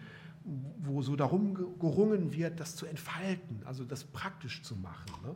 wo 0.79 1.03
so 1.03 1.17
darum 1.17 1.55
gerungen 1.79 2.33
wird, 2.33 2.61
das 2.61 2.77
zu 2.77 2.87
entfalten, 2.87 3.63
also 3.65 3.85
das 3.85 4.05
praktisch 4.05 4.63
zu 4.63 4.77
machen. 4.77 5.13
Ne? 5.25 5.35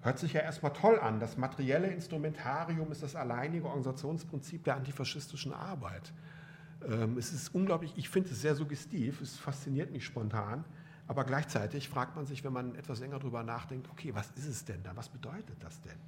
Hört 0.00 0.18
sich 0.18 0.32
ja 0.32 0.40
erstmal 0.40 0.72
toll 0.72 0.98
an. 0.98 1.20
Das 1.20 1.36
materielle 1.36 1.88
Instrumentarium 1.88 2.90
ist 2.92 3.02
das 3.02 3.14
alleinige 3.14 3.66
Organisationsprinzip 3.66 4.64
der 4.64 4.76
antifaschistischen 4.76 5.52
Arbeit. 5.52 6.12
Ähm, 6.88 7.18
es 7.18 7.32
ist 7.32 7.54
unglaublich, 7.54 7.92
ich 7.96 8.08
finde 8.08 8.30
es 8.30 8.40
sehr 8.40 8.54
suggestiv, 8.54 9.20
es 9.20 9.36
fasziniert 9.36 9.92
mich 9.92 10.04
spontan, 10.04 10.64
aber 11.06 11.24
gleichzeitig 11.24 11.88
fragt 11.88 12.16
man 12.16 12.26
sich, 12.26 12.44
wenn 12.44 12.52
man 12.52 12.74
etwas 12.74 13.00
länger 13.00 13.18
darüber 13.18 13.42
nachdenkt, 13.42 13.90
okay, 13.90 14.14
was 14.14 14.30
ist 14.36 14.46
es 14.46 14.64
denn 14.64 14.82
da? 14.82 14.94
Was 14.94 15.08
bedeutet 15.08 15.56
das 15.60 15.80
denn? 15.82 15.98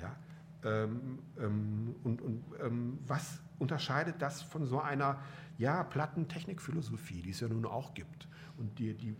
Ja? 0.00 0.16
Ähm, 0.64 1.18
ähm, 1.38 1.94
und, 2.02 2.22
und 2.22 2.42
ähm, 2.60 2.98
was 3.06 3.38
unterscheidet 3.58 4.16
das 4.20 4.42
von 4.42 4.66
so 4.66 4.80
einer 4.80 5.18
ja, 5.58 5.82
Plattentechnikphilosophie, 5.84 7.22
die 7.22 7.30
es 7.30 7.40
ja 7.40 7.48
nun 7.48 7.64
auch 7.64 7.94
gibt, 7.94 8.28
und 8.58 8.78
die, 8.78 8.94
die 8.94 9.16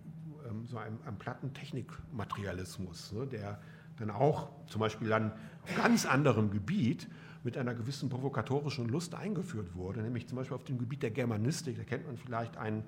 ähm, 0.49 0.67
so 0.67 0.79
einem, 0.79 0.99
einem 1.07 1.19
Plattentechnikmaterialismus, 1.19 3.13
ne, 3.13 3.27
der 3.27 3.61
dann 3.99 4.11
auch 4.11 4.51
zum 4.67 4.81
Beispiel 4.81 5.09
dann 5.09 5.33
auf 5.63 5.75
ganz 5.77 6.05
anderem 6.07 6.51
Gebiet 6.51 7.09
mit 7.43 7.57
einer 7.57 7.75
gewissen 7.75 8.09
provokatorischen 8.09 8.89
Lust 8.89 9.15
eingeführt 9.15 9.75
wurde, 9.75 10.03
nämlich 10.03 10.27
zum 10.27 10.37
Beispiel 10.37 10.57
auf 10.57 10.65
dem 10.65 10.79
Gebiet 10.79 11.03
der 11.03 11.11
Germanistik. 11.11 11.77
Da 11.77 11.85
kennt 11.85 12.07
man 12.07 12.17
vielleicht 12.17 12.57
einen, 12.57 12.83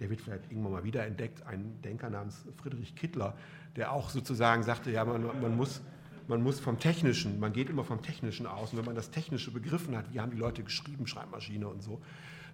der 0.00 0.10
wird 0.10 0.20
vielleicht 0.20 0.50
irgendwann 0.50 0.72
mal 0.72 0.84
wieder 0.84 1.06
entdeckt, 1.06 1.46
einen 1.46 1.80
Denker 1.82 2.10
namens 2.10 2.46
Friedrich 2.56 2.96
Kittler, 2.96 3.36
der 3.76 3.92
auch 3.92 4.10
sozusagen 4.10 4.62
sagte, 4.62 4.90
ja, 4.90 5.04
man, 5.04 5.22
man 5.40 5.56
muss 5.56 5.82
man 6.28 6.42
muss 6.42 6.60
vom 6.60 6.78
Technischen, 6.78 7.40
man 7.40 7.52
geht 7.52 7.70
immer 7.70 7.84
vom 7.84 8.02
Technischen 8.02 8.46
aus. 8.46 8.72
Und 8.72 8.78
wenn 8.78 8.84
man 8.84 8.94
das 8.94 9.10
Technische 9.10 9.50
begriffen 9.50 9.96
hat, 9.96 10.12
wie 10.12 10.20
haben 10.20 10.30
die 10.30 10.38
Leute 10.38 10.62
geschrieben, 10.62 11.06
Schreibmaschine 11.06 11.68
und 11.68 11.82
so, 11.82 12.00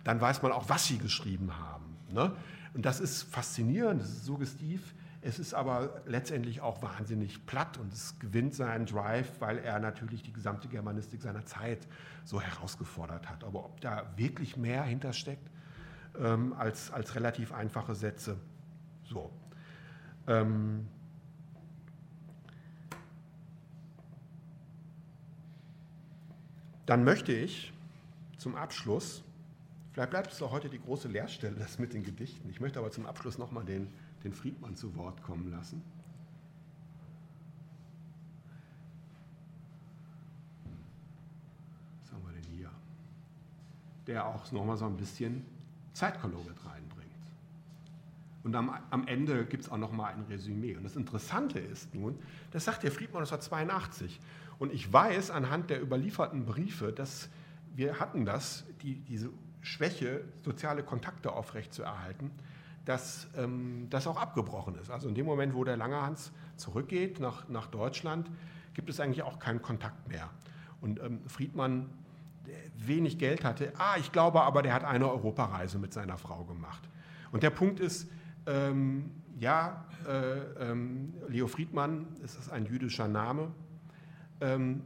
dann 0.05 0.21
weiß 0.21 0.43
man 0.43 0.53
auch, 0.53 0.69
was 0.69 0.87
sie 0.87 0.99
geschrieben 0.99 1.57
haben. 1.59 1.97
Ne? 2.13 2.33
Und 2.75 2.87
das 2.87 3.01
ist 3.01 3.23
faszinierend, 3.23 4.01
das 4.01 4.11
ist 4.11 4.25
suggestiv. 4.25 4.95
Es 5.21 5.39
ist 5.39 5.53
aber 5.53 6.03
letztendlich 6.07 6.61
auch 6.61 6.81
wahnsinnig 6.81 7.45
platt 7.45 7.77
und 7.79 7.93
es 7.93 8.19
gewinnt 8.21 8.55
seinen 8.55 8.87
Drive, 8.87 9.41
weil 9.41 9.59
er 9.59 9.81
natürlich 9.81 10.23
die 10.23 10.33
gesamte 10.33 10.69
Germanistik 10.69 11.23
seiner 11.23 11.45
Zeit 11.45 11.89
so 12.25 12.41
herausgefordert 12.41 13.29
hat. 13.29 13.43
Aber 13.43 13.65
ob 13.65 13.81
da 13.81 14.13
wirklich 14.17 14.57
mehr 14.57 14.85
hintersteckt 14.85 15.51
ähm, 16.21 16.55
als, 16.57 16.93
als 16.93 17.15
relativ 17.17 17.53
einfache 17.53 17.95
Sätze, 17.95 18.37
so. 19.05 19.33
Ähm, 20.29 20.87
dann 26.89 27.05
möchte 27.05 27.33
ich 27.33 27.73
zum 28.37 28.55
Abschluss, 28.55 29.23
vielleicht 29.93 30.11
bleibt 30.11 30.33
es 30.33 30.43
auch 30.43 30.53
heute 30.53 30.69
die 30.69 30.81
große 30.81 31.09
Leerstelle, 31.09 31.57
das 31.57 31.79
mit 31.79 31.93
den 31.93 32.03
Gedichten. 32.03 32.49
Ich 32.51 32.61
möchte 32.61 32.79
aber 32.79 32.91
zum 32.91 33.07
Abschluss 33.07 33.39
nochmal 33.39 33.65
den 33.65 33.89
den 34.25 34.33
Friedmann 34.33 34.75
zu 34.75 34.95
Wort 34.97 35.23
kommen 35.23 35.51
lassen. 35.51 35.83
Was 42.03 42.13
haben 42.13 42.25
wir 42.27 42.33
denn 42.33 42.51
hier? 42.51 42.71
Der 44.07 44.27
auch 44.27 44.51
nochmal 44.53 44.77
so 44.77 44.87
ein 44.87 44.97
bisschen 44.97 45.45
Zeitkolorit 45.93 46.57
reinbringt. 46.65 47.09
Und 48.45 48.55
am, 48.55 48.71
am 48.91 49.07
Ende 49.07 49.45
gibt 49.45 49.65
es 49.65 49.71
auch 49.71 49.77
nochmal 49.77 50.15
ein 50.15 50.23
Resümee. 50.23 50.77
Und 50.77 50.85
das 50.85 50.97
Interessante 50.97 51.59
ist 51.59 51.95
nun, 51.95 52.19
das 52.51 52.65
sagt 52.65 52.83
der 52.83 52.93
Friedmann 52.93 53.23
1982. 53.23 54.21
Und 54.59 54.73
ich 54.73 54.93
weiß 54.93 55.31
anhand 55.31 55.71
der 55.71 55.81
überlieferten 55.81 56.45
Briefe, 56.45 56.93
dass 56.93 57.29
wir 57.75 58.01
hatten 58.01 58.25
das, 58.25 58.65
die, 58.83 58.97
diese 58.97 59.31
Schwäche, 59.61 60.25
soziale 60.45 60.83
Kontakte 60.83 61.33
aufrechtzuerhalten, 61.33 62.31
dass 62.85 63.29
ähm, 63.37 63.87
das 63.91 64.07
auch 64.07 64.17
abgebrochen 64.17 64.75
ist. 64.77 64.91
Also 64.91 65.09
in 65.09 65.15
dem 65.15 65.27
Moment, 65.27 65.55
wo 65.55 65.63
der 65.63 65.77
Langerhans 65.77 66.33
zurückgeht 66.57 67.21
nach, 67.21 67.49
nach 67.49 67.67
Deutschland, 67.67 68.31
gibt 68.75 68.91
es 68.91 68.99
eigentlich 68.99 69.23
auch 69.23 69.39
keinen 69.39 69.63
Kontakt 69.63 70.09
mehr. 70.09 70.31
Und 70.81 71.01
ähm, 71.01 71.21
Friedmann 71.27 71.91
wenig 72.77 73.19
Geld 73.19 73.45
hatte. 73.45 73.73
Ah, 73.79 73.97
ich 73.99 74.13
glaube 74.13 74.43
aber, 74.43 74.63
der 74.63 74.73
hat 74.75 74.85
eine 74.85 75.11
Europareise 75.11 75.79
mit 75.79 75.93
seiner 75.93 76.17
Frau 76.17 76.45
gemacht. 76.45 76.89
Und 77.33 77.43
der 77.43 77.51
Punkt 77.51 77.81
ist, 77.81 78.09
ähm, 78.47 79.11
ja, 79.39 79.85
äh, 80.07 80.71
ähm, 80.71 81.15
Leo 81.29 81.47
Friedmann, 81.47 82.07
es 82.25 82.37
ist 82.37 82.51
ein 82.51 82.67
jüdischer 82.67 83.09
Name. 83.09 83.53
Ähm, 84.41 84.83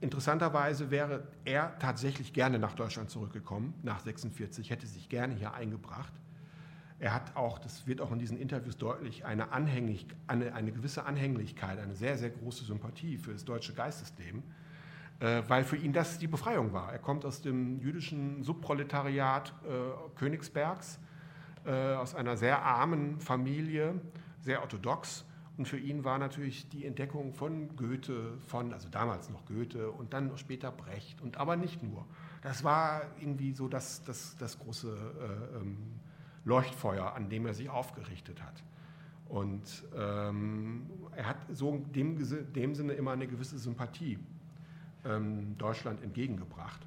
interessanterweise 0.00 0.90
wäre 0.90 1.26
er 1.44 1.78
tatsächlich 1.78 2.32
gerne 2.32 2.58
nach 2.58 2.74
Deutschland 2.74 3.10
zurückgekommen, 3.10 3.74
nach 3.82 4.00
46, 4.00 4.70
hätte 4.70 4.86
sich 4.86 5.08
gerne 5.08 5.34
hier 5.34 5.54
eingebracht. 5.54 6.12
Er 6.98 7.12
hat 7.12 7.36
auch, 7.36 7.58
das 7.58 7.86
wird 7.86 8.00
auch 8.00 8.12
in 8.12 8.18
diesen 8.18 8.38
Interviews 8.38 8.76
deutlich, 8.76 9.24
eine, 9.24 9.52
Anhängig, 9.52 10.06
eine, 10.26 10.54
eine 10.54 10.72
gewisse 10.72 11.04
Anhänglichkeit, 11.04 11.78
eine 11.78 11.94
sehr, 11.96 12.16
sehr 12.16 12.30
große 12.30 12.64
Sympathie 12.64 13.18
für 13.18 13.32
das 13.32 13.44
deutsche 13.44 13.74
Geistesleben, 13.74 14.42
äh, 15.20 15.42
weil 15.48 15.64
für 15.64 15.76
ihn 15.76 15.92
das 15.92 16.18
die 16.18 16.28
Befreiung 16.28 16.72
war. 16.72 16.92
Er 16.92 16.98
kommt 16.98 17.24
aus 17.24 17.42
dem 17.42 17.80
jüdischen 17.80 18.42
Subproletariat 18.42 19.52
äh, 19.64 20.18
Königsbergs, 20.18 20.98
äh, 21.66 21.94
aus 21.94 22.14
einer 22.14 22.36
sehr 22.36 22.62
armen 22.62 23.20
Familie, 23.20 24.00
sehr 24.40 24.60
orthodox. 24.62 25.24
Und 25.56 25.68
für 25.68 25.78
ihn 25.78 26.02
war 26.02 26.18
natürlich 26.18 26.68
die 26.68 26.84
Entdeckung 26.84 27.32
von 27.32 27.76
Goethe, 27.76 28.38
von, 28.46 28.72
also 28.72 28.88
damals 28.88 29.30
noch 29.30 29.44
Goethe 29.46 29.90
und 29.90 30.12
dann 30.12 30.36
später 30.36 30.72
Brecht, 30.72 31.20
und 31.20 31.36
aber 31.36 31.56
nicht 31.56 31.82
nur. 31.82 32.04
Das 32.42 32.64
war 32.64 33.02
irgendwie 33.20 33.52
so 33.52 33.68
das, 33.68 34.02
das, 34.02 34.36
das 34.36 34.58
große 34.58 34.88
äh, 34.88 35.56
ähm, 35.58 35.76
Leuchtfeuer, 36.44 37.14
an 37.14 37.28
dem 37.28 37.46
er 37.46 37.54
sich 37.54 37.70
aufgerichtet 37.70 38.42
hat. 38.42 38.64
Und 39.28 39.84
ähm, 39.96 40.86
er 41.16 41.26
hat 41.28 41.36
so 41.52 41.70
in 41.70 41.92
dem, 41.92 42.52
dem, 42.52 42.74
Sinne 42.74 42.92
immer 42.94 43.12
eine 43.12 43.26
gewisse 43.26 43.58
Sympathie 43.58 44.18
ähm, 45.04 45.56
Deutschland 45.56 46.02
entgegengebracht. 46.02 46.80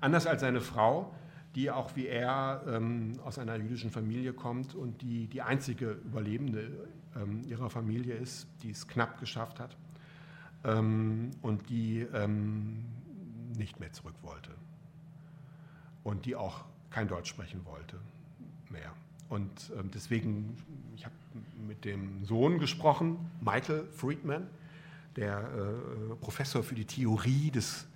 Anders 0.00 0.26
als 0.26 0.42
seine 0.42 0.60
Frau, 0.60 1.14
die 1.54 1.70
auch 1.70 1.96
wie 1.96 2.06
er 2.06 2.64
ähm, 2.66 3.12
aus 3.24 3.38
einer 3.38 3.56
jüdischen 3.56 3.90
Familie 3.90 4.32
kommt 4.32 4.74
und 4.74 5.00
die 5.00 5.28
die 5.28 5.40
einzige 5.40 5.92
Überlebende 5.92 6.88
ähm, 7.16 7.42
ihrer 7.46 7.70
Familie 7.70 8.14
ist, 8.14 8.46
die 8.62 8.70
es 8.70 8.86
knapp 8.86 9.20
geschafft 9.20 9.60
hat 9.60 9.76
ähm, 10.64 11.30
und 11.42 11.68
die 11.68 12.00
ähm, 12.12 12.84
nicht 13.56 13.80
mehr 13.80 13.92
zurück 13.92 14.16
wollte 14.22 14.50
und 16.02 16.26
die 16.26 16.36
auch 16.36 16.64
kein 16.90 17.08
Deutsch 17.08 17.30
sprechen 17.30 17.64
wollte 17.64 17.98
mehr. 18.70 18.92
Und 19.28 19.72
ähm, 19.78 19.90
deswegen, 19.92 20.56
ich 20.94 21.04
habe 21.04 21.14
mit 21.66 21.84
dem 21.84 22.24
Sohn 22.24 22.58
gesprochen, 22.58 23.18
Michael 23.40 23.86
Friedman, 23.92 24.46
der 25.16 25.40
äh, 25.40 26.14
Professor 26.16 26.62
für 26.62 26.74
die 26.74 26.84
Theorie 26.84 27.50
des, 27.50 27.86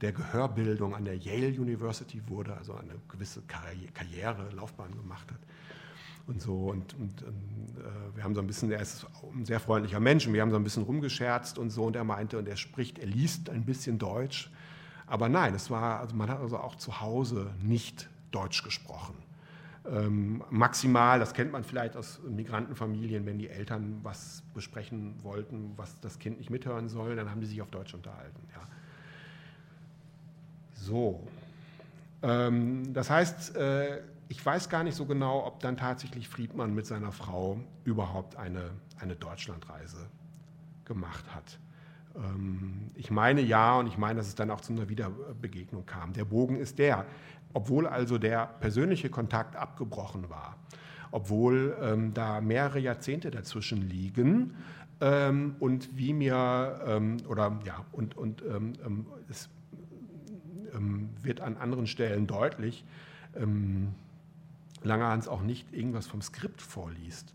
der 0.00 0.12
Gehörbildung 0.12 0.94
an 0.94 1.04
der 1.04 1.16
Yale 1.16 1.48
University 1.48 2.22
wurde, 2.28 2.56
also 2.56 2.74
eine 2.74 2.94
gewisse 3.08 3.42
Karriere, 3.42 4.50
Laufbahn 4.54 4.94
gemacht 4.96 5.30
hat. 5.30 5.40
Und 6.30 6.40
so, 6.40 6.54
und, 6.54 6.94
und 6.94 7.22
äh, 7.22 8.14
wir 8.14 8.22
haben 8.22 8.36
so 8.36 8.40
ein 8.40 8.46
bisschen, 8.46 8.70
er 8.70 8.80
ist 8.80 9.04
ein 9.34 9.44
sehr 9.44 9.58
freundlicher 9.58 9.98
Mensch, 9.98 10.28
und 10.28 10.32
wir 10.32 10.42
haben 10.42 10.52
so 10.52 10.56
ein 10.56 10.62
bisschen 10.62 10.84
rumgescherzt 10.84 11.58
und 11.58 11.70
so, 11.70 11.84
und 11.84 11.96
er 11.96 12.04
meinte, 12.04 12.38
und 12.38 12.46
er 12.46 12.56
spricht, 12.56 13.00
er 13.00 13.06
liest 13.06 13.50
ein 13.50 13.64
bisschen 13.64 13.98
Deutsch, 13.98 14.48
aber 15.08 15.28
nein, 15.28 15.54
es 15.54 15.70
war, 15.70 15.98
also 15.98 16.14
man 16.14 16.30
hat 16.30 16.38
also 16.38 16.58
auch 16.58 16.76
zu 16.76 17.00
Hause 17.00 17.50
nicht 17.60 18.08
Deutsch 18.30 18.62
gesprochen. 18.62 19.14
Ähm, 19.90 20.44
maximal, 20.50 21.18
das 21.18 21.34
kennt 21.34 21.50
man 21.50 21.64
vielleicht 21.64 21.96
aus 21.96 22.20
Migrantenfamilien, 22.22 23.26
wenn 23.26 23.38
die 23.38 23.48
Eltern 23.48 23.98
was 24.04 24.44
besprechen 24.54 25.16
wollten, 25.24 25.72
was 25.76 25.98
das 25.98 26.20
Kind 26.20 26.38
nicht 26.38 26.50
mithören 26.50 26.88
soll, 26.88 27.16
dann 27.16 27.28
haben 27.28 27.40
die 27.40 27.48
sich 27.48 27.60
auf 27.60 27.70
Deutsch 27.70 27.92
unterhalten. 27.92 28.38
Ja. 28.54 28.68
So. 30.74 31.26
Ähm, 32.22 32.92
das 32.92 33.10
heißt, 33.10 33.56
äh, 33.56 34.02
ich 34.30 34.46
weiß 34.46 34.68
gar 34.68 34.84
nicht 34.84 34.94
so 34.94 35.06
genau, 35.06 35.44
ob 35.44 35.58
dann 35.58 35.76
tatsächlich 35.76 36.28
Friedmann 36.28 36.72
mit 36.72 36.86
seiner 36.86 37.10
Frau 37.10 37.58
überhaupt 37.82 38.36
eine, 38.36 38.70
eine 39.00 39.16
Deutschlandreise 39.16 40.06
gemacht 40.84 41.24
hat. 41.34 41.58
Ähm, 42.14 42.86
ich 42.94 43.10
meine 43.10 43.40
ja 43.40 43.76
und 43.76 43.88
ich 43.88 43.98
meine, 43.98 44.18
dass 44.18 44.28
es 44.28 44.36
dann 44.36 44.52
auch 44.52 44.60
zu 44.60 44.72
einer 44.72 44.88
Wiederbegegnung 44.88 45.84
kam. 45.84 46.12
Der 46.12 46.24
Bogen 46.24 46.56
ist 46.56 46.78
der, 46.78 47.06
obwohl 47.54 47.88
also 47.88 48.18
der 48.18 48.46
persönliche 48.60 49.10
Kontakt 49.10 49.56
abgebrochen 49.56 50.30
war, 50.30 50.56
obwohl 51.10 51.76
ähm, 51.82 52.14
da 52.14 52.40
mehrere 52.40 52.78
Jahrzehnte 52.78 53.32
dazwischen 53.32 53.82
liegen 53.82 54.54
ähm, 55.00 55.56
und 55.58 55.96
wie 55.98 56.12
mir 56.12 56.80
ähm, 56.86 57.16
oder 57.28 57.58
ja 57.66 57.84
und 57.90 58.16
und 58.16 58.42
ähm, 58.42 58.74
ähm, 58.86 59.06
es 59.28 59.50
wird 61.20 61.40
an 61.40 61.56
anderen 61.56 61.88
Stellen 61.88 62.28
deutlich, 62.28 62.84
Langerhans 64.82 65.28
auch 65.28 65.42
nicht 65.42 65.72
irgendwas 65.72 66.06
vom 66.06 66.22
Skript 66.22 66.62
vorliest. 66.62 67.34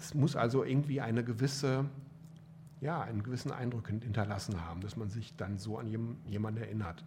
es 0.00 0.14
muss 0.14 0.36
also 0.36 0.64
irgendwie 0.64 1.00
eine 1.00 1.24
gewisse 1.24 1.86
ja, 2.80 3.02
einen 3.02 3.22
gewissen 3.22 3.52
Eindruck 3.52 3.88
hinterlassen 3.88 4.64
haben, 4.64 4.80
dass 4.80 4.96
man 4.96 5.10
sich 5.10 5.36
dann 5.36 5.58
so 5.58 5.78
an 5.78 5.86
jemanden 6.26 6.60
erinnert. 6.60 7.04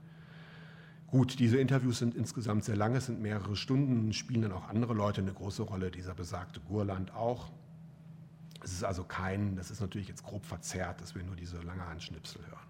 Gut, 1.08 1.40
diese 1.40 1.58
Interviews 1.58 2.00
sind 2.00 2.16
insgesamt 2.16 2.64
sehr 2.64 2.76
lang, 2.76 2.96
es 2.96 3.08
sind 3.08 3.22
mehrere 3.22 3.56
Stunden, 3.56 4.14
spielen 4.14 4.44
dann 4.44 4.52
auch 4.52 4.68
andere 4.68 4.94
Leute 4.94 5.22
eine 5.22 5.34
große 5.34 5.64
Rolle, 5.64 5.92
dieser 5.92 6.14
besagte 6.16 6.60
Gurland 6.62 7.14
auch. 7.14 7.52
Es 8.64 8.72
ist 8.72 8.84
also 8.84 9.04
kein, 9.04 9.56
das 9.56 9.72
ist 9.72 9.82
natürlich 9.82 10.08
jetzt 10.08 10.24
grob 10.24 10.46
verzerrt, 10.46 11.02
dass 11.02 11.16
wir 11.16 11.24
nur 11.24 11.36
diese 11.36 11.62
lange 11.62 11.86
Handschnipsel 11.86 12.42
hören. 12.48 12.68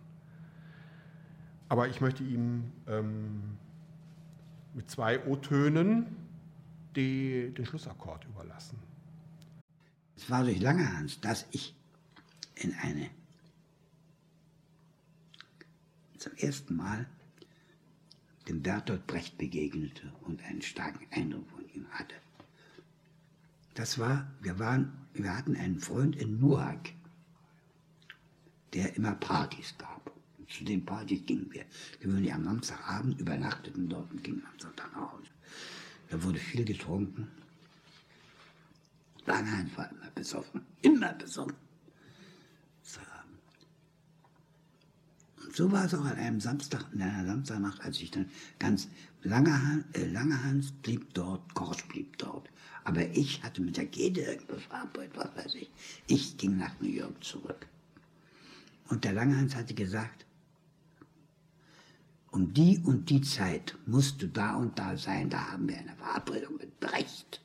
Aber 1.69 1.87
ich 1.87 2.01
möchte 2.01 2.23
ihm 2.23 2.71
ähm, 2.87 3.57
mit 4.73 4.89
zwei 4.89 5.23
O-Tönen 5.25 6.15
den 6.95 7.65
Schlussakkord 7.65 8.25
überlassen. 8.25 8.77
Es 10.15 10.29
war 10.29 10.43
durch 10.43 10.59
Langehans, 10.59 11.19
dass 11.21 11.45
ich 11.51 11.75
in 12.55 12.73
eine 12.75 13.09
zum 16.17 16.33
ersten 16.37 16.75
Mal 16.75 17.05
dem 18.47 18.61
Bertolt 18.61 19.05
Brecht 19.07 19.37
begegnete 19.37 20.11
und 20.21 20.41
einen 20.43 20.61
starken 20.61 21.05
Eindruck 21.11 21.49
von 21.49 21.67
ihm 21.73 21.85
hatte. 21.91 22.15
Das 23.73 23.99
war, 23.99 24.31
wir, 24.41 24.59
waren, 24.59 24.93
wir 25.13 25.35
hatten 25.35 25.55
einen 25.55 25.79
Freund 25.79 26.15
in 26.15 26.39
Nuhak, 26.39 26.93
der 28.73 28.95
immer 28.95 29.15
Partys 29.15 29.75
gab. 29.77 30.12
Und 30.53 30.57
zu 30.57 30.63
den 30.65 30.85
Partys 30.85 31.25
gingen 31.25 31.51
wir 31.51 31.65
gewöhnlich 31.99 32.31
am 32.31 32.43
Samstagabend, 32.43 33.19
übernachteten 33.19 33.89
dort 33.89 34.11
und 34.11 34.23
gingen 34.23 34.43
am 34.45 34.59
Sonntag 34.59 34.91
nach 34.93 35.11
Hause. 35.11 35.31
Da 36.09 36.23
wurde 36.23 36.37
viel 36.37 36.63
getrunken. 36.63 37.27
Lange 39.25 39.67
war 39.75 39.89
immer 39.89 40.11
besoffen, 40.13 40.61
immer 40.81 41.13
besoffen. 41.13 41.55
So 45.55 45.71
war 45.71 45.85
es 45.85 45.93
auch 45.93 46.05
an 46.05 46.17
einem 46.17 46.39
Samstag, 46.39 46.85
in 46.93 47.01
einer 47.01 47.25
Samstagnacht, 47.27 47.81
als 47.81 48.01
ich 48.01 48.09
dann 48.09 48.29
ganz 48.57 48.87
lange, 49.21 49.85
äh, 49.93 50.05
Langerhans 50.05 50.71
blieb 50.71 51.13
dort, 51.13 51.53
Korsch 51.53 51.87
blieb 51.87 52.17
dort. 52.17 52.49
Aber 52.83 53.07
ich 53.09 53.43
hatte 53.43 53.61
mit 53.61 53.77
der 53.77 53.85
Gede 53.85 54.21
irgendwas 54.21 54.63
verabredet, 54.63 55.15
was 55.15 55.35
weiß 55.35 55.55
ich. 55.55 55.69
Ich 56.07 56.37
ging 56.37 56.57
nach 56.57 56.79
New 56.79 56.89
York 56.89 57.23
zurück. 57.23 57.67
Und 58.89 59.03
der 59.03 59.13
Langerhans 59.13 59.55
hatte 59.55 59.75
gesagt, 59.75 60.25
um 62.33 62.51
die 62.51 62.79
und 62.79 63.11
die 63.11 63.21
Zeit 63.21 63.77
musst 63.85 64.21
du 64.23 64.27
da 64.27 64.55
und 64.55 64.79
da 64.79 64.97
sein, 64.97 65.29
da 65.29 65.51
haben 65.51 65.69
wir 65.69 65.77
eine 65.77 65.95
Verabredung 65.95 66.57
mit 66.57 66.79
Brecht. 66.79 67.41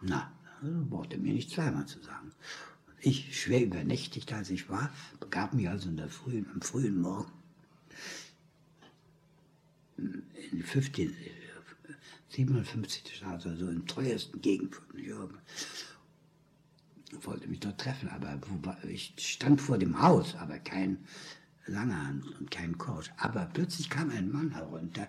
Na, 0.00 0.32
also 0.62 0.84
brauchte 0.88 1.18
mir 1.18 1.34
nicht 1.34 1.50
zweimal 1.50 1.84
zu 1.86 2.00
sagen. 2.00 2.32
Ich, 3.00 3.38
schwer 3.38 3.62
übernächtigt 3.62 4.32
als 4.32 4.48
ich 4.48 4.70
war, 4.70 4.90
begab 5.20 5.52
mich 5.52 5.68
also 5.68 5.90
in 5.90 5.98
der 5.98 6.08
frühen, 6.08 6.46
am 6.54 6.62
frühen 6.62 7.02
Morgen 7.02 7.30
in 9.98 10.62
15, 10.62 11.14
57. 12.30 13.14
Straße, 13.14 13.50
also 13.50 13.68
in 13.68 13.86
teuersten 13.86 14.40
Gegend 14.40 14.74
von 14.74 14.86
New 14.94 15.02
York. 15.02 15.38
Ich 17.10 17.26
wollte 17.26 17.46
mich 17.46 17.60
dort 17.60 17.78
treffen, 17.78 18.08
aber 18.08 18.40
ich 18.88 19.12
stand 19.18 19.60
vor 19.60 19.76
dem 19.76 20.00
Haus, 20.00 20.34
aber 20.36 20.58
kein 20.58 20.96
Langerhand 21.66 22.24
und 22.38 22.50
kein 22.50 22.76
Coach. 22.78 23.10
Aber 23.16 23.48
plötzlich 23.52 23.88
kam 23.88 24.10
ein 24.10 24.30
Mann 24.30 24.50
herunter, 24.50 25.08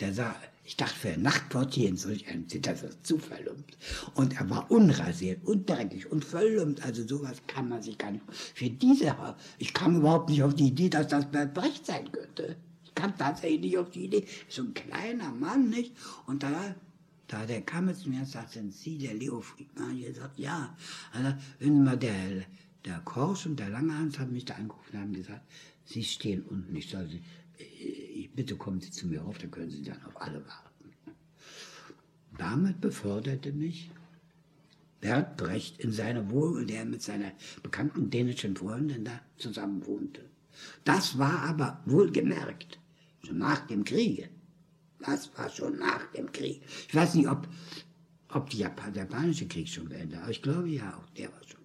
der 0.00 0.14
sah, 0.14 0.34
ich 0.64 0.76
dachte, 0.76 0.94
für 0.94 1.08
ein 1.10 1.22
Nachtportier 1.22 1.88
in 1.88 1.96
solch 1.96 2.26
einem 2.28 2.46
das 2.62 2.82
ist 2.82 3.06
zuverlumpt. 3.06 3.76
Und 4.14 4.36
er 4.40 4.48
war 4.48 4.70
unrasiert 4.70 5.44
und 5.44 5.68
und 6.10 6.24
verlumpt. 6.24 6.82
Also 6.82 7.06
sowas 7.06 7.42
kann 7.46 7.68
man 7.68 7.82
sich 7.82 7.98
gar 7.98 8.10
nicht. 8.10 8.24
Für 8.54 8.70
diese, 8.70 9.14
ich 9.58 9.74
kam 9.74 9.96
überhaupt 9.96 10.30
nicht 10.30 10.42
auf 10.42 10.54
die 10.54 10.68
Idee, 10.68 10.88
dass 10.88 11.08
das 11.08 11.30
Bert 11.30 11.54
Brecht 11.54 11.84
sein 11.84 12.10
könnte. 12.10 12.56
Ich 12.84 12.94
kam 12.94 13.16
tatsächlich 13.16 13.60
nicht 13.60 13.78
auf 13.78 13.90
die 13.90 14.04
Idee. 14.04 14.26
So 14.48 14.62
ein 14.62 14.74
kleiner 14.74 15.32
Mann, 15.32 15.68
nicht? 15.68 15.94
Und 16.26 16.42
da, 16.42 16.74
da 17.26 17.44
der 17.46 17.62
kam 17.62 17.94
zu 17.94 18.08
mir 18.08 18.20
und 18.20 18.28
sagte, 18.28 18.54
sind 18.54 18.72
Sie 18.72 18.96
der 18.96 19.14
Leo 19.14 19.40
Friedmann? 19.40 19.98
Ich 19.98 20.16
sagte, 20.16 20.40
ja. 20.40 20.76
Also, 21.12 21.34
wenn 21.58 21.84
mal 21.84 21.98
der, 21.98 22.44
der 22.84 23.00
Korsch 23.00 23.46
und 23.46 23.58
der 23.58 23.70
Langhans 23.70 24.18
haben 24.18 24.32
mich 24.32 24.44
da 24.44 24.54
angerufen 24.54 24.92
und 24.92 25.00
haben 25.00 25.12
gesagt, 25.12 25.42
Sie 25.84 26.04
stehen 26.04 26.42
unten. 26.42 26.74
Ich 26.76 26.88
soll 26.88 27.08
Sie, 27.08 28.30
bitte 28.34 28.56
kommen 28.56 28.80
Sie 28.80 28.90
zu 28.90 29.06
mir 29.06 29.24
auf, 29.24 29.38
dann 29.38 29.50
können 29.50 29.70
Sie 29.70 29.82
dann 29.82 30.02
auf 30.04 30.20
alle 30.20 30.44
warten. 30.46 30.92
Damit 32.38 32.80
beförderte 32.80 33.52
mich 33.52 33.90
Bert 35.00 35.36
Brecht 35.36 35.80
in 35.80 35.92
seine 35.92 36.30
Wohnung, 36.30 36.66
der 36.66 36.84
mit 36.84 37.02
seiner 37.02 37.32
bekannten 37.62 38.10
dänischen 38.10 38.56
Freundin 38.56 39.04
da 39.04 39.20
zusammen 39.36 39.84
wohnte. 39.86 40.22
Das 40.84 41.18
war 41.18 41.40
aber 41.40 41.80
wohlgemerkt 41.86 42.78
schon 43.24 43.38
nach 43.38 43.66
dem 43.66 43.84
Kriege. 43.84 44.28
Das 44.98 45.30
war 45.36 45.48
schon 45.48 45.78
nach 45.78 46.06
dem 46.12 46.30
Krieg. 46.30 46.62
Ich 46.88 46.94
weiß 46.94 47.14
nicht, 47.14 47.28
ob, 47.28 47.48
ob 48.28 48.52
Japan, 48.52 48.92
der 48.92 49.04
japanische 49.04 49.48
Krieg 49.48 49.68
schon 49.68 49.88
beendet 49.88 50.20
aber 50.20 50.30
ich 50.30 50.42
glaube 50.42 50.68
ja, 50.68 50.96
auch 50.98 51.08
der 51.10 51.32
war 51.32 51.42
schon. 51.44 51.59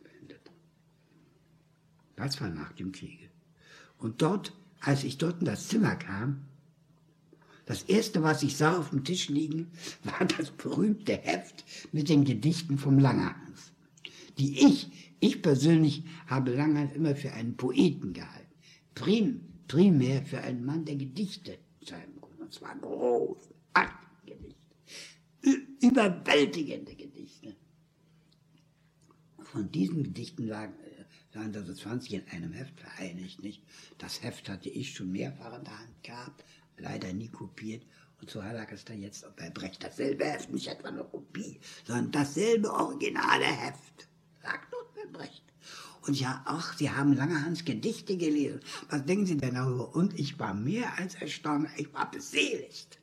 Das 2.16 2.40
war 2.42 2.50
nach 2.50 2.72
dem 2.74 2.92
Kriege. 2.92 3.30
Und 3.98 4.22
dort, 4.22 4.54
als 4.82 5.04
ich 5.04 5.18
dort 5.18 5.40
in 5.40 5.46
das 5.46 5.68
Zimmer 5.68 5.96
kam, 5.96 6.46
das 7.66 7.84
erste, 7.84 8.22
was 8.22 8.44
ich 8.44 8.58
sah 8.58 8.78
auf 8.78 8.92
dem 8.92 9.04
Tisch 9.04 9.30
liegen, 9.30 9.72
war 10.04 10.26
das 10.26 10.52
berühmte 10.52 11.18
Heft 11.18 11.66
mit 11.92 12.10
den 12.10 12.24
Gedichten 12.24 12.78
vom 12.78 13.00
Langerhans. 13.00 13.72
Die 14.38 14.66
ich, 14.66 15.16
ich 15.20 15.42
persönlich 15.42 16.04
habe 16.28 16.52
Langerhans 16.54 16.94
immer 16.94 17.16
für 17.16 17.32
einen 17.34 17.56
Poeten 17.58 18.14
gehalten. 18.14 18.54
Prim, 18.94 19.42
primär 19.68 20.24
für 20.24 20.40
einen 20.40 20.66
Mann, 20.66 20.86
der 20.86 20.96
Gedichte 20.96 21.58
schreiben 21.88 22.20
konnte. 22.22 22.44
Und 22.44 22.54
zwar 22.54 22.76
großartige 22.78 24.38
Gedichte. 25.42 25.88
Überwältigende 25.88 26.96
Gedichte. 26.96 27.56
Von 29.40 29.72
diesen 29.72 30.04
Gedichten 30.04 30.48
lagen, 30.48 30.74
waren 31.36 31.54
das 31.54 31.66
20 31.78 32.14
in 32.14 32.28
einem 32.30 32.54
Heft 32.54 32.80
vereinigt, 32.80 33.44
nicht? 33.44 33.62
Das 33.98 34.24
Heft 34.24 34.50
hatte 34.50 34.70
ich 34.70 34.94
schon 34.94 35.12
mehrfach 35.12 35.58
in 35.58 35.64
der 35.64 35.80
Hand 35.80 36.04
gehabt 36.04 36.44
leider 36.78 37.14
nie 37.14 37.30
kopiert. 37.30 37.84
Und 38.22 38.30
so 38.30 38.40
lag 38.40 38.72
es 38.72 38.86
dann 38.86 39.02
jetzt 39.02 39.26
bei 39.36 39.50
Brecht 39.50 39.84
dasselbe 39.84 40.26
Heft, 40.26 40.52
nicht 40.52 40.68
etwa 40.68 40.88
eine 40.88 41.04
Kopie, 41.04 41.60
sondern 41.86 42.12
dasselbe 42.12 42.72
originale 42.72 43.46
Heft. 43.46 44.08
Sagt 44.42 44.74
doch 44.74 44.86
bei 44.96 45.06
Brecht. 45.12 45.44
Und 46.08 46.20
ja, 46.20 46.42
ach, 46.46 46.78
Sie 46.78 46.90
haben 46.90 47.14
Langerhans 47.14 47.66
Gedichte 47.66 48.16
gelesen. 48.16 48.60
Was 48.90 49.06
denken 49.06 49.26
Sie 49.26 49.38
denn 49.38 49.56
darüber? 49.56 49.94
Und 49.96 50.18
ich 50.20 50.40
war 50.40 50.54
mehr 50.54 50.98
als 50.98 51.16
erstaunt, 51.16 51.68
ich 51.78 51.92
war 51.94 52.10
beseligt 52.10 53.00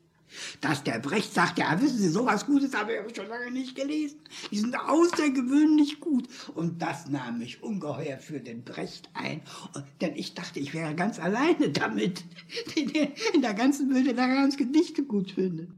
dass 0.61 0.83
der 0.83 0.99
Brecht 0.99 1.33
sagt, 1.35 1.59
ja, 1.59 1.81
wissen 1.81 1.99
Sie, 1.99 2.09
sowas 2.09 2.47
Gutes 2.47 2.75
habe 2.75 2.93
ich 2.93 3.17
schon 3.17 3.29
lange 3.29 3.51
nicht 3.51 3.75
gelesen. 3.75 4.21
Die 4.51 4.59
sind 4.59 4.77
außergewöhnlich 4.77 6.01
gut. 6.01 6.29
Und 6.55 6.81
das 6.83 7.09
nahm 7.09 7.39
mich 7.39 7.63
ungeheuer 7.63 8.19
für 8.19 8.41
den 8.41 8.65
Brecht 8.65 9.11
ein. 9.15 9.43
Und, 9.75 9.85
denn 10.01 10.17
ich 10.17 10.35
dachte, 10.35 10.61
ich 10.61 10.75
wäre 10.75 10.95
ganz 10.95 11.19
alleine 11.19 11.71
damit, 11.71 12.25
der 12.77 13.13
in 13.35 13.43
der 13.43 13.55
ganzen 13.55 13.93
Welt 13.95 14.17
Langerhans 14.17 14.57
Gedichte 14.57 15.05
gut 15.05 15.33
findet. 15.33 15.71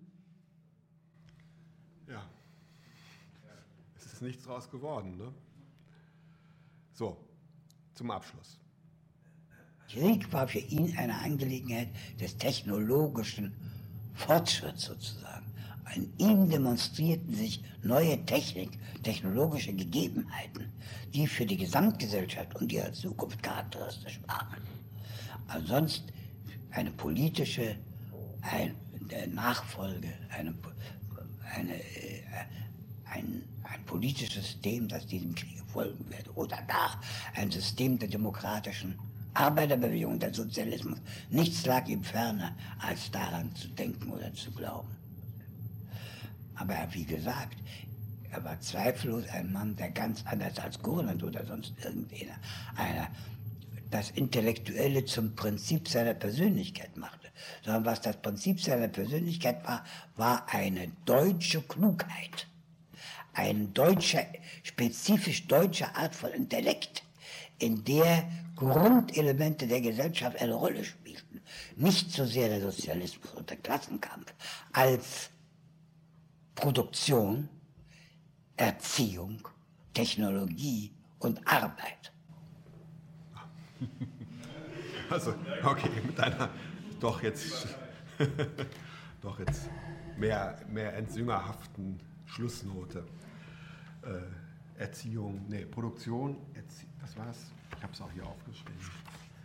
Ja. 2.08 2.24
Es 3.96 4.06
ist 4.06 4.22
nichts 4.22 4.44
draus 4.44 4.70
geworden, 4.70 5.16
ne? 5.16 5.32
So, 6.92 7.16
zum 7.94 8.10
Abschluss. 8.10 8.58
Krieg 9.88 10.32
war 10.32 10.48
für 10.48 10.58
ihn 10.58 10.96
eine 10.96 11.18
Angelegenheit 11.18 11.88
des 12.20 12.36
technologischen 12.36 13.54
Fortschritt 14.14 14.78
sozusagen. 14.78 15.44
In 15.94 16.12
ihm 16.18 16.50
demonstrierten 16.50 17.34
sich 17.34 17.62
neue 17.82 18.24
Technik, 18.24 18.70
technologische 19.02 19.72
Gegebenheiten, 19.72 20.72
die 21.12 21.26
für 21.26 21.46
die 21.46 21.56
Gesamtgesellschaft 21.56 22.56
und 22.56 22.72
ihre 22.72 22.92
Zukunft 22.92 23.42
charakteristisch 23.42 24.20
waren. 24.26 25.66
Sonst 25.66 26.04
eine 26.70 26.90
politische 26.90 27.76
eine 28.50 28.74
Nachfolge, 29.28 30.12
eine, 30.30 30.54
eine, 31.54 31.74
äh, 31.74 32.22
ein, 33.04 33.42
ein 33.62 33.84
politisches 33.86 34.34
System, 34.34 34.88
das 34.88 35.06
diesem 35.06 35.34
Krieg 35.34 35.62
folgen 35.72 36.08
werde, 36.10 36.30
oder 36.34 36.58
da 36.68 37.00
ein 37.34 37.50
System 37.50 37.98
der 37.98 38.08
demokratischen 38.08 38.98
Arbeiterbewegung, 39.34 40.18
der 40.18 40.32
Sozialismus. 40.32 40.98
Nichts 41.30 41.66
lag 41.66 41.86
ihm 41.88 42.02
ferner, 42.02 42.56
als 42.78 43.10
daran 43.10 43.54
zu 43.54 43.68
denken 43.68 44.10
oder 44.10 44.32
zu 44.32 44.50
glauben. 44.52 44.88
Aber 46.54 46.74
wie 46.92 47.04
gesagt, 47.04 47.56
er 48.30 48.44
war 48.44 48.60
zweifellos 48.60 49.28
ein 49.28 49.52
Mann, 49.52 49.76
der 49.76 49.90
ganz 49.90 50.24
anders 50.26 50.58
als 50.58 50.80
Kurland 50.80 51.22
oder 51.22 51.44
sonst 51.46 51.74
irgendeiner 51.84 52.34
einer 52.76 53.08
das 53.90 54.10
Intellektuelle 54.10 55.04
zum 55.04 55.36
Prinzip 55.36 55.88
seiner 55.88 56.14
Persönlichkeit 56.14 56.96
machte, 56.96 57.28
sondern 57.64 57.84
was 57.84 58.00
das 58.00 58.16
Prinzip 58.16 58.60
seiner 58.60 58.88
Persönlichkeit 58.88 59.64
war, 59.64 59.84
war 60.16 60.46
eine 60.52 60.88
deutsche 61.04 61.62
Klugheit, 61.62 62.48
eine 63.34 63.66
deutsche, 63.66 64.26
spezifisch 64.64 65.46
deutsche 65.46 65.94
Art 65.94 66.16
von 66.16 66.30
Intellekt, 66.32 67.03
in 67.58 67.84
der 67.84 68.28
Grundelemente 68.56 69.66
der 69.66 69.80
Gesellschaft 69.80 70.40
eine 70.40 70.54
Rolle 70.54 70.84
spielten. 70.84 71.40
Nicht 71.76 72.10
so 72.10 72.24
sehr 72.24 72.48
der 72.48 72.60
Sozialismus 72.60 73.32
und 73.34 73.50
der 73.50 73.56
Klassenkampf 73.56 74.32
als 74.72 75.30
Produktion, 76.54 77.48
Erziehung, 78.56 79.46
Technologie 79.92 80.92
und 81.18 81.40
Arbeit. 81.46 82.12
Also, 85.10 85.34
okay, 85.62 85.90
mit 86.06 86.18
einer 86.18 86.48
doch 86.98 87.22
jetzt, 87.22 87.68
doch 89.20 89.38
jetzt 89.38 89.68
mehr, 90.16 90.58
mehr 90.70 90.94
entsüngerhaften 90.94 92.00
Schlussnote. 92.24 93.04
Äh, 94.02 94.80
Erziehung, 94.80 95.44
nee, 95.48 95.66
Produktion, 95.66 96.38
Was 97.16 97.26
war's? 97.26 97.54
habe 97.84 97.92
es 97.92 98.00
auch 98.00 98.10
hier 98.12 98.26
aufgeschrieben. 98.26 98.74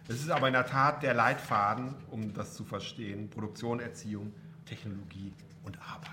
Es 0.08 0.22
ist 0.22 0.32
aber 0.32 0.48
in 0.48 0.54
der 0.54 0.66
Tat 0.66 1.04
der 1.04 1.14
Leitfaden, 1.14 1.94
um 2.10 2.34
das 2.34 2.56
zu 2.56 2.64
verstehen, 2.64 3.30
Produktion, 3.30 3.80
Erziehung, 3.80 4.34
Technologie 4.66 5.34
und 5.64 5.78
Arbeit. 5.80 6.10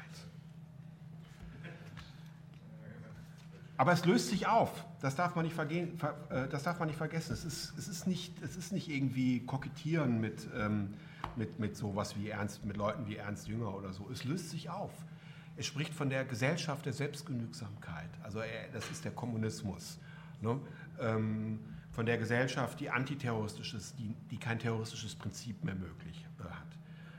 Aber 3.78 3.92
es 3.92 4.04
löst 4.04 4.28
sich 4.28 4.46
auf. 4.46 4.84
Das 5.00 5.16
darf 5.16 5.34
man 5.34 5.44
nicht, 5.44 5.54
vergehen, 5.54 5.98
äh, 6.30 6.48
das 6.48 6.62
darf 6.62 6.78
man 6.78 6.88
nicht 6.88 6.96
vergessen. 6.96 7.32
Es 7.32 7.44
ist, 7.44 7.78
es 7.78 7.88
ist, 7.88 8.06
nicht, 8.06 8.42
es 8.42 8.56
ist 8.56 8.72
nicht 8.72 8.88
irgendwie 8.88 9.40
kokettieren 9.44 10.20
mit, 10.20 10.48
ähm, 10.54 10.94
mit, 11.36 11.58
mit 11.58 11.76
sowas 11.76 12.16
wie 12.16 12.30
Ernst, 12.30 12.64
mit 12.64 12.76
Leuten 12.76 13.06
wie 13.06 13.16
Ernst 13.16 13.48
Jünger 13.48 13.74
oder 13.74 13.92
so. 13.92 14.08
Es 14.10 14.24
löst 14.24 14.50
sich 14.50 14.70
auf. 14.70 14.92
Es 15.58 15.66
spricht 15.66 15.94
von 15.94 16.10
der 16.10 16.24
Gesellschaft 16.24 16.86
der 16.86 16.92
Selbstgenügsamkeit. 16.92 18.10
Also 18.22 18.40
das 18.72 18.90
ist 18.90 19.04
der 19.04 19.12
Kommunismus. 19.12 19.98
Ne? 20.40 20.58
Ähm, 21.01 21.60
von 21.97 22.05
der 22.05 22.18
Gesellschaft, 22.18 22.78
die 22.81 22.90
antiterroristisch 22.90 23.73
ist, 23.73 23.98
die, 23.98 24.14
die 24.31 24.36
kein 24.36 24.59
terroristisches 24.59 25.14
Prinzip 25.14 25.64
mehr 25.64 25.74
möglich 25.74 26.27
äh, 26.39 26.43
hat. 26.43 26.77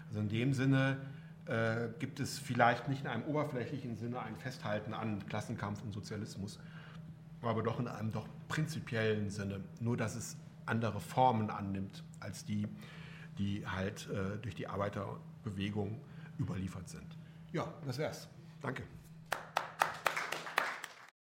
Also 0.08 0.20
in 0.20 0.30
dem 0.30 0.54
Sinne 0.54 0.98
äh, 1.46 1.88
gibt 1.98 2.20
es 2.20 2.38
vielleicht 2.38 2.88
nicht 2.88 3.02
in 3.02 3.08
einem 3.08 3.24
oberflächlichen 3.24 3.98
Sinne 3.98 4.22
ein 4.22 4.36
Festhalten 4.36 4.94
an 4.94 5.26
Klassenkampf 5.28 5.82
und 5.82 5.94
Sozialismus, 5.94 6.60
aber 7.42 7.64
doch 7.64 7.80
in 7.80 7.88
einem 7.88 8.12
doch 8.12 8.28
prinzipiellen 8.50 9.30
Sinne, 9.30 9.62
nur 9.80 9.98
dass 9.98 10.16
es 10.16 10.38
andere 10.66 11.00
Formen 11.00 11.50
annimmt 11.50 12.04
als 12.20 12.46
die, 12.46 12.68
die 13.38 13.66
halt 13.66 14.10
äh, 14.10 14.38
durch 14.42 14.56
die 14.56 14.68
Arbeiterbewegung 14.68 16.02
überliefert 16.40 16.88
sind. 16.90 17.18
Ja, 17.52 17.74
das 17.86 17.98
wär's. 17.98 18.28
Danke. 18.62 18.84